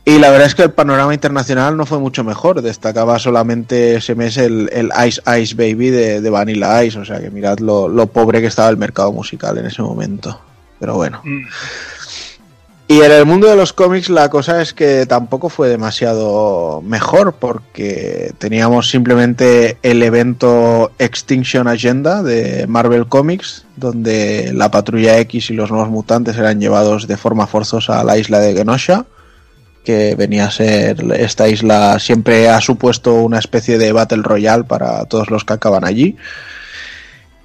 [0.09, 2.62] Y la verdad es que el panorama internacional no fue mucho mejor.
[2.62, 4.70] Destacaba solamente ese mes el,
[5.05, 6.97] Ice Ice Baby de, Vanilla Ice.
[6.97, 10.41] O sea que mirad lo, lo pobre que estaba el mercado musical en ese momento.
[10.78, 11.23] Pero bueno.
[12.89, 17.32] Y en el mundo de los cómics la cosa es que tampoco fue demasiado mejor
[17.32, 25.55] porque teníamos simplemente el evento Extinction Agenda de Marvel Comics donde la patrulla X y
[25.55, 29.05] los nuevos mutantes eran llevados de forma forzosa a la isla de Genosha
[29.84, 35.06] que venía a ser esta isla siempre ha supuesto una especie de Battle Royale para
[35.06, 36.16] todos los que acaban allí.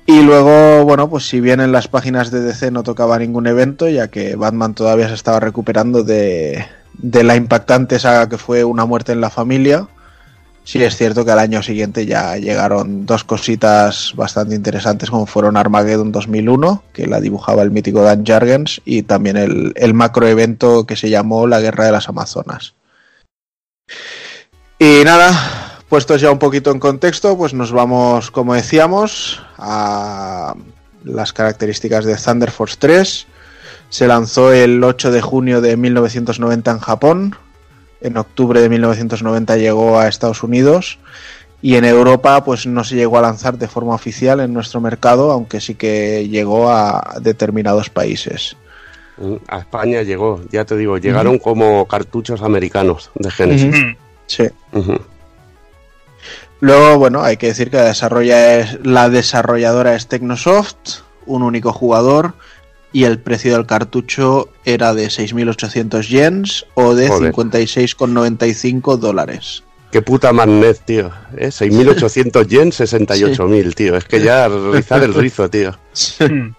[0.05, 3.87] Y luego, bueno, pues si bien en las páginas de DC no tocaba ningún evento,
[3.87, 8.85] ya que Batman todavía se estaba recuperando de, de la impactante saga que fue Una
[8.85, 9.87] muerte en la familia,
[10.63, 15.55] sí es cierto que al año siguiente ya llegaron dos cositas bastante interesantes, como fueron
[15.55, 20.95] Armageddon 2001, que la dibujaba el mítico Dan Jargens, y también el, el macroevento que
[20.95, 22.73] se llamó La Guerra de las Amazonas.
[24.79, 30.55] Y nada, puestos ya un poquito en contexto, pues nos vamos, como decíamos, a
[31.03, 33.27] las características de Thunder Force 3.
[33.89, 37.35] Se lanzó el 8 de junio de 1990 en Japón.
[37.99, 40.97] En octubre de 1990 llegó a Estados Unidos.
[41.61, 45.29] Y en Europa, pues no se llegó a lanzar de forma oficial en nuestro mercado,
[45.33, 48.55] aunque sí que llegó a determinados países.
[49.49, 53.75] A España llegó, ya te digo, llegaron como cartuchos americanos de Genesis.
[54.25, 54.47] Sí.
[54.71, 55.01] Ujú.
[56.61, 61.73] Luego, bueno, hay que decir que la, desarrolla es, la desarrolladora es Technosoft, un único
[61.73, 62.35] jugador,
[62.93, 67.33] y el precio del cartucho era de 6.800 yens o de Joder.
[67.33, 69.63] 56,95 dólares.
[69.91, 71.11] Qué puta magnet, tío.
[71.35, 71.47] ¿Eh?
[71.47, 73.97] 6.800 yen, 68.000, tío.
[73.97, 75.77] Es que ya rizar el rizo, tío.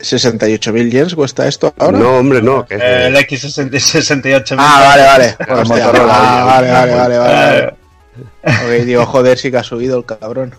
[0.00, 1.98] 68.000 yens cuesta esto ahora.
[1.98, 2.66] No, hombre, no.
[2.66, 4.56] Que de- El X68.
[4.58, 5.36] Ah, vale, vale.
[5.68, 7.74] Motorola, ah, vale, vale, vale, vale.
[8.42, 10.54] Ok, digo, joder, sí que ha subido el cabrón.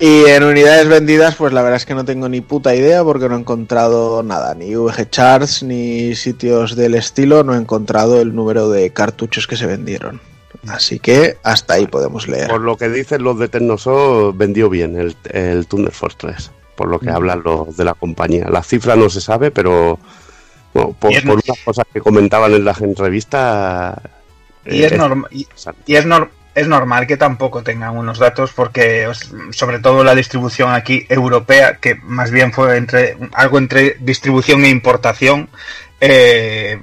[0.00, 3.28] y en unidades vendidas, pues la verdad es que no tengo ni puta idea porque
[3.28, 8.34] no he encontrado nada, ni VG Charts, ni sitios del estilo, no he encontrado el
[8.34, 10.20] número de cartuchos que se vendieron.
[10.68, 12.48] Así que hasta ahí podemos leer.
[12.48, 16.50] Por lo que dicen los de Tecnoso, vendió bien el, el Thunder Force 3.
[16.74, 18.48] Por lo que hablan los de la compañía.
[18.50, 19.98] La cifra no se sabe, pero
[20.76, 24.00] bueno, por, por unas cosas que comentaban en la en revista.
[24.64, 25.46] Y eh, es, norma- y,
[25.86, 29.06] y es, nor- es normal que tampoco tengan unos datos porque
[29.50, 34.70] sobre todo la distribución aquí europea, que más bien fue entre algo entre distribución e
[34.70, 35.48] importación,
[36.00, 36.78] eh,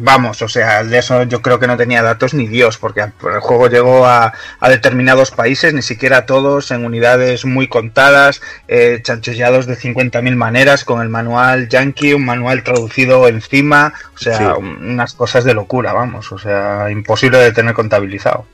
[0.00, 3.40] vamos, o sea, de eso yo creo que no tenía datos ni Dios, porque el
[3.40, 9.66] juego llegó a, a determinados países, ni siquiera todos, en unidades muy contadas, eh, chanchullados
[9.66, 14.44] de 50.000 maneras, con el manual yankee, un manual traducido encima, o sea, Sí.
[14.62, 18.46] unas cosas de locura, vamos, o sea, imposible de tener contabilizado.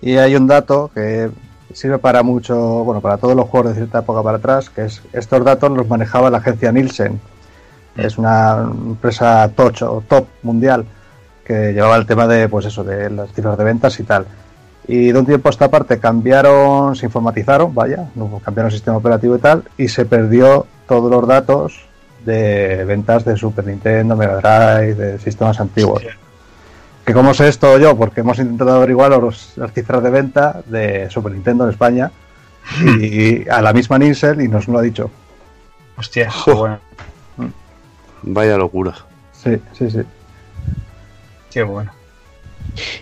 [0.00, 1.28] Y hay un dato que
[1.74, 5.02] sirve para mucho, bueno, para todos los juegos de cierta época para atrás, que es
[5.12, 7.20] estos datos los manejaba la agencia Nielsen.
[7.98, 10.84] Es una empresa touch o top mundial
[11.44, 14.26] que llevaba el tema de, pues eso, de las cifras de ventas y tal.
[14.86, 18.06] Y de un tiempo a esta parte cambiaron, se informatizaron, vaya,
[18.44, 21.84] cambiaron el sistema operativo y tal, y se perdió todos los datos
[22.24, 26.02] de ventas de Super Nintendo, Mega Drive, de sistemas antiguos.
[27.04, 31.08] Que como sé esto yo, porque hemos intentado averiguar los- las cifras de venta de
[31.10, 32.10] Super Nintendo en España
[33.00, 35.10] y a la misma Nielsen y nos lo ha dicho.
[35.96, 36.78] Hostia, bueno.
[38.22, 38.94] Vaya locura.
[39.32, 40.00] Sí, sí, sí.
[41.50, 41.92] Qué bueno.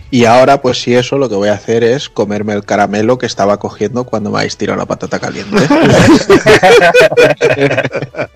[0.09, 3.25] Y ahora, pues si eso, lo que voy a hacer es comerme el caramelo que
[3.25, 5.57] estaba cogiendo cuando me habéis tirado la patata caliente.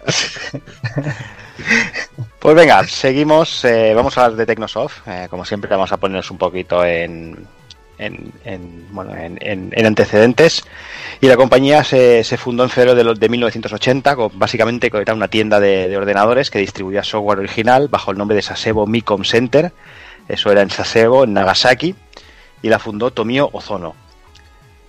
[2.39, 3.63] Pues venga, seguimos.
[3.65, 5.07] eh, vamos a hablar de Tecnosoft.
[5.07, 7.45] eh, como siempre, vamos a ponernos un poquito en,
[8.01, 10.63] en, en, bueno, en, en- en antecedentes.
[11.21, 15.27] Y la compañía se, fundó en febrero de, lo- de 1980, con, básicamente era una
[15.27, 19.71] tienda de, de ordenadores que distribuía software original bajo el nombre de Sasebo Micom Center.
[20.27, 21.95] Eso era en Sasebo, en Nagasaki.
[22.61, 23.95] Y la fundó Tomio Ozono.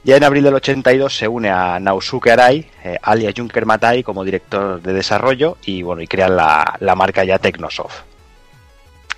[0.04, 4.24] Ya en abril del 82 se une a Naosuke Arai, eh, alias Junker Matai, como
[4.24, 8.00] director de desarrollo y bueno y crean la, la marca ya Tecnosoft.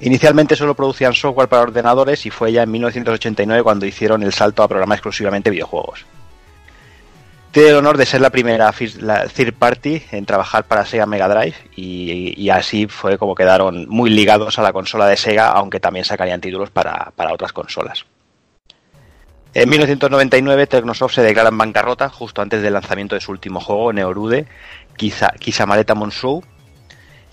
[0.01, 4.63] Inicialmente solo producían software para ordenadores y fue ya en 1989 cuando hicieron el salto
[4.63, 6.05] a programar exclusivamente videojuegos.
[7.53, 11.55] Tiene el honor de ser la primera third party en trabajar para Sega Mega Drive
[11.77, 16.41] y, así fue como quedaron muy ligados a la consola de Sega, aunque también sacarían
[16.41, 18.07] títulos para, para otras consolas.
[19.55, 23.93] En 1999 Tecnosoft se declara en bancarrota justo antes del lanzamiento de su último juego,
[23.93, 24.49] Neorude,
[24.97, 26.43] Kisa, Kisamareta Monsou,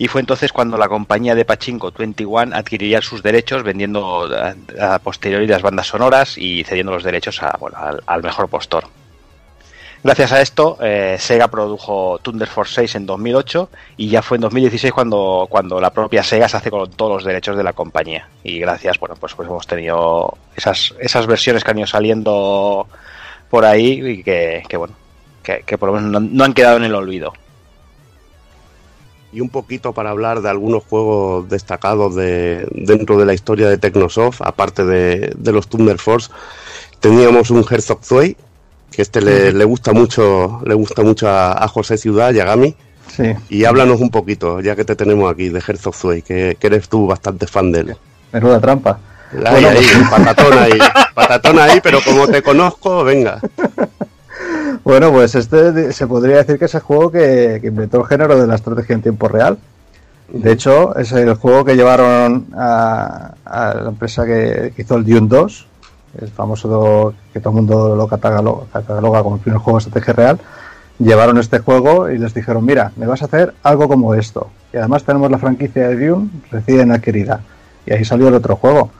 [0.02, 4.28] y fue entonces cuando la compañía de Pachinko 21 adquiriría sus derechos vendiendo
[4.80, 8.88] a, posteriori las bandas sonoras y cediendo los derechos a, bueno, al, mejor postor.
[10.02, 14.40] Gracias a esto, eh, Sega produjo Thunder Force 6 en 2008 y ya fue en
[14.40, 18.28] 2016 cuando, cuando la propia Sega se hace con todos los derechos de la compañía.
[18.42, 22.88] Y gracias, bueno, pues, pues hemos tenido esas, esas versiones que han ido saliendo
[23.48, 24.94] por ahí y que, bueno,
[25.44, 27.32] que, por lo menos no, no han quedado en el olvido.
[29.32, 33.78] Y un poquito para hablar de algunos juegos destacados de, dentro de la historia de
[33.78, 36.30] Tecnosoft, aparte de, de los Thunder Force,
[37.00, 38.36] teníamos un Herzog Zwei,
[38.90, 42.44] que este le, le gusta mucho, le gusta mucho a, a José Ciudad y a
[42.44, 42.76] Gami.
[43.08, 43.34] Sí.
[43.48, 46.88] Y háblanos un poquito, ya que te tenemos aquí, de Herzog Zwei, que, que eres
[46.88, 47.96] tú bastante fan de él.
[48.32, 48.98] Menuda trampa.
[49.32, 50.78] Ahí, Bueno, ahí, patatón ahí,
[51.14, 53.40] patatón ahí, pero como te conozco, venga.
[54.84, 58.40] Bueno, pues este se podría decir que es el juego que, que inventó el género
[58.40, 59.58] de la estrategia en tiempo real.
[60.32, 65.04] De hecho, es el juego que llevaron a, a la empresa que, que hizo el
[65.04, 65.66] Dune 2,
[66.22, 69.84] el famoso do- que todo el mundo lo cataloga, cataloga como el primer juego de
[69.84, 70.38] estrategia real.
[70.98, 74.48] Llevaron este juego y les dijeron, mira, me vas a hacer algo como esto.
[74.72, 77.40] Y además tenemos la franquicia de Dune recién adquirida.
[77.84, 78.90] Y ahí salió el otro juego.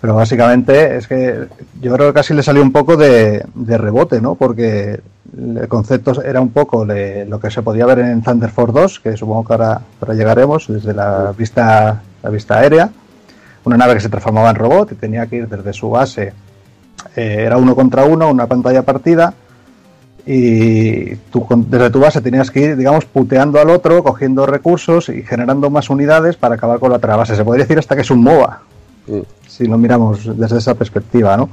[0.00, 1.46] Pero básicamente es que
[1.80, 4.36] yo creo que casi le salió un poco de, de rebote, ¿no?
[4.36, 5.00] Porque
[5.36, 9.00] el concepto era un poco de lo que se podía ver en Thunder Force 2,
[9.00, 9.80] que supongo que ahora,
[10.14, 12.90] llegaremos, desde la vista, la vista aérea.
[13.64, 16.32] Una nave que se transformaba en robot y tenía que ir desde su base.
[17.16, 19.34] eh, era uno contra uno, una pantalla partida.
[20.24, 25.22] Y tú desde tu base tenías que ir, digamos, puteando al otro, cogiendo recursos y
[25.22, 27.34] generando más unidades para acabar con la otra base.
[27.34, 28.60] Se podría decir hasta que es un MOBA
[29.46, 31.48] si lo miramos desde esa perspectiva, ¿no?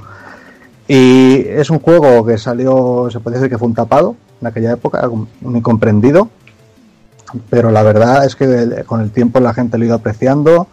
[0.88, 4.72] Y es un juego que salió, se podría decir que fue un tapado en aquella
[4.72, 6.28] época, un incomprendido,
[7.50, 10.68] pero la verdad es que con el tiempo la gente lo ha ido apreciando,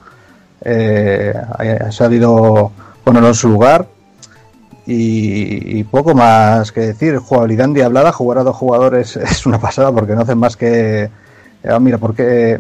[0.62, 2.72] eh, ha sabido
[3.04, 3.88] ponerlo en su lugar
[4.86, 7.18] y, y poco más que decir.
[7.18, 11.10] Jugabilidad endiablada, jugar a dos jugadores es una pasada porque no hacen más que.
[11.64, 12.60] eh, mira, porque.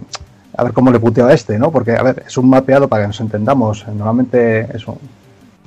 [0.55, 1.71] A ver cómo le puteo a este, ¿no?
[1.71, 3.85] Porque, a ver, es un mapeado para que nos entendamos.
[3.87, 4.99] Normalmente es un-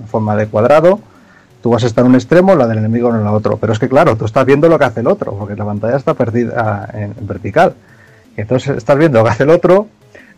[0.00, 1.00] en forma de cuadrado.
[1.62, 3.56] Tú vas a estar en un extremo, la del enemigo en el otro.
[3.56, 5.97] Pero es que, claro, tú estás viendo lo que hace el otro, porque la pantalla
[5.97, 7.74] está perdida en, en vertical.
[8.36, 9.89] Y entonces estás viendo lo que hace el otro,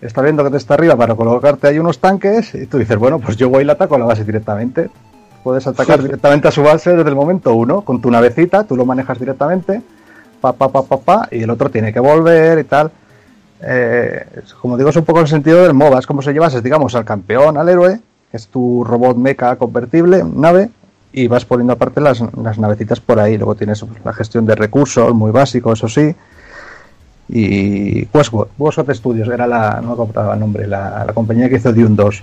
[0.00, 3.18] estás viendo que te está arriba para colocarte ahí unos tanques, y tú dices, bueno,
[3.18, 4.88] pues yo voy y le ataco a la base directamente.
[5.44, 8.86] Puedes atacar directamente a su base desde el momento uno, con tu navecita, tú lo
[8.86, 9.82] manejas directamente,
[10.40, 12.90] pa, pa, pa, pa, pa, y el otro tiene que volver y tal.
[13.60, 14.26] Eh,
[14.60, 15.98] como digo, es un poco el sentido del MOBA.
[15.98, 20.24] Es como si llevases, digamos, al campeón, al héroe, que es tu robot mecha convertible,
[20.24, 20.70] nave,
[21.12, 23.36] y vas poniendo aparte las, las navecitas por ahí.
[23.36, 26.14] Luego tienes la gestión de recursos, muy básico, eso sí.
[27.30, 31.56] Y Westwood, Westwood Studios era la, no me acordaba el nombre, la, la compañía que
[31.56, 32.22] hizo Dune 2.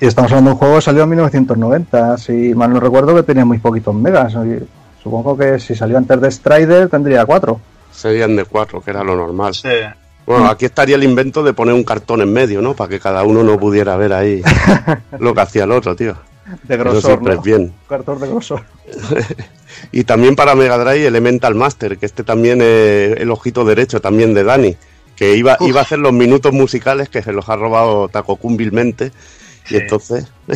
[0.00, 3.22] Y estamos hablando de un juego que salió en 1990, si mal no recuerdo que
[3.22, 4.32] tenía muy poquitos megas.
[4.34, 4.64] y
[5.02, 7.60] supongo que si salió antes de Strider tendría cuatro.
[7.92, 9.54] Serían de cuatro, que era lo normal.
[10.26, 12.74] Bueno, aquí estaría el invento de poner un cartón en medio, ¿no?
[12.74, 14.42] Para que cada uno no pudiera ver ahí
[15.18, 16.16] lo que hacía el otro, tío.
[16.64, 17.40] De grosor, ¿no?
[17.42, 17.72] bien.
[17.88, 18.62] Cartón de grosor.
[19.92, 24.34] Y también para Mega Drive Elemental Master, que este también es el ojito derecho también
[24.34, 24.76] de Dani,
[25.16, 29.12] que iba, iba a hacer los minutos musicales que se los ha robado Takokun vilmente.
[29.70, 30.26] Y entonces,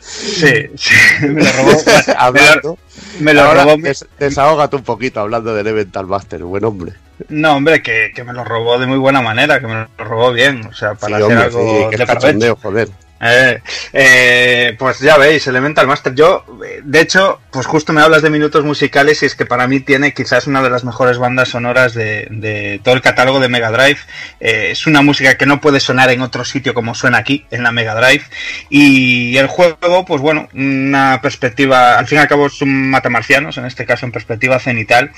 [0.00, 0.94] Sí, sí,
[1.28, 1.70] me lo robó.
[2.16, 2.78] hablando,
[3.20, 3.76] me lo robó.
[3.76, 6.92] des- desahógate un poquito hablando de Elemental Master, buen hombre.
[7.28, 10.32] No, hombre, que, que me lo robó de muy buena manera, que me lo robó
[10.32, 12.88] bien, o sea, para Sí, hacer hombre, algo sí, que de joder.
[13.20, 16.14] Eh, pues ya veis, Elemental Master.
[16.14, 19.66] Yo, eh, de hecho, pues justo me hablas de minutos musicales y es que para
[19.66, 23.48] mí tiene quizás una de las mejores bandas sonoras de, de todo el catálogo de
[23.48, 23.98] Mega Drive.
[24.40, 27.62] Eh, es una música que no puede sonar en otro sitio como suena aquí, en
[27.62, 28.24] la Mega Drive.
[28.70, 33.64] Y el juego, pues bueno, una perspectiva, al fin y al cabo son matamarcianos, en
[33.66, 35.10] este caso en perspectiva cenital,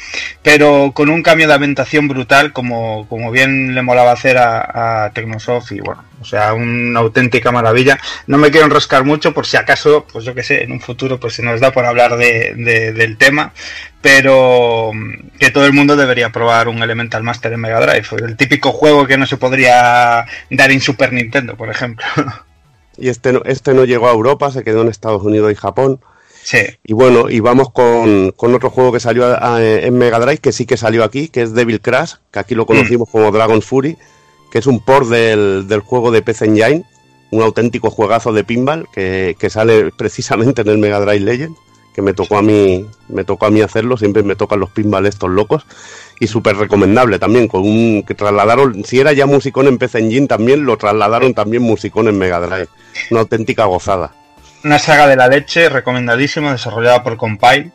[0.43, 5.11] pero con un cambio de ambientación brutal, como, como bien le molaba hacer a, a
[5.13, 7.99] Technosoft y bueno, o sea, una auténtica maravilla.
[8.27, 11.19] No me quiero enroscar mucho por si acaso, pues yo que sé, en un futuro
[11.19, 13.53] pues se nos da por hablar de, de- del tema,
[14.01, 18.07] pero mm, que todo el mundo debería probar un Elemental Master en Mega Drive.
[18.27, 22.05] El típico juego que no se podría dar en Super Nintendo, por ejemplo.
[22.99, 26.01] Y este no, este no llegó a Europa, se quedó en Estados Unidos y Japón.
[26.43, 26.59] Sí.
[26.85, 30.37] Y bueno, y vamos con, con otro juego que salió a- a- en Mega Drive,
[30.39, 33.63] que sí que salió aquí, que es Devil Crash, que aquí lo conocimos como Dragon
[33.63, 33.97] Fury,
[34.51, 36.85] que es un port del, del juego de PC Engine,
[37.31, 41.57] un auténtico juegazo de pinball que, que sale precisamente en el Mega Drive Legend,
[41.95, 45.07] que me tocó a mí, me tocó a mí hacerlo, siempre me tocan los pinball
[45.07, 45.67] estos locos,
[46.19, 50.27] y súper recomendable también, con un que trasladaron, si era ya musicón en PC Engine
[50.27, 52.69] también, lo trasladaron también musicón en Mega Drive.
[53.11, 54.13] Una auténtica gozada.
[54.63, 57.73] Una saga de la leche recomendadísima, desarrollada por Compile.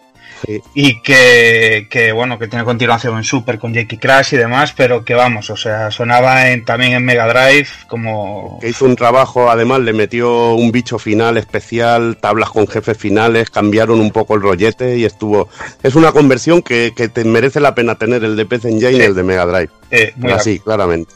[0.73, 5.03] Y que, que, bueno, que tiene continuación en Super con Jackie Crash y demás, pero
[5.05, 8.59] que vamos, o sea, sonaba en- también en Mega Drive como...
[8.61, 13.49] que hizo un trabajo, además le metió un bicho final especial, tablas con jefes finales,
[13.49, 15.47] cambiaron un poco el rollete y estuvo...
[15.83, 19.01] Es una conversión que, que te merece la pena tener el de PC Engine y
[19.01, 19.69] el de Mega Drive.
[19.91, 21.13] Eh, muy de Así, claramente.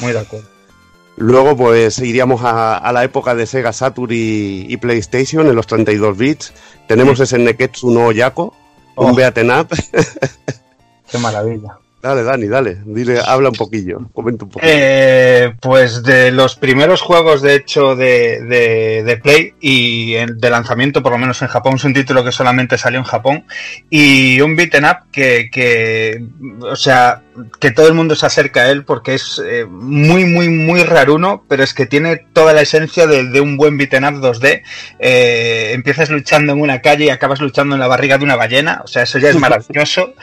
[0.00, 0.48] Muy de acuerdo.
[1.16, 5.66] Luego pues iríamos a, a la época de Sega Saturn y, y PlayStation en los
[5.66, 6.52] 32 bits.
[6.86, 8.54] Tenemos ese Neketsu no Yako,
[9.08, 9.14] Oh.
[9.14, 9.68] beaten up.
[11.10, 11.78] Qué maravilla.
[12.02, 14.60] dale, Dani, dale, dile, habla un poquillo, comenta un poco.
[14.66, 21.02] Eh, pues de los primeros juegos, de hecho, de, de, de Play y de lanzamiento,
[21.02, 23.44] por lo menos en Japón, es un título que solamente salió en Japón.
[23.88, 26.24] Y un beaten up que, que
[26.60, 27.22] o sea,
[27.60, 31.44] que todo el mundo se acerca a él porque es eh, muy, muy, muy raruno,
[31.48, 34.62] pero es que tiene toda la esencia de, de un buen beaten up 2D.
[34.98, 38.80] Eh, empiezas luchando en una calle y acabas luchando en la barriga de una ballena,
[38.84, 40.14] o sea, eso ya es maravilloso.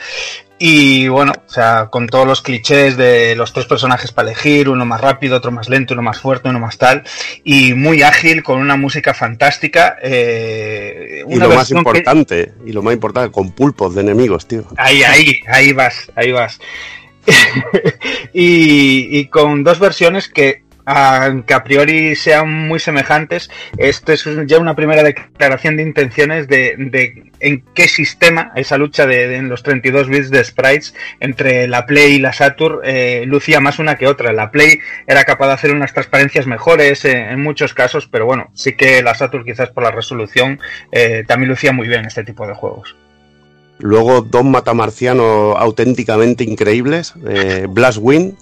[0.60, 4.84] Y bueno, o sea, con todos los clichés de los tres personajes para elegir, uno
[4.84, 7.04] más rápido, otro más lento, uno más fuerte, uno más tal,
[7.44, 9.96] y muy ágil, con una música fantástica.
[10.02, 14.64] eh, y lo más que- importante, y lo más importante, con pulpos de enemigos, tío.
[14.76, 16.58] Ahí, ahí, ahí vas, ahí vas.
[18.32, 24.74] y, con dos versiones que, aunque a priori sean muy semejantes, esto es ya una
[24.74, 29.62] primera declaración de intenciones de, de en qué sistema esa lucha de, de- en los
[29.62, 34.06] 32 bits de sprites entre la Play y la Saturn eh, lucía más una que
[34.06, 34.32] otra.
[34.32, 38.50] La Play era capaz de hacer unas transparencias mejores eh, en muchos casos, pero bueno,
[38.54, 40.58] sí que la Saturn quizás por la resolución
[40.90, 42.96] eh, también lucía muy bien este tipo de juegos.
[43.78, 47.14] Luego dos matamarcianos auténticamente increíbles.
[47.26, 48.34] Eh, Blast Wind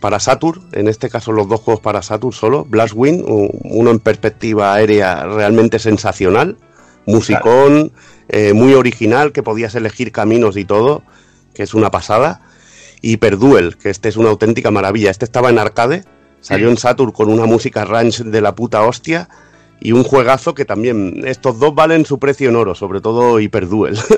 [0.00, 2.64] para Saturn, en este caso los dos juegos para Saturn solo.
[2.64, 6.56] Blast Wind, uno en perspectiva aérea realmente sensacional.
[7.06, 7.92] Musicón,
[8.28, 11.02] eh, muy original, que podías elegir caminos y todo,
[11.54, 12.40] que es una pasada.
[13.00, 15.10] Y Perduel, que este es una auténtica maravilla.
[15.10, 16.04] Este estaba en arcade,
[16.40, 19.28] salió en Saturn con una música ranch de la puta hostia.
[19.84, 23.98] Y un juegazo que también, estos dos valen su precio en oro, sobre todo Hyperduel.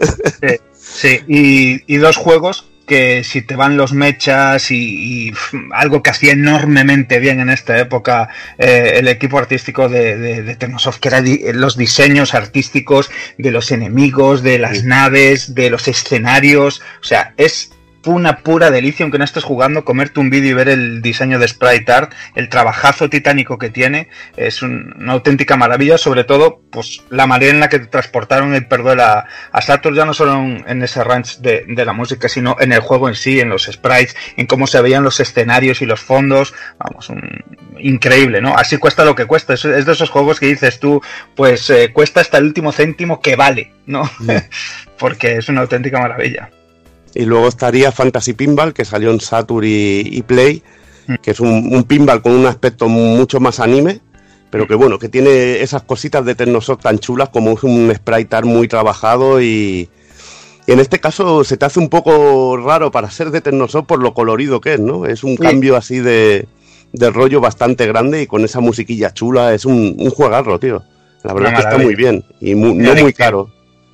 [0.41, 5.33] Sí, sí, y, y dos juegos que si te van los mechas y,
[5.73, 8.29] algo que hacía enormemente bien en esta época
[8.59, 13.71] eh, el equipo artístico de, de, de Technosoft, que eran los diseños artísticos de los
[13.71, 17.71] enemigos, de las naves, de los escenarios, o sea, es
[18.13, 21.49] una pura delicia, aunque no estés jugando, comerte un vídeo y ver el diseño de
[21.49, 27.03] Sprite Art, el trabajazo titánico que tiene, es un- una auténtica maravilla, sobre todo, pues
[27.11, 30.65] la manera en la que transportaron el Perduel a, a Saturn, ya no solo en,
[30.67, 33.65] en ese ranch de, de la música, sino en el juego en sí, en los
[33.65, 37.43] sprites, en cómo se veían los escenarios y los fondos, vamos, un-
[37.79, 38.57] increíble, ¿no?
[38.57, 41.03] Así cuesta lo que cuesta, es, es de esos juegos que dices tú,
[41.35, 44.09] pues eh, cuesta hasta el último céntimo que vale, ¿no?
[44.99, 46.51] Porque es una auténtica maravilla.
[47.15, 50.63] Y luego estaría Fantasy Pinball, que salió en Saturn y, y Play,
[51.07, 51.15] Mm.
[51.23, 54.01] que es un, un pinball con un aspecto mucho más anime,
[54.49, 58.35] pero que bueno, que tiene esas cositas de Tecnosoft tan chulas como es un sprite
[58.37, 59.91] art muy trabajado y,
[60.67, 63.99] y en este caso se te hace un poco raro para ser de Tecnosoft por
[64.03, 65.05] lo colorido que es, ¿no?
[65.05, 65.43] Es un Sí.
[65.43, 66.49] cambio así de,
[66.95, 70.83] de rollo bastante grande y con esa musiquilla chula, es un, un juegarro, tío.
[71.23, 73.51] La verdad es que está muy bien y Muy no muy caro.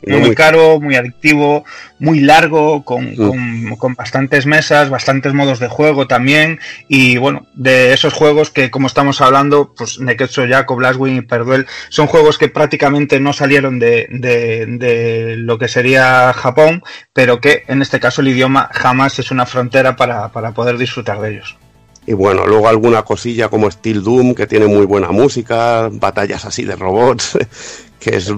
[0.07, 1.65] No muy caro, muy adictivo,
[1.99, 6.59] muy largo, con, con- con bastantes mesas, bastantes modos de juego también.
[6.89, 11.67] Y bueno, de esos juegos que, como estamos hablando, pues Neketsu Yako, Blastwing y Perduel,
[11.91, 17.65] son juegos que prácticamente no salieron de, de- de lo que sería Japón, pero que
[17.69, 21.57] en este caso el idioma jamás es una frontera para, para poder disfrutar de ellos.
[22.07, 26.65] Y bueno, luego alguna cosilla como Steel Doom, que tiene muy buena música, batallas así
[26.65, 27.39] de robots,
[28.01, 28.33] que es,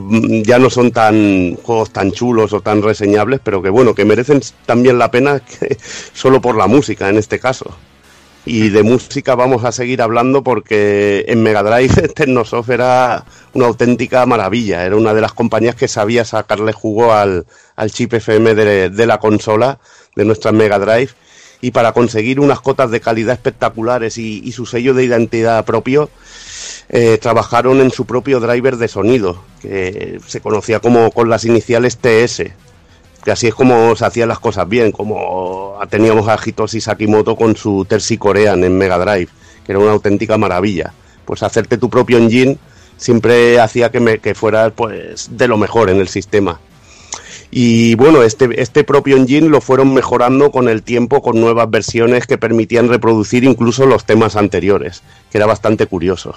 [0.45, 4.41] ya no son tan juegos tan chulos o tan reseñables, pero que bueno, que merecen
[4.67, 5.77] también la pena que-
[6.13, 7.77] solo por la música en este caso.
[8.45, 13.25] Y de música vamos a seguir hablando porque en Mega Drive Technosoft era
[13.55, 14.85] una auténtica maravilla.
[14.85, 19.07] Era una de las compañías que sabía sacarle jugo al, al chip FM de, de
[19.07, 19.79] la consola,
[20.17, 21.11] de nuestra Mega Drive.
[21.63, 26.11] Y para conseguir unas cotas de calidad espectaculares y, y su sello de identidad propio,
[26.95, 31.97] eh, trabajaron en su propio driver de sonido, que se conocía como con las iniciales
[31.97, 32.43] TS,
[33.25, 37.57] que así es como se hacían las cosas bien, como teníamos a Hitoshi Sakimoto con
[37.57, 39.29] su Tersi Korean en Mega Drive,
[39.65, 40.93] que era una auténtica maravilla.
[41.25, 42.59] Pues hacerte tu propio engine
[42.99, 46.61] siempre hacía que, me, que fueras pues de lo mejor en el sistema.
[47.55, 52.27] Y bueno, este, este propio engine lo fueron mejorando con el tiempo con nuevas versiones
[52.27, 56.35] que permitían reproducir incluso los temas anteriores, que era bastante curioso.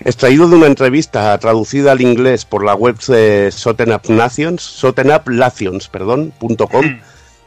[0.00, 5.12] Extraído de una entrevista traducida al inglés por la web de Soten Up Nations, Soten
[5.12, 6.98] Up Nations, perdón, punto com,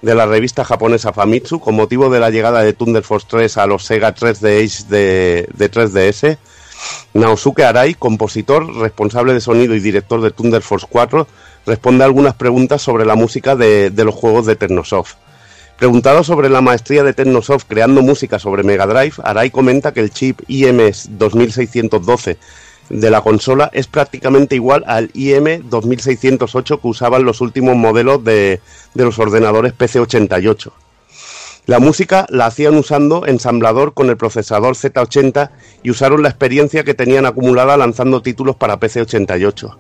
[0.02, 3.68] de la revista japonesa Famitsu, con motivo de la llegada de Thunder Force 3 a
[3.68, 6.38] los Sega 3DS de, de 3DS,
[7.14, 11.28] Naosuke Arai, compositor, responsable de sonido y director de Thunder Force 4,
[11.68, 15.16] responde a algunas preguntas sobre la música de, los juegos de Technosoft.
[15.78, 20.10] Preguntado sobre la maestría de Technosoft creando música sobre Mega Drive, Arai comenta que el
[20.10, 22.38] chip IMS 2612
[22.90, 28.62] de la consola es prácticamente igual al IM 2608 que usaban los últimos modelos de,
[28.94, 30.72] de los ordenadores PC88.
[31.66, 35.50] La música la hacían usando ensamblador con el procesador Z80
[35.84, 39.76] y usaron la experiencia que tenían acumulada lanzando títulos para PC88.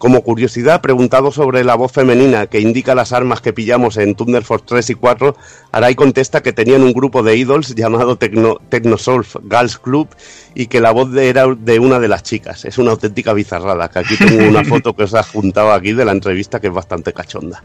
[0.00, 4.42] Como curiosidad, preguntado sobre la voz femenina que indica las armas que pillamos en Thunder
[4.42, 5.36] Force 3 y 4,
[5.72, 10.08] Arai contesta que tenían un grupo de idols llamado Tecno, Technosolve Girls Club
[10.54, 12.64] y que la voz de- era de una de las chicas.
[12.64, 16.06] Es una auténtica bizarrada, que aquí tengo una foto que os he juntado aquí de
[16.06, 17.62] la entrevista que es bastante cachonda.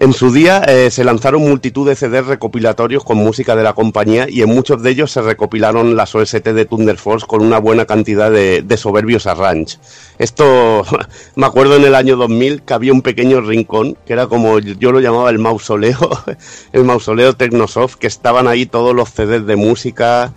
[0.00, 4.26] En su día eh, se lanzaron multitud de CDs recopilatorios con música de la compañía
[4.28, 7.84] y en muchos de ellos se recopilaron las OST de Thunder Force con una buena
[7.84, 9.78] cantidad de, de soberbios arrange.
[10.18, 10.82] Esto
[11.36, 14.92] me acuerdo en el año 2000 que había un pequeño rincón que era como yo
[14.92, 16.10] lo llamaba el mausoleo,
[16.72, 20.32] el mausoleo Technosoft, que estaban ahí todos los CDs de música,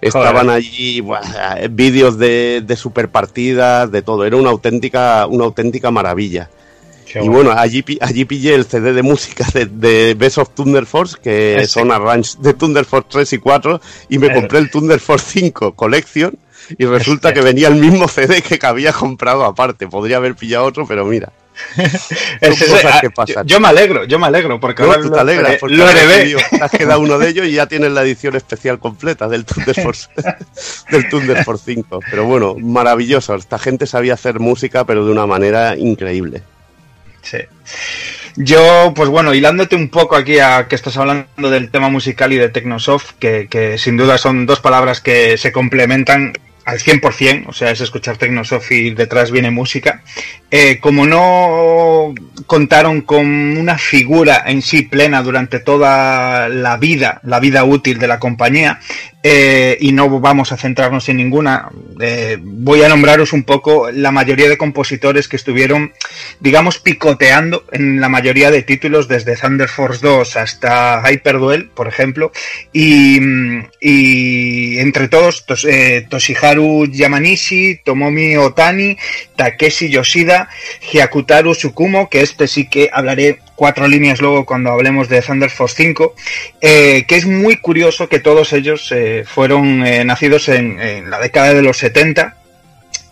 [0.00, 1.02] estaban allí
[1.70, 4.24] vídeos de, de super partidas, de todo.
[4.24, 6.48] Era una auténtica, una auténtica maravilla.
[7.22, 11.16] Y bueno, allí, allí pillé el CD de música de, de Best of Thunder Force,
[11.22, 11.66] que Ese.
[11.68, 14.34] son arrange de Thunder Force 3 y 4, y me Eh.
[14.34, 16.36] compré el Thunder Force 5 Collection,
[16.78, 19.86] y resulta que venía el mismo CD que había comprado aparte.
[19.86, 21.30] Podría haber pillado otro, pero mira.
[22.40, 23.46] Ese- cosas ah, que pasan.
[23.46, 25.76] Yo, yo me alegro, yo me alegro, porque No, ahora tú te alegras, eh, porque
[25.76, 26.36] lo heredé.
[26.60, 30.08] has quedado uno de ellos y ya tienes la edición especial completa del Thunder Force,
[30.90, 32.00] del Thunder Force 5.
[32.10, 33.34] Pero bueno, maravilloso.
[33.34, 36.42] Esta gente sabía hacer música, pero de una manera increíble.
[37.24, 37.38] Sí.
[38.36, 42.36] Yo, pues bueno, hilándote un poco aquí a que estás hablando del tema musical y
[42.36, 47.52] de Technosoft, que, que sin duda son dos palabras que se complementan al 100%, o
[47.52, 50.02] sea, es escuchar Tecnosoft y detrás viene música.
[50.50, 52.14] Eh, como no
[52.46, 53.26] contaron con
[53.56, 58.78] una figura en sí plena durante toda la vida, la vida útil de la compañía,
[59.26, 61.70] eh, y no vamos a centrarnos en ninguna,
[62.00, 65.92] eh, voy a nombraros un poco la mayoría de compositores que estuvieron,
[66.40, 72.30] digamos, picoteando en la mayoría de títulos, desde Thunder Force 2 hasta Hyperduel, por ejemplo,
[72.72, 73.18] y,
[73.80, 76.06] y entre todos, Tos- eh,
[76.62, 78.96] Yamanishi, Tomomi Otani,
[79.36, 80.48] Takeshi Yoshida,
[80.92, 85.76] Hyakutaru Tsukumo, que este sí que hablaré cuatro líneas luego cuando hablemos de Thunder Force
[85.76, 86.14] 5,
[86.60, 91.18] eh, que es muy curioso que todos ellos eh, fueron eh, nacidos en, en la
[91.18, 92.36] década de los 70,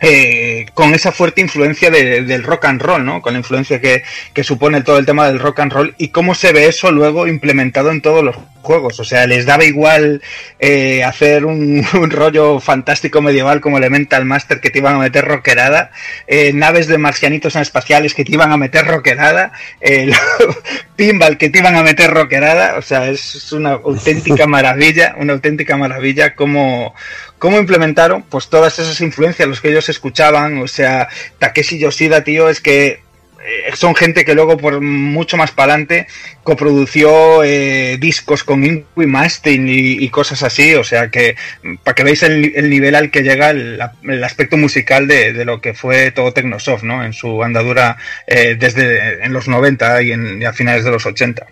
[0.03, 3.23] eh, con esa fuerte influencia de- del rock and roll, ¿no?
[3.23, 4.03] Con la influencia que,
[4.35, 7.27] que supone todo el tema del rock and roll y cómo se ve eso luego
[7.27, 9.01] implementado en todos los juegos.
[9.01, 10.23] O sea, les daba igual
[10.59, 15.25] eh, hacer un, un rollo fantástico medieval como Elemental Master que te iban a meter
[15.25, 15.91] rockerada,
[16.27, 20.13] eh, naves de marcianitos espaciales que te iban a meter rockerada, eh,
[20.97, 22.77] pinball que te iban a meter rockerada.
[22.77, 26.95] O sea, es una auténtica maravilla, una auténtica maravilla cómo,
[27.43, 31.09] cómo implementaron pues todas esas influencias, los que ellos escuchaban, o sea,
[31.41, 33.01] Takeshi Yoshida, tío, es que
[33.45, 36.07] eh, son gente que luego por mucho más para adelante
[36.45, 41.35] coprodució eh, discos con Ingui Mastin y, cosas así, o sea que
[41.83, 45.45] para que veáis el, el nivel al que llega el, el aspecto musical de, de
[45.45, 47.05] lo que fue todo Tecnosoft, ¿no?
[47.05, 47.97] En su andadura
[48.29, 51.45] eh, desde en los 90 y, en, y a finales de los 80.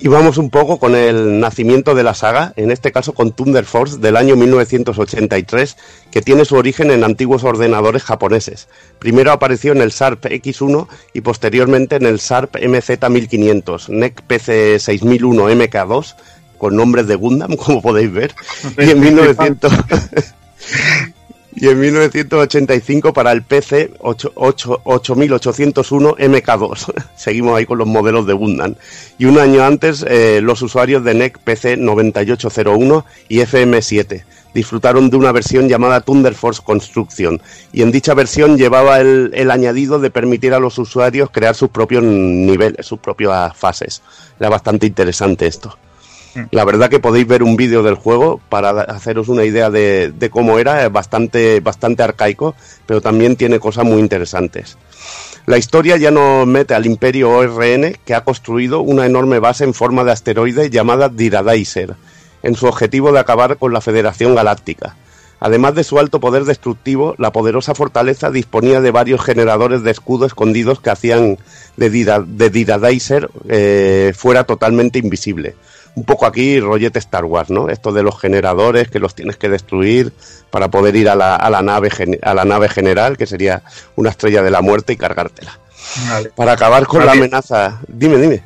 [0.00, 3.64] Y vamos un poco con el nacimiento de la saga, en este caso con Thunder
[3.64, 5.76] Force del año 1983,
[6.12, 8.68] que tiene su origen en antiguos ordenadores japoneses.
[9.00, 15.50] Primero apareció en el SARP X1 y posteriormente en el SARP MZ1500, NEC PC 6001
[15.50, 16.14] MK2,
[16.58, 18.34] con nombres de Gundam, como podéis ver,
[18.78, 19.72] y en 1900...
[21.60, 26.92] y en 1985 para el PC 8- 8- 8801 MK2.
[27.16, 28.74] Seguimos ahí con los modelos de Gundam.
[29.18, 35.16] Y un año antes, eh, los usuarios de NEC PC 9801 y FM7 disfrutaron de
[35.16, 37.40] una versión llamada Thunder Force Construction.
[37.72, 41.70] Y en dicha versión llevaba el, el añadido de permitir a los usuarios crear sus
[41.70, 44.02] propios niveles, sus propias fases.
[44.38, 45.76] Era bastante interesante esto.
[46.50, 50.58] La verdad que podéis ver un vídeo del juego para haceros una idea de, cómo
[50.58, 52.54] era, es bastante, bastante arcaico,
[52.86, 54.78] pero también tiene cosas muy interesantes.
[55.46, 59.74] La historia ya nos mete al Imperio ORN, que ha construido una enorme base en
[59.74, 61.96] forma de asteroide llamada Diradaiser,
[62.42, 64.96] en su objetivo de acabar con la Federación Galáctica.
[65.40, 70.26] Además de su alto poder destructivo, la poderosa fortaleza disponía de varios generadores de escudo
[70.26, 71.38] escondidos que hacían
[71.76, 75.54] de Diradaiser eh, fuera totalmente invisible.
[75.98, 77.68] Un poco aquí rollete Star Wars, ¿no?
[77.68, 80.12] Esto de los generadores que los tienes que destruir
[80.48, 81.90] para poder ir a la, a la nave,
[82.22, 83.62] a la nave general, que sería
[83.96, 85.58] una estrella de la muerte, y cargártela.
[86.08, 86.30] Vale.
[86.36, 87.80] Para acabar con la amenaza.
[87.88, 88.44] Dime, dime.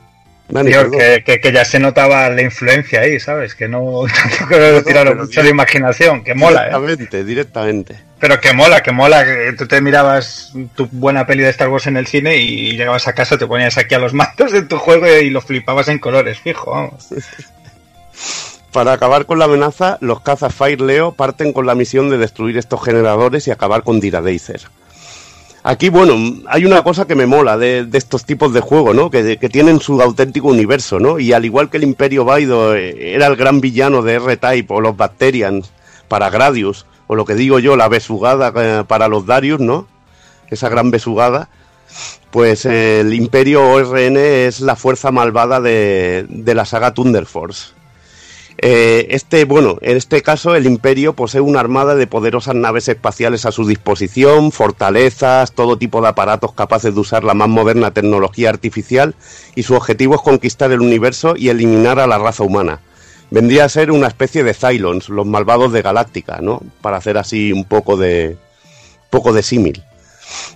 [0.48, 3.54] Dani, que, que- que ya se notaba la influencia ahí, ¿sabes?
[3.54, 4.02] Que no
[4.38, 6.70] tampoco le tiraron mucho de imaginación, que mola, ¿eh?
[6.70, 7.96] Directamente, directamente.
[8.18, 11.86] Pero que mola, que mola, que tú te mirabas tu buena peli de Star Wars
[11.86, 14.76] en el cine y llegabas a casa, te ponías aquí a los mandos de tu
[14.78, 17.08] juego y lo flipabas en colores, fijo, vamos.
[18.72, 22.56] Para acabar con la amenaza, los cazas Fire Leo parten con la misión de destruir
[22.56, 24.62] estos generadores y acabar con Diradacer.
[25.65, 26.16] Aquí, bueno,
[26.49, 29.10] hay una cosa que me mola de, de estos tipos de juegos, ¿no?
[29.10, 31.20] Que, que tienen su auténtico universo, ¿no?
[31.20, 34.81] Y al igual que el Imperio Baido eh, era el gran villano de R-Type o
[34.81, 35.70] los Bacterians
[36.08, 39.86] para Gradius, o lo que digo yo, la besugada eh, para los Darius, ¿no?
[40.50, 41.49] Esa gran besugada.
[42.32, 47.73] Pues eh, el Imperio ORN es la fuerza malvada de, de la saga Thunder Force.
[48.65, 53.44] Eh, este, bueno, en este caso el Imperio posee una armada de poderosas naves espaciales
[53.44, 58.50] a su disposición, fortalezas, todo tipo de aparatos capaces de usar la más moderna tecnología
[58.50, 59.16] artificial
[59.57, 62.78] y su objetivo es conquistar el universo y eliminar a la raza humana.
[63.32, 66.62] Vendría a ser una especie de Cylons, los malvados de Galáctica, ¿no?
[66.82, 68.36] Para hacer así un poco de
[69.10, 69.82] poco de símil.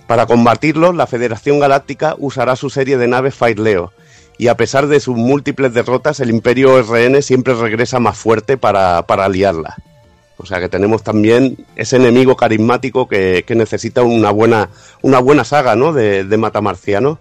[0.07, 3.91] Para combatirlos, la Federación Galáctica usará su serie de naves Fire Leo,
[4.37, 9.05] y a pesar de sus múltiples derrotas, el Imperio RN siempre regresa más fuerte para,
[9.07, 9.75] para aliarla.
[10.37, 14.69] O sea que tenemos también ese enemigo carismático que, que necesita una buena,
[15.01, 15.93] una buena saga ¿no?
[15.93, 17.17] de, de matamarciano.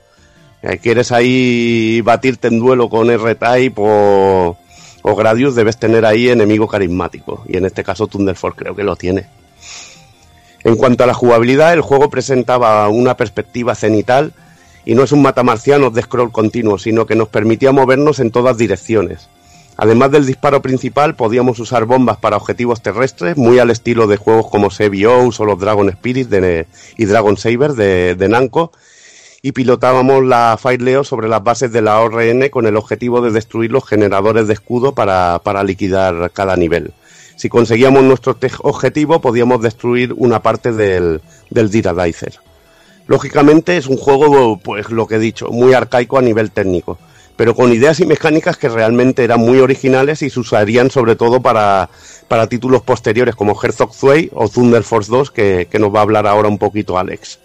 [0.63, 4.59] Eh, quieres ahí batirte en duelo con R-Type o,
[5.03, 7.43] o Gradius, debes tener ahí enemigo carismático.
[7.49, 9.27] Y en este caso Thunder Force creo que lo tiene.
[10.65, 14.35] En cuanto a la jugabilidad, el juego presentaba una perspectiva cenital
[14.87, 18.57] y no es un matamarcianos de scroll continuo, sino que nos permitía movernos en todas
[18.57, 19.29] direcciones.
[19.77, 24.49] Además del disparo principal, podíamos usar bombas para objetivos terrestres, muy al estilo de juegos
[24.51, 26.67] como Sebios o los Dragon Spirit de-
[26.97, 28.29] y Dragon Saber de, de
[29.43, 33.31] y pilotábamos la Fire Leo sobre las bases de la ORN con el objetivo de
[33.31, 36.93] destruir los generadores de escudo para, para liquidar cada nivel.
[37.37, 42.41] Si conseguíamos nuestro objetivo, podíamos destruir una parte del, del Dira Dicer.
[43.07, 46.99] Lógicamente es un juego, pues lo que he dicho, muy arcaico a nivel técnico,
[47.37, 51.41] pero con ideas y mecánicas que realmente eran muy originales y se usarían sobre todo
[51.41, 51.89] para,
[52.27, 56.03] para títulos posteriores como Herzog Zwei o Thunder Force 2, que, que nos va a
[56.03, 57.39] hablar ahora un poquito Alex.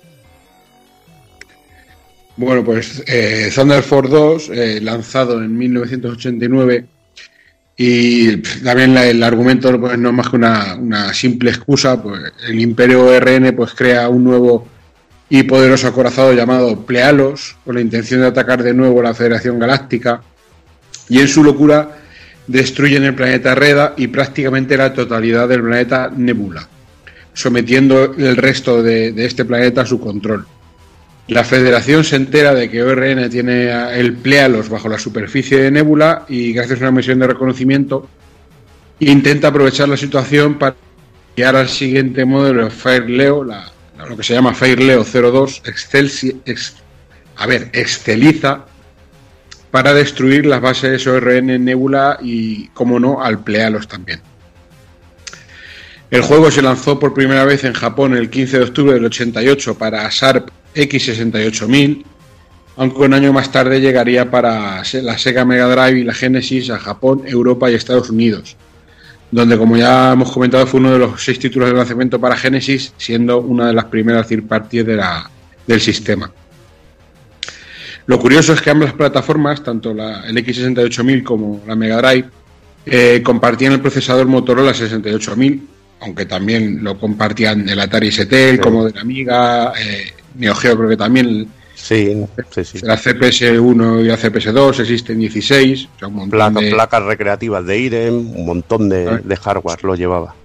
[2.38, 6.86] Bueno, pues eh, Thunder Force 2, eh, lanzado en 1989,
[7.78, 12.60] y también el argumento pues, no es más que una, una simple excusa, pues el
[12.60, 14.68] Imperio RN pues, crea un nuevo
[15.34, 20.22] y poderoso acorazado llamado Plealos, con la intención de atacar de nuevo la Federación Galáctica,
[21.08, 21.98] y en su locura
[22.48, 26.68] destruyen el planeta Reda y prácticamente la totalidad del planeta Nebula,
[27.34, 30.46] sometiendo el resto de- este planeta a su control.
[31.30, 36.26] La Federación se entera de que ORN tiene el Plealos bajo la superficie de Nebula
[36.28, 38.10] y gracias a una misión de reconocimiento
[39.00, 40.76] intenta aprovechar la situación para
[41.38, 43.72] guiar al siguiente modelo de Fire Leo, la-
[44.08, 46.76] lo que se llama Fire Leo 02 Excelsi- ex-
[47.38, 48.66] a ver, Exceliza
[49.72, 54.22] para destruir las bases ORN Nebula y, como no, al Plealos también.
[56.10, 59.78] El juego se lanzó por primera vez en Japón el 15 de octubre del 88
[59.78, 62.04] para SARP X68000,
[62.76, 66.80] aunque un año más tarde llegaría para la Sega Mega Drive y la Genesis a
[66.80, 68.58] Japón, Europa y Estados Unidos,
[69.32, 72.94] donde como ya hemos comentado fue uno de los seis títulos de lanzamiento para Genesis,
[72.98, 75.30] siendo una de las primeras third parties de la-
[75.66, 76.30] del sistema.
[78.08, 82.30] Lo curioso es que ambas plataformas, tanto la, el X68000 como la Mega Drive,
[82.86, 85.68] eh, compartían el procesador Motorola 68000,
[86.02, 90.98] aunque también lo compartían el Atari ST, el Commodore Amiga, eh, Neo Geo creo que
[90.98, 91.48] también.
[91.82, 92.80] Sí, sí, sí.
[92.84, 97.66] La CPS1 y la CPS2 existen 16, o sea, un montón Placa- de- Placas recreativas
[97.66, 100.36] de IREM, un montón de, de hardware lo llevaba.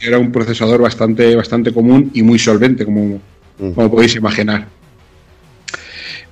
[0.00, 3.20] era un procesador bastante, bastante común y muy solvente, como,
[3.74, 4.66] como podéis imaginar.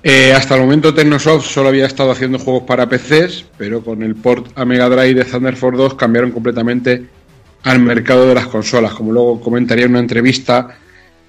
[0.01, 4.15] Eh, hasta el momento Technosoft solo había estado haciendo juegos para PCs, pero con el
[4.15, 7.05] port a Mega Drive de Thunder Force 2 cambiaron completamente
[7.63, 8.93] al mercado de las consolas.
[8.93, 10.77] Como luego comentaría en una entrevista,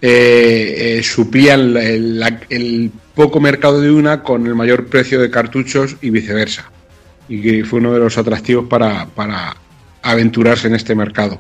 [0.03, 6.11] eh, eh, suplían el poco mercado de una con el mayor precio de cartuchos y
[6.11, 6.71] viceversa.
[7.29, 9.57] Y que fue uno de los atractivos para, para
[10.03, 11.39] aventurarse en este mercado.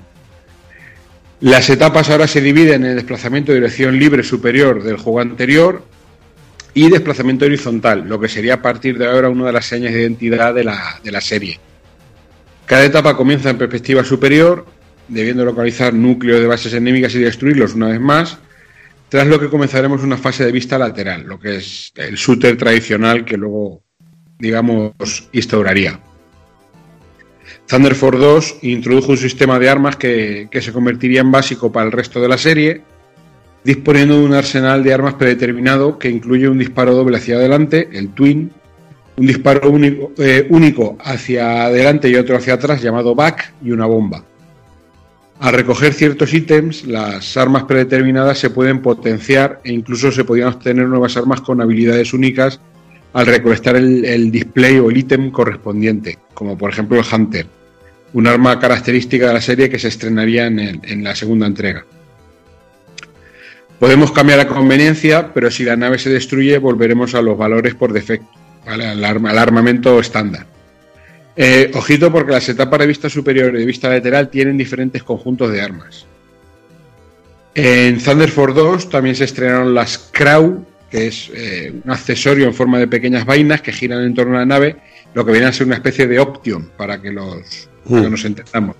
[1.40, 5.82] Las etapas ahora se dividen en desplazamiento de dirección libre superior del juego anterior
[6.74, 10.02] y desplazamiento horizontal, lo que sería a partir de ahora una de las señas de
[10.02, 11.58] identidad de la, de la serie.
[12.66, 14.66] Cada etapa comienza en perspectiva superior,
[15.08, 18.38] debiendo localizar núcleos de bases enemigas y destruirlos una vez más,
[19.10, 23.24] tras lo que comenzaremos una fase de vista lateral, lo que es el shooter tradicional
[23.24, 23.82] que luego,
[24.38, 24.92] digamos,
[25.32, 25.98] instauraría.
[27.66, 31.86] Thunder Force 2 introdujo un sistema de armas que, que se convertiría en básico para
[31.86, 32.82] el resto de la serie,
[33.64, 38.10] disponiendo de un arsenal de armas predeterminado que incluye un disparo doble hacia adelante, el
[38.10, 38.52] Twin,
[39.16, 43.86] un disparo único, eh, único hacia adelante y otro hacia atrás llamado Back y una
[43.86, 44.24] bomba.
[45.40, 50.86] Al recoger ciertos ítems, las armas predeterminadas se pueden potenciar e incluso se podían obtener
[50.86, 52.60] nuevas armas con habilidades únicas
[53.14, 57.46] al recolectar el, display o el ítem correspondiente, como por ejemplo el Hunter,
[58.12, 61.86] un arma característica de la serie que se estrenaría en la segunda entrega.
[63.78, 67.94] Podemos cambiar a conveniencia, pero si la nave se destruye volveremos a los valores por
[67.94, 68.28] defecto,
[68.66, 68.86] ¿vale?
[68.86, 70.46] al, arma- al armamento estándar.
[71.42, 75.50] Eh, ojito porque las etapas de vista superior y de vista lateral tienen diferentes conjuntos
[75.50, 76.04] de armas.
[77.54, 82.52] En Thunder Force 2 también se estrenaron las Crow, que es eh, un accesorio en
[82.52, 84.76] forma de pequeñas vainas que giran en torno a la nave,
[85.14, 88.24] lo que viene a ser una especie de Option, para que, los, para que nos
[88.26, 88.76] entendamos.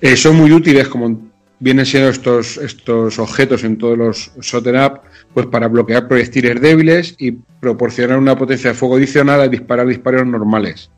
[0.00, 1.20] Eh, son muy útiles como
[1.58, 5.00] vienen siendo estos, estos objetos en todos los shooter up,
[5.34, 10.26] pues para bloquear proyectiles débiles y proporcionar una potencia de fuego adicional al disparar disparos
[10.26, 10.88] normales.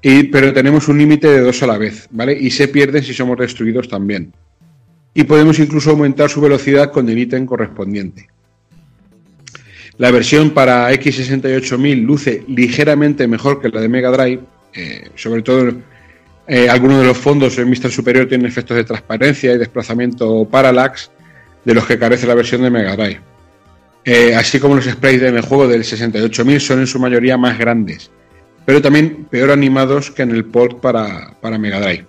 [0.00, 2.32] Pero tenemos un límite de dos a la vez, ¿vale?
[2.32, 4.32] Y se pierden si somos destruidos también.
[5.14, 8.28] Y podemos incluso aumentar su velocidad con el ítem correspondiente.
[9.96, 14.40] La versión para X68000 luce ligeramente mejor que la de Mega Drive,
[14.72, 15.72] eh, sobre todo
[16.46, 21.10] eh, algunos de los fondos en vista superior tienen efectos de transparencia y desplazamiento parallax
[21.64, 23.20] de los que carece la versión de Mega Drive.
[24.04, 28.10] Eh, así como los sprites en juego del 68000 son en su mayoría más grandes,
[28.68, 32.04] pero también peor animados que en el port para, para Mega Drive.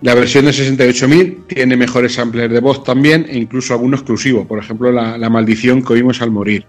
[0.00, 4.58] La versión de 68.000 tiene mejores samplers de voz también e incluso alguno exclusivo, por
[4.58, 6.64] ejemplo la, la maldición que oímos al morir.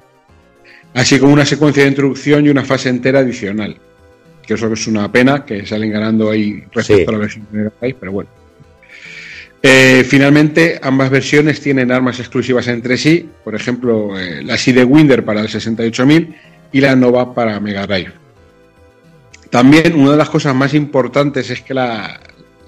[0.94, 3.78] Así como una secuencia de introducción y una fase entera adicional.
[4.46, 7.06] Que eso es una pena, que salen ganando ahí respecto Sí.
[7.08, 8.30] a la versión de Mega Drive, pero bueno.
[9.64, 15.40] Eh, finalmente, ambas versiones tienen armas exclusivas entre sí, por ejemplo, eh, la Sidewinder para
[15.40, 16.36] el 68000
[16.74, 18.25] y la Nova para Mega Drive.
[19.56, 22.20] También una de las cosas más importantes es que la,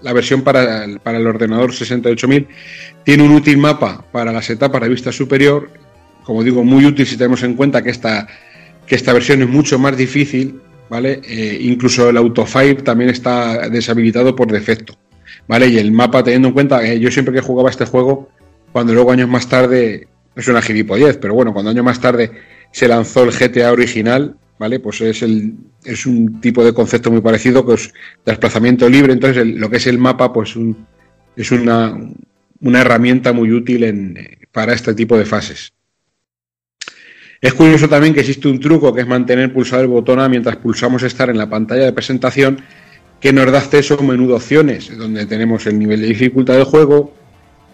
[0.01, 2.47] la versión para el, para el ordenador 68000
[3.03, 5.69] tiene un útil mapa para las etapas de vista superior,
[6.23, 8.25] como digo, muy útil si tenemos en cuenta que esta,
[8.85, 11.19] que esta versión es mucho más difícil, ¿vale?
[11.27, 14.97] Eh, incluso el autofire también está deshabilitado por defecto.
[15.45, 15.67] ¿vale?
[15.67, 18.29] Y el mapa, teniendo en cuenta que yo siempre que jugaba este juego,
[18.71, 20.07] cuando luego años más tarde,
[20.37, 22.31] es una gilipollez, pero bueno, cuando años más tarde
[22.71, 24.79] se lanzó el GTA original, ¿vale?
[24.79, 25.53] Pues es, el,
[25.83, 27.93] es un tipo de concepto muy parecido, que es
[28.25, 30.55] desplazamiento libre, entonces lo que es el mapa, pues
[31.35, 31.97] es una,
[32.61, 35.73] una herramienta muy útil eh, para este tipo de fases.
[37.39, 40.55] Es curioso también que existe un truco que es mantener pulsado el botón A mientras
[40.57, 42.59] pulsamos estar en la pantalla de presentación
[43.19, 46.55] que nos da acceso a un menú de opciones, donde tenemos el nivel de dificultad
[46.55, 47.13] del juego,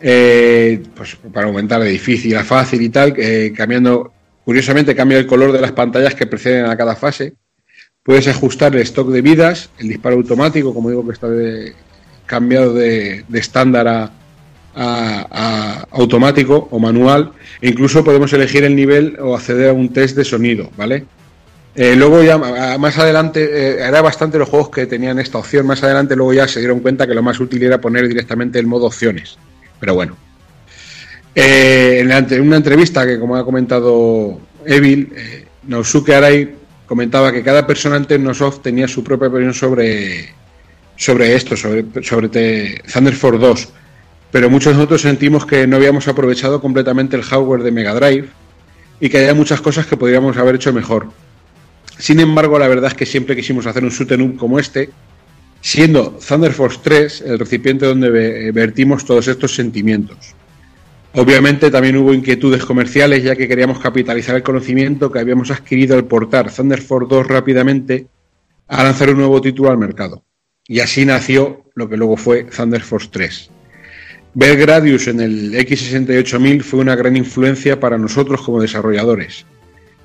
[0.02, 4.14] eh, pues para aumentar de difícil a fácil y tal, eh, cambiando,
[4.46, 7.34] curiosamente cambia el color de las pantallas que preceden a cada fase.
[8.04, 11.28] Puedes ajustar el stock de vidas, el disparo automático, como digo que está
[12.26, 14.12] cambiado de estándar a,
[15.92, 17.32] automático o manual,
[17.62, 21.06] e incluso podemos elegir el nivel o acceder a un test de sonido, ¿vale?
[21.76, 25.66] Eh, luego ya a- más adelante, eh, era bastante los juegos que tenían esta opción,
[25.66, 28.68] más adelante luego ya se dieron cuenta que lo más útil era poner directamente el
[28.68, 29.38] modo opciones,
[29.80, 30.16] pero bueno.
[31.36, 36.56] Eh, en, la una entrevista que como ha comentado Evil, eh, Nosuke Arai
[36.86, 40.30] comentaba que cada persona en Technosoft tenía su propia opinión sobre,
[40.96, 43.70] sobre esto, sobre, sobre Thunder Force 2,
[44.32, 48.28] pero muchos de nosotros sentimos que no habíamos aprovechado completamente el hardware de Mega Drive
[49.00, 51.10] y que había muchas cosas que podríamos haber hecho mejor.
[51.98, 54.90] Sin embargo, la verdad es que siempre quisimos hacer un shoot 'em up como este,
[55.62, 60.18] siendo Thunder Force 3 el recipiente donde ve- vertimos todos estos sentimientos.
[61.16, 66.06] Obviamente también hubo inquietudes comerciales ya que queríamos capitalizar el conocimiento que habíamos adquirido al
[66.06, 68.08] portar Thunder Force 2 rápidamente
[68.68, 70.24] a lanzar un nuevo título al mercado.
[70.68, 73.50] Y así nació lo que luego fue Thunder Force 3.
[74.34, 79.46] Ver Gradius en el X68000 fue una gran influencia para nosotros como desarrolladores.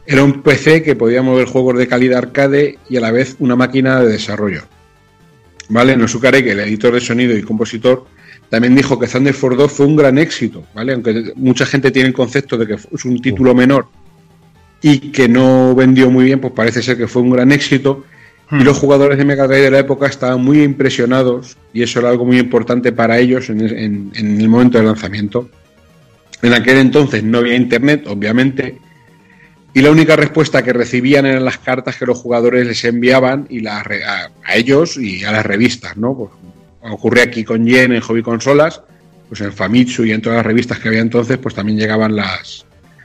[0.07, 3.57] Era un PC que podía mover juegos de calidad arcade y a la vez una
[3.57, 4.65] máquina de desarrollo.
[5.70, 5.97] ¿Vale?
[5.97, 8.07] Nosuke que el editor de sonido y compositor,
[8.51, 10.93] también dijo que Thunder Force 2 fue un gran éxito, ¿vale?
[10.94, 13.86] Aunque mucha gente tiene el concepto de que es un título menor
[14.81, 18.05] y que no vendió muy bien, pues parece ser que fue un gran éxito.
[18.51, 22.09] Y los jugadores de Mega Drive de la época estaban muy impresionados y eso era
[22.09, 25.51] algo muy importante para ellos en, en- en el momento del lanzamiento.
[26.41, 28.78] En aquel entonces no había internet, obviamente,
[29.75, 33.60] y la única respuesta que recibían eran las cartas que los jugadores les enviaban y
[33.60, 36.17] re- a, a ellos y a las revistas, ¿no?
[36.17, 36.31] Pues,
[36.82, 38.82] ocurría aquí con Yen en Hobby Consolas,
[39.28, 42.65] pues en Famitsu y en todas las revistas que había entonces, pues también llegaban las,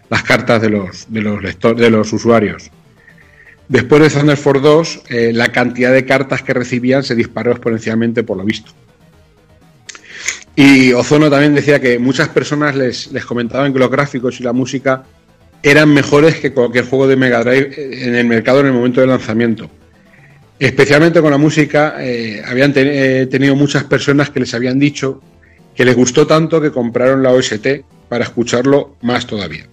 [0.09, 2.71] las cartas de los, de los lectores, de los usuarios.
[3.67, 8.23] Después de Thunder Force 2, eh, la cantidad de cartas que recibían se disparó exponencialmente
[8.23, 8.71] por lo visto.
[10.55, 14.53] Y Ozono también decía que muchas personas les, les comentaban que los gráficos y la
[14.53, 15.03] música
[15.63, 19.01] eran mejores que cualquier juego de Mega Drive eh, en el mercado en el momento
[19.01, 19.69] del lanzamiento.
[20.63, 25.21] Especialmente con la música, eh, habían te- eh, tenido muchas personas que les habían dicho
[25.75, 29.65] que les gustó tanto que compraron la OST para escucharlo más todavía.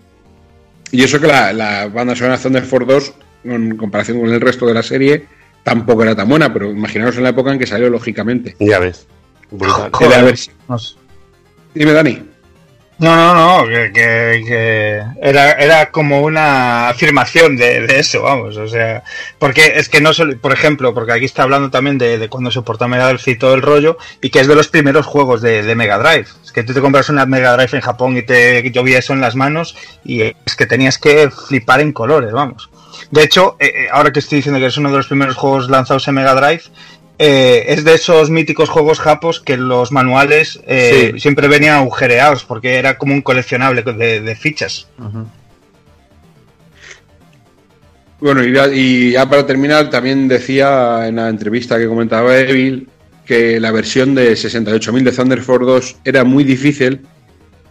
[0.91, 3.13] Y eso que la, la banda sonora Thunder Force 2,
[3.45, 5.27] en comparación con el resto de la serie,
[5.63, 8.57] tampoco era tan buena, pero imaginaos en la época en que salió, lógicamente.
[8.59, 9.07] Ya ves.
[9.53, 9.93] Brutal.
[10.01, 10.09] De
[11.73, 12.23] Dime, Dani.
[13.01, 18.69] No, no, no, que, que- que era, era como una afirmación de, eso, vamos, o
[18.69, 19.03] sea,
[19.39, 22.51] porque es que no solo, por ejemplo, porque aquí está hablando también de, de cuando
[22.51, 25.41] se portó Mega Drive y todo el rollo, y que es de los primeros juegos
[25.41, 26.27] de, de Mega Drive.
[26.45, 29.23] Es que tú te compras una Mega Drive en Japón y te llovía eso en
[29.23, 32.69] las manos, y es que tenías que flipar en colores, vamos.
[33.11, 35.71] De hecho, eh, eh, ahora que estoy diciendo que es uno de los primeros juegos
[35.71, 36.65] lanzados en Mega Drive,
[37.23, 41.21] eh, es de esos míticos juegos japos que los manuales eh, Sí.
[41.21, 44.89] siempre venían agujereados porque era como un coleccionable de, de fichas.
[48.21, 52.89] Bueno, y ya, y ya para terminar, también decía en la entrevista que comentaba Evil
[53.25, 57.01] que la versión de 68.000 de Thunder Force 2 era muy difícil,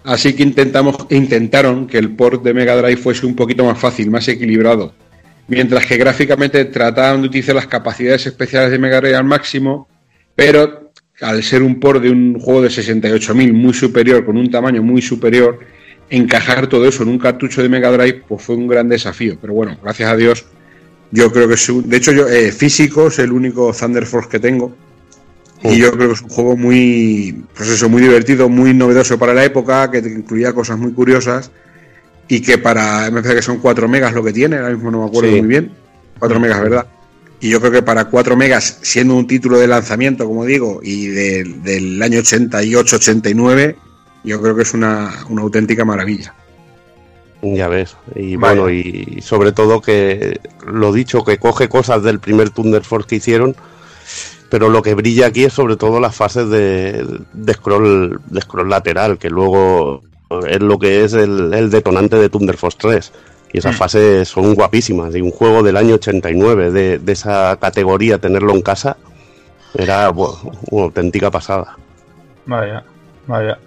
[0.03, 4.09] así que intentamos, intentaron que el port de Mega Drive fuese un poquito más fácil,
[4.09, 4.93] más equilibrado.
[5.49, 9.87] Mientras que gráficamente trataban de utilizar las capacidades especiales de Mega Drive al máximo,
[10.35, 14.81] pero al ser un port de un juego de 68.000 muy superior, con un tamaño
[14.81, 15.59] muy superior,
[16.09, 19.37] encajar todo eso en un cartucho de Mega Drive pues fue un gran desafío.
[19.41, 20.45] Pero bueno, gracias a Dios,
[21.11, 24.29] yo creo que es un- de hecho yo eh, físico es el único Thunder Force
[24.29, 24.75] que tengo.
[25.61, 29.33] Y yo creo que es un juego muy, pues eso, muy divertido, muy novedoso para
[29.33, 31.51] la época, que incluía cosas muy curiosas
[32.29, 34.99] y que para, me parece que son 4 megas lo que tiene, ahora mismo no
[35.01, 35.39] me acuerdo Sí.
[35.39, 35.71] muy bien,
[36.19, 36.85] 4 megas, ¿verdad?
[37.41, 41.07] Y yo creo que para 4 megas, siendo un título de lanzamiento, como digo, y
[41.07, 43.75] de- del año 88-89,
[44.23, 46.33] yo creo que es una, una auténtica maravilla.
[47.41, 47.95] Ya ves.
[48.15, 48.61] Y Vaya.
[48.61, 53.15] bueno, y sobre todo que lo dicho, que coge cosas del primer Thunder Force que
[53.15, 53.55] hicieron,
[54.49, 58.69] pero lo que brilla aquí es sobre todo las fases de, de scroll de scroll
[58.69, 60.03] lateral, que luego
[60.47, 63.11] es lo que es el, el detonante de Thunder Force 3.
[63.51, 63.77] Y esas Mm.
[63.77, 65.15] fases son guapísimas.
[65.15, 68.97] Y un juego del año 89 de, de esa categoría, tenerlo en casa,
[69.73, 70.37] era bueno,
[70.71, 71.77] una auténtica pasada.
[72.45, 72.83] Vaya,
[73.27, 73.57] vaya.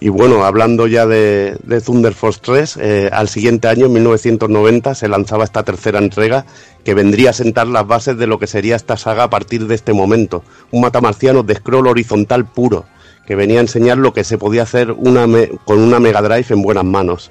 [0.00, 4.94] Y bueno, hablando ya de, de Thunder Force 3, eh, al siguiente año, en 1990,
[4.94, 6.44] se lanzaba esta tercera entrega
[6.84, 9.74] que vendría a sentar las bases de lo que sería esta saga a partir de
[9.74, 10.42] este momento.
[10.70, 12.84] Un matamarciano de scroll horizontal puro,
[13.26, 16.84] que venía a enseñar lo que se podía hacer con una Mega Drive en buenas
[16.84, 17.30] manos.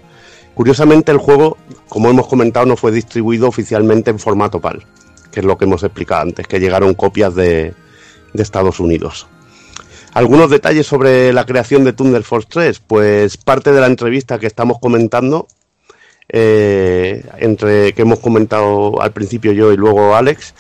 [0.54, 1.58] Curiosamente, el juego,
[1.90, 4.86] como hemos comentado, no fue distribuido oficialmente en formato PAL,
[5.32, 7.74] que es lo que hemos explicado antes, que llegaron copias de,
[8.34, 9.28] de Estados Unidos.
[10.14, 14.46] Algunos detalles sobre la creación de Thunder Force 3, pues parte de la entrevista que
[14.46, 15.48] estamos comentando,
[16.30, 20.54] eh, entre que hemos comentado al principio yo y luego Alex,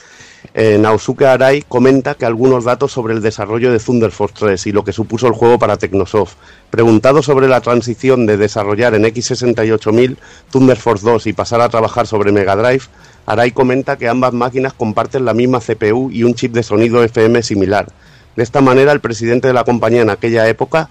[0.56, 4.72] eh, Naosuke Arai comenta que algunos datos sobre el desarrollo de Thunder Force 3 y
[4.72, 6.35] lo que supuso el juego para Technosoft.
[6.69, 10.17] Preguntado sobre la transición de desarrollar en X68000
[10.51, 12.83] Thunder Force 2 y pasar a trabajar sobre Mega Drive,
[13.25, 17.41] Arai comenta que ambas máquinas comparten la misma CPU y un chip de sonido FM
[17.41, 17.88] similar.
[18.35, 20.90] De esta manera, el presidente de la compañía en aquella época,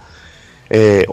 [0.71, 1.07] eh,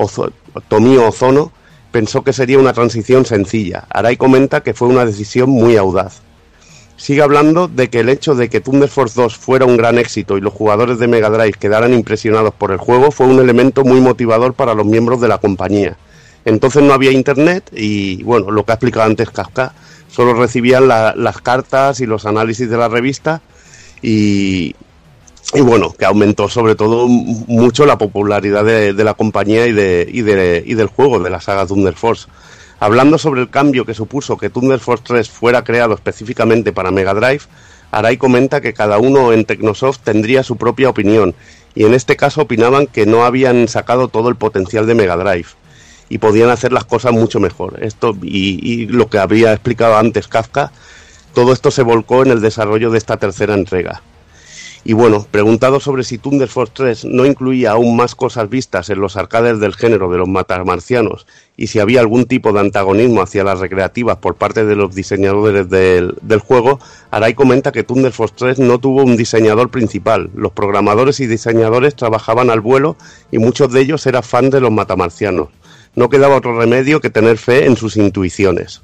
[0.68, 1.52] Tomio Ozono,
[1.92, 3.86] pensó que sería una transición sencilla.
[3.90, 6.22] Arai comenta que fue una decisión muy audaz.
[7.00, 10.38] Sigue hablando de que el hecho de que Thunder Force 2 fuera un gran éxito
[10.38, 14.02] y los jugadores de Mega Drive quedaran impresionados por el juego fue un elemento muy
[14.02, 15.96] motivador para los miembros de la compañía.
[16.44, 19.72] Entonces no había internet y, bueno, lo que ha explicado antes Kafka,
[20.12, 23.42] solo recibían la- las cartas y los análisis de la revista
[24.02, 24.76] y,
[25.54, 30.06] y bueno, que aumentó sobre todo mucho la popularidad de, de la compañía y, de,
[30.12, 32.28] y, de- y del juego, de la saga Thunder Force.
[32.80, 37.14] Hablando sobre el cambio que supuso que Thunder Force 3 fuera creado específicamente para Mega
[37.14, 37.42] Drive,
[37.92, 41.36] Arai comenta que cada uno en Technosoft tendría su propia opinión,
[41.76, 45.48] y en este caso opinaban que no habían sacado todo el potencial de Mega Drive
[46.10, 47.84] y podían hacer las cosas mucho mejor.
[47.84, 50.72] Esto y, y lo que había explicado antes Kafka,
[51.34, 54.02] todo esto se volcó en el desarrollo de esta tercera entrega.
[54.86, 59.02] Y bueno, preguntado sobre si Thunder Force 3 no incluía aún más cosas vistas en
[59.02, 61.28] los arcades del género de los matamarcianos
[61.58, 65.70] y si había algún tipo de antagonismo hacia las recreativas por parte de los diseñadores
[65.70, 66.80] del, juego,
[67.12, 70.30] Arai comenta que Thunder Force 3 no tuvo un diseñador principal.
[70.34, 72.96] Los programadores y diseñadores trabajaban al vuelo
[73.30, 75.50] y muchos de ellos eran fans de los matamarcianos.
[75.96, 78.82] No quedaba otro remedio que tener fe en sus intuiciones.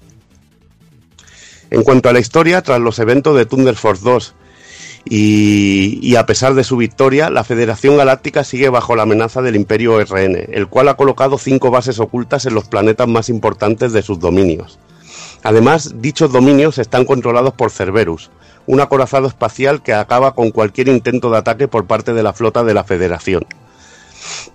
[1.71, 4.35] En cuanto a la historia, tras los eventos de Thunder Force 2
[5.07, 9.99] y, a pesar de su victoria, la Federación Galáctica sigue bajo la amenaza del Imperio
[10.03, 14.19] RN, el cual ha colocado cinco bases ocultas en los planetas más importantes de sus
[14.19, 14.79] dominios.
[15.43, 18.31] Además, dichos dominios están controlados por Cerberus,
[18.65, 22.63] un acorazado espacial que acaba con cualquier intento de ataque por parte de la flota
[22.63, 23.45] de la Federación.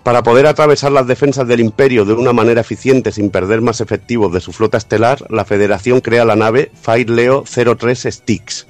[0.03, 4.33] Para poder atravesar las defensas del Imperio de una manera eficiente sin perder más efectivos
[4.33, 8.67] de su flota estelar, la Federación crea la nave Fire Leo 03 Styx,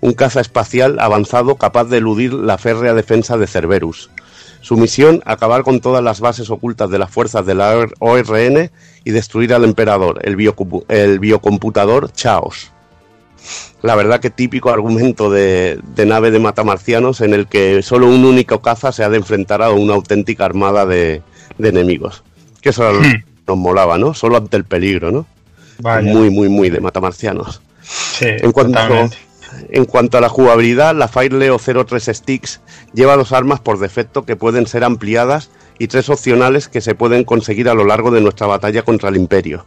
[0.00, 4.10] un caza espacial avanzado capaz de eludir la férrea defensa de Cerberus.
[4.60, 8.70] Su misión, acabar con todas las bases ocultas de las fuerzas de la ORN
[9.04, 12.72] y destruir al emperador, el, biocu- el biocomputador Chaos.
[13.82, 18.24] La verdad que típico argumento de, de nave de matamarcianos en el que solo un
[18.24, 21.22] único caza se ha de enfrentar a una auténtica armada de,
[21.56, 22.24] de enemigos.
[22.60, 22.90] Que eso
[23.46, 24.12] nos molaba, ¿no?
[24.14, 25.26] Solo ante el peligro, ¿no?
[25.78, 26.12] Vaya.
[26.12, 27.62] Muy, muy, muy de matamarcianos.
[27.80, 29.16] Sí, En cuanto, totalmente.
[29.70, 32.60] En cuanto a la jugabilidad, la Fire Leo 03 Sticks
[32.92, 37.24] lleva dos armas por defecto que pueden ser ampliadas y tres opcionales que se pueden
[37.24, 39.64] conseguir a lo largo de nuestra batalla contra el Imperio.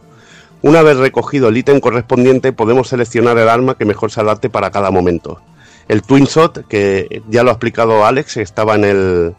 [0.62, 4.70] Una vez recogido el ítem correspondiente, podemos seleccionar el arma que mejor se adapte para
[4.70, 5.40] cada momento.
[5.88, 9.34] El Twin Shot, que ya lo ha explicado Alex, estaba en el,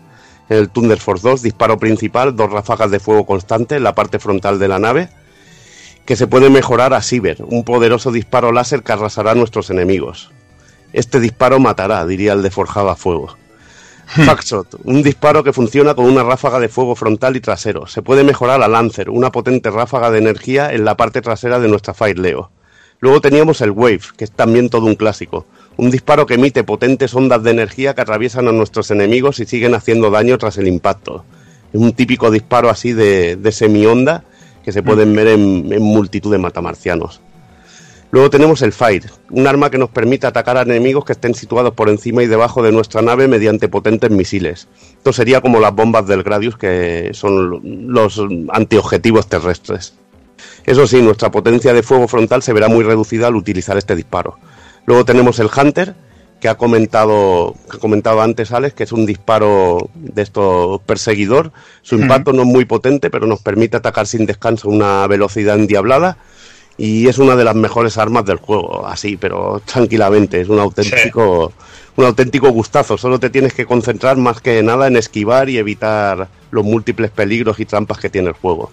[0.73, 4.67] Thunder Force 2, disparo principal, dos ráfagas de fuego constante en la parte frontal de
[4.67, 5.09] la nave
[6.05, 10.32] que se puede mejorar a Cyber, un poderoso disparo láser que arrasará a nuestros enemigos.
[10.93, 13.35] Este disparo matará, diría el de Forjado a Fuego.
[14.05, 17.87] Faxot, un disparo que funciona con una ráfaga de fuego frontal y trasero.
[17.87, 21.67] Se puede mejorar a Lancer, una potente ráfaga de energía en la parte trasera de
[21.67, 22.51] nuestra Fire Leo.
[22.99, 25.47] Luego teníamos el Wave, que es también todo un clásico.
[25.77, 29.73] Un disparo que emite potentes ondas de energía que atraviesan a nuestros enemigos y siguen
[29.73, 31.25] haciendo daño tras el impacto.
[31.73, 34.25] Es un típico disparo así de, de semi-onda
[34.63, 37.19] que se pueden ver en, en multitud de matamarcianos.
[38.13, 41.73] Luego tenemos el Fire, un arma que nos permite atacar a enemigos que estén situados
[41.73, 44.67] por encima y debajo de nuestra nave mediante potentes misiles.
[44.97, 49.95] Esto sería como las bombas del Gradius, que son los antiobjetivos terrestres.
[50.63, 54.37] Eso sí, nuestra potencia de fuego frontal se verá muy reducida al utilizar este disparo.
[54.85, 55.95] Luego tenemos el Hunter,
[56.39, 61.51] que ha comentado, que ha comentado antes Alex, que es un disparo de esto perseguidor.
[61.81, 65.57] Su impacto no es muy potente, pero nos permite atacar sin descanso a una velocidad
[65.57, 66.19] endiablada
[66.77, 71.53] y es una de las mejores armas del juego, así, pero tranquilamente, es un auténtico,
[71.95, 72.97] un auténtico gustazo.
[72.97, 77.59] Solo te tienes que concentrar más que nada en esquivar y evitar los múltiples peligros
[77.59, 78.71] y trampas que tiene el juego.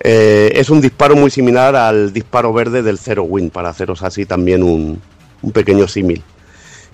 [0.00, 4.24] Eh, es un disparo muy similar al disparo verde del Zero Win, para haceros así
[4.26, 5.00] también un,
[5.42, 6.22] un pequeño símil.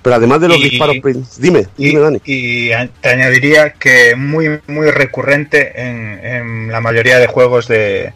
[0.01, 0.97] Pero además de los Y- disparos...
[1.39, 2.21] Dime, dime, Dani.
[2.25, 8.13] Y te añadiría que muy, muy recurrente en, en la mayoría de juegos de,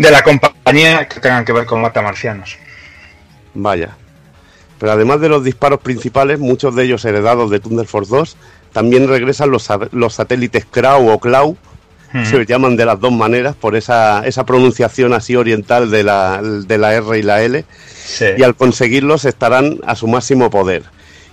[0.00, 2.56] de la compañía que tengan que ver con matamarcianos.
[3.52, 3.90] Vaya.
[4.78, 8.36] Pero además de los disparos principales, muchos de ellos heredados de Thunder Force 2,
[8.72, 11.58] también regresan los, los satélites Crow o Clau,
[12.12, 12.24] Ujú.
[12.24, 16.78] se llaman de las dos maneras por esa, esa pronunciación así oriental de la, de
[16.78, 17.64] la R y la L,
[18.38, 20.82] y al conseguirlos estarán a su máximo poder.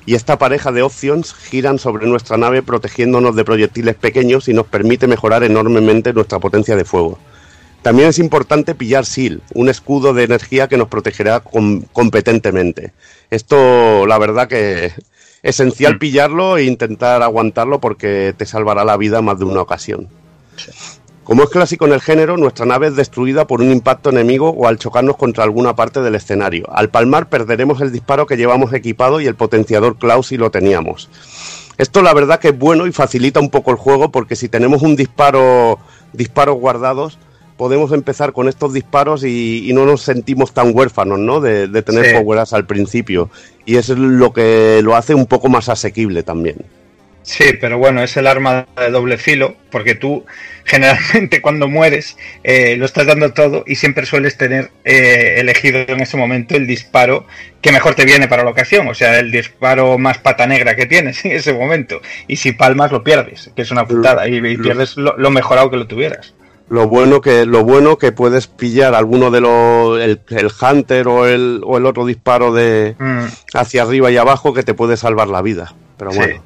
[0.05, 4.67] Y esta pareja de options giran sobre nuestra nave protegiéndonos de proyectiles pequeños y nos
[4.67, 7.17] permite mejorar enormemente nuestra potencia de fuego.
[7.87, 12.91] También es importante pillar SEAL, un escudo de energía que nos protegerá com- competentemente.
[13.29, 14.91] Esto, la verdad que
[15.41, 20.09] esencial pillarlo e intentar aguantarlo porque te salvará la vida más de una ocasión.
[21.23, 24.67] Como es clásico en el género, nuestra nave es destruida por un impacto enemigo o
[24.67, 26.65] al chocarnos contra alguna parte del escenario.
[26.69, 31.09] Al palmar perderemos el disparo que llevamos equipado y el potenciador Klaus si lo teníamos.
[31.77, 34.81] Esto la verdad que es bueno y facilita un poco el juego porque si tenemos
[34.81, 35.79] un disparo
[36.11, 37.17] disparos guardados
[37.57, 41.41] podemos empezar con estos disparos y, y no nos sentimos tan huérfanos, ¿no?
[41.41, 42.15] De, de tener Sí.
[42.51, 43.29] al principio.
[43.65, 46.57] Y eso es lo que lo hace un poco más asequible también.
[47.23, 50.25] Sí, pero bueno, es el arma de doble filo, porque tú
[50.63, 55.99] generalmente cuando mueres eh, lo estás dando todo y siempre sueles tener eh, elegido en
[55.99, 57.25] ese momento el disparo
[57.61, 60.85] que mejor te viene para la ocasión, o sea, el disparo más pata negra que
[60.85, 62.01] tienes en ese momento.
[62.27, 65.69] Y si palmas lo pierdes, que es una putada, y, y pierdes lo, lo mejorado
[65.69, 66.33] que lo tuvieras.
[66.69, 71.25] Lo bueno que lo bueno que puedes pillar alguno de los el, el hunter o
[71.25, 73.25] el, o el otro disparo de Mm.
[73.53, 75.73] hacia arriba y abajo que te puede salvar la vida.
[75.97, 76.17] Pero Sí.
[76.19, 76.41] bueno.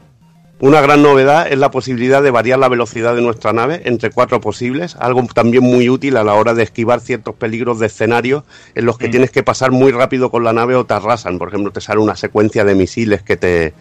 [0.60, 4.40] Una gran novedad es la posibilidad de variar la velocidad de nuestra nave entre cuatro
[4.42, 8.86] posibles, algo también muy útil a la hora de esquivar ciertos peligros de escenario en
[8.86, 9.12] los que Mm.
[9.12, 11.40] tienes que pasar muy rápido con la nave o te arrasan.
[11.40, 13.74] Por ejemplo, te sale una secuencia de misiles que te,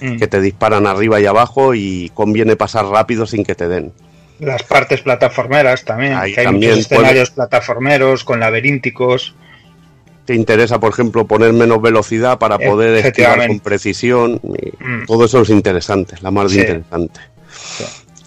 [0.00, 0.16] Mm.
[0.18, 3.92] que te disparan arriba y abajo y conviene pasar rápido sin que te den.
[4.40, 9.34] Las partes plataformeras también, Ahí que hay también muchos escenarios plataformeros con laberínticos.
[10.24, 14.38] te interesa, por ejemplo, poner menos velocidad para poder esquivar con precisión.
[14.44, 15.06] y Mm.
[15.06, 16.60] Todo eso es interesante, la más de Sí.
[16.60, 17.20] interesante.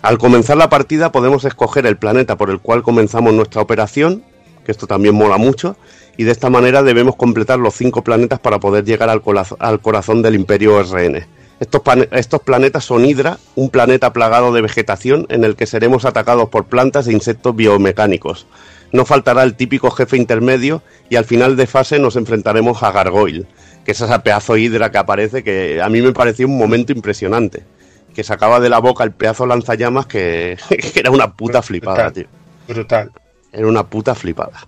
[0.01, 4.23] Al comenzar la partida podemos escoger el planeta por el cual comenzamos nuestra operación,
[4.65, 5.77] que esto también mola mucho,
[6.17, 10.33] y de esta manera debemos completar los cinco planetas para poder llegar al corazón del
[10.35, 11.23] Imperio RN.
[11.61, 16.49] Estos, estos planetas son Hydra, un planeta plagado de vegetación en el que seremos atacados
[16.49, 18.47] por plantas e insectos biomecánicos.
[18.91, 23.45] No faltará el típico jefe intermedio y al final de fase nos enfrentaremos a Gargoyle,
[23.85, 27.63] que es esa pedazo hidra que aparece que a mí me pareció un momento impresionante.
[28.15, 32.25] Que sacaba de la boca el pedazo lanzallamas que, que era una puta flipada, tío.
[32.67, 33.11] Brutal.
[33.53, 34.67] Era una puta flipada.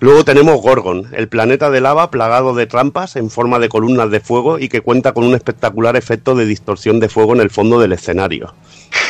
[0.00, 4.20] Luego tenemos Gorgon, el planeta de lava plagado de trampas en forma de columnas de
[4.20, 7.78] fuego y que cuenta con un espectacular efecto de distorsión de fuego en el fondo
[7.80, 8.54] del escenario.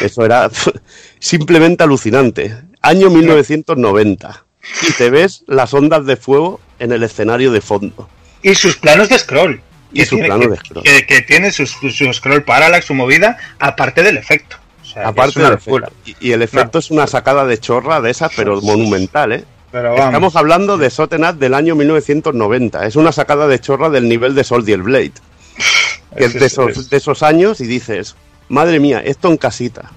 [0.00, 0.50] Eso era
[1.18, 2.56] simplemente alucinante.
[2.82, 4.44] Año 1990.
[4.88, 8.08] Y te ves las ondas de fuego en el escenario de fondo.
[8.42, 9.60] Y sus planos de scroll.
[9.92, 10.84] Y tiene- planos de scroll.
[10.84, 14.56] Que, que tiene su, su- su scroll parallax, su movida, aparte del efecto.
[14.82, 15.92] O sea, Aparte del efecto.
[16.04, 19.44] Y, y el efecto es una sacada de chorra de esas, pero monumental, ¿eh?
[19.72, 20.06] Pero vamos.
[20.06, 22.86] Estamos hablando de Sotenat del año 1990.
[22.86, 25.12] Es una sacada de chorra del nivel de Soldier Blade.
[26.16, 28.16] Que es de esos, de esos años y dices,
[28.48, 29.82] madre mía, esto en casita.
[29.82, 29.90] Ya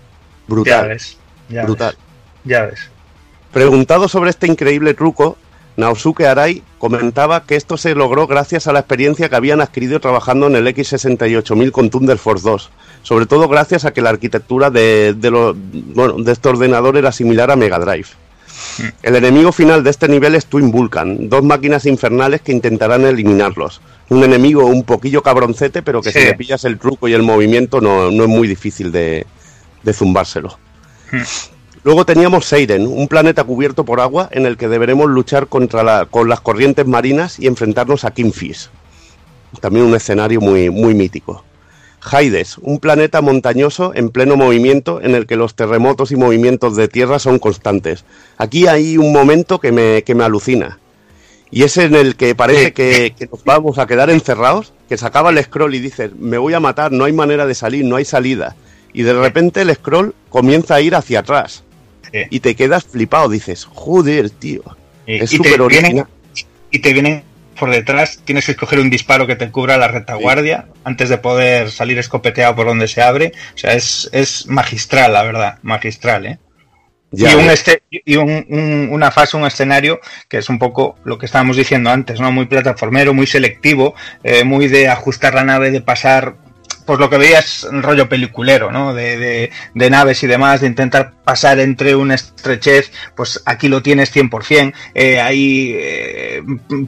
[0.47, 0.87] Brutal.
[0.89, 1.17] ves.
[1.49, 1.95] Ya brutal.
[1.97, 2.51] ves.
[2.51, 2.79] Ya ves.
[3.51, 5.37] Preguntado sobre este increíble truco,
[5.75, 10.45] Naosuke Arai comentaba que esto se logró gracias a la experiencia que habían adquirido trabajando
[10.45, 12.69] en el X68000 con Thunder Force 2,
[13.01, 17.11] sobre todo gracias a que la arquitectura de, de, lo- bueno, de este ordenador era
[17.11, 18.09] similar a Mega Drive.
[19.01, 23.81] El enemigo final de este nivel es Twin Vulcan, dos máquinas infernales que intentarán eliminarlos.
[24.09, 26.19] Un enemigo un poquillo cabroncete, pero que Sí.
[26.19, 29.25] si le pillas el truco y el movimiento no, no es muy difícil de,
[29.83, 30.57] de zumbárselo.
[31.83, 36.05] Luego teníamos Seiren, un planeta cubierto por agua en el que deberemos luchar contra la-
[36.05, 38.69] con las corrientes marinas y enfrentarnos a Kingfish.
[39.59, 41.43] También un escenario muy, muy mítico.
[42.11, 46.87] Haides, un planeta montañoso en pleno movimiento en el que los terremotos y movimientos de
[46.87, 48.03] tierra son constantes.
[48.37, 50.79] Aquí hay un momento que me, que me alucina.
[51.49, 55.05] Y es en el que parece que, que nos vamos a quedar encerrados, que se
[55.05, 57.95] acaba el scroll y dices, me voy a matar, no hay manera de salir, no
[57.95, 58.55] hay salida.
[58.91, 61.63] Y de repente el scroll comienza a ir hacia atrás.
[62.29, 64.61] Y te quedas flipado, dices, joder, tío.
[65.07, 66.07] es súper original.
[66.69, 67.23] y te vienen
[67.63, 71.71] por detrás, tienes que escoger un disparo que te cubra la retaguardia antes de poder
[71.71, 73.31] salir escopeteado por donde se abre.
[73.55, 76.39] O sea, es, es magistral, la verdad, magistral, ¿eh?
[77.11, 77.53] Ya, y un ya.
[77.53, 81.55] este, y un- un- una fase, un escenario que es un poco lo que estábamos
[81.55, 82.33] diciendo antes, ¿no?
[82.33, 86.35] Muy plataformero, muy selectivo, eh, muy de ajustar la nave, de pasar,
[86.85, 88.93] pues lo que veías rollo peliculero, ¿no?
[88.93, 93.81] De, de, de naves y demás, de intentar pasar entre una estrechez, pues aquí lo
[93.81, 94.73] tienes 100%.
[94.93, 96.43] Eh, ahí, eh,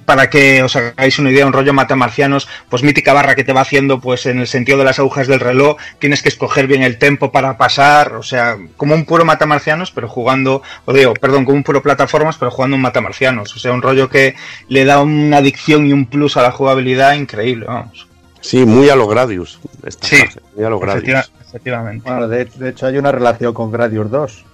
[0.06, 3.61] para que os hagáis una idea, un rollo matamarcianos, pues mítica barra que te va
[3.61, 6.98] haciendo, pues en el sentido de las agujas del reloj, tienes que escoger bien el
[6.98, 11.57] tempo para pasar, o sea, como un puro matamarcianos, pero jugando, o digo, perdón, como
[11.57, 13.56] un puro plataformas, pero jugando un matamarcianos.
[13.56, 14.35] O sea, un rollo que
[14.67, 18.07] le da una adicción y un plus a la jugabilidad increíble, vamos.
[18.45, 19.59] Sí, muy a lo Gradius.
[19.85, 21.03] esta Sí, fase, muy a lo Gradius.
[21.03, 22.09] efectiva- efectivamente.
[22.09, 24.45] Bueno, de, de hecho hay una relación con Gradius 2.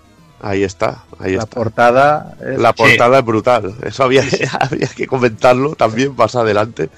[0.44, 1.56] Ahí está, ahí La está.
[1.56, 2.58] portada es...
[2.60, 3.76] La portada es brutal.
[3.84, 4.24] Eso había,
[4.60, 6.90] había que comentarlo también más adelante.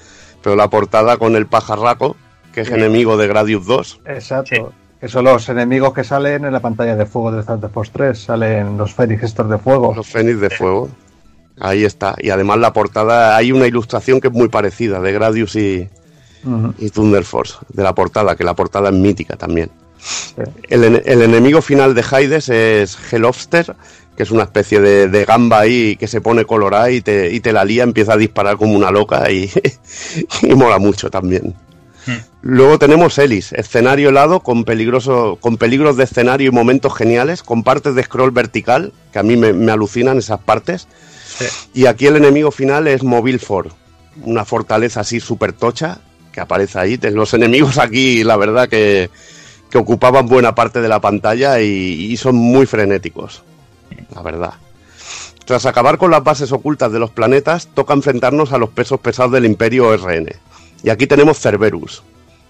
[0.42, 2.16] Pero la portada con el pajarraco,
[2.52, 2.74] que es Sí.
[2.74, 4.00] enemigo de Gradius 2.
[4.06, 4.72] Exacto.
[5.00, 8.18] Que son los enemigos que salen en la pantalla de fuego de Thunder Force 3.
[8.18, 9.92] Salen los Fénix estos de fuego.
[9.94, 10.88] Los Fénix de fuego.
[11.60, 12.14] Ahí está.
[12.18, 15.88] Y además la portada, hay una ilustración que es muy parecida de Gradius y,
[16.78, 19.70] Y Thunder Force, de la portada, que la portada es mítica también.
[20.68, 23.74] El, el enemigo final de Haides es Hellobster,
[24.16, 27.40] que es una especie de, de gamba ahí que se pone colorada y te, y
[27.40, 29.50] te la lía, empieza a disparar como una loca y,
[30.42, 31.54] y mola mucho también.
[32.42, 37.62] Luego tenemos Ellis, escenario helado con, peligroso, con peligros de escenario y momentos geniales, con
[37.62, 40.86] partes de scroll vertical, que a mí me, me alucinan esas partes.
[41.72, 43.72] Y aquí el enemigo final es Mobile Fort,
[44.22, 46.00] una fortaleza así súper tocha
[46.34, 46.98] que aparece ahí.
[47.12, 49.08] Los enemigos aquí, la verdad que,
[49.70, 53.44] que ocupaban buena parte de la pantalla y, y son muy frenéticos,
[54.14, 54.54] la verdad.
[55.44, 59.32] Tras acabar con las bases ocultas de los planetas, toca enfrentarnos a los pesos pesados
[59.32, 60.28] del Imperio ORN.
[60.82, 62.02] Y aquí tenemos Cerberus.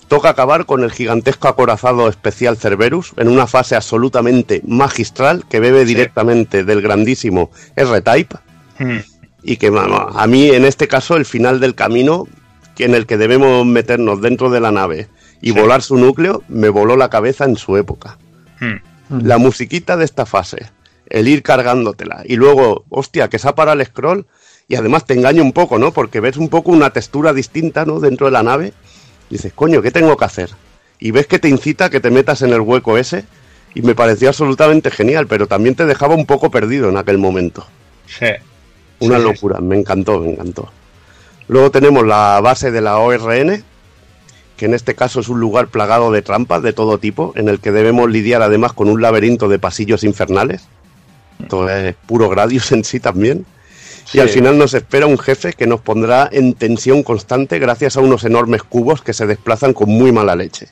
[0.08, 5.84] Toca acabar con el gigantesco acorazado especial Cerberus en una fase absolutamente magistral que bebe
[5.84, 8.36] directamente del grandísimo R-Type
[9.42, 9.72] y que
[10.14, 12.26] a mí en este caso el final del camino
[12.78, 15.08] en el que debemos meternos dentro de la nave
[15.40, 18.18] y volar su núcleo me voló la cabeza en su época.
[19.10, 20.66] La musiquita de esta fase,
[21.08, 24.26] el ir cargándotela y luego, hostia, que se ha parado el scroll
[24.66, 25.92] y además te engaña un poco, ¿no?
[25.92, 28.00] Porque ves un poco una textura distinta, ¿no?
[28.00, 28.72] Dentro de la nave
[29.28, 30.50] y dices, coño, ¿qué tengo que hacer?
[30.98, 33.24] Y ves que te incita a que te metas en el hueco ese
[33.74, 37.66] y me pareció absolutamente genial, pero también te dejaba un poco perdido en aquel momento.
[38.06, 38.26] Sí.
[39.00, 40.70] Una Sí, sí, locura, me encantó, me encantó.
[41.48, 43.62] Luego tenemos la base de la ORN,
[44.56, 47.60] que en este caso es un lugar plagado de trampas de todo tipo, en el
[47.60, 50.66] que debemos lidiar además con un laberinto de pasillos infernales.
[51.40, 53.44] Esto es puro Gradius en sí también.
[54.04, 54.18] Sí.
[54.18, 58.00] Y al final nos espera un jefe que nos pondrá en tensión constante gracias a
[58.00, 60.68] unos enormes cubos que se desplazan con muy mala leche.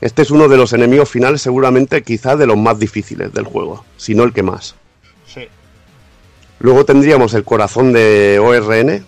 [0.00, 3.84] Este es uno de los enemigos finales seguramente quizá de los más difíciles del juego,
[3.96, 4.76] si no el que más.
[5.26, 5.48] Sí.
[6.60, 9.04] Luego tendríamos el corazón de ORN,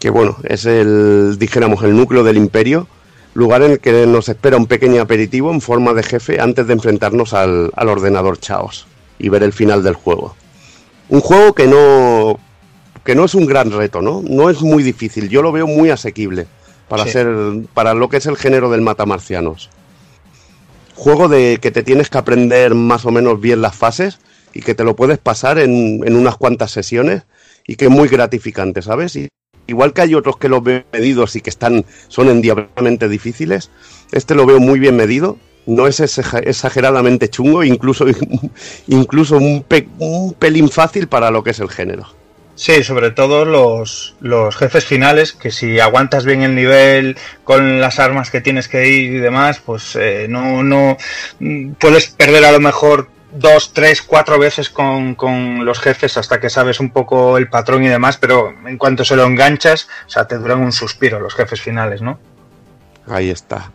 [0.00, 2.88] que bueno, es el, dijéramos, el núcleo del imperio,
[3.34, 6.72] lugar en el que nos espera un pequeño aperitivo en forma de jefe antes de
[6.72, 8.86] enfrentarnos al, al ordenador Chaos
[9.18, 10.34] y ver el final del juego.
[11.10, 12.40] Un juego que no,
[13.04, 14.22] que no es un gran reto, ¿no?
[14.26, 16.46] No es muy difícil, yo lo veo muy asequible
[16.88, 17.10] para, Sí.
[17.10, 17.28] ser,
[17.74, 19.68] para lo que es el género del matamarcianos.
[20.94, 24.18] Juego de que te tienes que aprender más o menos bien las fases
[24.52, 27.22] y que te lo puedes pasar en, en unas cuantas sesiones
[27.66, 29.14] y que es muy gratificante, ¿sabes?
[29.16, 29.28] Y,
[29.70, 33.70] igual que hay otros que los veo medidos y que están, son endiabladamente difíciles,
[34.12, 38.04] este lo veo muy bien medido No es exa- exageradamente chungo, incluso,
[38.88, 42.06] incluso un, pe- un pelín fácil para lo que es el género.
[42.54, 47.98] Sí, sobre todo los, los jefes finales, que si aguantas bien el nivel con las
[47.98, 50.98] armas que tienes que ir y demás, pues eh, no, no
[51.38, 56.40] mm, puedes perder a lo mejor dos, tres, cuatro veces con, con los jefes hasta
[56.40, 60.10] que sabes un poco el patrón y demás, pero en cuanto se lo enganchas, o
[60.10, 62.18] sea, te duran un suspiro los jefes finales, ¿no?
[63.06, 63.72] Ahí está.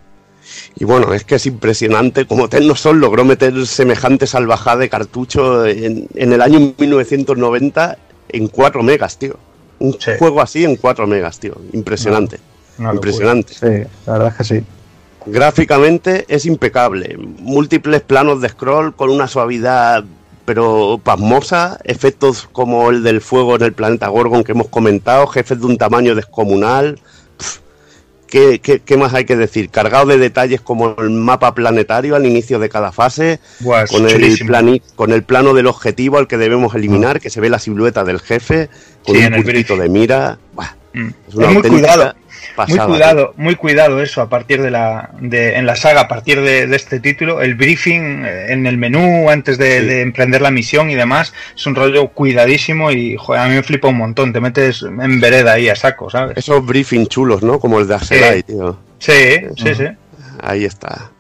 [0.75, 6.08] Y bueno, es que es impresionante como Tecnosol logró meter semejante salvajada de cartucho en,
[6.14, 7.98] en el año 1990
[8.30, 9.38] en 4 megas, tío.
[9.80, 11.56] Un juego así en 4 megas, tío.
[11.74, 12.40] Impresionante.
[12.77, 13.53] Impresionante.
[13.53, 14.66] Sí, la verdad es que sí.
[15.25, 17.17] Gráficamente es impecable.
[17.39, 20.03] Múltiples planos de scroll con una suavidad
[20.45, 21.79] pero pasmosa.
[21.83, 25.25] Efectos como el del fuego en el planeta Gorgon que hemos comentado.
[25.27, 26.99] Jefes de un tamaño descomunal.
[27.37, 27.57] Pff,
[28.27, 29.69] ¿Qué, qué, qué más hay que decir?
[29.69, 33.39] Cargado de detalles como el mapa planetario al inicio de cada fase.
[33.61, 37.39] Buah, con, el plani- con el plano del objetivo al que debemos eliminar, que se
[37.39, 38.69] ve la silueta del jefe,
[39.05, 40.37] con Sí, un puntito de mira.
[40.53, 41.07] Buah, Mm.
[41.27, 42.13] es una Es muy cuidado,
[42.67, 46.41] muy cuidado, muy cuidado eso a partir de la, de, en la saga, a partir
[46.41, 50.51] de, de este título, el briefing eh, en el menú antes de, de emprender la
[50.51, 54.33] misión y demás, es un rollo cuidadísimo y joder, a mí me flipa un montón,
[54.33, 56.38] te metes en vereda ahí a saco, ¿sabes?
[56.38, 57.59] Esos briefing chulos, ¿no?
[57.59, 58.77] Como el de Axelai, tío.
[58.99, 59.14] Sí,
[59.57, 59.85] sí, sí.
[60.41, 61.11] Ahí está.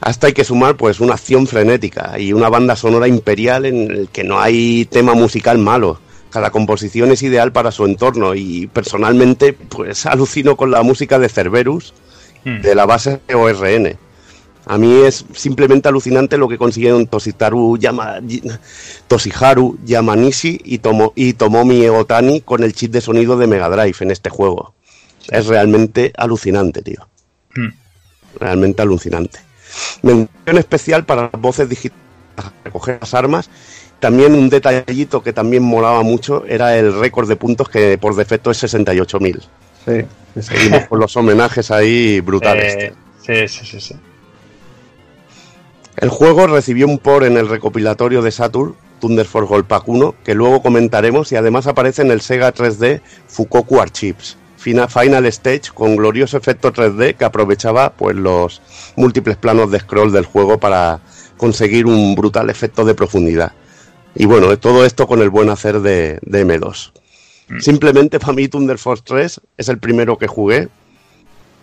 [0.00, 4.08] Hasta hay que sumar pues una acción frenética y una banda sonora imperial en el
[4.08, 6.00] que no hay tema musical malo.
[6.32, 11.28] Cada composición es ideal para su entorno y personalmente pues alucino con la música de
[11.28, 11.92] Cerberus
[12.44, 13.98] de la base ORN.
[14.64, 18.20] A mí es simplemente alucinante lo que consiguieron Toshitaru Yama,
[19.08, 23.96] Toshiharu Yamanishi y, Tomo, y Tomomi Otani con el chip de sonido de Mega Drive
[24.00, 24.74] en este juego.
[25.28, 27.08] Es realmente alucinante, tío.
[27.54, 27.72] Hmm.
[28.38, 29.40] Realmente alucinante.
[30.02, 32.02] Mención especial para las voces digitales,
[32.36, 33.50] para recoger las armas.
[34.02, 38.50] También un detallito que también molaba mucho era el récord de puntos que por defecto
[38.50, 39.40] es 68.000.
[39.40, 39.40] Sí,
[39.84, 40.02] sí,
[40.34, 40.42] sí.
[40.42, 42.74] Seguimos con los homenajes ahí brutales.
[42.74, 42.92] Eh,
[43.24, 43.94] sí, sí, sí, sí.
[45.98, 50.14] El juego recibió un por en el recopilatorio de Saturn, Thunder Force Gold Pack 1,
[50.24, 54.36] que luego comentaremos y además aparece en el Sega 3D Fukoku Archives.
[54.56, 58.62] Fina- Final Stage con glorioso efecto 3D que aprovechaba pues los
[58.96, 60.98] múltiples planos de scroll del juego para
[61.36, 63.52] conseguir un brutal efecto de profundidad.
[64.14, 66.92] Y bueno, todo esto con el buen hacer de, de M2.
[67.60, 70.68] Simplemente para mí Thunder Force 3 es el primero que jugué,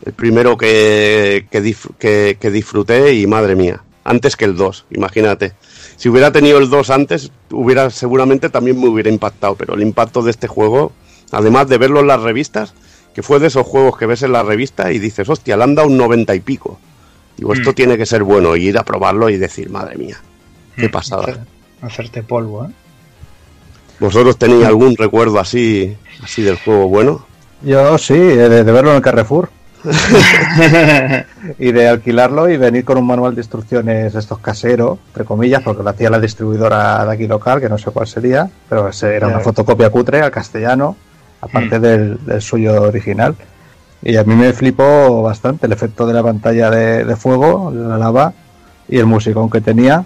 [0.05, 4.85] el primero que, que, dif- que- que disfruté y madre mía, antes que el 2,
[4.91, 5.53] imagínate.
[5.97, 10.21] Si hubiera tenido el 2 antes, hubiera seguramente también me hubiera impactado, pero el impacto
[10.21, 10.91] de este juego,
[11.31, 12.73] además de verlo en las revistas,
[13.15, 15.75] que fue de esos juegos que ves en la revista y dices, hostia, le han
[15.75, 16.79] dado un 90 y pico.
[17.35, 17.75] Digo, esto Mm.
[17.75, 20.21] tiene que ser bueno, y ir a probarlo y decir, madre mía,
[20.75, 21.45] qué Mm, pasada.
[21.81, 22.69] Hacer- Hacerte polvo, ¿eh?
[23.99, 27.25] ¿Vosotros tenéis algún recuerdo así, así del juego bueno?
[27.61, 29.49] Yo sí, eh, de, de verlo en el Carrefour.
[31.59, 35.83] y de alquilarlo y venir con un manual de instrucciones estos caseros, entre comillas, porque
[35.83, 39.39] lo hacía la distribuidora de aquí local, que no sé cuál sería, pero era una
[39.39, 40.95] fotocopia cutre al castellano,
[41.41, 41.81] aparte Mm.
[41.81, 43.35] del, del suyo original.
[44.01, 47.97] Y a mí me flipó bastante el efecto de la pantalla de, de fuego, la
[47.97, 48.33] lava
[48.87, 50.05] y el musicón que tenía.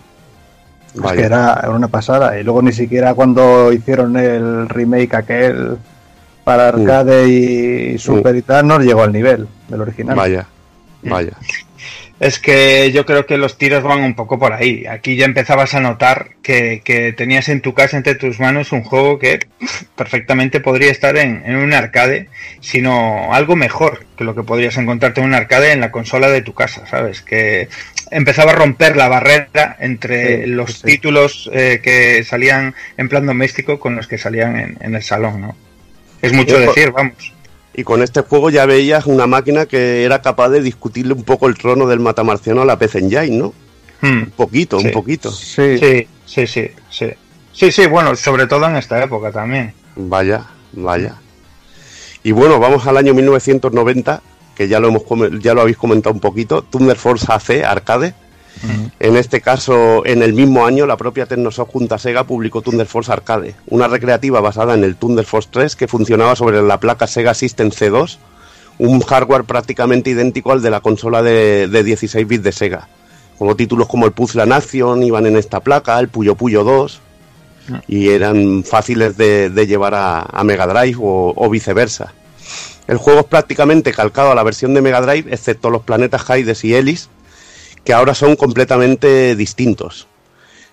[0.93, 1.15] Es Vaya.
[1.15, 2.39] que era, una pasada.
[2.39, 5.77] Y luego ni siquiera cuando hicieron el remake aquel
[6.43, 6.75] para Mm.
[6.81, 10.15] arcade y super y tal, no llegó al nivel del original.
[10.15, 10.45] Vaya,
[11.03, 11.31] vaya.
[12.23, 14.85] Es que yo creo que los tiros van un poco por ahí.
[14.87, 18.83] Aquí ya empezabas a notar que, que tenías en tu casa, entre tus manos, un
[18.83, 19.39] juego que
[19.97, 22.29] perfectamente podría estar en, en un arcade,
[22.61, 26.41] sino algo mejor que lo que podrías encontrarte en un arcade en la consola de
[26.41, 27.21] tu casa, ¿sabes?
[27.21, 27.67] Que
[28.09, 30.83] empezaba a romper la barrera entre Sí, los sí.
[30.85, 35.41] títulos eh, que salían en plan doméstico con los que salían en, en el salón,
[35.41, 35.55] ¿no?
[36.21, 37.33] Es mucho decir, vamos.
[37.73, 41.47] Y con este juego ya veías una máquina que era capaz de discutirle un poco
[41.47, 43.53] el trono del matamarciano a la PC Engine, ¿no?
[44.01, 44.23] Hmm.
[44.23, 44.87] Un poquito, Sí.
[44.87, 45.31] un poquito.
[45.31, 47.07] Sí, Sí, sí, sí, sí.
[47.51, 49.73] Sí, sí, bueno, sobre todo en esta época también.
[49.95, 51.15] Vaya, vaya.
[52.23, 54.21] Y bueno, vamos al año 1990,
[54.55, 55.03] que ya lo hemos
[55.41, 58.13] ya lo habéis comentado un poquito, Thunder Force AC Arcade.
[58.99, 62.87] En este caso, en el mismo año, la propia Tecnosoft junto a Sega publicó Thunder
[62.87, 67.07] Force Arcade, una recreativa basada en el Thunder Force 3 que funcionaba sobre la placa
[67.07, 68.17] Sega System C2,
[68.77, 72.87] un hardware prácticamente idéntico al de la consola de, de 16 bits de Sega.
[73.37, 77.01] Como títulos como el Puzzle Nation iban en esta placa, el Puyo Puyo 2,
[77.87, 82.13] y eran fáciles de, de llevar a, a Mega Drive o, o viceversa.
[82.87, 86.63] El juego es prácticamente calcado a la versión de Mega Drive, excepto los planetas Hades
[86.63, 87.09] y Ellis,
[87.83, 90.07] que ahora son completamente distintos.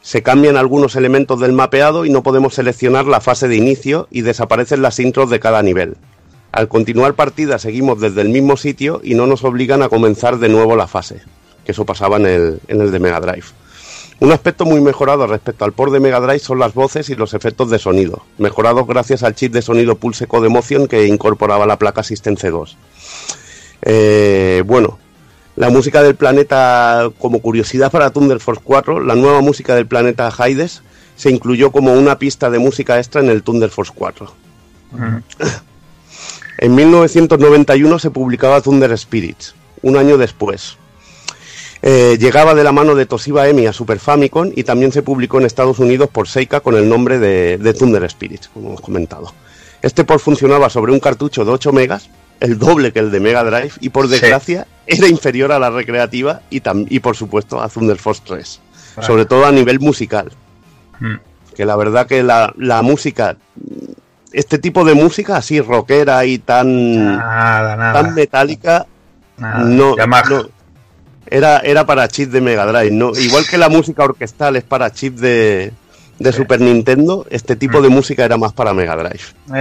[0.03, 4.23] Se cambian algunos elementos del mapeado y no podemos seleccionar la fase de inicio y
[4.23, 5.97] desaparecen las intros de cada nivel.
[6.53, 10.49] Al continuar partida seguimos desde el mismo sitio y no nos obligan a comenzar de
[10.49, 11.21] nuevo la fase,
[11.65, 13.47] que eso pasaba en el, en el de Mega Drive.
[14.21, 17.35] Un aspecto muy mejorado respecto al port de Mega Drive son las voces y los
[17.35, 21.79] efectos de sonido, mejorados gracias al chip de sonido Pulse Code Emotion que incorporaba la
[21.79, 22.77] placa System C2.
[23.83, 24.99] Eh, bueno,
[25.57, 30.29] la música del planeta, como curiosidad para Thunder Force 4, la nueva música del planeta
[30.29, 30.83] Hades
[31.17, 34.33] se incluyó como una pista de música extra en el Thunder Force 4.
[36.59, 40.77] En 1991 se publicaba Thunder Spirits, un año después.
[41.83, 45.39] Eh, llegaba de la mano de Toshiba Emi a Super Famicom y también se publicó
[45.39, 49.33] en Estados Unidos por Seika con el nombre de, de Thunder Spirits, como hemos comentado.
[49.81, 53.45] Este port funcionaba sobre un cartucho de 8 megas, el doble que el de Mega
[53.45, 57.69] Drive, y por desgracia era inferior a la recreativa y, tam- y por supuesto a
[57.69, 58.61] Thunder Force 3,
[58.97, 59.07] Vale.
[59.07, 60.33] sobre todo a nivel musical.
[60.99, 61.15] Mm.
[61.55, 63.37] Que la verdad que la, la música,
[64.33, 67.93] este tipo de música así rockera y tan, Nada, nada.
[68.03, 68.87] tan metálica,
[69.37, 69.59] Nada.
[69.65, 69.95] no,
[71.27, 73.13] era, era para chip de Mega Drive, ¿no?
[73.17, 75.73] Igual que la música orquestal es para chip de,
[76.19, 77.83] de Super Nintendo, este tipo Mm.
[77.83, 79.21] de música era más para Mega Drive.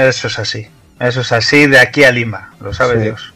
[0.10, 0.68] Eso es así.
[1.00, 3.02] Eso es así de aquí a Lima, lo sabe Sí.
[3.04, 3.34] Dios.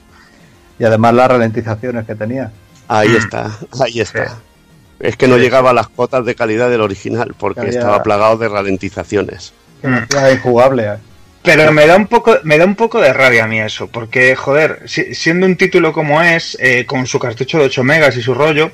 [0.80, 2.52] Y además las ralentizaciones que tenía.
[2.88, 3.16] Ahí Mm.
[3.18, 3.52] está,
[3.84, 4.38] ahí está.
[5.00, 5.42] Es que no Sí.
[5.42, 9.54] llegaba a las cotas de calidad del original porque Había- estaba plagado de ralentizaciones.
[9.82, 10.84] Que injugable.
[10.86, 10.96] eh.
[11.44, 14.34] Pero me da un poco, me da un poco de rabia a mí eso, porque
[14.36, 18.22] joder, si- siendo un título como es, eh, con su cartucho de 8 megas y
[18.22, 18.72] su rollo,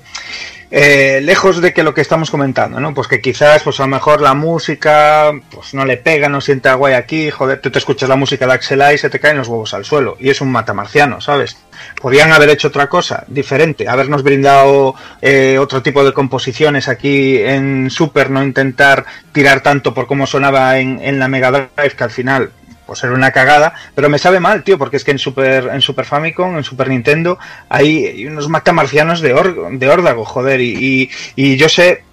[0.71, 2.93] eh, lejos de que lo que estamos comentando, ¿no?
[2.93, 6.75] Pues que quizás, pues a lo mejor la música, pues no le pega, no sienta
[6.75, 9.47] guay aquí, joder, tú te escuchas la música de Axelai y se te caen los
[9.47, 11.57] huevos al suelo, y es un matamarciano, ¿sabes?
[11.99, 17.89] Podían haber hecho otra cosa, diferente, habernos brindado eh, otro tipo de composiciones aquí en
[17.89, 22.11] Super, no intentar tirar tanto por cómo sonaba en, en la Mega Drive, que al
[22.11, 22.51] final
[22.89, 25.79] pues era una cagada, pero me sabe mal, tío, porque es que en Super, en
[25.81, 27.37] Super Famicom, en Super Nintendo,
[27.69, 32.03] hay, unos matamarcianos de, or- de órdago, joder, y, y, y yo sé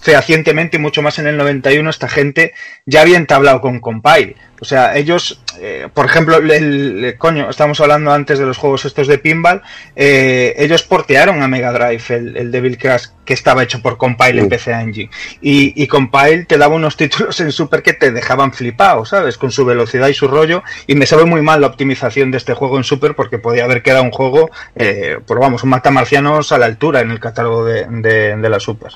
[0.00, 2.52] fehacientemente, y mucho más en el 91, esta gente
[2.84, 4.34] ya había entablado con Compile.
[4.62, 8.84] O sea, ellos, eh, por ejemplo, el, el- coño, estamos hablando antes de los juegos
[8.84, 9.60] estos de pinball,
[9.96, 14.40] eh, ellos portearon a Mega Drive el, el Devil Crash que estaba hecho por Compile
[14.40, 14.48] en.
[14.48, 15.10] PC Engine.
[15.40, 19.36] Y, y Compile te daba unos títulos en Super que te dejaban flipado, ¿sabes?
[19.36, 20.62] Con su velocidad y su rollo.
[20.86, 23.82] Y me sabe muy mal la optimización de este juego en Super porque podía haber
[23.82, 27.84] quedado un juego, eh, pues vamos, un matamarcianos a la altura en el catálogo de,
[27.88, 28.92] de- de la Super.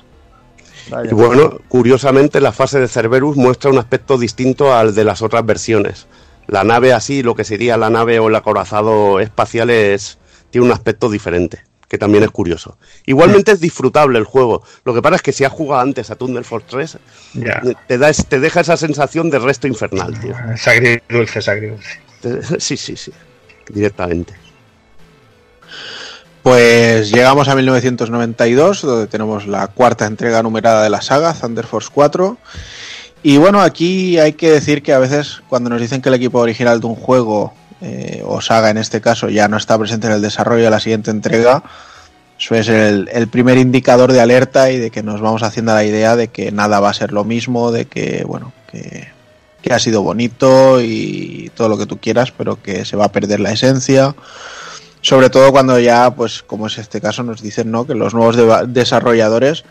[1.10, 5.44] Y bueno, curiosamente la fase de Cerberus muestra un aspecto distinto al de las otras
[5.44, 6.06] versiones.
[6.46, 10.18] La nave así, lo que sería la nave o el acorazado espacial es,
[10.50, 12.78] tiene un aspecto diferente, que también es curioso.
[13.04, 14.62] Igualmente es disfrutable el juego.
[14.84, 16.98] Lo que pasa es que si has jugado antes a Thunder Force 3,
[17.34, 17.62] Ya.
[17.88, 20.34] te, da, te deja esa sensación de resto infernal, tío.
[20.54, 22.00] Es agridulce, es agridulce.
[22.58, 23.12] Sí, sí, sí.
[23.68, 24.34] Directamente.
[26.46, 31.88] Pues llegamos a 1992, donde tenemos la cuarta entrega numerada de la saga, Thunder Force
[31.92, 32.38] 4.
[33.24, 36.38] Y bueno, aquí hay que decir que a veces cuando nos dicen que el equipo
[36.38, 40.12] original de un juego, eh, o saga en este caso, ya no está presente en
[40.12, 41.64] el desarrollo de la siguiente entrega,
[42.38, 46.14] ser el, el primer indicador de alerta y de que nos vamos haciendo la idea
[46.14, 49.08] de que nada va a ser lo mismo, de que, bueno, que,
[49.62, 53.12] que ha sido bonito y todo lo que tú quieras, pero que se va a
[53.12, 54.14] perder la esencia.
[55.06, 57.86] Sobre todo cuando ya, pues como es este caso, nos dicen ¿no?
[57.86, 58.36] que los nuevos
[58.66, 59.62] desarrolladores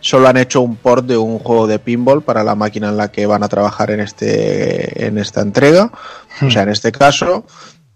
[0.00, 3.12] solo han hecho un port de un juego de pinball para la máquina en la
[3.12, 5.92] que van a trabajar en este en esta entrega,
[6.40, 7.44] o sea, en este caso.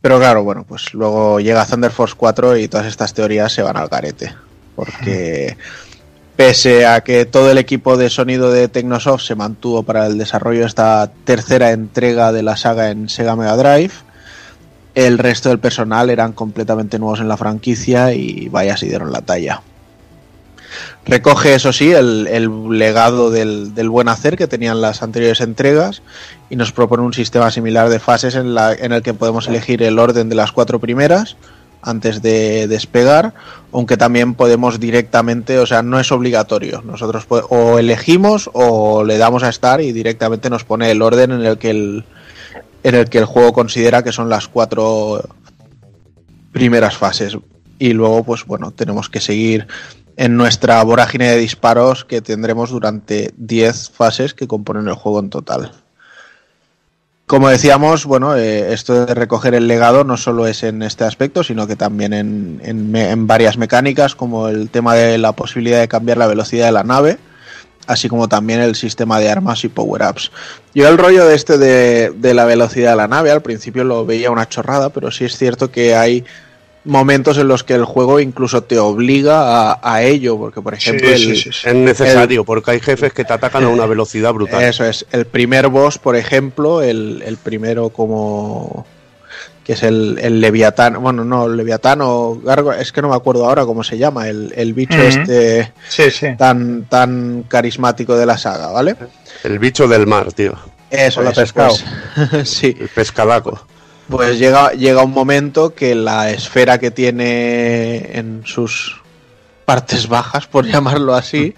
[0.03, 3.79] Pero claro, bueno, pues luego llega Thunder Force 4 y todas estas teorías se van
[3.79, 4.35] al garete.
[4.77, 5.57] Porque
[6.37, 10.61] pese a que todo el equipo de sonido de Technosoft se mantuvo para el desarrollo
[10.61, 13.95] de esta tercera entrega de la saga en Sega Mega Drive,
[14.95, 19.23] el resto del personal eran completamente nuevos en la franquicia y vaya si dieron la
[19.23, 19.63] talla.
[21.05, 26.03] Recoge, eso sí, el, el legado del, del buen hacer que tenían las anteriores entregas
[26.49, 29.83] y nos propone un sistema similar de fases en, la, en el que podemos elegir
[29.83, 31.37] el orden de las cuatro primeras
[31.83, 33.35] antes de despegar,
[33.73, 36.81] aunque también podemos directamente, o sea, no es obligatorio.
[36.83, 41.45] Nosotros o elegimos o le damos a estar y directamente nos pone el orden en
[41.45, 42.05] el que el,
[42.83, 45.23] en el que el juego considera que son las cuatro
[46.53, 47.37] primeras fases.
[47.79, 49.67] Y luego, pues bueno, tenemos que seguir
[50.17, 55.31] en nuestra vorágine de disparos que tendremos durante 10 fases que componen el juego en
[55.31, 55.73] total.
[57.27, 61.43] Como decíamos, bueno, eh, esto de recoger el legado no solo es en este aspecto,
[61.43, 66.19] sino que también en, en varias mecánicas, como el tema de la posibilidad de cambiar
[66.19, 67.19] la velocidad de la nave,
[67.87, 70.31] así como también el sistema de armas y power-ups.
[70.75, 74.07] Yo el rollo de este de, de la velocidad de la nave, al principio lo
[74.07, 76.25] veía una chorrada, pero sí es cierto que hay
[76.85, 81.09] momentos en los que el juego incluso te obliga a, a ello, porque por ejemplo
[81.09, 84.63] el- Es necesario, porque hay jefes que te atacan a una velocidad brutal.
[84.65, 88.85] eso es, el primer boss, por ejemplo, el, el primero como
[89.65, 93.15] que es el, el Leviatán, bueno, no, el Leviatán o Gargo, es que no me
[93.17, 96.27] acuerdo ahora cómo se llama, el, el bicho este Sí, sí.
[96.37, 98.97] tan, tan carismático de la saga, ¿vale?
[99.45, 100.55] El bicho del mar, tío.
[100.91, 101.75] Eso Hola, es, pescado.
[102.31, 102.77] pues, sí.
[102.79, 103.67] El pescadaco.
[104.09, 109.01] Pues llega, llega un momento que la esfera que tiene en sus
[109.65, 111.55] partes bajas, por llamarlo así,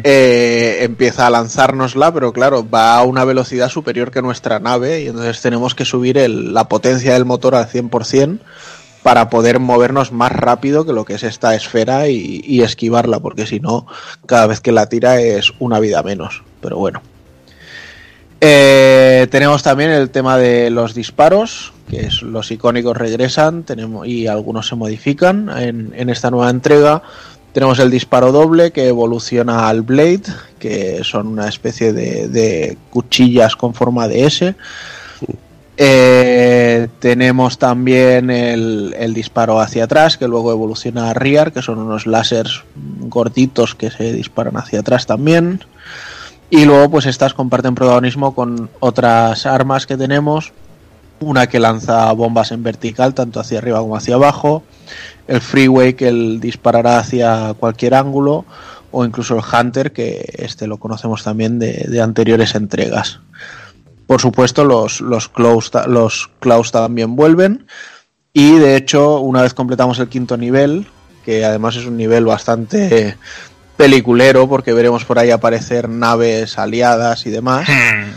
[0.04, 5.08] eh, empieza a lanzárnosla, pero claro, va a una velocidad superior que nuestra nave y
[5.08, 8.38] entonces tenemos que subir el- la potencia del motor al 100%
[9.02, 13.58] para poder movernos más rápido que lo que es esta esfera y, esquivarla, porque si
[13.60, 13.86] no,
[14.26, 16.42] cada vez que la tira es una vida menos.
[16.60, 17.00] Pero bueno.
[18.42, 23.64] Eh, tenemos también el tema de los disparos, que es los icónicos regresan
[24.04, 27.02] y algunos se modifican en esta nueva entrega.
[27.52, 30.22] Tenemos el disparo doble que evoluciona al Blade,
[30.58, 34.54] que son una especie de, de cuchillas con forma de S.
[35.76, 41.78] Eh, tenemos también el, el disparo hacia atrás, que luego evoluciona a Rear, que son
[41.78, 45.64] unos láseres gorditos que se disparan hacia atrás también.
[46.50, 50.52] Y luego, pues estas comparten protagonismo con otras armas que tenemos.
[51.20, 54.62] Una que lanza bombas en vertical, tanto hacia arriba como hacia abajo.
[55.30, 58.44] El Freeway, que él disparará hacia cualquier ángulo.
[58.92, 63.20] O incluso el Hunter, que este lo conocemos también de, de anteriores entregas.
[64.08, 67.68] Por supuesto, los, los, claws, los claws también vuelven.
[68.32, 70.88] Y de hecho, una vez completamos el quinto nivel,
[71.24, 73.16] que además es un nivel bastante
[73.76, 77.68] peliculero, porque veremos por ahí aparecer naves aliadas y demás.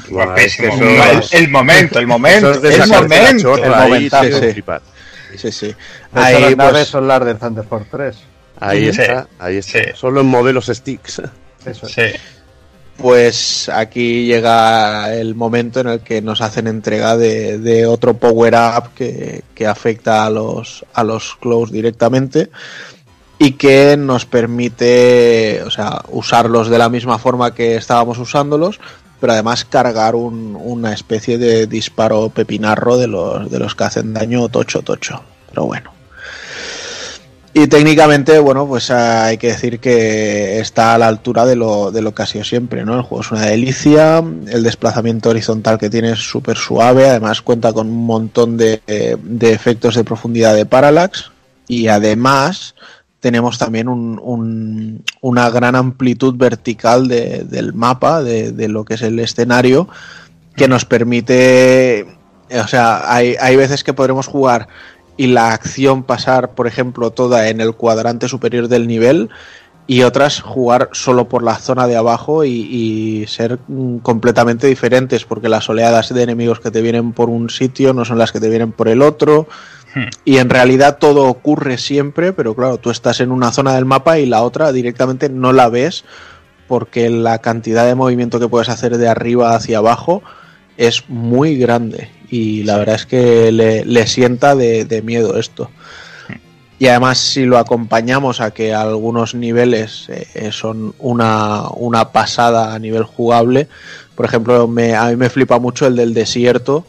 [0.09, 0.73] Guapísimo.
[0.73, 3.57] Es que el, momento, el momento, eso es de el momento.
[3.57, 4.41] El ahí, momentazo.
[5.37, 5.75] Sí, sí.
[6.13, 8.15] Ahí, las naves pues, son las de Thunderford 3.
[8.59, 9.01] Ahí Sí.
[9.01, 9.95] está, ahí está.
[9.95, 11.21] Solo en modelos sticks.
[11.65, 11.93] Eso es.
[11.93, 12.01] Sí.
[12.97, 18.53] pues aquí llega el momento en el que nos hacen entrega de, de otro power
[18.53, 22.49] up que, que afecta a los, a los close directamente
[23.39, 28.79] y que nos permite o sea, usarlos de la misma forma que estábamos usándolos,
[29.23, 34.13] pero además cargar un- una especie de disparo pepinarro de los, de los que hacen
[34.13, 35.23] daño tocho tocho.
[35.49, 35.93] Pero bueno.
[37.53, 42.01] Y técnicamente, bueno, pues hay que decir que está a la altura de lo, de
[42.01, 42.95] lo que ha sido siempre, ¿no?
[42.95, 47.71] El juego es una delicia, el desplazamiento horizontal que tiene es súper suave, además cuenta
[47.71, 48.81] con un montón de,
[49.23, 51.31] de efectos de profundidad de parallax
[51.69, 52.75] y además
[53.23, 58.95] tenemos también un- un- una gran amplitud vertical de- del mapa, de, de lo que
[58.95, 59.87] es el escenario,
[60.57, 62.05] que nos permite,
[62.51, 64.67] o sea, hay, hay veces que podremos jugar
[65.15, 69.29] y la acción pasar, por ejemplo, toda en el cuadrante superior del nivel
[69.85, 75.25] y otras jugar solo por la zona de abajo y, y ser mm, completamente diferentes
[75.25, 78.39] porque las oleadas de enemigos que te vienen por un sitio no son las que
[78.39, 79.47] te vienen por el otro.
[80.25, 84.17] Y en realidad todo ocurre siempre pero claro tú estás en una zona del mapa
[84.17, 86.03] y la otra directamente no la ves
[86.67, 90.23] porque la cantidad de movimiento que puedes hacer de arriba hacia abajo
[90.77, 92.09] es muy grande.
[92.29, 95.69] Y la verdad es que le, le sienta de, de miedo esto.
[96.83, 102.79] Y además si lo acompañamos a que algunos niveles eh, son una, una pasada a
[102.79, 103.69] nivel jugable,
[104.15, 106.85] por ejemplo, me, a mí me flipa mucho el del desierto,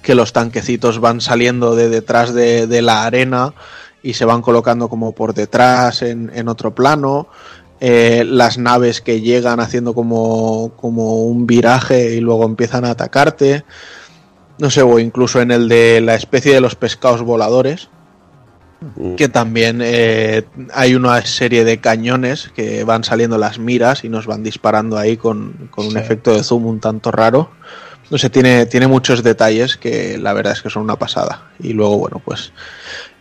[0.00, 3.52] que los tanquecitos van saliendo de detrás de, de la arena
[4.02, 7.28] y se van colocando como por detrás en, en otro plano.
[7.80, 13.66] Eh, las naves que llegan haciendo como, como un viraje y luego empiezan a atacarte.
[14.56, 17.90] No sé, o incluso en el de la especie de los pescados voladores,
[19.16, 20.44] que también eh,
[20.74, 25.16] hay una serie de cañones que van saliendo las miras y nos van disparando ahí
[25.16, 25.98] con, con un Sí.
[25.98, 27.50] efecto de zoom un tanto raro.
[28.10, 31.50] No sé, tiene, tiene muchos detalles que la verdad es que son una pasada.
[31.60, 32.52] Y luego, bueno, pues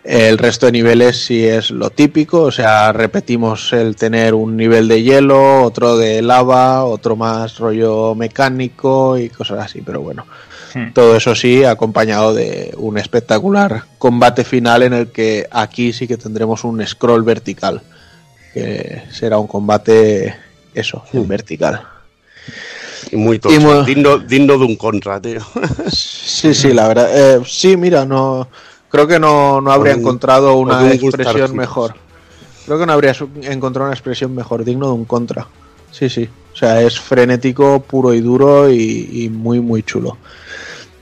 [0.04, 4.88] el resto de niveles sí es lo típico, o sea, repetimos el tener un nivel
[4.88, 10.26] de hielo, otro de lava, otro más rollo mecánico y cosas así, pero bueno.
[10.93, 16.17] Todo eso sí, acompañado de un espectacular combate final en el que aquí sí que
[16.17, 17.82] tendremos un scroll vertical.
[18.53, 20.35] Que será un combate,
[20.74, 21.82] eso, en vertical.
[23.11, 23.56] Y muy tocho.
[23.56, 25.40] Y muy- Digno, digno de un contra, tío.
[25.91, 27.09] Sí, sí, la verdad.
[27.38, 28.48] eh, sí, mira, no
[28.90, 31.95] creo que no, no habría un- encontrado una un expresión mejor.
[32.66, 35.48] Creo que no habría encontrado una expresión mejor, digno de un contra.
[35.91, 36.30] Sí, sí.
[36.53, 40.17] O sea, es frenético, puro y duro y, y muy, muy chulo.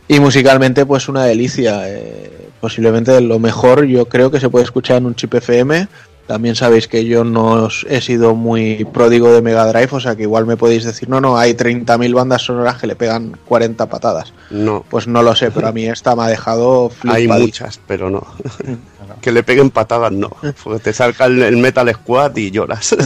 [0.10, 1.84] Y musicalmente, pues una delicia.
[1.88, 5.88] eh, posiblemente lo mejor, yo creo que se puede escuchar en un chip FM.
[6.28, 10.16] También sabéis que yo no os- he sido muy pródigo de Mega Drive, o sea
[10.18, 13.88] que igual me podéis decir, no, no, hay 30.000 bandas sonoras que le pegan 40
[13.88, 14.34] patadas.
[14.52, 14.84] No.
[14.90, 18.28] Pues no lo sé, pero a mí esta me ha dejado Hay muchas, pero no.
[19.22, 20.30] que le peguen patadas, no.
[20.64, 22.96] Porque te salga el, el Metal Squad y lloras.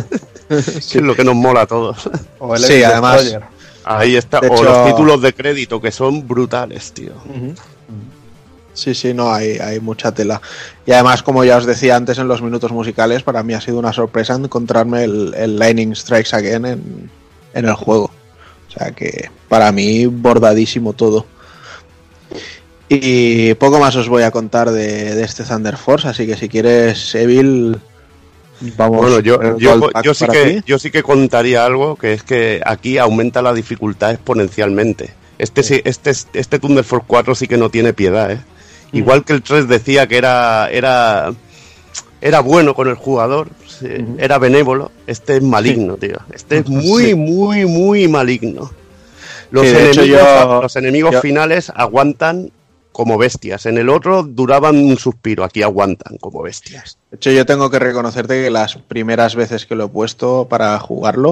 [0.49, 2.09] Que es lo que nos mola a todos.
[2.37, 3.47] O el Sí, además- Destroyer.
[3.85, 4.39] Ahí está.
[4.39, 7.11] De o hecho- los títulos de crédito, que son brutales, tío.
[8.73, 10.41] Sí, sí, no, hay, hay mucha tela.
[10.85, 13.77] Y además, como ya os decía antes en los minutos musicales, para mí ha sido
[13.77, 17.09] una sorpresa encontrarme el, el Lightning Strikes Again en,
[17.53, 18.05] en el juego.
[18.67, 21.27] O sea que para mí bordadísimo todo.
[22.89, 26.49] Y poco más os voy a contar de, de este Thunder Force, así que si
[26.49, 27.79] quieres, Evil,
[28.77, 28.97] vamos.
[28.97, 30.63] Bueno, yo, el yo, yo sí que, ti.
[30.65, 35.11] yo sí que contaría algo, que es que aquí aumenta la dificultad exponencialmente.
[35.37, 38.39] Este, sí, este, este Thunder Force 4 sí que no tiene piedad, ¿eh?
[38.91, 41.33] Igual que el 3 decía que era, era,
[42.21, 43.49] era bueno con el jugador,
[44.19, 46.17] era benévolo, este es maligno, tío.
[46.31, 47.15] Este es muy, Sí.
[47.15, 48.71] muy, muy maligno.
[49.51, 52.51] Los enemigos, yo- los enemigos yo- finales aguantan
[52.93, 53.65] como bestias.
[53.65, 56.97] En el otro duraban un suspiro, aquí aguantan como bestias.
[57.11, 60.79] De hecho, yo tengo que reconocerte que las primeras veces que lo he puesto para
[60.79, 61.29] jugarlo,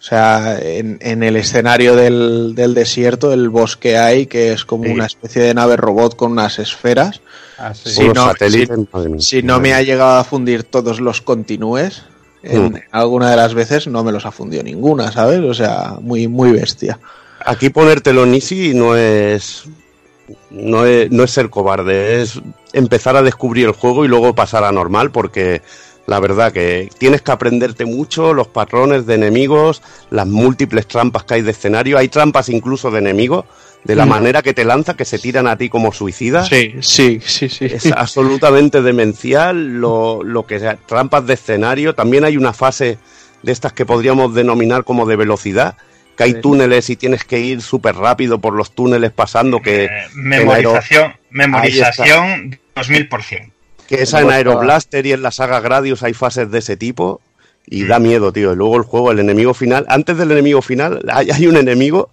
[0.00, 4.84] o sea, en, en el escenario del, del desierto, el bosque hay, que es como
[4.84, 4.90] Sí.
[4.90, 7.20] una especie de nave robot con unas esferas.
[7.58, 7.90] Ah, sí.
[7.90, 8.30] Si no,
[9.18, 12.02] si- no me ha llegado a fundir todos los continúes,
[12.44, 12.74] en Mm.
[12.92, 15.40] alguna de las veces no me los ha fundido ninguna, ¿sabes?
[15.40, 17.00] O sea, muy, muy bestia.
[17.44, 19.64] Aquí ponértelo en easy no es,
[20.50, 22.40] no es no es ser cobarde, es
[22.72, 25.62] empezar a descubrir el juego y luego pasar a normal porque
[26.06, 31.34] la verdad que tienes que aprenderte mucho los patrones de enemigos, las múltiples trampas que
[31.34, 33.44] hay de escenario, hay trampas incluso de enemigos,
[33.84, 34.08] de la Mm.
[34.08, 36.48] manera que te lanza, que se tiran a ti como suicidas.
[36.48, 37.66] Sí, sí, sí, sí.
[37.66, 41.94] Es absolutamente demencial lo, lo que sea, trampas de escenario.
[41.94, 42.98] También hay una fase
[43.42, 45.76] de estas que podríamos denominar como de velocidad,
[46.18, 49.88] que hay túneles y tienes que ir súper rápido por los túneles pasando que Eh,
[50.14, 53.52] memorización, memorización 2000%.
[53.86, 57.20] que esa en Aeroblaster y en la saga Gradius hay fases de ese tipo
[57.66, 58.52] y da miedo, tío.
[58.52, 62.10] Y luego el juego, el enemigo final, antes del enemigo final hay, hay un enemigo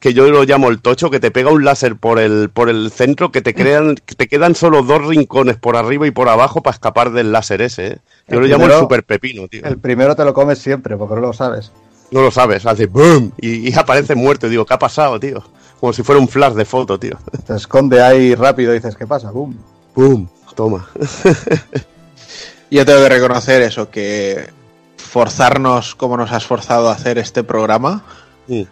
[0.00, 2.90] que yo lo llamo el tocho, que te pega un láser por el, por el
[2.90, 6.62] centro, que te crean, que te quedan solo dos rincones por arriba y por abajo
[6.62, 7.86] para escapar del láser ese.
[7.86, 7.98] ¿eh?
[8.28, 9.64] Yo El lo llamo el super pepino, tío.
[9.64, 11.72] El primero te lo comes siempre, porque no lo sabes.
[12.10, 14.46] No lo sabes, hace boom y, y aparece muerto.
[14.46, 15.42] Y digo, ¿qué ha pasado, tío?
[15.80, 17.18] Como si fuera un flash de foto, tío.
[17.46, 19.30] Te esconde ahí rápido y dices, ¿qué pasa?
[19.30, 19.54] ¡Bum!
[19.94, 20.88] Boom, toma.
[22.70, 24.48] Yo tengo que reconocer eso, que
[24.96, 28.04] forzarnos como nos has forzado a hacer este programa,
[28.48, 28.66] Sí.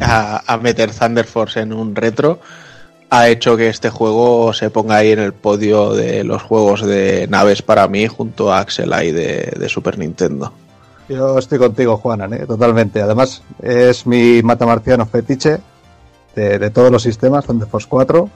[0.00, 2.40] a, a meter Thunder Force en un retro,
[3.10, 7.26] ha hecho que este juego se ponga ahí en el podio de los juegos de
[7.28, 10.52] naves para mí, junto a Axel ahí de, de Super Nintendo.
[11.08, 12.46] Yo estoy contigo, Juanan, ¿eh?
[12.46, 13.02] totalmente.
[13.02, 15.58] Además, es mi matamarciano fetiche
[16.34, 18.28] de, de todos los sistemas, Thunder Force 4.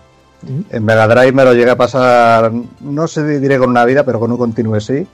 [0.70, 4.20] En Mega Drive me lo llegué a pasar, no sé diré con una vida, pero
[4.20, 5.04] con un continue sí.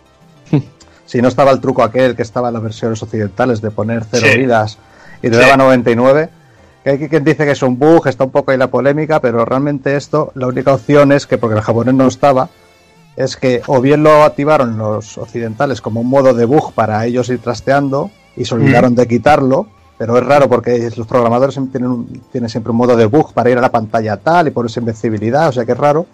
[1.07, 4.27] si no estaba el truco aquel que estaba en las versiones occidentales de poner cero
[4.31, 4.39] Sí.
[4.39, 4.79] vidas
[5.23, 5.41] y te Sí.
[5.41, 6.29] daba 99.
[6.83, 9.43] Que hay quien dice que es un bug, está un poco ahí la polémica, pero
[9.47, 12.51] realmente esto, la única opción es que, porque el japonés no estaba,
[13.17, 17.29] es que o bien lo activaron los occidentales como un modo de bug para ellos
[17.29, 22.23] ir trasteando y se olvidaron de quitarlo, pero es raro porque los programadores tienen, un-
[22.33, 25.49] tienen siempre un modo de bug para ir a la pantalla tal y ponerse invencibilidad,
[25.49, 26.07] o sea que es raro.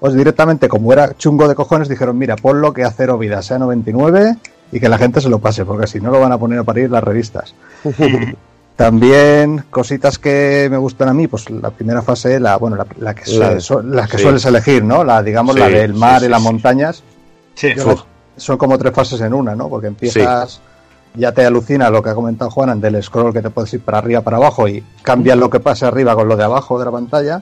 [0.00, 3.58] O directamente, como era chungo de cojones, dijeron, mira, ponlo que a cero vida sea
[3.58, 4.36] 99
[4.70, 6.64] y que la gente se lo pase, porque si no lo van a poner a
[6.64, 7.54] parir las revistas.
[8.78, 13.12] También cositas que me gustan a mí, pues la primera fase, la bueno, la, la
[13.12, 14.22] que, La- suele- su- la que sí.
[14.22, 15.02] sueles elegir, ¿no?
[15.02, 16.44] La digamos la Sí, del sí, mar sí, y las sí.
[16.46, 17.02] montañas.
[17.56, 17.74] Sí.
[17.76, 19.68] Yo son como tres fases en una, ¿no?
[19.68, 20.60] Porque empiezas,
[21.14, 23.98] ya te alucina lo que ha comentado Juanan del scroll que te puedes ir para
[23.98, 26.92] arriba, para abajo y cambias lo que pasa arriba con lo de abajo de la
[26.92, 27.38] pantalla.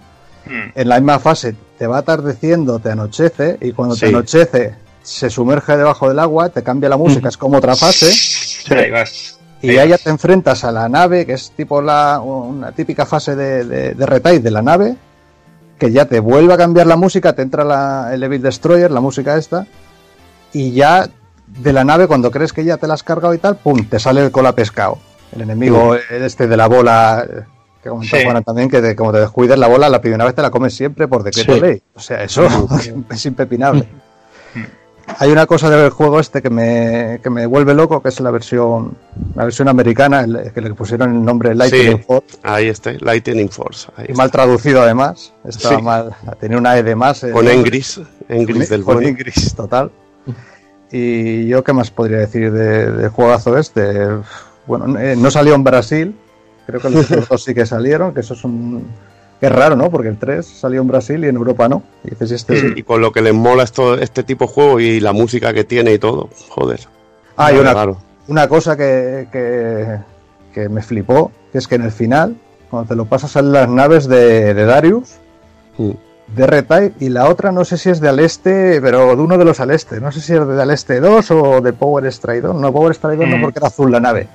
[0.47, 0.71] Mm.
[0.75, 4.15] En la misma fase te va atardeciendo, te anochece y cuando te Sí.
[4.15, 8.11] anochece se sumerge debajo del agua, te cambia la música, es como otra fase.
[8.75, 9.36] Ahí vas.
[9.63, 13.35] Y ahí ya te enfrentas a la nave, que es tipo la, una típica fase
[13.35, 14.97] de, de, de retail de la nave,
[15.79, 19.01] que ya te vuelve a cambiar la música, te entra la, el Evil Destroyer, la
[19.01, 19.67] música esta,
[20.53, 21.09] y ya
[21.47, 23.99] de la nave, cuando crees que ya te la has cargado y tal, pum, te
[23.99, 24.99] sale el cola pescado.
[25.35, 27.27] El enemigo este de la bola,
[27.83, 28.25] que comentaba Sí.
[28.25, 30.75] Juana también, que de- como te descuides la bola, la primera vez te la comes
[30.75, 31.61] siempre por decreto Sí.
[31.61, 31.83] ley.
[31.95, 32.47] O sea, eso
[33.11, 33.87] es impepinable.
[35.19, 38.31] Hay una cosa del juego este que me, que me vuelve loco, que es la
[38.31, 38.97] versión
[39.35, 43.49] la versión americana, el- que le pusieron el nombre Lightning Sí, Force, ahí está, Lightning
[43.49, 43.89] Force.
[43.97, 45.33] ahí y mal traducido además.
[45.45, 45.83] Estaba Sí.
[45.83, 47.23] mal, tenía una E de más.
[47.25, 47.49] el Con.
[47.49, 49.09] Engris, Engris del Con bueno.
[49.09, 49.91] Ingris, total.
[50.91, 54.09] Y yo, ¿qué más podría decir de- del juegazo este?
[54.67, 56.17] Bueno, eh, no salió en Brasil.
[56.67, 58.87] Creo que los otros dos sí que salieron, que eso es un...
[59.41, 59.91] que es raro, ¿no?
[59.91, 61.83] Porque el 3 salió en Brasil y en Europa no.
[62.05, 62.67] Y dices, este sí.
[62.77, 65.65] Y con lo que les mola esto, este tipo de juego y la música que
[65.65, 66.81] tiene y todo, joder.
[67.37, 67.75] Ah, y una,
[68.29, 69.99] una cosa que, que,
[70.55, 72.37] que me flipó, que es que en el final,
[72.71, 75.17] cuando te lo pasas salen las naves de, de Darius,
[75.79, 75.91] Mm.
[76.35, 79.37] de R-Type, y la otra no sé si es de al este, pero de uno
[79.37, 80.01] de los al este.
[80.01, 82.57] No sé si es de al este 2 o de Power Strike 2.
[82.57, 83.43] No, Power Strike 2 no Mm.
[83.43, 84.27] porque era azul la nave.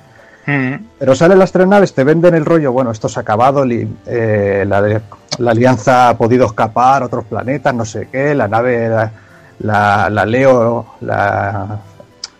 [0.46, 0.74] Mm.
[0.98, 3.88] Pero salen las tres naves, te venden el rollo, bueno, esto se ha acabado, li-
[4.06, 5.00] eh, la, de-
[5.38, 9.10] la alianza ha podido escapar, otros planetas, no sé qué, la nave, la,
[9.60, 11.78] la- la Leo, la,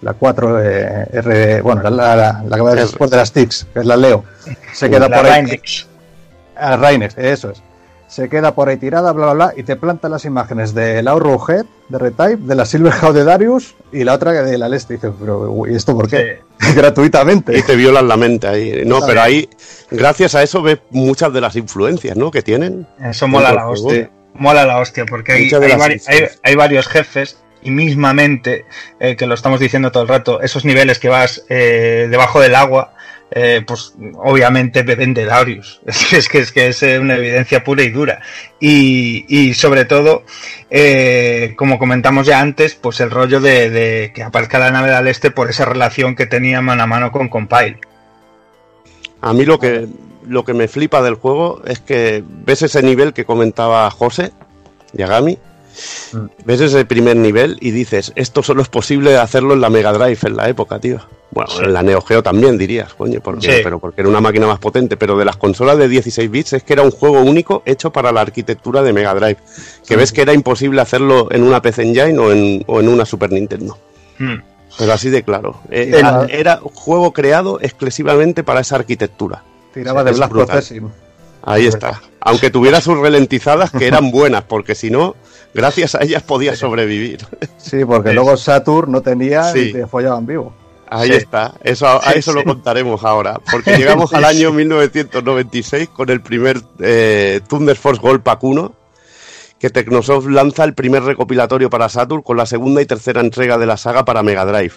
[0.00, 3.66] la 4 eh, R, bueno, la, la, la- la que va después de las TICs,
[3.72, 4.24] que es la Leo,
[4.72, 5.42] se queda La por ahí.
[5.42, 5.86] Rainex.
[6.56, 6.78] Ah,
[7.16, 7.62] eso es.
[8.12, 11.12] Se queda por ahí tirada, bla, bla, bla, y te planta las imágenes de la
[11.15, 14.92] Head, de Retype, de la Silverhawk de Darius y la otra de la Leste.
[14.92, 16.41] Y dices, pero, ¿y esto por qué?
[16.76, 17.57] Gratuitamente.
[17.57, 18.82] Y te violan la mente ahí.
[18.84, 19.49] No, pero ahí,
[19.91, 22.31] gracias a eso ves muchas de las influencias, ¿no?
[22.31, 22.86] Que tienen.
[23.02, 23.86] Eso mola la juego.
[23.89, 24.10] hostia.
[24.34, 28.66] Mola la hostia, porque hay, hay, vari- hay varios jefes y mismamente,
[29.00, 32.55] eh, que lo estamos diciendo todo el rato, esos niveles que vas eh, debajo del
[32.57, 32.92] agua,
[33.35, 35.81] eh, pues obviamente beben de Darius.
[35.86, 38.20] Es que es, que es, eh, una evidencia pura y dura.
[38.61, 40.25] Y, y sobre todo,
[40.70, 45.31] eh, como comentamos ya antes, pues el rollo de, que aparezca la nave al este
[45.31, 47.78] por esa relación que tenía mano a mano con Compile.
[49.23, 49.86] A mí lo que,
[50.27, 54.33] lo que me flipa del juego es que ves ese nivel que comentaba José,
[54.93, 55.39] Yagami,
[56.12, 56.26] Mm.
[56.44, 60.18] ves ese primer nivel y dices, esto solo es posible hacerlo en la Mega Drive
[60.25, 61.01] en la época, tío.
[61.31, 63.60] Bueno, en la Neo Geo también dirías, coño, porque, Sí.
[63.65, 66.62] pero porque era una máquina más potente, pero de las consolas de 16 bits es
[66.62, 69.39] que era un juego único hecho para la arquitectura de Mega Drive,
[69.86, 73.07] que ves que era imposible hacerlo en una PC Engine o en, o en una
[73.07, 73.78] Super Nintendo.
[74.18, 74.36] Hmm.
[74.78, 75.60] Pero así de claro.
[75.70, 76.23] Eh, era, no.
[76.25, 79.42] era un juego creado exclusivamente para esa arquitectura.
[79.73, 80.12] Tiraba de.
[80.12, 80.91] Processing.
[81.42, 82.01] Ahí está.
[82.20, 85.17] Aunque tuviera sus ralentizadas que eran buenas, porque si no,
[85.55, 87.26] gracias a ellas podía sobrevivir.
[87.58, 89.58] Sí, porque luego Saturn no tenía Sí.
[89.60, 90.52] y te follaban vivo.
[90.90, 91.14] Ahí Sí.
[91.14, 91.55] está.
[91.62, 92.39] Eso, a eso sí.
[92.39, 93.40] lo contaremos ahora.
[93.50, 94.56] Porque llegamos Sí, al año sí.
[94.56, 98.72] 1996 con el primer eh, Thunder Force Gold Pack 1,
[99.58, 103.64] que Technosoft lanza el primer recopilatorio para Saturn con la segunda y tercera entrega de
[103.66, 104.74] la saga para Mega Drive.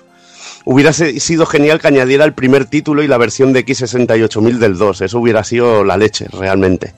[0.67, 5.01] Hubiera sido genial que añadiera el primer título y la versión de X68000 del 2.
[5.01, 6.95] Eso hubiera sido la leche, realmente.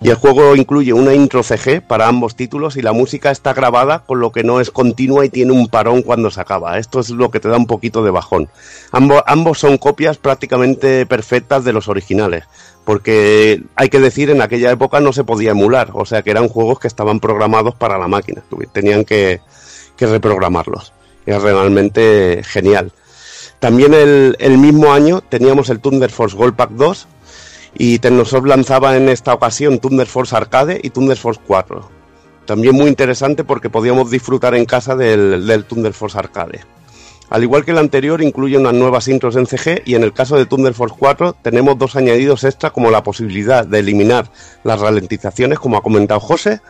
[0.00, 4.04] Y el juego incluye una intro CG para ambos títulos y la música está grabada,
[4.06, 6.78] con lo que no es continua y tiene un parón cuando se acaba.
[6.78, 8.48] Esto es lo que te da un poquito de bajón.
[8.90, 12.44] Ambos, son copias prácticamente perfectas de los originales.
[12.86, 15.90] Porque hay que decir, en aquella época no se podía emular.
[15.92, 18.42] O sea que eran juegos que estaban programados para la máquina.
[18.72, 19.42] Tenían que,
[19.98, 20.94] que reprogramarlos.
[21.26, 22.94] Era realmente genial.
[23.60, 27.06] También el, mismo año teníamos el Thunder Force Gold Pack 2
[27.74, 31.90] y Technosoft lanzaba en esta ocasión Thunder Force Arcade y Thunder Force 4.
[32.46, 36.60] También muy interesante porque podíamos disfrutar en casa del, del Thunder Force Arcade.
[37.28, 40.38] Al igual que el anterior, incluye unas nuevas intros en CG y en el caso
[40.38, 44.32] de Thunder Force 4 tenemos dos añadidos extra como la posibilidad de eliminar
[44.64, 46.62] las ralentizaciones, como ha comentado José,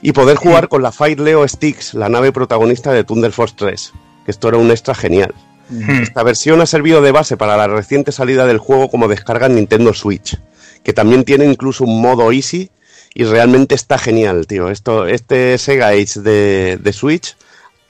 [0.00, 3.92] y poder jugar con la Fire Leo Sticks, la nave protagonista de Thunder Force 3,
[4.24, 5.34] que esto era un extra genial.
[5.70, 9.56] Esta versión ha servido de base para la reciente salida del juego como descarga en
[9.56, 10.38] Nintendo Switch,
[10.82, 12.70] que también tiene incluso un modo easy
[13.14, 14.68] y realmente está genial, tío.
[14.70, 17.36] Esto, este Sega Age de, de Switch,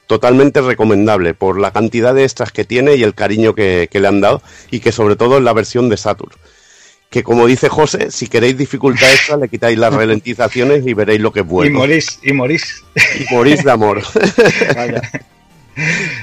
[0.07, 4.09] totalmente recomendable por la cantidad de extras que tiene y el cariño que, que le
[4.09, 6.33] han dado y que sobre todo en la versión de Saturn.
[7.11, 11.33] Que como dice José, si queréis dificultad extra le quitáis las ralentizaciones y veréis lo
[11.33, 11.70] que es bueno.
[11.70, 12.85] Y morís, y morís.
[13.19, 14.03] Y morís de amor.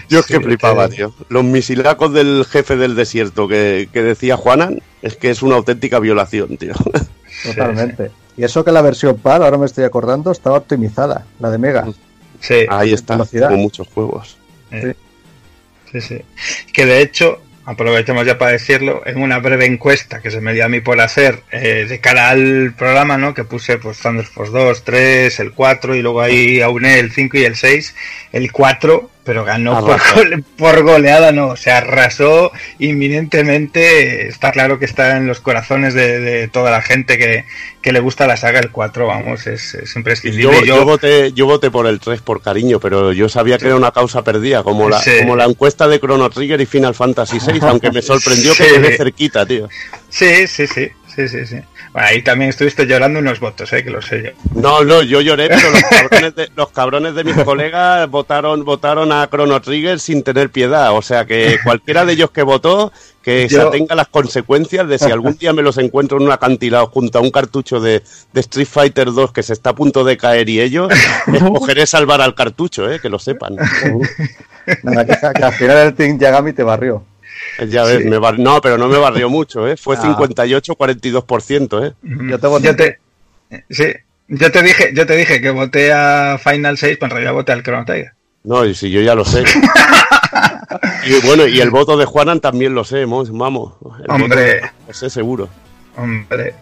[0.09, 1.13] Yo es que flipaba, tío.
[1.29, 5.99] Los misilacos del jefe del desierto que, que decía Juanan es que es una auténtica
[5.99, 6.73] violación, tío.
[7.43, 8.11] Totalmente.
[8.37, 11.87] Y eso que la versión PAL, ahora me estoy acordando, estaba optimizada, la de Mega.
[12.39, 12.65] Sí.
[12.69, 13.49] Ahí está, Velocidad.
[13.49, 14.37] como muchos juegos.
[15.91, 16.21] Sí, sí.
[16.73, 20.65] Que de hecho, aprovechemos ya para decirlo, en una breve encuesta que se me dio
[20.65, 23.33] a mí por hacer eh, de cara al programa, ¿no?
[23.33, 27.37] Que puse pues Thunder Force 2, 3, el 4 y luego ahí auné el 5
[27.37, 27.95] y el 6.
[28.31, 34.27] El 4 pero ganó por, gole- por goleada, no, o sea, arrasó inminentemente.
[34.27, 37.45] Está claro que está en los corazones de, de toda la gente que,
[37.81, 38.59] que le gusta la saga.
[38.59, 40.65] El 4, vamos, es, es Yo, imprescindible.
[40.65, 43.91] yo voté, yo voté por el 3 por cariño, pero yo sabía que era una
[43.91, 45.11] causa perdida, como la, Sí.
[45.19, 48.73] como la encuesta de Chrono Trigger y Final Fantasy VI, aunque me sorprendió que Sí.
[48.75, 49.67] quedé cerquita, tío.
[50.09, 51.57] Sí, sí, sí, sí, sí, sí.
[51.93, 54.61] Bueno, ahí también estuviste llorando unos votos, eh, que lo sé yo.
[54.61, 59.11] No, no, yo lloré, pero los cabrones de, los cabrones de mis colegas votaron, votaron
[59.11, 60.95] a Chrono Trigger sin tener piedad.
[60.95, 64.87] O sea que cualquiera de ellos que votó, que se Yo- atenga a las consecuencias
[64.87, 68.01] de si algún día me los encuentro en un acantilado junto a un cartucho de,
[68.31, 70.93] de Street Fighter 2 que se está a punto de caer y ellos,
[71.33, 73.57] escogeré salvar al cartucho, eh, que lo sepan.
[74.83, 77.03] Nada, que, que al final el Team Yagami te barrió.
[77.67, 79.77] Ya ves, me bar- no, pero no me barrió mucho, ¿eh?
[79.77, 80.01] Fue Ah.
[80.01, 81.93] 58-42%, ¿eh?
[82.29, 82.67] Yo te voté.
[82.67, 82.99] Yo te,
[83.69, 83.85] sí,
[84.27, 87.51] yo te dije, yo te dije que voté a Final 6, pero en realidad voté
[87.51, 88.11] al Chrono Trigger.
[88.43, 89.43] No, y si yo ya lo sé.
[91.05, 93.73] y bueno, y el voto de Juanan también lo sé, mos- vamos.
[94.03, 94.61] El Hombre.
[94.87, 95.47] Lo sé seguro.
[95.97, 96.55] Hombre.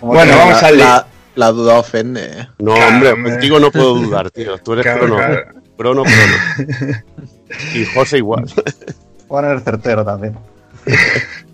[0.00, 2.24] Como Bueno, vamos la, al la, la duda ofende.
[2.24, 2.48] ¿eh?
[2.58, 3.32] No, Claro, hombre, hombre.
[3.32, 4.58] contigo no puedo dudar, tío.
[4.58, 5.16] Tú eres Claro, crono.
[5.16, 5.44] claro.
[5.76, 7.02] Crono, crono.
[7.74, 8.46] Y José igual.
[9.30, 10.36] El certero también.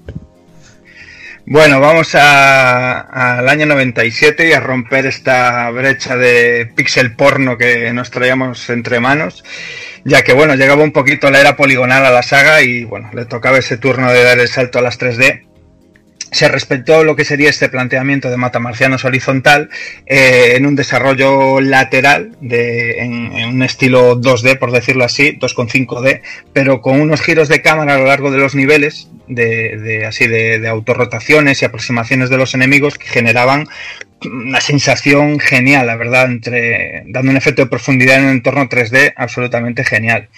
[1.45, 8.13] Bueno, vamos al año 97 y a romper esta brecha de pixel porno que nos
[8.13, 9.43] traíamos entre manos,
[10.05, 13.25] ya que bueno, llegaba un poquito la era poligonal a la saga y bueno, le
[13.25, 15.52] tocaba ese turno de dar el salto a las 3D.
[16.33, 19.69] Se respetó lo que sería este planteamiento de matamarcianos horizontal
[20.07, 26.23] eh, en un desarrollo lateral de, en, un estilo 2D, por decirlo así, 2,5D,
[26.55, 30.59] pero con unos giros de cámara a lo largo de los niveles, de- así de,
[30.59, 33.69] de autorrotaciones y aproximaciones de los enemigos que generaban
[34.25, 39.13] una sensación genial, la verdad, entre dando un efecto de profundidad en un entorno 3D
[39.17, 40.29] absolutamente genial.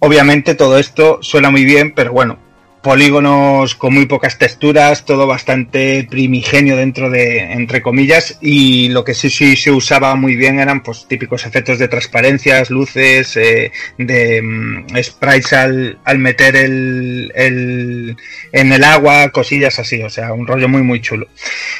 [0.00, 2.38] Obviamente todo esto suena muy bien, pero bueno,
[2.84, 9.14] polígonos con muy pocas texturas, todo bastante primigenio dentro de, entre comillas, y lo que
[9.14, 14.42] sí, sí se usaba muy bien eran pues típicos efectos de transparencias, luces, eh, de
[14.42, 18.16] mm, sprites al, al meter el, el-
[18.52, 21.26] en el agua, cosillas así, o sea, un rollo muy muy chulo.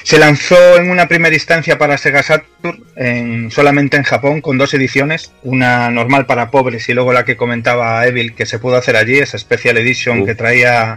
[0.02, 4.73] Se lanzó en una primera instancia para Sega Saturn, en- solamente en Japón, con dos
[4.73, 8.97] ediciones, una normal para pobres y luego la que comentaba Evil, que se pudo hacer
[8.97, 10.26] allí, esa Special Edition Uh.
[10.26, 10.93] que traía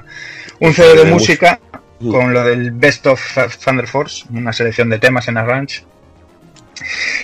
[0.59, 1.59] un Un CD de música
[1.99, 3.21] con lo del Best of
[3.63, 5.83] Thunder Force, una selección de temas en Arrange.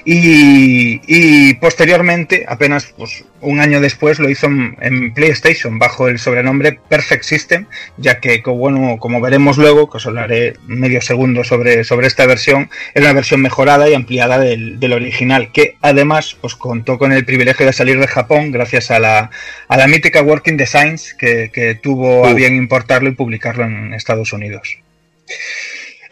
[0.06, 6.20] Y, y posteriormente, apenas pues, un año después, lo hizo en, en PlayStation bajo el
[6.20, 7.66] sobrenombre Perfect System,
[7.98, 12.70] ya que, bueno, como veremos luego, que os hablaré medio segundo sobre, sobre esta versión,
[12.94, 17.26] es una versión mejorada y ampliada del, del original, que además pues, contó con el
[17.26, 19.30] privilegio de salir de Japón gracias a la,
[19.68, 24.34] a la mítica Working Designs que, que tuvo a bien importarlo y publicarlo en Estados
[24.34, 24.78] Unidos.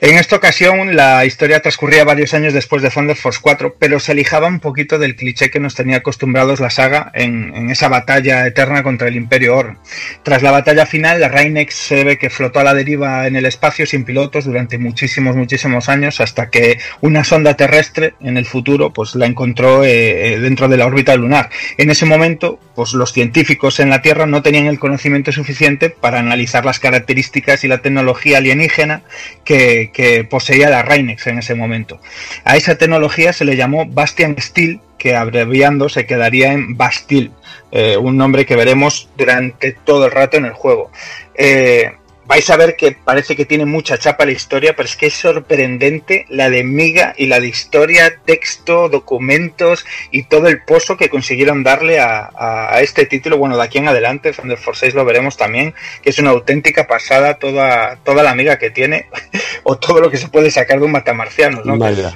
[0.03, 4.13] En esta ocasión la historia transcurría varios años después de Thunder Force 4, pero se
[4.13, 8.81] alejaba un poquito del cliché que nos tenía acostumbrados la saga en, esa batalla eterna
[8.81, 9.77] contra el Imperio Orn.
[10.23, 13.45] Tras la batalla final, la Rainex se ve que flotó a la deriva en el
[13.45, 18.91] espacio sin pilotos durante muchísimos, muchísimos años, hasta que una sonda terrestre en el futuro
[18.91, 21.51] pues la encontró eh, eh, dentro de la órbita lunar.
[21.77, 26.17] En ese momento, pues los científicos en la Tierra no tenían el conocimiento suficiente para
[26.17, 29.03] analizar las características y la tecnología alienígena
[29.43, 31.99] que, que poseía la Rainex en ese momento.
[32.43, 37.31] A esa tecnología se le llamó Bastian Steel, que abreviando se quedaría en Bastille,
[37.71, 40.91] eh, un nombre que veremos durante todo el rato en el juego.
[41.35, 41.91] Eh,
[42.31, 45.13] vais a ver que parece que tiene mucha chapa la historia, pero es que es
[45.13, 51.09] sorprendente la de miga y la de historia, texto, documentos y todo el pozo que
[51.09, 53.37] consiguieron darle a, a- a este título.
[53.37, 56.87] Bueno, de aquí en adelante, Thunder Force 6 lo veremos también, que es una auténtica
[56.87, 59.07] pasada toda, toda la miga que tiene,
[59.63, 61.73] o todo lo que se puede sacar de un matamarciano, ¿no?
[62.07, 62.13] Es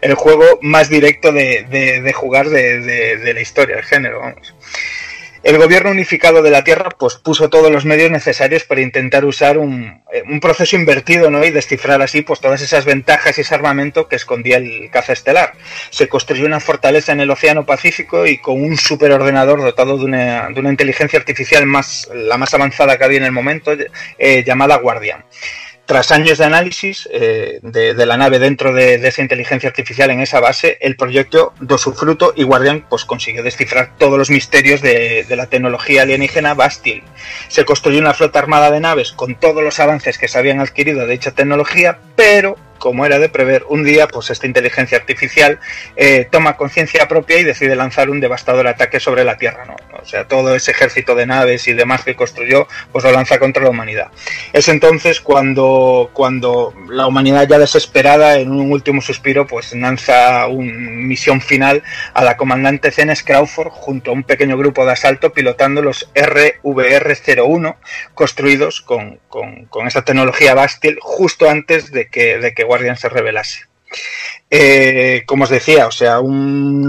[0.00, 4.20] el juego más directo de, de- de jugar de, de- de la historia, el género,
[4.20, 4.54] vamos.
[5.46, 9.58] El gobierno unificado de la Tierra pues puso todos los medios necesarios para intentar usar
[9.58, 11.44] un, eh, un proceso invertido ¿no?
[11.44, 15.52] y descifrar así pues todas esas ventajas y ese armamento que escondía el caza estelar.
[15.90, 20.48] Se construyó una fortaleza en el Océano Pacífico y con un superordenador dotado de una,
[20.48, 23.70] de una inteligencia artificial más, la más avanzada que había en el momento,
[24.18, 25.24] eh, llamada Guardian.
[25.86, 30.40] Tras años de análisis eh, de, la nave dentro de, esa inteligencia artificial en esa
[30.40, 35.24] base, el proyecto dio su fruto y Guardian pues, consiguió descifrar todos los misterios de,
[35.28, 37.04] de la tecnología alienígena Bastille.
[37.48, 41.06] Se construyó una flota armada de naves con todos los avances que se habían adquirido
[41.06, 42.56] de dicha tecnología, pero
[42.86, 45.58] como era de prever, un día pues esta inteligencia artificial
[45.96, 49.64] eh, toma conciencia propia y decide lanzar un devastador ataque sobre la Tierra.
[49.64, 49.74] ¿no?
[50.00, 53.64] O sea, todo ese ejército de naves y demás que construyó, pues lo lanza contra
[53.64, 54.12] la humanidad.
[54.52, 60.72] Es entonces cuando, cuando la humanidad ya desesperada, en un último suspiro, pues lanza una
[60.72, 61.82] misión final
[62.14, 67.74] a la comandante Cenes Crawford junto a un pequeño grupo de asalto pilotando los RVR-01
[68.14, 72.62] construidos con, con, con esa tecnología Bastille justo antes de que, de que
[72.96, 73.60] Se revelase.
[74.48, 76.86] Eh, como os decía, o sea, un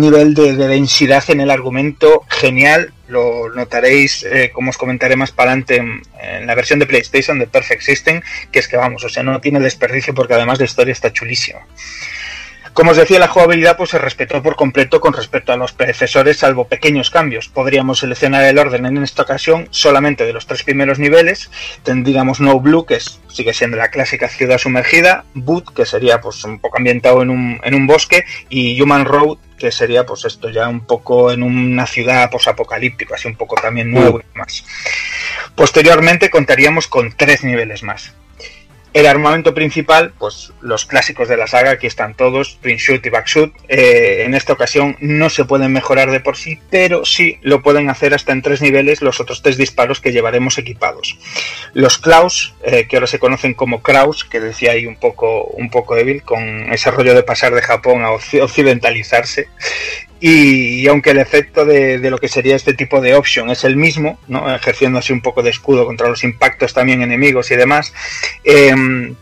[0.00, 2.92] nivel de, de densidad en el argumento genial.
[3.08, 7.38] Lo notaréis, eh, como os comentaré más para adelante, en, en la versión de PlayStation
[7.38, 10.64] de Perfect System, que es que vamos, o sea, no tiene desperdicio porque además la
[10.64, 11.60] historia está chulísima.
[12.74, 16.38] Como os decía, la jugabilidad pues, se respetó por completo con respecto a los predecesores,
[16.38, 17.48] salvo pequeños cambios.
[17.48, 21.50] Podríamos seleccionar el orden en esta ocasión solamente de los tres primeros niveles.
[21.84, 26.42] Tendríamos No Blue, que es- sigue siendo la clásica ciudad sumergida, Boot, que sería pues,
[26.44, 30.50] un poco ambientado en un, en un bosque, y Human Road, que sería pues esto
[30.50, 34.64] ya un poco en una ciudad posapocalíptica, así un poco también nuevo y demás.
[35.54, 38.12] Posteriormente contaríamos con tres niveles más.
[38.94, 43.10] El armamento principal, pues los clásicos de la saga, aquí están todos, Twin Shoot y
[43.10, 43.52] Back Shoot.
[43.68, 47.90] Eh, en esta ocasión no se pueden mejorar de por sí, pero sí lo pueden
[47.90, 51.18] hacer hasta en tres niveles los otros tres disparos que llevaremos equipados.
[51.72, 55.70] Los Klaus, eh, que ahora se conocen como Kraus, que decía ahí un poco, un
[55.70, 59.48] poco débil, con ese rollo de pasar de Japón a occ- occidentalizarse.
[60.26, 64.18] Y, aunque el efecto de, lo que sería este tipo de option es el mismo,
[64.26, 64.54] ¿no?
[64.54, 67.92] ejerciendo así un poco de escudo contra los impactos también enemigos y demás,
[68.42, 69.16] em,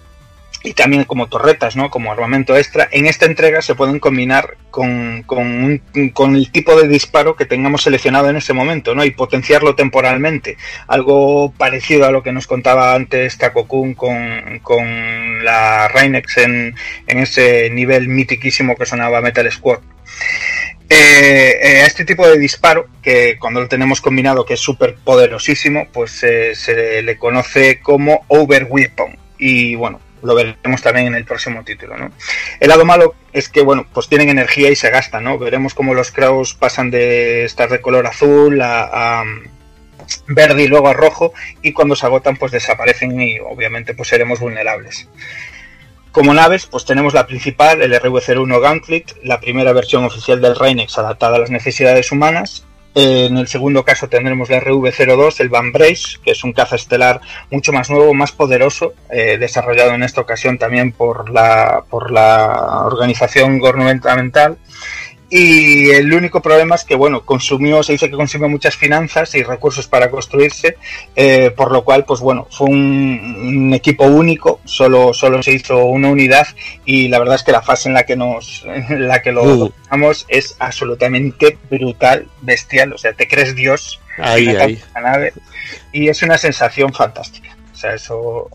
[0.63, 1.91] y también como torretas, ¿no?
[1.91, 7.35] como armamento extra, en esta entrega se pueden combinar con, con, el tipo de disparo
[7.35, 9.05] que tengamos seleccionado en ese momento ¿no?
[9.05, 10.57] y potenciarlo temporalmente.
[10.87, 16.77] Algo parecido a lo que nos contaba antes Takokun con, con la Reinex en,
[17.09, 19.81] en ese nivel mitiquísimo que sonaba Metal Squad.
[20.95, 24.97] Eh, eh, a este tipo de disparo, que cuando lo tenemos combinado, que es súper
[24.97, 29.17] poderosísimo, pues eh, se le conoce como Over Weapon.
[29.39, 32.13] Y bueno, lo veremos también en el próximo título, ¿no?
[32.61, 35.39] El lado malo es que, bueno, pues tienen energía y se gastan, ¿no?
[35.39, 39.25] Veremos cómo los Kraus pasan de estar de color azul a, a
[40.27, 44.41] verde y luego a rojo, y cuando se agotan, pues desaparecen y obviamente pues seremos
[44.41, 45.09] vulnerables.
[46.13, 50.99] Como naves, pues tenemos la principal, el RV-01 Gauntlet, la primera versión oficial del Reinex
[50.99, 52.67] adaptada a las necesidades humanas.
[52.95, 57.23] En el segundo caso tendremos la RV-02, el Van Brace, que es un caza estelar
[57.51, 62.83] mucho más nuevo, más poderoso, eh, desarrollado en esta ocasión también por la, por la
[62.85, 64.59] organización gubernamental.
[65.35, 69.43] Y el único problema es que, bueno, consumió, se dice que consumió muchas finanzas y
[69.43, 70.77] recursos para construirse,
[71.17, 75.87] eh, por lo cual, pues bueno, fue un, un equipo único, solo, solo se hizo
[75.87, 76.47] una unidad
[76.85, 79.43] y la verdad es que la fase en la que nos, en la que lo
[79.45, 79.59] Mm.
[79.59, 84.79] dominamos es absolutamente brutal, bestial, o sea, te crees Dios Ahí, ahí.
[84.95, 85.33] la nave
[85.93, 87.57] y es una sensación fantástica.
[87.73, 88.49] O sea, eso...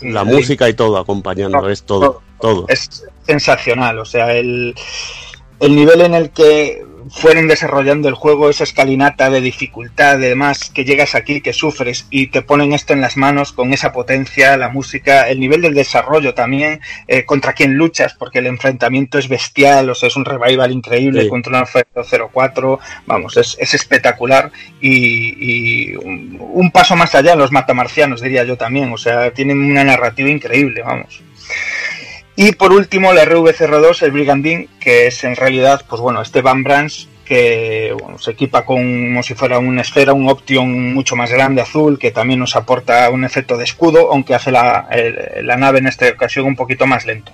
[0.00, 2.66] La el- música y todo acompañando, es todo, todo.
[2.68, 3.98] es sensacional.
[3.98, 4.74] O sea, el,
[5.60, 10.70] el nivel en el que fueron desarrollando el juego, esa escalinata de dificultad, de demás,
[10.70, 14.56] que llegas aquí, que sufres y te ponen esto en las manos con esa potencia,
[14.56, 19.28] la música, el nivel del desarrollo también, eh, contra quién luchas, porque el enfrentamiento es
[19.28, 21.28] bestial, o sea, es un revival increíble Sí.
[21.28, 24.50] contra un Alfredo 04, vamos, es, es espectacular
[24.80, 29.30] y, y un, un paso más allá en los matamarcianos, diría yo también, o sea,
[29.30, 31.20] tienen una narrativa increíble, vamos.
[32.36, 36.62] Y por último, la RV02, el Brigandine, que es en realidad, pues bueno, este Van
[36.64, 41.30] Brands que bueno, se equipa con como si fuera una esfera, un Option mucho más
[41.32, 45.56] grande azul, que también nos aporta un efecto de escudo, aunque hace la, el- la
[45.56, 47.32] nave en esta ocasión un poquito más lento.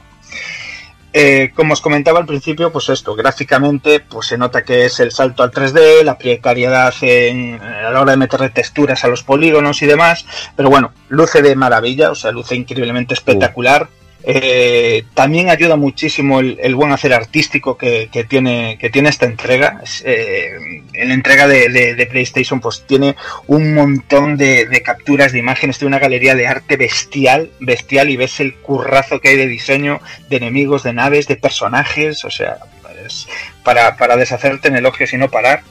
[1.13, 5.11] Eh, como os comentaba al principio, pues esto, gráficamente, pues se nota que es el
[5.11, 9.83] salto al 3D, la precariedad en- a la hora de meterle texturas a los polígonos
[9.83, 13.89] y demás, pero bueno, luce de maravilla, o sea, luce increíblemente espectacular.
[14.23, 19.83] Eh, también ayuda muchísimo el, buen hacer artístico que, tiene, que tiene esta entrega.
[20.05, 23.17] Eh, en la entrega de, PlayStation, pues tiene
[23.47, 28.17] un montón de, de capturas de imágenes, tiene una galería de arte bestial, bestial, y
[28.17, 32.59] ves el currazo que hay de diseño, de enemigos, de naves, de personajes, o sea,
[33.07, 33.29] es
[33.65, 35.63] para, para deshacerte en elogios y no parar.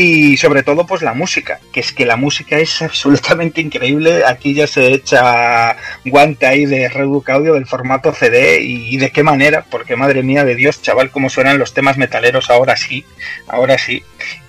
[0.00, 4.22] Y sobre todo, pues la música, que es que la música es absolutamente increíble.
[4.24, 9.24] Aquí ya se echa guante ahí de Redbook Audio del formato CD y, de qué
[9.24, 13.04] manera, porque madre mía de Dios, chaval, cómo suenan los temas metaleros ahora sí,
[13.48, 14.04] ahora sí.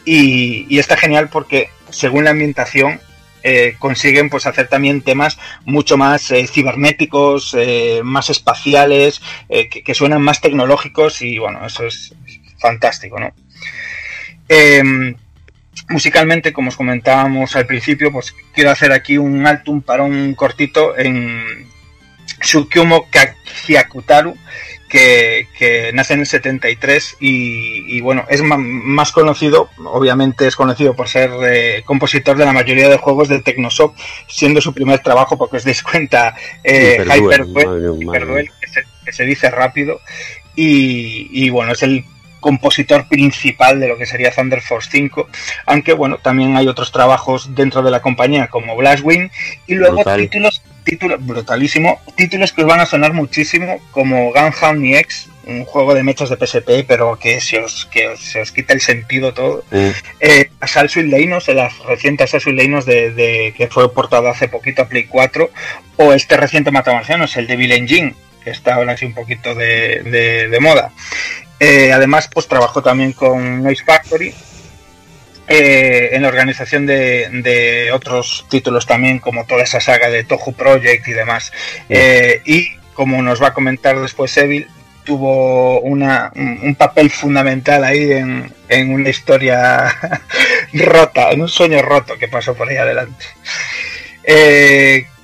[0.06, 3.02] Y, está genial porque según la ambientación
[3.42, 9.20] eh, consiguen pues hacer también temas mucho más eh, cibernéticos, eh, más espaciales,
[9.50, 12.14] que, que suenan más tecnológicos y bueno, eso es
[12.60, 13.34] fantástico, ¿no?
[15.88, 20.98] Musicalmente, como os comentábamos al principio, pues quiero hacer aquí un alto, un parón cortito
[20.98, 21.68] en
[22.40, 23.08] Tsukumo
[23.68, 24.36] Hyakutaru,
[24.90, 30.96] que, que nace en el 73 y, y bueno, es más conocido, obviamente es conocido
[30.96, 35.38] por ser eh, compositor de la mayoría de juegos de Technosoft, siendo su primer trabajo,
[35.38, 40.02] porque os dais cuenta, eh, Hyperduel, que se, que se dice rápido,
[40.56, 42.04] y, y bueno, es el
[42.40, 45.28] compositor principal de lo que sería Thunder Force 5,
[45.66, 49.32] aunque bueno, también hay otros trabajos dentro de la compañía como Blastwind
[49.68, 50.22] y luego Brutal.
[50.22, 55.96] títulos, títulos, brutalísimo, títulos que os van a sonar muchísimo como Gunhound X, un juego
[55.96, 59.34] de mechas de PSP, pero que se os, que os- se os quita el sentido
[59.34, 59.64] todo.
[59.72, 59.90] Mm.
[60.20, 64.88] Eh, Assault Leinos, el reciente Assault Leinos de, de- que fue portado hace poquito a
[64.88, 65.50] Play 4,
[65.98, 70.50] o este reciente Matamarcianos, el Devil Engine, que está ahora así un poquito de, de-
[70.50, 70.92] de moda.
[71.60, 74.34] Eh, además, pues trabajó también con Noise Factory
[75.48, 80.54] eh, en la organización de, de otros títulos también, como toda esa saga de Tohu
[80.54, 81.52] Project y demás.
[81.90, 84.68] Eh, y como nos va a comentar después Evil,
[85.04, 89.94] tuvo una, un, papel fundamental ahí en, en una historia
[90.74, 93.26] rota, en un sueño roto que pasó por ahí adelante.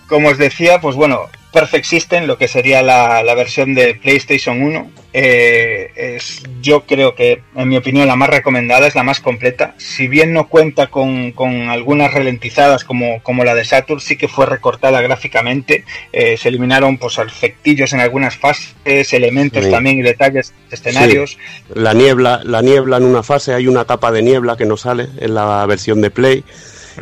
[0.08, 4.62] Como os decía, pues bueno, Perfect System, lo que sería la, la versión de PlayStation
[4.62, 9.22] 1, eh, es yo creo que, en mi opinión, la más recomendada, es la más
[9.22, 9.74] completa.
[9.78, 14.28] Si bien no cuenta con, con algunas ralentizadas como, como la de Saturn, sí que
[14.28, 15.86] fue recortada gráficamente.
[16.12, 19.72] Eh, se eliminaron pues efectillos en algunas fases, elementos Sí.
[19.72, 21.32] también y detalles de escenarios.
[21.32, 21.74] Sí.
[21.74, 25.08] La niebla, la niebla en una fase, hay una capa de niebla que no sale
[25.20, 26.44] en la versión de Play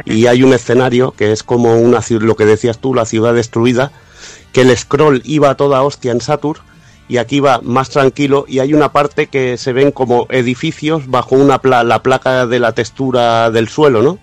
[0.06, 3.92] y hay un escenario que es como una lo que decías tú, la ciudad destruida,
[4.54, 6.62] que el scroll iba a toda hostia en Saturn
[7.10, 11.36] y aquí va más tranquilo y hay una parte que se ven como edificios bajo
[11.36, 14.20] una pla- la placa de la textura del suelo, ¿no?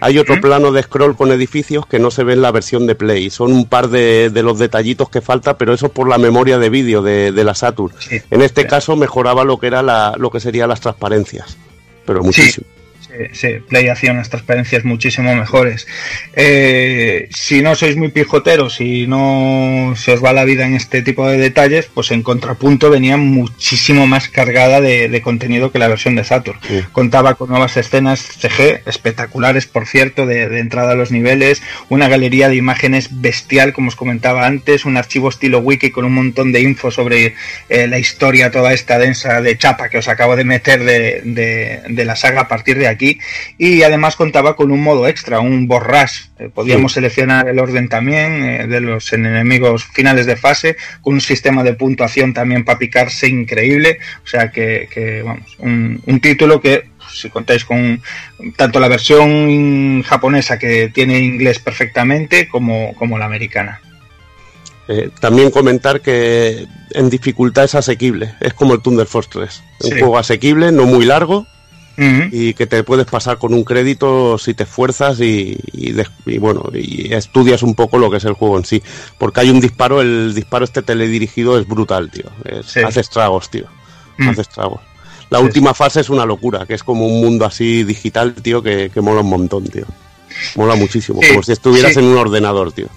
[0.00, 2.94] Hay otro plano de scroll con edificios que no se ve en la versión de
[2.94, 3.30] Play.
[3.30, 6.68] Son un par de, de los detallitos que falta, pero eso por la memoria de
[6.68, 7.94] vídeo de, de la Saturn.
[8.30, 11.56] En este caso mejoraba lo que era la, lo que sería las transparencias,
[12.04, 12.66] pero muchísimo.
[12.68, 12.75] Sí,
[13.68, 15.86] Play hacía unas transparencias muchísimo mejores.
[16.34, 21.02] Eh, si no sois muy pijoteros y no se os va la vida en este
[21.02, 25.88] tipo de detalles, pues en contrapunto venía muchísimo más cargada de, de contenido que la
[25.88, 26.58] versión de Saturn.
[26.92, 32.08] Contaba con nuevas escenas CG, espectaculares por cierto, de, de entrada a los niveles, una
[32.08, 36.52] galería de imágenes bestial, como os comentaba antes, un archivo estilo wiki con un montón
[36.52, 37.34] de info sobre
[37.68, 42.16] eh, la historia toda esta densa de chapa que os acabo de meter de la
[42.16, 43.05] saga a partir de aquí
[43.58, 46.30] y además contaba con un modo extra, un borras.
[46.38, 46.96] Eh, podíamos Sí.
[46.96, 51.74] seleccionar el orden también eh, de los enemigos finales de fase, con un sistema de
[51.74, 53.98] puntuación también para picarse increíble.
[54.24, 58.02] O sea que, que, vamos, un, un título que si contáis con
[58.56, 63.80] tanto la versión japonesa que tiene inglés perfectamente como, como la americana.
[64.88, 69.62] Eh, también comentar que en dificultad es asequible, es como el Thunder Force 3.
[69.80, 71.46] Un juego asequible, no muy largo,
[72.32, 76.36] y que te puedes pasar con un crédito si te esfuerzas y, y des- y
[76.38, 78.82] bueno y estudias un poco lo que es el juego en sí.
[79.18, 82.24] Porque hay un disparo el disparo este teledirigido es brutal tío.
[82.44, 82.80] Es- Sí.
[82.80, 83.66] hace estragos tío.
[84.18, 84.28] Mm.
[84.30, 84.80] hace estragos
[85.30, 88.62] la Sí, última fase es una locura que es como un mundo así digital tío
[88.62, 89.84] que, que mola un montón tío.
[90.54, 92.88] Mola muchísimo Sí, como si estuvieras en un ordenador tío.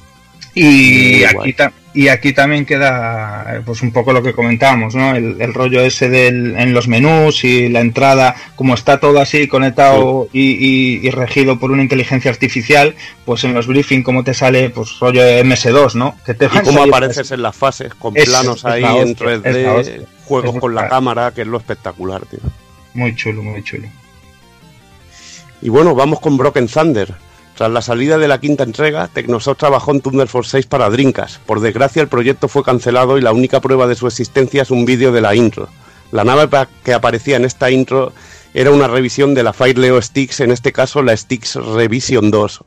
[0.56, 5.16] Y aquí, ta- y aquí también queda pues un poco lo que comentábamos, ¿no?
[5.16, 9.48] El, el rollo ese del, en los menús y la entrada, como está todo así
[9.48, 12.96] conectado y, y- y regido por una inteligencia artificial,
[13.26, 16.16] pues en los briefing como te sale pues rollo MS2, ¿no?
[16.26, 19.38] Que te y cómo apareces en las fases con Es- planos ahí en hostia, la
[19.42, 19.98] 3D hostia.
[20.26, 22.40] juegos con la cámara que es lo espectacular tío
[22.94, 23.88] Muy chulo, muy chulo.
[25.62, 27.14] Y bueno, vamos con Broken Thunder.
[27.60, 31.42] Tras la salida de la quinta entrega, Technosoft trabajó en Thunder Force 6 para Dreamcast.
[31.42, 34.86] Por desgracia, el proyecto fue cancelado y la única prueba de su existencia es un
[34.86, 35.68] vídeo de la intro.
[36.14, 36.48] La nave
[36.86, 38.14] que aparecía en esta intro
[38.54, 42.64] era una revisión de la Fire Leo Sticks, en este caso la Sticks Revision 2.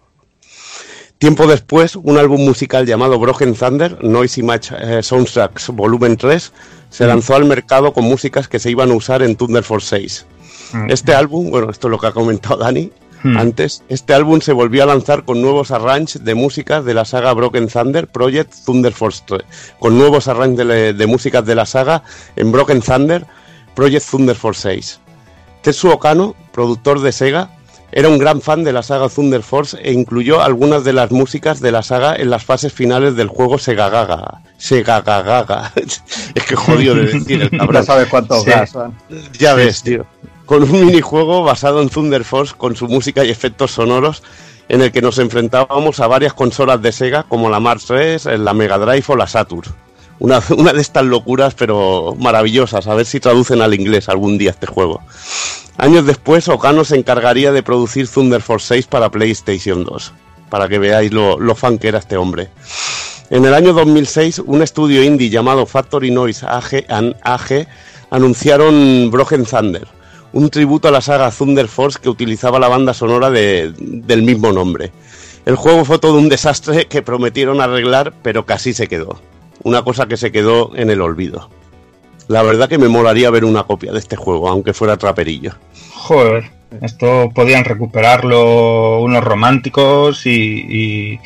[1.16, 6.52] Tiempo después, un álbum musical llamado Broken Thunder, Noisy Match eh, Soundtracks Volumen 3,
[6.90, 7.08] se Mm.
[7.08, 10.26] lanzó al mercado con músicas que se iban a usar en Thunder Force 6.
[10.74, 10.90] Mm.
[10.90, 12.92] Este álbum, bueno, esto es lo que ha comentado Dani
[13.23, 13.36] Hmm.
[13.36, 17.33] antes, este álbum se volvió a lanzar con nuevos arranges de músicas de la saga
[17.33, 19.42] Broken Thunder Project Thunder Force 3,
[19.78, 22.02] con nuevos arranges de, de músicas de la saga
[22.36, 23.26] en Broken Thunder
[23.75, 25.01] Project Thunder Force 6.
[25.62, 27.51] Tetsuo Kano, productor de Sega,
[27.94, 31.60] era un gran fan de la saga Thunder Force e incluyó algunas de las músicas
[31.60, 34.41] de la saga en las fases finales del juego Sega Gaga.
[34.57, 35.73] Sega Gaga.
[36.34, 37.75] es que jodido de decir el cabrón.
[37.75, 38.73] Ya sabes cuántos gas.
[39.39, 40.07] Ya ves, tío.
[40.52, 44.22] Con un minijuego basado en Thunder Force con su música y efectos sonoros
[44.68, 48.52] en el que nos enfrentábamos a varias consolas de Sega como la Mars 3, la
[48.52, 49.74] Mega Drive o la Saturn.
[50.18, 54.66] Una, de estas locuras pero maravillosas, a ver si traducen al inglés algún día este
[54.66, 55.00] juego.
[55.78, 60.12] Años después, Okano se encargaría de producir Thunder Force 6 para PlayStation 2,
[60.50, 62.50] para que veáis lo, fan que era este hombre.
[63.31, 66.84] En el año 2006, un estudio indie llamado Factory Noise AG,
[67.22, 67.66] AG
[68.10, 69.89] anunciaron Broken Thunder,
[70.32, 74.52] un tributo a la saga Thunder Force que utilizaba la banda sonora de- del mismo
[74.52, 74.92] nombre.
[75.44, 79.20] El juego fue todo un desastre que prometieron arreglar, pero casi se quedó.
[79.64, 81.50] Una cosa que se quedó en el olvido.
[82.28, 85.52] La verdad que me molaría ver una copia de este juego, aunque fuera traperillo.
[85.94, 91.20] Joder, esto podían recuperarlo unos románticos y, y,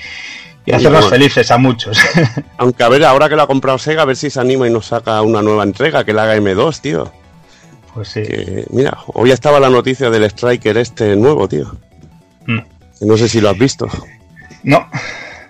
[0.64, 1.08] y hacernos bueno.
[1.10, 1.98] felices a muchos.
[2.58, 4.70] Aunque a ver, ahora que lo ha comprado Sega, a ver si se anima y
[4.70, 7.12] nos saca una nueva entrega, que la haga M2, tío.
[7.97, 8.23] Pues sí.
[8.25, 11.75] Que, mira, hoy estaba la noticia del Striker este nuevo, tío.
[12.47, 12.58] Mm.
[13.00, 13.89] No sé si lo has visto.
[14.62, 14.86] No.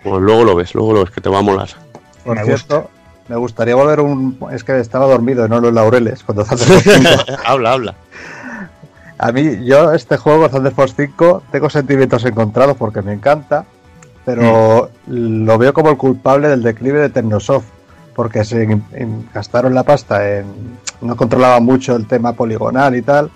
[0.05, 1.71] Pues luego lo ves, luego lo ves, que te va a molar.
[2.25, 2.89] Por cierto,
[3.27, 4.39] me gustaría volver un.
[4.53, 7.09] Es que estaba dormido no en los laureles cuando Thunder Force 5.
[7.45, 7.95] habla, habla.
[9.19, 13.65] A mí, yo este juego, Thunder Force 5, tengo sentimientos encontrados porque me encanta,
[14.25, 17.67] pero lo veo como el culpable del declive de Technosoft,
[18.17, 20.47] porque se en- en- gastaron la pasta en...
[21.03, 23.31] no controlaban mucho el tema poligonal y tal,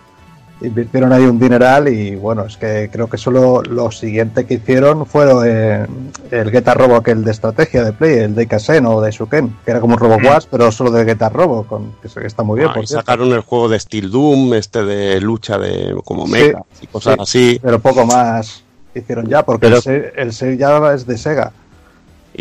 [0.62, 5.07] invirtieron ahí un dineral y bueno, es que creo que solo lo siguiente que hicieron
[5.07, 5.86] fueron eh,
[6.31, 9.70] el Guitar Robo aquel de estrategia de Play, el de Kasen o de Suken, que
[9.70, 12.70] era como un Robo Wars, pero solo de Guitar Robo, con, que está muy bien.
[12.70, 13.02] Ah, por y cierto.
[13.07, 17.15] sacaron el juego de Steel Doom, este de lucha de como Sí, mecha y cosas
[17.15, 17.59] sí, así.
[17.62, 18.62] Pero poco más
[18.94, 19.81] hicieron ya, porque Pero-
[20.17, 21.52] el, el ya es de Sega.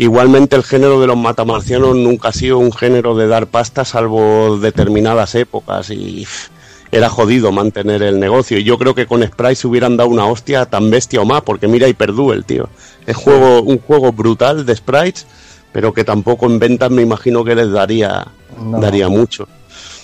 [0.00, 4.56] Igualmente el género de los matamarcianos nunca ha sido un género de dar pasta salvo
[4.56, 6.26] determinadas épocas y
[6.90, 8.56] era jodido mantener el negocio.
[8.56, 11.42] Y yo creo que con Sprite se hubieran dado una hostia tan bestia o más,
[11.42, 12.70] porque mira Hyperduel, tío.
[13.06, 15.26] Es juego, un juego brutal de sprites,
[15.70, 18.26] pero que tampoco en ventas me imagino que les daría,
[18.58, 18.80] No.
[18.80, 19.48] daría mucho.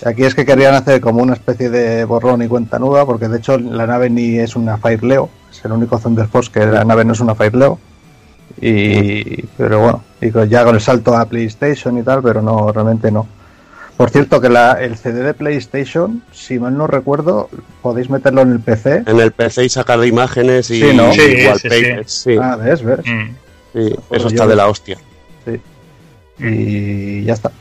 [0.05, 3.39] Aquí es que querían hacer como una especie de borrón y cuenta nueva, porque de
[3.39, 7.03] hecho la nave ni es una Fireleo, es el único Thunder Force que la nave
[7.03, 7.79] no es una Fireleo.
[8.61, 12.71] Y, pero bueno, y con- ya con el salto a PlayStation y tal, pero no,
[12.71, 13.27] realmente no.
[13.97, 17.49] Por cierto, que la, el CD de PlayStation, si mal no recuerdo,
[17.81, 19.03] podéis meterlo en el PC.
[19.07, 21.11] En el PC y sacar imágenes y, Sí, ¿no?
[21.13, 22.33] Sí, sí, wallpapers, sí.
[22.33, 22.39] sí.
[22.41, 22.99] Ah, ves, ves.
[23.05, 23.29] Mm.
[23.73, 24.97] Sí, Pues eso yo- está de la hostia.
[25.45, 25.61] Sí.
[26.45, 27.51] Y ya está.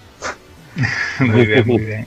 [1.21, 2.07] Muy bien, muy bien.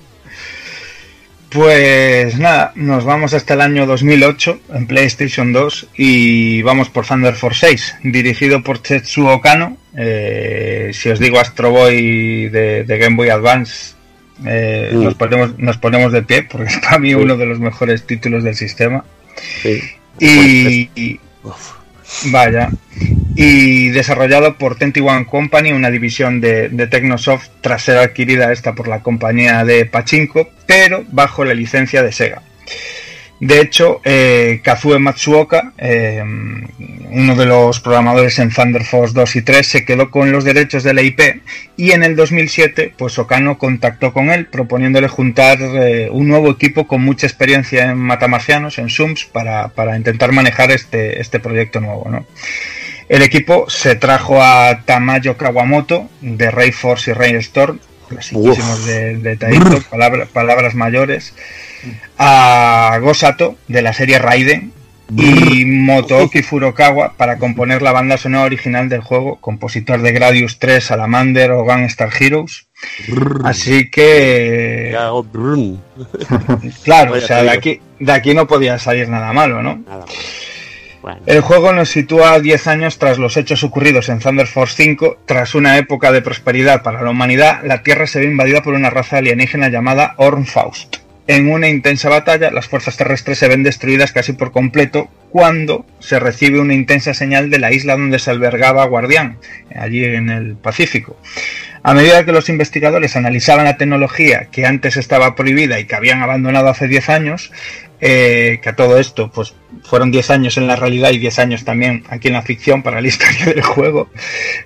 [1.50, 7.34] Pues nada, nos vamos hasta el año 2008 en PlayStation 2 y vamos por Thunder
[7.34, 9.78] Force 6, dirigido por Tetsuo Kano.
[9.98, 13.95] Eh, si os digo Astro Boy de, de Game Boy Advance,
[14.45, 18.06] eh, nos, ponemos, nos ponemos de pie porque es para mí uno de los mejores
[18.06, 19.03] títulos del sistema.
[19.64, 19.82] Sí.
[20.19, 21.19] Y, y-
[22.25, 22.69] vaya.
[23.35, 28.88] Y desarrollado por 21 Company, una división de, de Technosoft tras ser adquirida esta por
[28.88, 32.41] la compañía de Pachinko, pero bajo la licencia de Sega.
[33.40, 36.22] De hecho, eh, Kazue Matsuoka, eh,
[37.11, 40.84] uno de los programadores en Thunder Force 2 y 3, se quedó con los derechos
[40.84, 41.42] de la IP
[41.77, 46.85] y en el 2007, pues Okano contactó con él proponiéndole juntar eh, un nuevo equipo
[46.85, 52.08] con mucha experiencia en matamarcianos, en Sums, para, para intentar manejar este, este proyecto nuevo,
[52.09, 52.26] ¿no?
[53.08, 59.18] El equipo se trajo a Tamayo Kawamoto de Ray Force y Ray Storm, clasiquísimos de,
[59.18, 61.34] de Taito, palabra- palabras mayores,
[62.17, 64.74] a Gosato de la serie Raiden
[65.16, 70.83] y Motooki Furukawa para componer la banda sonora original del juego, compositor de Gradius 3,
[70.83, 72.67] Salamander o Gunstar Heroes.
[73.43, 74.91] Así que,
[76.83, 79.83] claro, o sea, de aquí, de aquí no podía salir nada malo, ¿no?
[81.01, 81.22] Bueno.
[81.25, 85.19] El juego nos sitúa 10 años tras los hechos ocurridos en Thunder Force 5.
[85.25, 88.90] Tras una época de prosperidad para la humanidad, la Tierra se ve invadida por una
[88.90, 90.98] raza alienígena llamada Ornfaust.
[91.30, 96.19] En una intensa batalla, las fuerzas terrestres se ven destruidas casi por completo cuando se
[96.19, 99.38] recibe una intensa señal de la isla donde se albergaba Guardián,
[99.75, 101.16] allí en el Pacífico.
[101.82, 106.22] A medida que los investigadores analizaban la tecnología que antes estaba prohibida y que habían
[106.22, 107.51] abandonado hace 10 años,
[108.01, 111.66] eh, que a todo esto pues fueron 10 años en la realidad y 10 años
[111.66, 114.09] también aquí en la ficción para la historia del juego,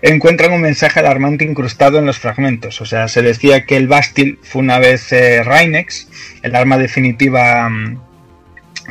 [0.02, 2.82] encuentran un mensaje alarmante incrustado en los fragmentos.
[2.82, 5.44] O sea, se decía que el Bastil fue una vez eh,
[6.44, 7.98] el arma definitiva mm,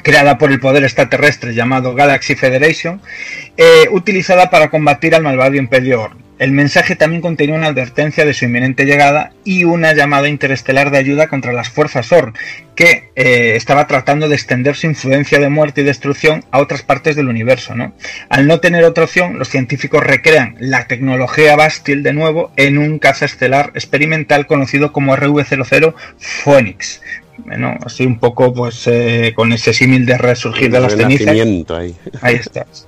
[0.02, 3.00] creada por el poder extraterrestre llamado Galaxy Federation,
[3.56, 6.10] eh, utilizada para combatir al malvado Imperio.
[6.38, 10.98] El mensaje también contenía una advertencia de su inminente llegada y una llamada interestelar de
[10.98, 12.32] ayuda contra las fuerzas Or,
[12.74, 17.16] que eh, estaba tratando de extender su influencia de muerte y destrucción a otras partes
[17.16, 17.74] del universo.
[17.74, 17.94] ¿no?
[18.28, 22.98] Al no tener otra opción, los científicos recrean la tecnología Bastille de nuevo en un
[22.98, 27.00] caza estelar experimental conocido como RV00 Phoenix.
[27.38, 31.28] Bueno, así un poco pues eh, con ese símil de resurgir de las cenizas.
[31.28, 31.94] Ahí.
[32.20, 32.86] Ahí estás.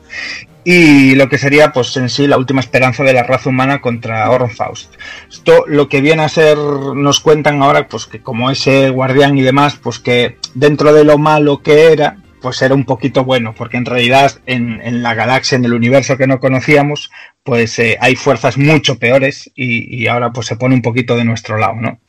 [0.65, 4.31] Y lo que sería, pues en sí, la última esperanza de la raza humana contra
[4.31, 4.95] Ornfaust.
[5.29, 9.43] Esto lo que viene a ser, nos cuentan ahora, pues que como ese guardián y
[9.43, 13.77] demás, pues que dentro de lo malo que era, pues era un poquito bueno, porque
[13.77, 17.11] en realidad en, en la galaxia, en el universo que no conocíamos,
[17.43, 21.25] pues eh, hay fuerzas mucho peores y, y ahora pues se pone un poquito de
[21.25, 22.01] nuestro lado, ¿no?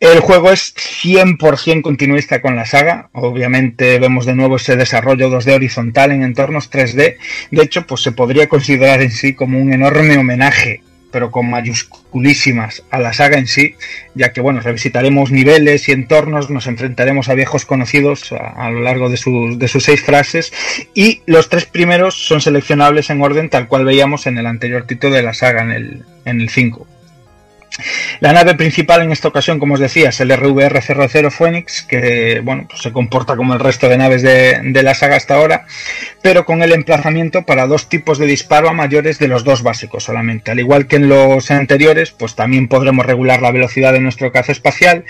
[0.00, 3.10] El juego es 100% continuista con la saga.
[3.12, 7.18] Obviamente vemos de nuevo ese desarrollo 2D horizontal en entornos 3D.
[7.50, 12.82] De hecho, pues se podría considerar en sí como un enorme homenaje, pero con mayúsculísimas,
[12.90, 13.74] a la saga en sí,
[14.14, 19.10] ya que bueno, revisitaremos niveles y entornos, nos enfrentaremos a viejos conocidos a, lo largo
[19.10, 20.50] de sus, de sus seis frases
[20.94, 25.14] y los tres primeros son seleccionables en orden tal cual veíamos en el anterior título
[25.14, 26.86] de la saga, en el, en el 5.
[28.20, 32.66] La nave principal en esta ocasión, como os decía, es el RVR-00 Phoenix, que bueno,
[32.68, 35.66] pues se comporta como el resto de naves de, la saga hasta ahora,
[36.20, 40.04] pero con el emplazamiento para dos tipos de disparo a mayores de los dos básicos
[40.04, 40.50] solamente.
[40.50, 44.52] Al igual que en los anteriores, pues también podremos regular la velocidad de nuestro caza
[44.52, 45.04] espacial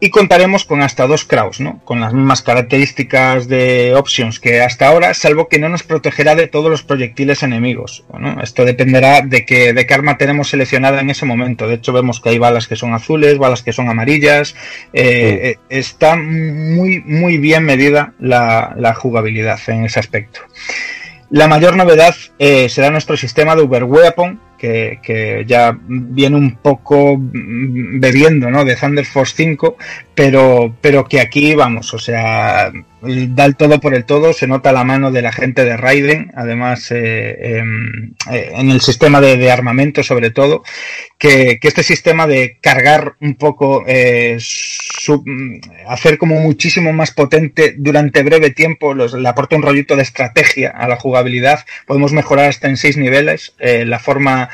[0.00, 1.80] y contaremos con hasta dos Kraus, ¿no?
[1.84, 6.46] con las mismas características de Options que hasta ahora, salvo que no nos protegerá de
[6.46, 8.04] todos los proyectiles enemigos.
[8.08, 11.68] Bueno, esto dependerá de qué, de qué arma tenemos seleccionada en ese momento.
[11.68, 14.54] De hecho, vemos que hay balas que son azules, balas que son amarillas.
[14.92, 15.60] Eh, sí.
[15.68, 20.40] Está muy, muy bien medida la, la, jugabilidad en ese aspecto.
[21.30, 27.16] La mayor novedad eh, será nuestro sistema de Uber Weapon, que, ya viene un poco
[27.18, 28.64] bebiendo ¿no?
[28.64, 29.76] de Thunder Force 5,
[30.14, 32.72] pero, pero que aquí vamos, o sea,
[33.28, 36.30] da el todo por el todo, se nota la mano de la gente de Raiden,
[36.34, 40.62] además eh, eh, en el sistema de, armamento sobre todo,
[41.18, 45.24] que, este sistema de cargar un poco, eh, su,
[45.86, 50.70] hacer como muchísimo más potente durante breve tiempo, los, le aporta un rollito de estrategia
[50.70, 54.48] a la jugabilidad, podemos mejorar hasta en seis niveles, la forma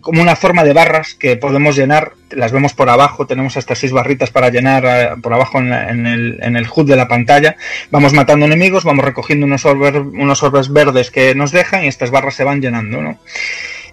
[0.00, 3.92] como una forma de barras que podemos llenar, las vemos por abajo, tenemos hasta seis
[3.92, 7.08] barritas para llenar uh, por abajo en, la, en, el, en, el, HUD de la
[7.08, 7.56] pantalla,
[7.90, 12.10] vamos matando enemigos, vamos recogiendo unos orbes, unos orbes verdes que nos dejan y estas
[12.10, 13.18] barras se van llenando, ¿no?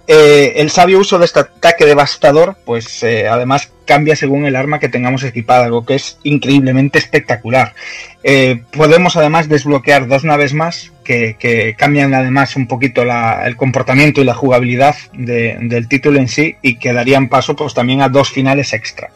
[0.06, 4.80] Eh, el sabio uso de este ataque devastador, pues eh, además cambia según el arma
[4.80, 7.74] que tengamos equipada, algo que es increíblemente espectacular.
[8.22, 14.26] Eh, podemos además desbloquear dos naves más que, cambian además un poquito el comportamiento y
[14.26, 18.30] la jugabilidad de, del título en sí y que darían paso pues también a dos
[18.30, 19.10] finales extra.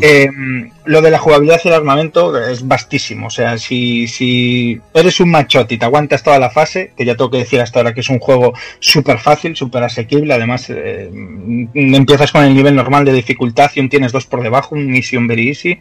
[0.00, 0.28] Eh,
[0.84, 3.28] lo de la jugabilidad y el armamento es vastísimo.
[3.28, 7.16] O sea, si, si eres un machote y te aguantas toda la fase, que ya
[7.16, 10.34] tengo que decir hasta ahora que es un juego súper fácil, súper asequible.
[10.34, 11.10] Además, eh,
[11.74, 15.26] empiezas con el nivel normal de dificultad y un tienes dos por debajo, un un
[15.26, 15.78] very easy.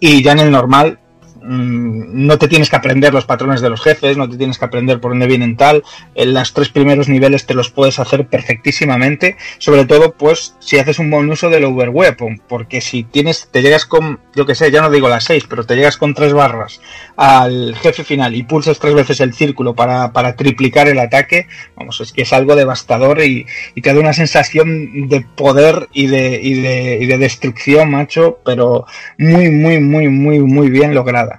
[0.00, 0.98] Y ya en el normal
[1.44, 5.00] no te tienes que aprender los patrones de los jefes, no te tienes que aprender
[5.00, 5.82] por dónde vienen tal.
[6.14, 10.98] En los tres primeros niveles te los puedes hacer perfectísimamente, sobre todo pues si haces
[10.98, 14.70] un buen uso del Over Weapon, porque si tienes, te llegas con, yo que sé,
[14.70, 16.80] ya no digo las seis, pero te llegas con tres barras
[17.16, 21.46] al jefe final y pulsas tres veces el círculo para, para triplicar el ataque,
[21.76, 26.06] vamos, es que es algo devastador y, y te da una sensación de poder y
[26.06, 28.86] de, y de, y de destrucción, macho, pero
[29.18, 31.31] muy, muy, muy, muy, muy bien lograda.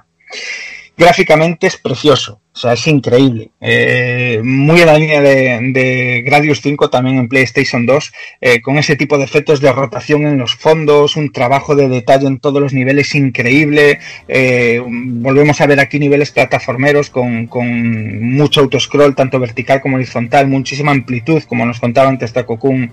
[0.95, 3.49] Gráficamente es precioso, o sea, es increíble.
[3.59, 8.95] Eh, muy en la línea de, Gradius 5 también en PlayStation 2, eh, con ese
[8.95, 12.73] tipo de efectos de rotación en los fondos, un trabajo de detalle en todos los
[12.73, 13.97] niveles increíble.
[14.27, 20.47] Eh, volvemos a ver aquí niveles plataformeros con, con mucho autoscroll, tanto vertical como horizontal,
[20.47, 22.91] muchísima amplitud, como nos contaba antes Takokun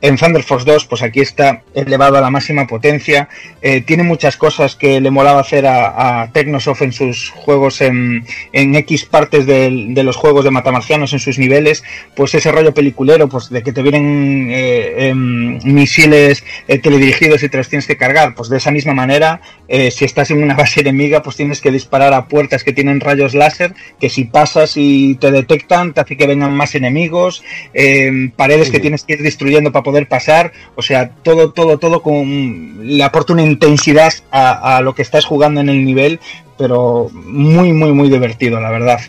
[0.00, 3.28] en Thunder Force 2, pues aquí está elevado a la máxima potencia.
[3.62, 8.24] Eh, tiene muchas cosas que le molaba hacer a, a Technosoft en sus juegos en,
[8.52, 11.82] en X partes de, de, los juegos de matamarcianos en sus niveles.
[12.14, 16.44] Pues ese rollo peliculero, pues de que te vienen eh, eh, misiles
[16.82, 18.34] teledirigidos y te los tienes que cargar.
[18.34, 21.70] Pues de esa misma manera, eh, si estás en una base enemiga, pues tienes que
[21.70, 26.16] disparar a puertas que tienen rayos láser, que si pasas y te detectan, te hace
[26.16, 27.42] que vengan más enemigos.
[27.72, 32.02] eh, paredes que tienes que ir destruyendo para poder pasar, o sea, todo, todo, todo
[32.02, 36.18] con le aporta una intensidad a, a, lo que estás jugando en el nivel,
[36.58, 39.00] pero muy, muy, muy divertido, la verdad.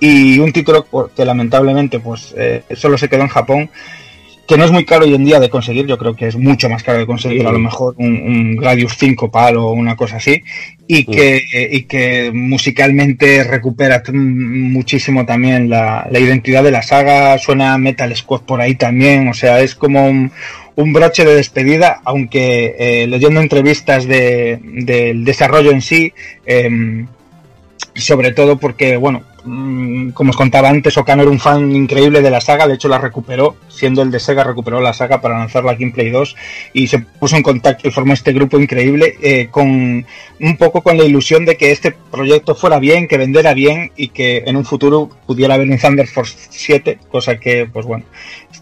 [0.00, 3.70] Y un título que lamentablemente, pues, eh, solo se quedó en Japón
[4.46, 6.68] que no es muy caro hoy en día de conseguir, yo creo que es mucho
[6.68, 10.16] más caro de conseguir a lo mejor un, un Gradius 5 PAL o una cosa
[10.16, 10.42] así,
[10.86, 17.78] y que, y que musicalmente recupera muchísimo también la, la identidad de la saga, suena
[17.78, 20.32] Metal Squad por ahí también, o sea, es como un,
[20.76, 26.12] un broche de despedida, aunque eh, leyendo entrevistas de, del desarrollo en sí,
[26.46, 27.06] em,
[27.94, 32.40] sobre todo porque, bueno, como os contaba antes, Okano era un fan increíble de la
[32.40, 35.82] saga, de hecho la recuperó, siendo el de Sega, recuperó la saga para lanzarla aquí
[35.82, 36.36] en Play 2
[36.72, 40.06] y se puso en contacto y formó este grupo increíble eh, con
[40.40, 44.08] un poco con la ilusión de que este proyecto fuera bien, que vendiera bien y
[44.08, 48.04] que en un futuro pudiera haber un Thunder Force 7, cosa que, pues bueno,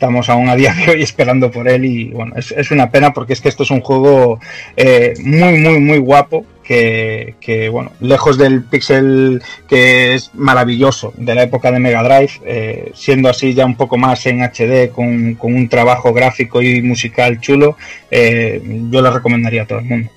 [0.00, 3.34] estamos aún a día de hoy esperando por él y bueno, es, una pena porque
[3.34, 4.40] es que esto es un juego
[4.74, 11.42] eh, muy, muy, muy guapo que, bueno, lejos del pixel que es maravilloso de la
[11.42, 15.52] época de Mega Drive, eh, siendo así ya un poco más en HD con, con
[15.52, 17.76] un trabajo gráfico y musical chulo,
[18.10, 20.10] eh, yo lo recomendaría a todo el mundo.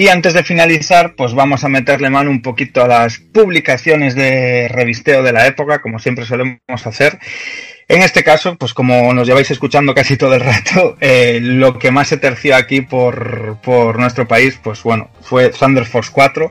[0.00, 4.66] Y antes de finalizar, pues vamos a meterle mano un poquito a las publicaciones de
[4.66, 7.18] revisteo de la época, como siempre solemos hacer.
[7.86, 11.90] En este caso, pues como nos lleváis escuchando casi todo el rato, eh, lo que
[11.90, 16.50] más se terció aquí por, por nuestro país, pues bueno, fue Thunder Force 4.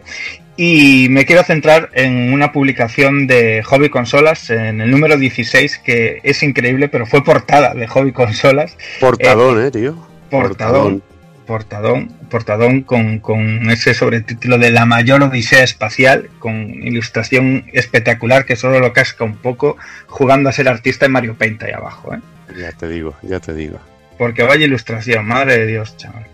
[0.56, 6.20] Y me quiero centrar en una publicación de Hobby Consolas, en el número 16, que
[6.22, 8.78] es increíble, pero fue portada de Hobby Consolas.
[9.00, 9.96] Portadón, eh, tío.
[10.30, 11.00] Portadón.
[11.00, 11.04] Portadón,
[11.50, 18.80] portadón con, con ese sobretítulo de la mayor odisea espacial, con ilustración espectacular que solo
[18.80, 19.76] lo casca un poco
[20.08, 22.20] jugando a ser artista en Mario Paint ahí abajo, ¿eh?
[22.60, 23.80] Ya te digo, ya te digo.
[24.18, 26.26] Porque vaya ilustración, madre de Dios, chaval.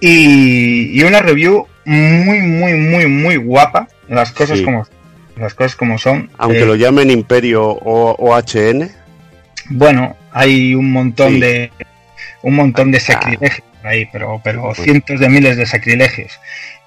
[0.00, 3.88] Y, y una review muy, muy, muy, muy guapa.
[4.08, 4.64] Las cosas Sí.
[4.64, 4.86] como
[5.36, 6.30] las cosas como son.
[6.38, 8.90] Aunque Eh, lo llamen Imperio o OHN,
[9.70, 11.40] Bueno, hay un montón Sí.
[11.40, 11.70] de
[12.42, 16.38] un montón de sacrilegios por ahí, pero, pero cientos de miles de sacrilegios.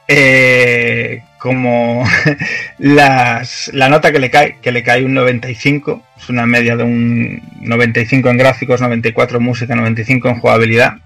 [0.07, 2.03] Eh, como
[2.79, 6.83] las, la nota que le cae, que le cae un 95, es una media de
[6.83, 10.97] un 95 en gráficos, 94 en música, 95 en jugabilidad.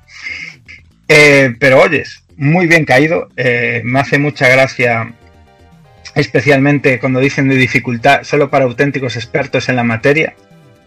[1.07, 5.13] Eh, pero oyes, muy bien caído, eh, me hace mucha gracia
[6.15, 10.33] especialmente cuando dicen de dificultad solo para auténticos expertos en la materia,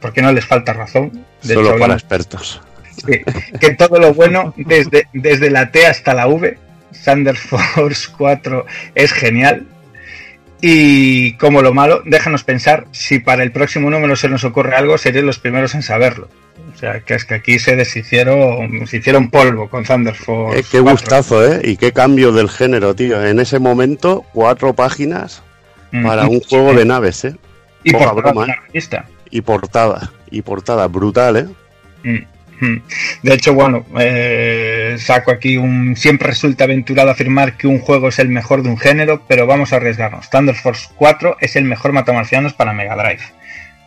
[0.01, 1.25] porque no les falta razón.
[1.43, 2.61] De solo hecho, para hablamos- expertos.
[3.07, 3.21] Sí,
[3.61, 6.59] que todo lo bueno, desde, desde la T hasta la V,
[7.05, 9.67] Thunder Force 4 es genial.
[10.61, 14.99] Y como lo malo, déjanos pensar si para el próximo número se nos ocurre algo,
[14.99, 16.29] seréis los primeros en saberlo.
[16.75, 20.65] O sea, que es que aquí se deshicieron, se hicieron polvo con Thunder Force Eh,
[20.71, 20.91] qué 4.
[20.91, 21.61] gustazo, ¿eh?
[21.65, 23.25] Y qué cambio del género, tío.
[23.25, 25.43] En ese momento, cuatro páginas
[26.03, 27.37] para Mm, un juego de naves, ¿eh?
[27.85, 29.03] Y Poca portada broma, ¿eh?
[29.31, 31.47] Y portada, y portada, brutal, ¿eh?
[32.03, 32.25] Mm.
[33.23, 35.97] De hecho, bueno, eh, saco aquí un.
[35.97, 39.73] Siempre resulta aventurado afirmar que un juego es el mejor de un género, pero vamos
[39.73, 40.31] a arriesgarnos.
[40.31, 43.23] Thunder Force 4 es el mejor matamarcianos para Mega Drive.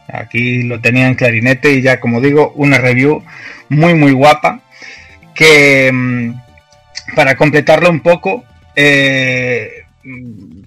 [0.08, 3.24] Aquí lo tenía en clarinete y ya, como digo, una review
[3.70, 4.62] muy, muy guapa.
[5.34, 6.34] Que mm,
[7.16, 8.44] para completarlo un poco,
[8.76, 9.86] eh,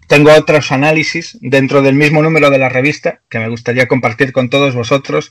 [0.06, 4.48] tengo otros análisis dentro del mismo número de la revista que me gustaría compartir con
[4.48, 5.30] todos vosotros,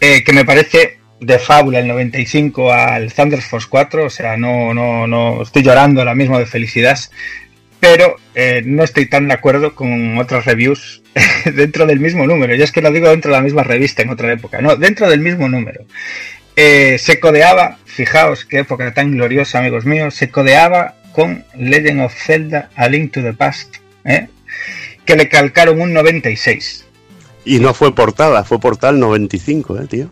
[0.00, 4.74] eh, que me parece de fábula el 95 al Thunder Force 4, o sea, no,
[4.74, 6.98] no, no estoy llorando ahora mismo de felicidad,
[7.80, 11.02] pero eh, no estoy tan de acuerdo con otras reviews
[11.54, 12.54] dentro del mismo número.
[12.54, 15.08] Yo es que lo digo dentro de la misma revista en otra época, no, dentro
[15.08, 15.84] del mismo número.
[16.56, 22.14] Eh, se codeaba, fijaos qué época tan gloriosa, amigos míos, se codeaba con Legend of
[22.14, 24.28] Zelda A Link to the Past, ¿eh?
[25.04, 26.84] que le calcaron un 96.
[27.44, 30.10] Y no fue portada, fue portal 95, ¿eh, tío?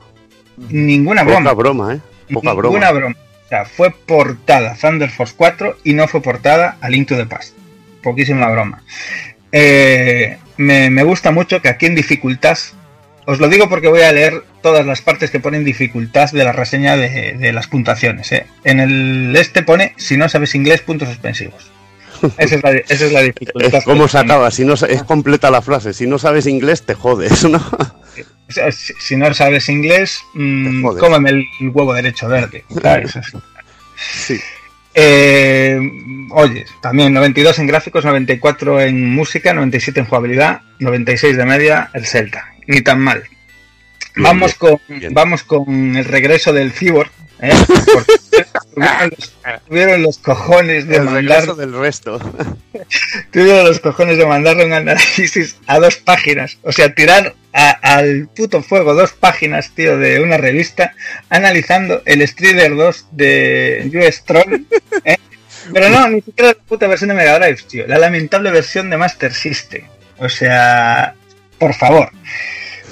[0.56, 1.52] Ninguna Poca broma.
[1.54, 2.00] broma, ¿eh?
[2.32, 2.90] Poca Ninguna broma.
[2.92, 3.16] broma.
[3.44, 7.26] O sea, fue portada Thunder Force 4 y no fue portada a Link to the
[7.26, 7.54] Past.
[8.02, 8.82] Poquísima broma.
[9.52, 12.58] Eh, me, me gusta mucho que aquí en dificultad,
[13.26, 16.52] os lo digo porque voy a leer todas las partes que ponen dificultad de la
[16.52, 18.32] reseña de, de las puntuaciones.
[18.32, 18.46] ¿eh?
[18.64, 21.70] En el este pone, si no sabes inglés, puntos suspensivos.
[22.38, 23.74] Esa es la, esa es la dificultad.
[23.74, 26.94] Es como se acaba, si no es completa la frase, si no sabes inglés te
[26.94, 27.62] jodes, ¿no?
[28.48, 32.64] Si, si no sabes inglés, mm, cómeme el huevo derecho verde.
[33.96, 34.40] Sí.
[34.92, 35.78] Eh,
[36.30, 42.06] oye, también 92 en gráficos, 94 en música, 97 en jugabilidad, 96 de media el
[42.06, 42.52] Celta.
[42.66, 43.22] Ni tan mal.
[44.14, 47.10] Bien, vamos bien, con vamos con el regreso del Cyborg.
[47.44, 47.52] ¿Eh?
[48.74, 49.32] Tuvieron los,
[49.68, 52.18] tuvieron los cojones de El mandar del resto.
[53.32, 56.58] tuvieron los cojones de mandarle un análisis a dos páginas.
[56.62, 60.94] O sea, tirar a- al puto fuego dos páginas, tío, de una revista
[61.30, 64.64] analizando el Strider 2 de US Troll.
[65.04, 65.16] ¿eh?
[65.72, 67.86] Pero no, ni siquiera la puta versión de Mega Drive, tío.
[67.86, 69.84] La lamentable versión de Master System.
[70.18, 71.14] O sea,
[71.58, 72.10] por favor.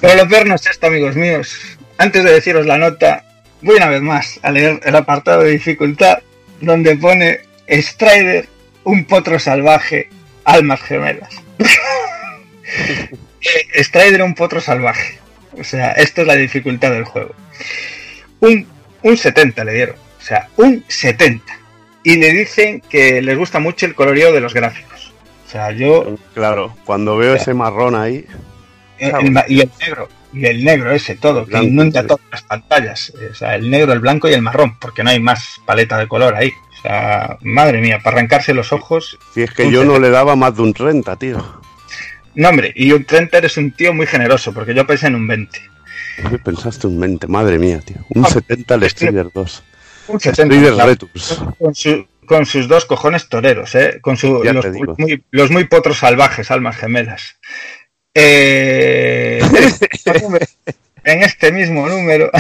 [0.01, 1.55] Pero lo peor no es esto, amigos míos.
[1.99, 3.25] Antes de deciros la nota,
[3.63, 6.19] voy una vez más a leer el apartado de dificultad
[6.61, 8.49] donde pone Strider,
[8.85, 10.09] un potro salvaje,
[10.45, 11.35] almas gemelas.
[13.45, 15.19] Eh, Strider, un potro salvaje.
[15.59, 17.35] O sea, esto es la dificultad del juego.
[18.39, 18.67] Un,
[19.03, 19.97] un 70 le dieron.
[19.97, 21.45] O sea, un 70.
[22.05, 25.13] Y le dicen que les gusta mucho el colorido de los gráficos.
[25.47, 28.25] O sea, yo Claro, cuando veo ese marrón ahí.
[28.99, 32.07] El y el negro, y el negro ese todo, que Blanco, inunda sí.
[32.09, 33.13] todas las pantallas.
[33.31, 36.09] O sea, el negro, el blanco y el marrón, porque no hay más paleta de
[36.09, 36.53] color ahí.
[36.79, 39.19] O sea, madre mía, para arrancarse los ojos.
[39.35, 40.01] Si es que yo no 70.
[40.01, 41.61] le daba más de un 30, tío.
[42.35, 45.27] No, hombre, y un 30 eres un tío muy generoso, porque yo pensé en un
[45.29, 45.61] 20.
[46.31, 47.27] ¿Qué pensaste un 20?
[47.27, 47.97] Madre mía, tío.
[48.11, 49.63] Un 70 al Strider 2.
[50.09, 50.55] Un 70.
[50.55, 51.43] Strider la- Retus.
[51.59, 53.99] Con, su- con sus dos cojones toreros, ¿eh?
[54.01, 54.67] Con su, los,
[54.99, 57.37] muy, los muy potros salvajes, almas gemelas.
[58.15, 59.41] Eh,
[61.05, 62.31] en, este mismo número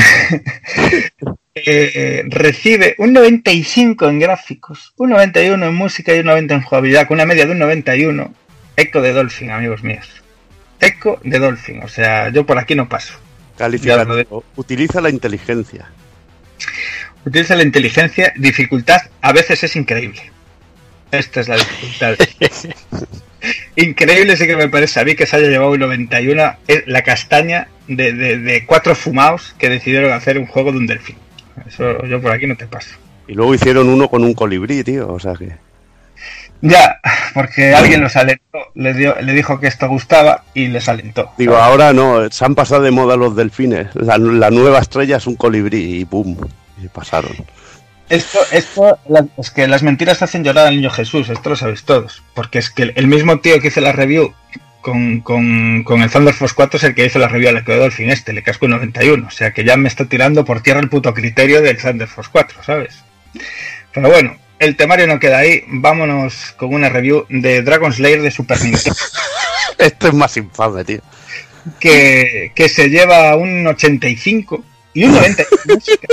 [1.55, 7.09] eh, recibe un 95 en gráficos, un 91 en música y un 90 en jugabilidad,
[7.09, 8.35] con una media de un 91.
[8.77, 10.09] Eco de Dolphin, amigos míos.
[10.81, 13.15] Eco de Dolphin, o sea, yo por aquí no paso.
[14.57, 15.91] Utiliza la inteligencia.
[17.25, 20.23] Utiliza la inteligencia, dificultad, a veces es increíble.
[21.11, 22.17] Esta es la dificultad.
[23.77, 27.03] increíble sí que me parece a mí que se haya llevado un 91 es la
[27.03, 31.17] castaña de, de- de cuatro fumaos que decidieron hacer un juego de un delfín.
[31.67, 32.91] Eso yo por aquí no te paso.
[33.29, 35.09] Y luego hicieron uno con un colibrí, tío.
[35.13, 35.51] O sea que.
[36.61, 37.01] Ya,
[37.35, 41.31] porque alguien los alentó, le, dio, le dijo que esto gustaba y les alentó.
[41.37, 43.89] Digo, ahora no, se han pasado de moda los delfines.
[43.95, 46.37] La, la nueva estrella es un colibrí y pum.
[46.83, 47.33] Y pasaron.
[48.13, 48.99] Esto, esto,
[49.39, 52.23] es que las mentiras hacen llorar al niño Jesús, esto lo sabéis todos.
[52.35, 54.35] Porque es que el, mismo tío que hizo la review
[54.83, 57.77] con, con, con el Thunder Force 4 es el que hizo la review al de
[57.79, 59.27] Dolphin este, le casco un 91.
[59.27, 62.29] O sea que ya me está tirando por tierra el puto criterio del Thunder Force
[62.31, 63.03] 4, ¿sabes?
[63.95, 65.65] Pero bueno, el temario no queda ahí.
[65.69, 68.99] Vámonos con una review de Dragon Slayer de Super Nintendo.
[69.79, 71.01] Esto es más infame, tío.
[71.81, 74.63] que, que se lleva un 85
[74.95, 76.09] y un 90 de música,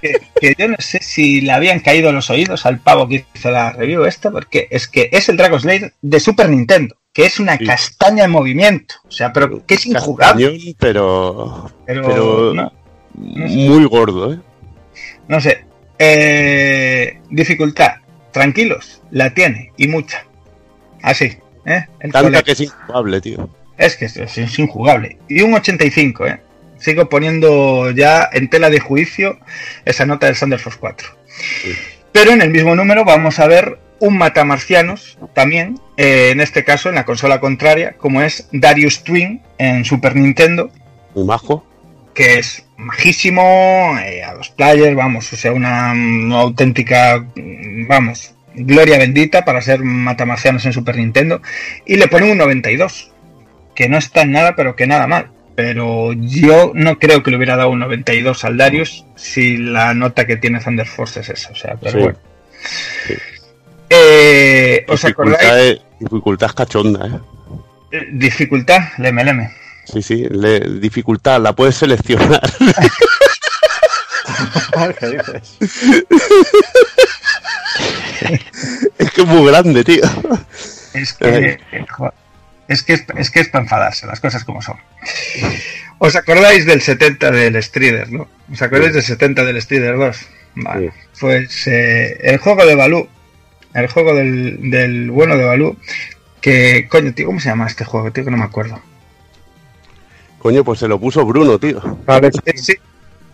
[0.00, 3.50] que, que yo no sé si le habían caído los oídos al pavo que hizo
[3.50, 7.40] la review esta, porque es que es el Dragon Slayer de Super Nintendo, que es
[7.40, 10.74] una castaña en movimiento, o sea, pero que es injugable.
[10.78, 11.70] Pero.
[11.86, 12.72] Pero, pero no,
[13.14, 14.40] muy gordo, ¿eh?
[15.28, 15.64] no sé.
[15.98, 17.96] Eh, dificultad,
[18.32, 20.24] tranquilos, la tiene y mucha.
[21.02, 21.86] Así, ¿eh?
[22.00, 23.48] El Tanta que es injugable, tío.
[23.78, 25.18] Es que es, es injugable.
[25.28, 26.40] Y un 85, ¿eh?
[26.78, 29.38] Sigo poniendo ya en tela de juicio
[29.84, 31.08] esa nota del Thunder Force 4.
[32.12, 36.88] Pero en el mismo número vamos a ver un matamarcianos también, eh, en este caso
[36.88, 40.70] en la consola contraria, como es Darius Twin en Super Nintendo.
[41.14, 41.66] Muy majo.
[42.14, 48.34] Que es majísimo, eh, a los players, vamos, o sea, una, una auténtica, mm, vamos,
[48.54, 51.42] gloria bendita para ser matamarcianos en Super Nintendo.
[51.84, 53.12] Y le ponen un 92
[53.74, 55.30] que no está en nada, pero que nada mal.
[55.56, 60.26] Pero yo no creo que le hubiera dado un 92 al Darius si la nota
[60.26, 61.50] que tiene Thunder Force es esa.
[61.50, 61.98] O sea, pero Sí.
[61.98, 62.18] bueno.
[63.88, 65.76] Eh, ¿Os Dificultad, acordáis?
[65.76, 67.20] es- dificultad es cachonda, ¿eh?
[67.92, 69.50] Eh, Dificultad, leme, leme.
[69.84, 72.42] Sí, sí, le- dificultad, la puedes seleccionar.
[75.00, 75.56] ¿Qué dices?
[78.98, 80.02] es que es muy grande, tío.
[80.92, 81.58] Es que,
[81.96, 82.12] jo-
[82.68, 84.76] es que es, es que es para enfadarse, las cosas como son.
[85.98, 88.28] ¿Os acordáis del 70 del Strider, no?
[88.52, 90.16] ¿Os acordáis del 70 del Strider 2?
[90.56, 90.92] Vale.
[91.20, 93.08] Pues eh, el juego de Balú,
[93.74, 95.76] el juego del, del bueno de Balú,
[96.40, 98.10] que, coño, tío, ¿cómo se llama este juego?
[98.12, 98.80] Tío, que no me acuerdo.
[100.38, 101.80] Coño, pues se lo puso Bruno, tío.
[102.54, 102.74] Sí,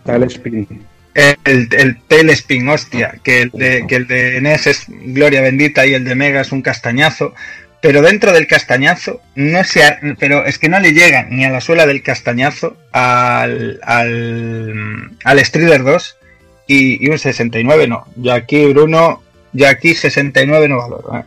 [0.03, 0.83] Tailspin.
[1.13, 5.93] El, el Tailspin, hostia, que el, de, que el de NES es Gloria Bendita y
[5.93, 7.35] el de Mega es un castañazo,
[7.83, 9.81] pero dentro del castañazo, no se
[10.17, 15.39] pero es que no le llega ni a la suela del castañazo al, al, al
[15.39, 16.17] Strider 2
[16.65, 18.05] y, y un 69 no.
[18.15, 21.17] Yo aquí, Bruno, yo aquí 69 no valoro.
[21.17, 21.23] ¿eh?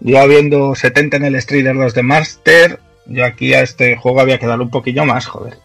[0.00, 4.40] Yo habiendo 70 en el Strider 2 de Master, yo aquí a este juego había
[4.40, 5.58] que darle un poquillo más, joder.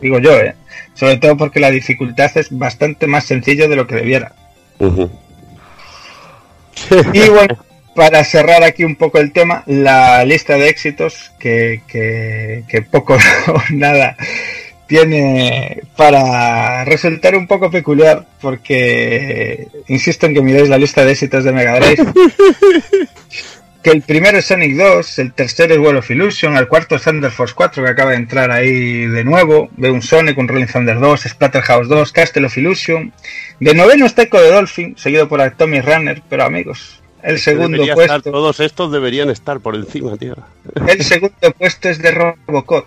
[0.00, 0.56] Digo yo, ¿eh?
[0.94, 4.32] Sobre todo porque la dificultad es bastante más sencillo de lo que debiera.
[7.12, 11.80] Y bueno, para cerrar aquí un poco el tema, la lista de éxitos que,
[12.90, 14.16] poco o nada
[14.86, 21.44] tiene para resultar un poco peculiar porque insisto en que miréis la lista de éxitos
[21.44, 22.04] de Mega Drive.
[23.82, 27.02] que el primero es Sonic 2, el tercero es World of Illusion, el cuarto es
[27.02, 30.66] Thunder Force 4 que acaba de entrar ahí de nuevo, ve un Sonic, un Rolling
[30.66, 33.12] Thunder 2, Splatterhouse 2, Castle of Illusion.
[33.58, 38.02] De noveno está Echo de Dolphin, seguido por Atomic Runner, pero amigos, el segundo puesto...
[38.02, 40.34] estar- todos estos deberían estar por encima, tío.
[40.86, 42.86] El segundo puesto es de Robocop.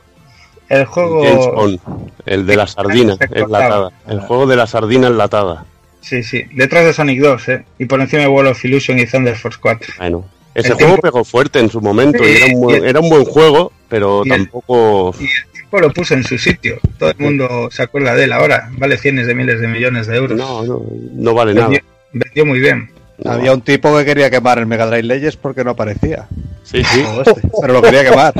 [0.70, 1.24] El juego.
[1.24, 1.80] James Bond,
[2.26, 3.92] el de la sardina enlatada.
[4.08, 5.66] El juego de la sardina enlatada.
[6.02, 6.44] Sí, sí.
[6.54, 7.66] Detrás de Sonic 2, ¿eh?
[7.80, 9.94] Y por encima de World of Illusion y Thunder Force 4.
[9.98, 12.84] Bueno, ese El juego tiempo- pegó fuerte en su momento Sí, y era un buen,
[12.84, 15.16] el- era un buen juego, pero y el- tampoco.
[15.20, 16.78] Y el tiempo lo puso en su sitio.
[16.98, 18.70] Todo el mundo se acuerda de él ahora.
[18.78, 20.38] Vale cientos de miles de millones de euros.
[20.38, 20.82] No, no,
[21.14, 21.70] no vale nada.
[22.12, 22.90] vendió muy bien.
[23.24, 26.28] Había un tipo que quería quemar el Mega Drive Legends porque no aparecía.
[26.64, 27.04] Sí, sí.
[27.26, 28.34] Este, pero lo quería quemar.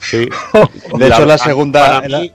[0.00, 0.28] Sí.
[0.98, 2.00] De hecho, la segunda.
[2.02, 2.32] Para mí,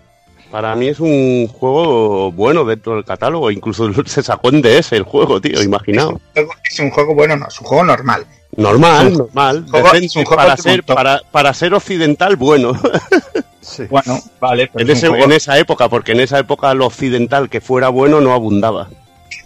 [0.52, 3.52] para mí es un juego bueno dentro del catálogo.
[3.52, 5.62] Incluso se sacó en DS el juego, tío.
[5.62, 6.16] Imaginaos.
[6.70, 8.26] Es un juego bueno, no, es un juego normal.
[8.58, 9.66] Normal, Es un normal.
[9.70, 12.74] juego- decente, es un juego para, ser, para, para ser occidental, bueno.
[13.90, 14.70] Bueno, vale.
[14.74, 17.50] pero En, es un ese- juego- en esa época, porque en esa época lo occidental
[17.50, 18.90] que fuera bueno no abundaba.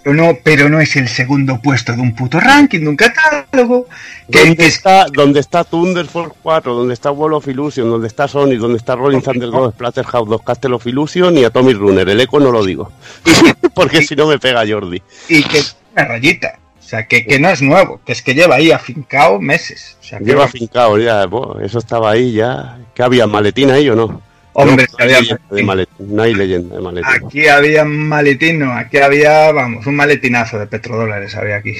[0.06, 3.88] No, pero no es el segundo puesto de un puto ranking, de un catálogo.
[4.28, 8.60] ¿Dónde está, donde está Thunder Force 4, donde está World of Illusion, donde está Sonic,
[8.60, 12.08] donde está Rolling Thunder 2, Splatterhouse 2, Castle of Illusion y Atomic Runner?
[12.08, 12.92] El eco no lo digo.
[13.74, 15.02] porque si no me pega Jordi.
[15.28, 16.60] Y que es una rayita.
[16.80, 19.98] O sea, que, que no es nuevo, que es que lleva ahí afincado meses.
[20.02, 22.78] O sea, que Lleva va- fincado ya, bo, eso estaba ahí ya.
[22.94, 23.26] ¿Qué había?
[23.26, 24.22] ¿Maletín ahí o no?
[24.58, 27.12] Hombre, no, había hay leyenda de maletín, no hay leyenda de maletín.
[27.28, 31.76] Aquí había maletín, no, aquí había, vamos, un maletinazo de petrodólares había aquí.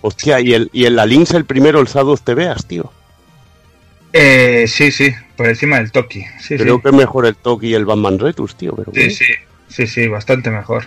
[0.00, 2.90] Hostia, y el, y en la Lynx el primero, el Sadus TVas, tío.
[4.14, 6.24] Eh, sí, sí, por encima del Toki.
[6.40, 6.82] Sí, Creo sí.
[6.84, 8.74] que mejor el Toki y el Batman Retus, tío.
[8.74, 9.14] Pero Sí, bueno.
[9.14, 9.24] sí,
[9.68, 10.86] sí, sí, bastante mejor.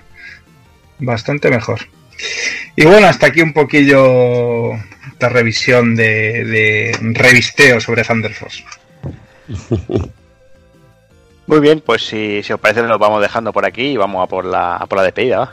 [0.97, 1.79] Bastante mejor.
[2.75, 4.73] Y bueno, hasta aquí un poquillo
[5.11, 8.63] esta revisión de, de revisteo sobre Thunder Force.
[11.51, 14.27] Muy bien, pues si, si os parece nos vamos dejando por aquí y vamos a
[14.27, 15.51] por la, por la despedida.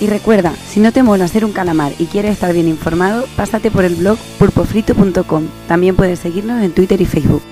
[0.00, 3.70] Y recuerda, si no te mola hacer un calamar y quieres estar bien informado, pásate
[3.70, 5.44] por el blog pulpofrito.com.
[5.68, 7.42] También puedes seguirnos en Twitter y Facebook.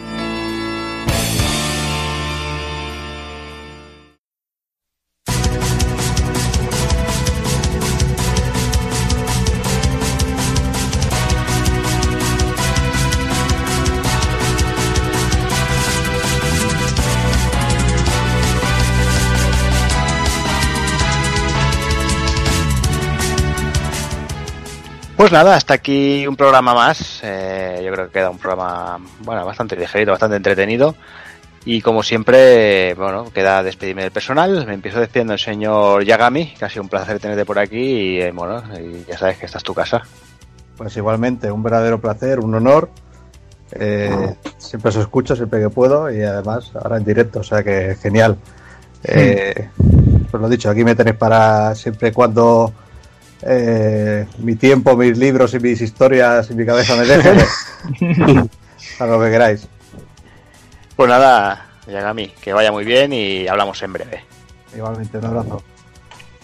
[25.28, 27.20] Pues nada, hasta aquí un programa más.
[27.22, 30.94] Eh, yo creo que queda un programa bueno, bastante ligerito, bastante entretenido.
[31.66, 34.66] Y como siempre, bueno, queda despedirme del personal.
[34.66, 37.76] Me empiezo despidiendo el señor Yagami, que ha sido un placer tenerte por aquí.
[37.76, 40.00] Y eh, bueno, y ya sabes que esta es tu casa.
[40.78, 42.88] Pues igualmente, un verdadero placer, un honor.
[43.72, 47.98] Eh, siempre os escucho, siempre que puedo y además ahora en directo, o sea que
[48.00, 48.38] genial.
[49.04, 49.68] Eh,
[50.30, 52.72] pues lo dicho, aquí me tenéis para siempre y cuando
[53.42, 57.38] eh, mi tiempo, mis libros y mis historias y mi cabeza me dejen.
[58.98, 59.68] para lo que queráis.
[60.96, 64.24] Pues nada, Yagami, que vaya muy bien y hablamos en breve.
[64.76, 65.62] Igualmente, un abrazo.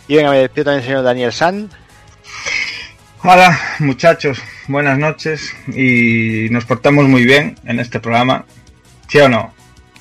[0.06, 1.70] Y venga, me despido también el señor Daniel San.
[3.22, 8.44] Hola, muchachos, buenas noches y nos portamos muy bien en este programa.
[9.08, 9.54] ¿Sí o no?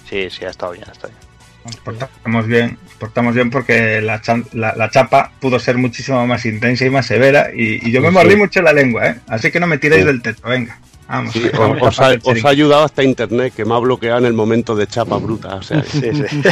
[0.09, 1.23] Sí, sí, ha estado bien, ha estado bien.
[1.65, 4.21] Nos portamos bien, portamos bien porque la,
[4.53, 8.07] la, la chapa pudo ser muchísimo más intensa y más severa y, y yo me
[8.07, 8.13] Sí.
[8.13, 9.15] mordí mucho la lengua, ¿eh?
[9.27, 10.07] Así que no me tiréis Sí.
[10.07, 10.79] del teto, venga.
[11.09, 14.25] Vamos, Sí, vamos os, ha, os ha ayudado hasta internet, que me ha bloqueado en
[14.25, 15.55] el momento de chapa bruta.
[15.55, 16.43] O sea, Sí, sí.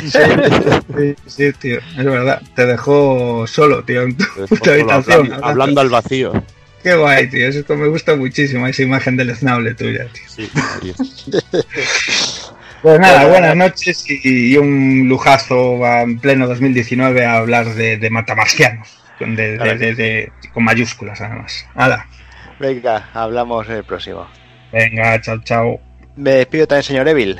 [0.97, 2.41] Sí, sí, tío, es verdad.
[2.53, 4.25] Te dejó solo, tío, en tu,
[4.69, 4.91] habitación.
[4.91, 6.33] hablando, hablando al vacío.
[6.83, 7.47] Qué guay, tío.
[7.47, 10.47] Esto me gusta muchísimo, esa imagen del Snable tuya, tío.
[12.81, 17.97] Pues nada, buenas noches y, y un lujazo a- en pleno 2019 a hablar de,
[17.97, 18.87] de matamarcianos.
[19.19, 21.65] Con, de- de- de- de- con mayúsculas, además.
[21.75, 22.07] Hala.
[22.59, 24.25] Venga, hablamos el próximo.
[24.71, 25.79] Venga, chao, chao.
[26.15, 27.39] Me despido también, señor Evil.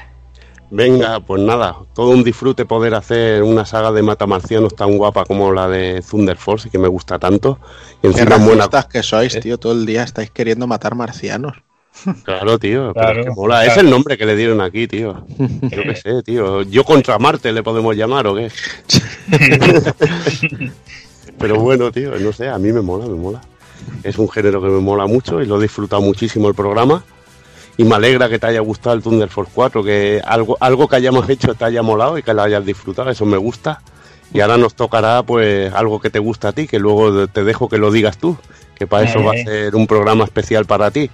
[0.70, 5.52] Venga, pues nada, todo un disfrute poder hacer una saga de matamarcianos tan guapa como
[5.52, 7.60] la de Thunder Force y que me gusta tanto.
[7.98, 8.70] Y Qué encima es buena.
[8.90, 9.58] que sois, tío.
[9.58, 11.58] Todo el día estáis queriendo matar marcianos.
[12.24, 12.94] Claro, tío.
[12.94, 13.56] pero es que mola.
[13.58, 13.72] claro.
[13.72, 15.26] Es el nombre que le dieron aquí, tío.
[15.38, 16.62] Yo qué sé, tío.
[16.64, 18.50] Yo contra Marte le podemos llamar o qué.
[21.38, 23.42] pero bueno, tío, no sé, a mí me mola, me mola.
[24.04, 27.04] Es un género que me mola mucho y lo he disfrutado muchísimo el programa.
[27.78, 30.98] Y me alegra que te haya gustado el Thunder Force 4, que algo, algo que
[30.98, 33.82] hayamos hecho te haya molado y que lo hayas disfrutado, eso me gusta.
[34.34, 37.70] Y ahora nos tocará pues algo que te gusta a ti, que luego te dejo
[37.70, 38.38] que lo digas tú,
[38.76, 39.44] que para eso va a Eh.
[39.46, 41.10] ser un programa especial para ti.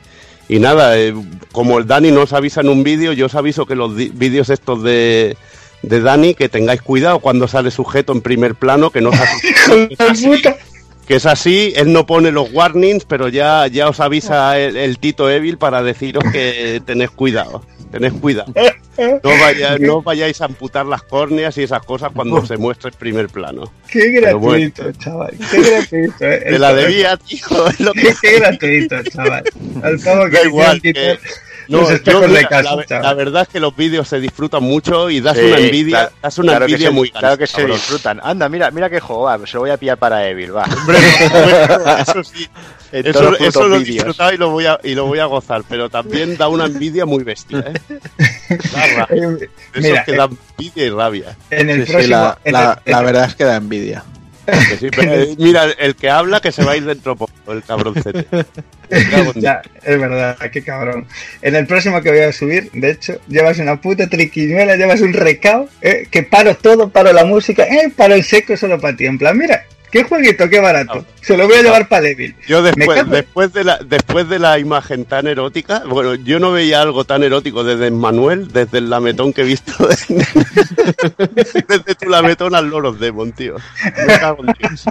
[0.50, 1.14] Y nada, eh,
[1.52, 4.82] como el Dani nos avisa en un vídeo, yo os aviso que los vídeos estos
[4.82, 5.36] de,
[5.82, 9.12] de Dani, que tengáis cuidado cuando sale sujeto en primer plano, que no
[10.00, 10.58] asuste,
[11.08, 15.00] que es así, él no pone los warnings, pero ya, ya os avisa el, el
[15.00, 18.54] Tito Evil para deciros que tenés cuidado, tenés cuidado.
[18.98, 22.98] No, vaya- no vayáis a amputar las córneas y esas cosas cuando se muestre en
[22.98, 23.72] primer plano.
[23.88, 24.72] Qué Pero bueno.
[24.76, 25.34] gratuito, chaval.
[25.52, 26.44] Qué gratuito, eh.
[26.50, 27.68] Te la debía, tío.
[27.70, 28.14] Es lo que...
[28.22, 29.44] Qué, gratuito, chaval.
[29.84, 31.20] Al pavo que Da igual, que-
[31.70, 34.64] No, los yo, espejos mira, de casa, la, verdad es que los vídeos se disfrutan
[34.64, 37.48] mucho y das Sí, una envidia, claro, das una claro envidia se- muy Claro que
[37.48, 37.72] se cabrón.
[37.78, 38.20] disfrutan.
[38.24, 40.64] Anda, mira, mira qué juego, va, se lo voy a pillar para Evil, va.
[42.02, 42.48] eso sí.
[42.92, 43.22] En Eso,
[43.68, 46.48] lo he disfrutado y lo voy a y lo voy a gozar, pero también da
[46.48, 47.74] una envidia muy bestia, ¿eh?
[48.50, 51.38] Da Eh, Eso mira, que da envidia y rabia.
[51.50, 52.16] En el Sí, sí, próximo.
[52.18, 54.04] la, en la- el- la verdad es que da envidia.
[54.48, 57.34] Que sí, pero, eh, mira, el que habla que se va a ir dentro poco,
[57.52, 58.26] el cabroncete.
[59.36, 61.06] Ya, es verdad, qué cabrón.
[61.42, 65.12] En el próximo que voy a subir, de hecho, llevas una puta triquiñuela, llevas un
[65.12, 69.06] recao, eh, que paro todo, paro la música, eh, paro el seco solo para ti.
[69.06, 71.06] En plan, mira, qué jueguito, qué barato.
[71.22, 72.36] Se lo voy a llevar para Devil.
[72.48, 76.82] Yo después, después de la después de la imagen tan erótica, bueno, yo no veía
[76.82, 79.72] algo tan erótico desde Manuel, desde el lametón que he visto
[81.18, 83.56] desde tu lametón al Loros Demon, tío.
[84.06, 84.86] Me cago en Dios.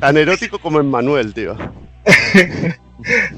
[0.00, 1.56] Tan erótico como en Manuel, tío.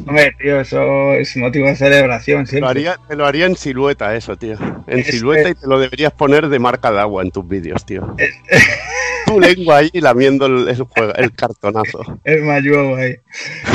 [0.06, 2.68] Hombre, tío, eso es motivo de celebración Lo siempre.
[2.70, 4.56] haría, te lo haría en silueta eso, tío.
[4.86, 7.84] En Es- silueta y te lo deberías poner de marca de agua en tus vídeos,
[7.86, 8.14] tío.
[9.26, 12.18] Tu lengua ahí lamiendo el, el juego- el cartonazo.
[12.24, 13.16] Es mayugo ahí.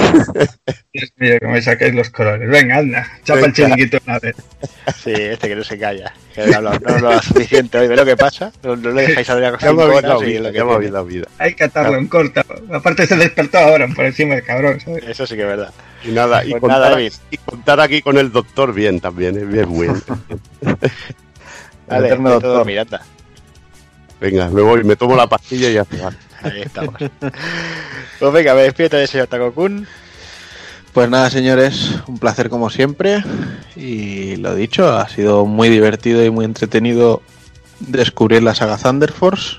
[0.94, 2.48] Dios mío, que me saquéis los colores.
[2.50, 3.56] Venga, anda, chapa el Venga.
[3.56, 4.36] chiringuito una vez.
[5.04, 6.14] Sí, este que no se calla.
[6.36, 7.88] Que no no habla suficiente hoy.
[7.88, 8.52] ¿Ve lo que pasa?
[8.64, 11.28] No, no le dejáis hablar dado horas y vida, lo que habéis dado vida.
[11.38, 12.46] Hay que atarlo en corta.
[12.72, 15.04] Aparte se despertó ahora por encima del cabrón, ¿sabes?
[15.08, 15.74] Eso sí que es verdad.
[16.04, 17.14] Y nada, y, Pues contar, nada, David.
[17.32, 20.02] y contar aquí con el doctor bien también, es bien, muy bien.
[21.90, 22.66] De todo doctor.
[22.66, 23.02] Miranda.
[24.20, 26.12] Venga, me voy, me tomo la pastilla y ya está.
[26.42, 26.96] Ahí estamos.
[28.20, 29.88] pues venga, me despido del señor Takokun.
[30.94, 33.24] Pues nada, señores, un placer como siempre.
[33.76, 37.22] Y lo dicho, ha sido muy divertido y muy entretenido
[37.80, 39.58] descubrir la saga Thunder Force.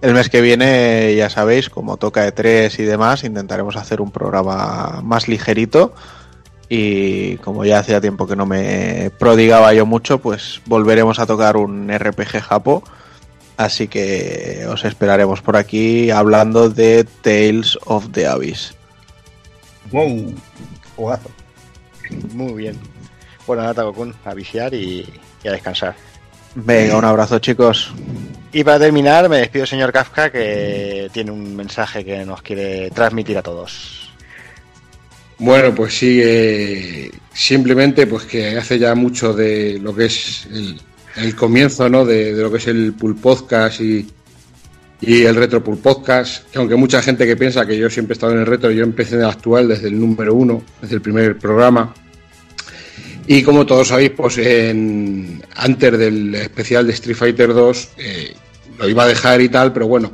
[0.00, 4.10] El mes que viene, ya sabéis, como toca de 3 y demás, intentaremos hacer un
[4.10, 5.94] programa más ligerito.
[6.68, 11.56] Y como ya hacía tiempo que no me prodigaba yo mucho, pues volveremos a tocar
[11.56, 12.84] un RPG Japo.
[13.56, 18.74] Así que os esperaremos por aquí hablando de Tales of the Abyss.
[19.92, 20.34] Wow.
[20.96, 21.30] Jugazo.
[22.32, 22.76] Muy bien.
[23.46, 25.06] Bueno, nada, Takokun, a viciar y,
[25.42, 25.94] y a descansar.
[26.54, 27.92] Venga, un abrazo chicos.
[28.52, 33.36] Y para terminar, me despido señor Kafka, que tiene un mensaje que nos quiere transmitir
[33.36, 34.12] a todos.
[35.38, 40.80] Bueno, pues sí, eh, simplemente pues que hace ya mucho de lo que es el,
[41.16, 42.04] el comienzo, ¿no?
[42.04, 44.06] De, de lo que es el Pool Podcast y,
[45.00, 48.16] y el Retro Pool Podcast, que aunque mucha gente que piensa que yo siempre he
[48.16, 51.02] estado en el retro, yo empecé en el actual desde el número uno, desde el
[51.02, 51.94] primer programa.
[53.26, 54.38] Y como todos sabéis, pues
[55.56, 58.34] antes del especial de Street Fighter 2 eh,
[58.78, 60.12] lo iba a dejar y tal, pero bueno,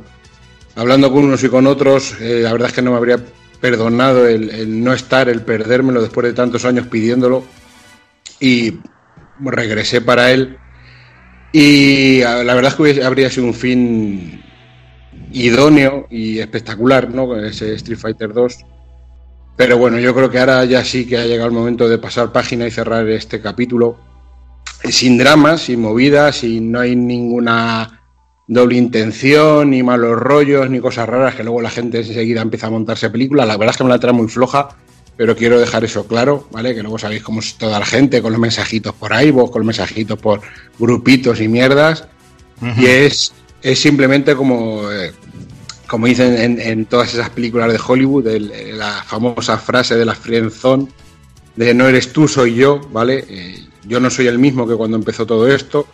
[0.75, 3.19] hablando con unos y con otros, eh, la verdad es que no me habría
[3.59, 7.43] perdonado el, el no estar, el perdérmelo después de tantos años pidiéndolo.
[8.39, 8.79] Y
[9.39, 10.57] regresé para él.
[11.53, 14.41] Y la verdad es que habría sido un fin
[15.33, 17.35] idóneo y espectacular, ¿no?
[17.37, 18.57] Ese Street Fighter 2.
[19.57, 22.31] Pero bueno, yo creo que ahora ya sí que ha llegado el momento de pasar
[22.31, 23.97] página y cerrar este capítulo.
[24.83, 28.01] Sin dramas, sin movidas, y no hay ninguna
[28.47, 32.71] doble intención, ni malos rollos, ni cosas raras que luego la gente enseguida empieza a
[32.71, 33.47] montarse películas.
[33.47, 34.69] La verdad es que me la trae muy floja,
[35.17, 36.73] pero quiero dejar eso claro, ¿vale?
[36.73, 39.61] Que luego sabéis cómo es toda la gente con los mensajitos por ahí, vos con
[39.61, 40.41] los mensajitos por
[40.79, 42.05] grupitos y mierdas.
[42.77, 45.11] Y es, es simplemente como, eh,
[45.87, 50.05] como dicen en, en todas esas películas de Hollywood, el- eh, la famosa frase de
[50.05, 50.87] la friendzone,
[51.55, 53.25] de no eres tú, soy yo, ¿vale?
[53.27, 55.87] Eh, yo no soy el mismo que cuando empezó todo esto,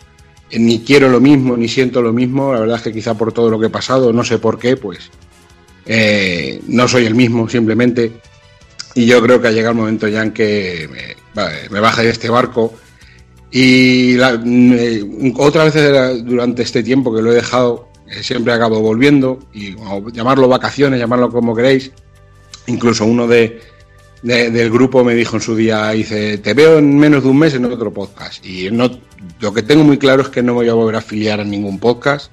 [0.50, 3.32] eh, ni quiero lo mismo, ni siento lo mismo, la verdad es que quizá por
[3.32, 5.10] todo lo que he pasado, no sé por qué, pues
[6.66, 8.12] no soy el mismo, simplemente.
[8.98, 12.28] Y yo creo que ha llegado el momento ya en que me, me de este
[12.28, 12.74] barco.
[13.48, 18.80] Y la- mm, otra vez durante este tiempo que lo he dejado, eh, siempre acabo
[18.80, 19.76] volviendo, y
[20.12, 21.92] llamarlo vacaciones, llamarlo como queréis.
[22.66, 23.60] Incluso uno de,
[24.24, 27.38] de- del grupo me dijo en su día, dice, te veo en menos de un
[27.38, 28.44] mes en otro podcast.
[28.44, 28.90] Y no,
[29.38, 31.44] lo que tengo muy claro es que no me voy a volver a afiliar a
[31.44, 32.32] ningún podcast.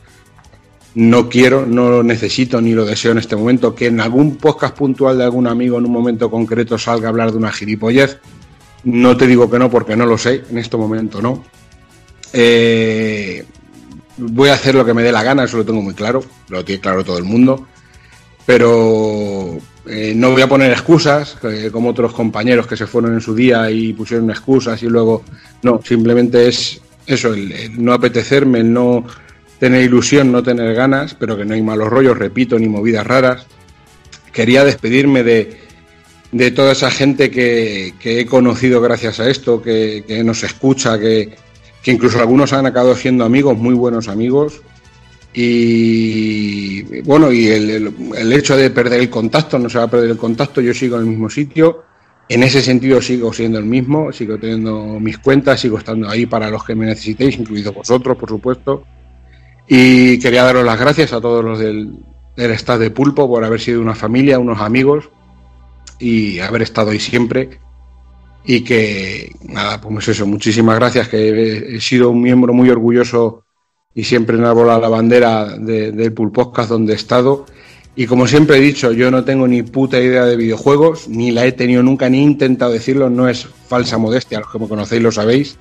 [0.95, 3.75] No quiero, no lo necesito ni lo deseo en este momento.
[3.75, 7.31] Que en algún podcast puntual de algún amigo en un momento concreto salga a hablar
[7.31, 8.17] de una gilipollez.
[8.85, 11.43] No te digo que no porque no lo sé, en este momento no.
[12.31, 13.43] Eh,
[14.17, 16.63] voy a hacer lo que me dé la gana, eso lo tengo muy claro, lo
[16.63, 17.67] tiene claro todo el mundo.
[18.45, 23.21] Pero eh, no voy a poner excusas, eh, como otros compañeros que se fueron en
[23.21, 25.23] su día y pusieron excusas y luego.
[25.61, 29.03] No, simplemente es eso, el, el no apetecerme, el no
[29.59, 33.45] tener ilusión, no tener ganas, pero que no hay malos rollos, repito, ni movidas raras.
[34.33, 35.57] Quería despedirme de,
[36.31, 40.99] de toda esa gente que, que he conocido gracias a esto, que, que nos escucha,
[40.99, 41.35] que,
[41.81, 44.61] que incluso algunos han acabado siendo amigos, muy buenos amigos.
[45.37, 49.89] Y bueno, y el, el- el hecho de perder el contacto, no se va a
[49.89, 51.83] perder el contacto, yo sigo en el mismo sitio.
[52.27, 56.49] En ese sentido sigo siendo el mismo, sigo teniendo mis cuentas, sigo estando ahí para
[56.49, 58.83] los que me necesitéis, incluidos vosotros, por supuesto.
[59.67, 61.95] Y quería daros las gracias a todos los del,
[62.35, 65.09] del de Pulpo por haber sido una familia, unos amigos
[65.99, 67.59] y haber estado ahí siempre.
[68.45, 73.43] Y que, nada, pues eso, muchísimas gracias, que he, sido un miembro muy orgulloso
[73.95, 77.45] y siempre enarbola la bandera de- del Pool Podcast donde he estado.
[77.95, 81.45] Y como siempre he dicho, yo no tengo ni puta idea de videojuegos, ni la
[81.45, 85.01] he tenido nunca, ni he intentado decirlo, no es falsa modestia, los que me conocéis
[85.01, 85.57] lo sabéis.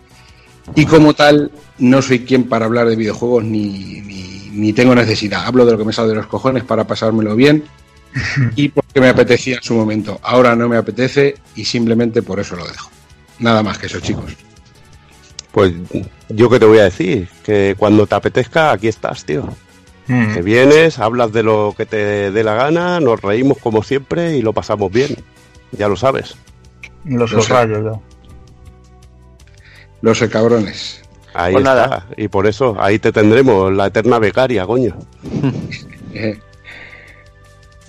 [0.74, 5.44] Y como tal, no soy quien para hablar de videojuegos ni, ni, ni tengo necesidad.
[5.44, 7.64] Hablo de lo que me sale de los cojones para pasármelo bien
[8.56, 10.18] y porque me apetecía en su momento.
[10.22, 12.90] Ahora no me apetece y simplemente por eso lo dejo.
[13.38, 14.36] Nada más que eso, chicos.
[15.52, 15.72] Pues
[16.28, 19.48] yo qué te voy a decir, que cuando te apetezca, aquí estás, tío.
[20.06, 20.34] Mm.
[20.34, 24.42] Que vienes, hablas de lo que te dé la gana, nos reímos como siempre y
[24.42, 25.16] lo pasamos bien.
[25.72, 26.36] Ya lo sabes.
[27.04, 27.48] Los Lo sé.
[27.48, 27.98] subrayos,
[30.04, 30.08] yo.
[30.10, 31.02] Lo sé, cabrones.
[31.34, 31.74] Ahí Pues está.
[31.74, 32.06] nada.
[32.16, 34.94] Y por eso, ahí te tendremos, la eterna becaria, coño.
[36.16, 36.38] Eh,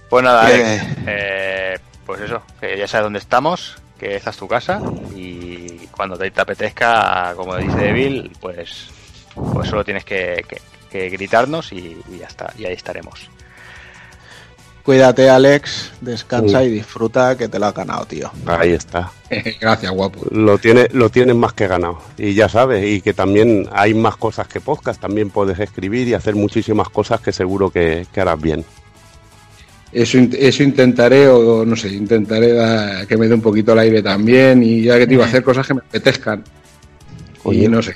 [0.10, 0.46] Pues nada.
[0.48, 4.82] Alex, eh, pues eso, que ya sabes dónde estamos, que esta es tu casa
[5.16, 8.88] y cuando te, te apetezca, como dice Devil, pues,
[9.54, 13.30] pues solo tienes que, que- que gritarnos y, y ya está, y ahí estaremos.
[14.86, 16.68] Cuídate, Alex, descansa Sí.
[16.68, 18.32] y disfruta que te lo has ganado, tío.
[18.46, 19.12] Ahí está.
[19.60, 20.22] Gracias, guapo.
[20.30, 22.00] Lo tienes lo tienes más que ganado.
[22.20, 25.02] Y ya sabes, y que también hay más cosas que podcast.
[25.02, 28.64] También puedes escribir y hacer muchísimas cosas que seguro que, que harás bien.
[29.92, 34.04] Eso, eso intentaré, o no sé, intentaré da- que me dé un poquito el aire
[34.04, 34.62] también.
[34.62, 36.44] Y ya que te iba a hacer cosas que me apetezcan.
[37.46, 37.96] Y no sé.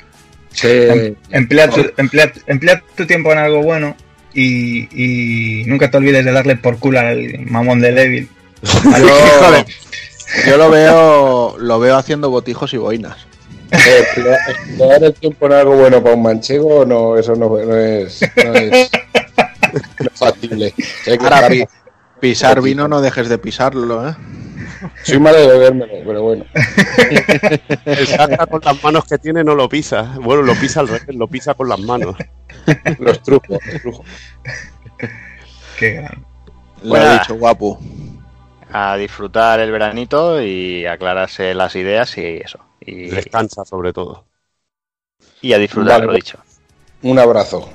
[0.51, 3.95] Sé- Em- Emplea tu, emplea- emplea tu tiempo en algo bueno
[4.33, 8.29] y, y nunca te olvides de darle por culo al mamón de Devil.
[8.99, 9.65] Yo,
[10.47, 13.17] yo lo veo lo veo haciendo botijos y boinas.
[13.71, 18.53] Emplear el tiempo en algo bueno para un manchego, no, eso no, no es, no
[18.53, 18.89] es,
[19.99, 20.73] no es factible.
[21.19, 21.49] Ahora,
[22.19, 24.15] pisar vino no dejes de pisarlo, ¿eh?
[25.03, 26.45] Soy malo de bebérmelo, pero bueno.
[27.85, 30.15] El saca con las manos que tiene no lo pisa.
[30.21, 32.15] Bueno, lo pisa al revés, lo pisa con las manos.
[32.99, 34.05] Los trucos, los trucos.
[35.77, 36.25] Qué gran.
[36.83, 37.79] Lo Bueno, ha dicho, guapo.
[38.71, 42.59] A disfrutar el veranito y aclararse las ideas y eso.
[42.81, 44.25] Y, Descansa sobre todo.
[45.41, 46.23] y a disfrutar, Vale, lo pues.
[46.23, 46.39] dicho.
[47.01, 47.69] Un abrazo.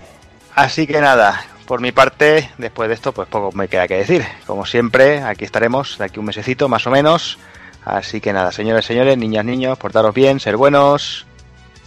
[0.54, 4.24] Así que nada, por mi parte, después de esto, pues poco me queda que decir.
[4.46, 7.38] Como siempre, aquí estaremos de aquí un mesecito más o menos.
[7.84, 11.26] Así que nada, señores, señores, niñas, niños, portaros bien, ser buenos.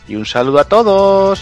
[0.08, 1.42] Y un saludo a todos.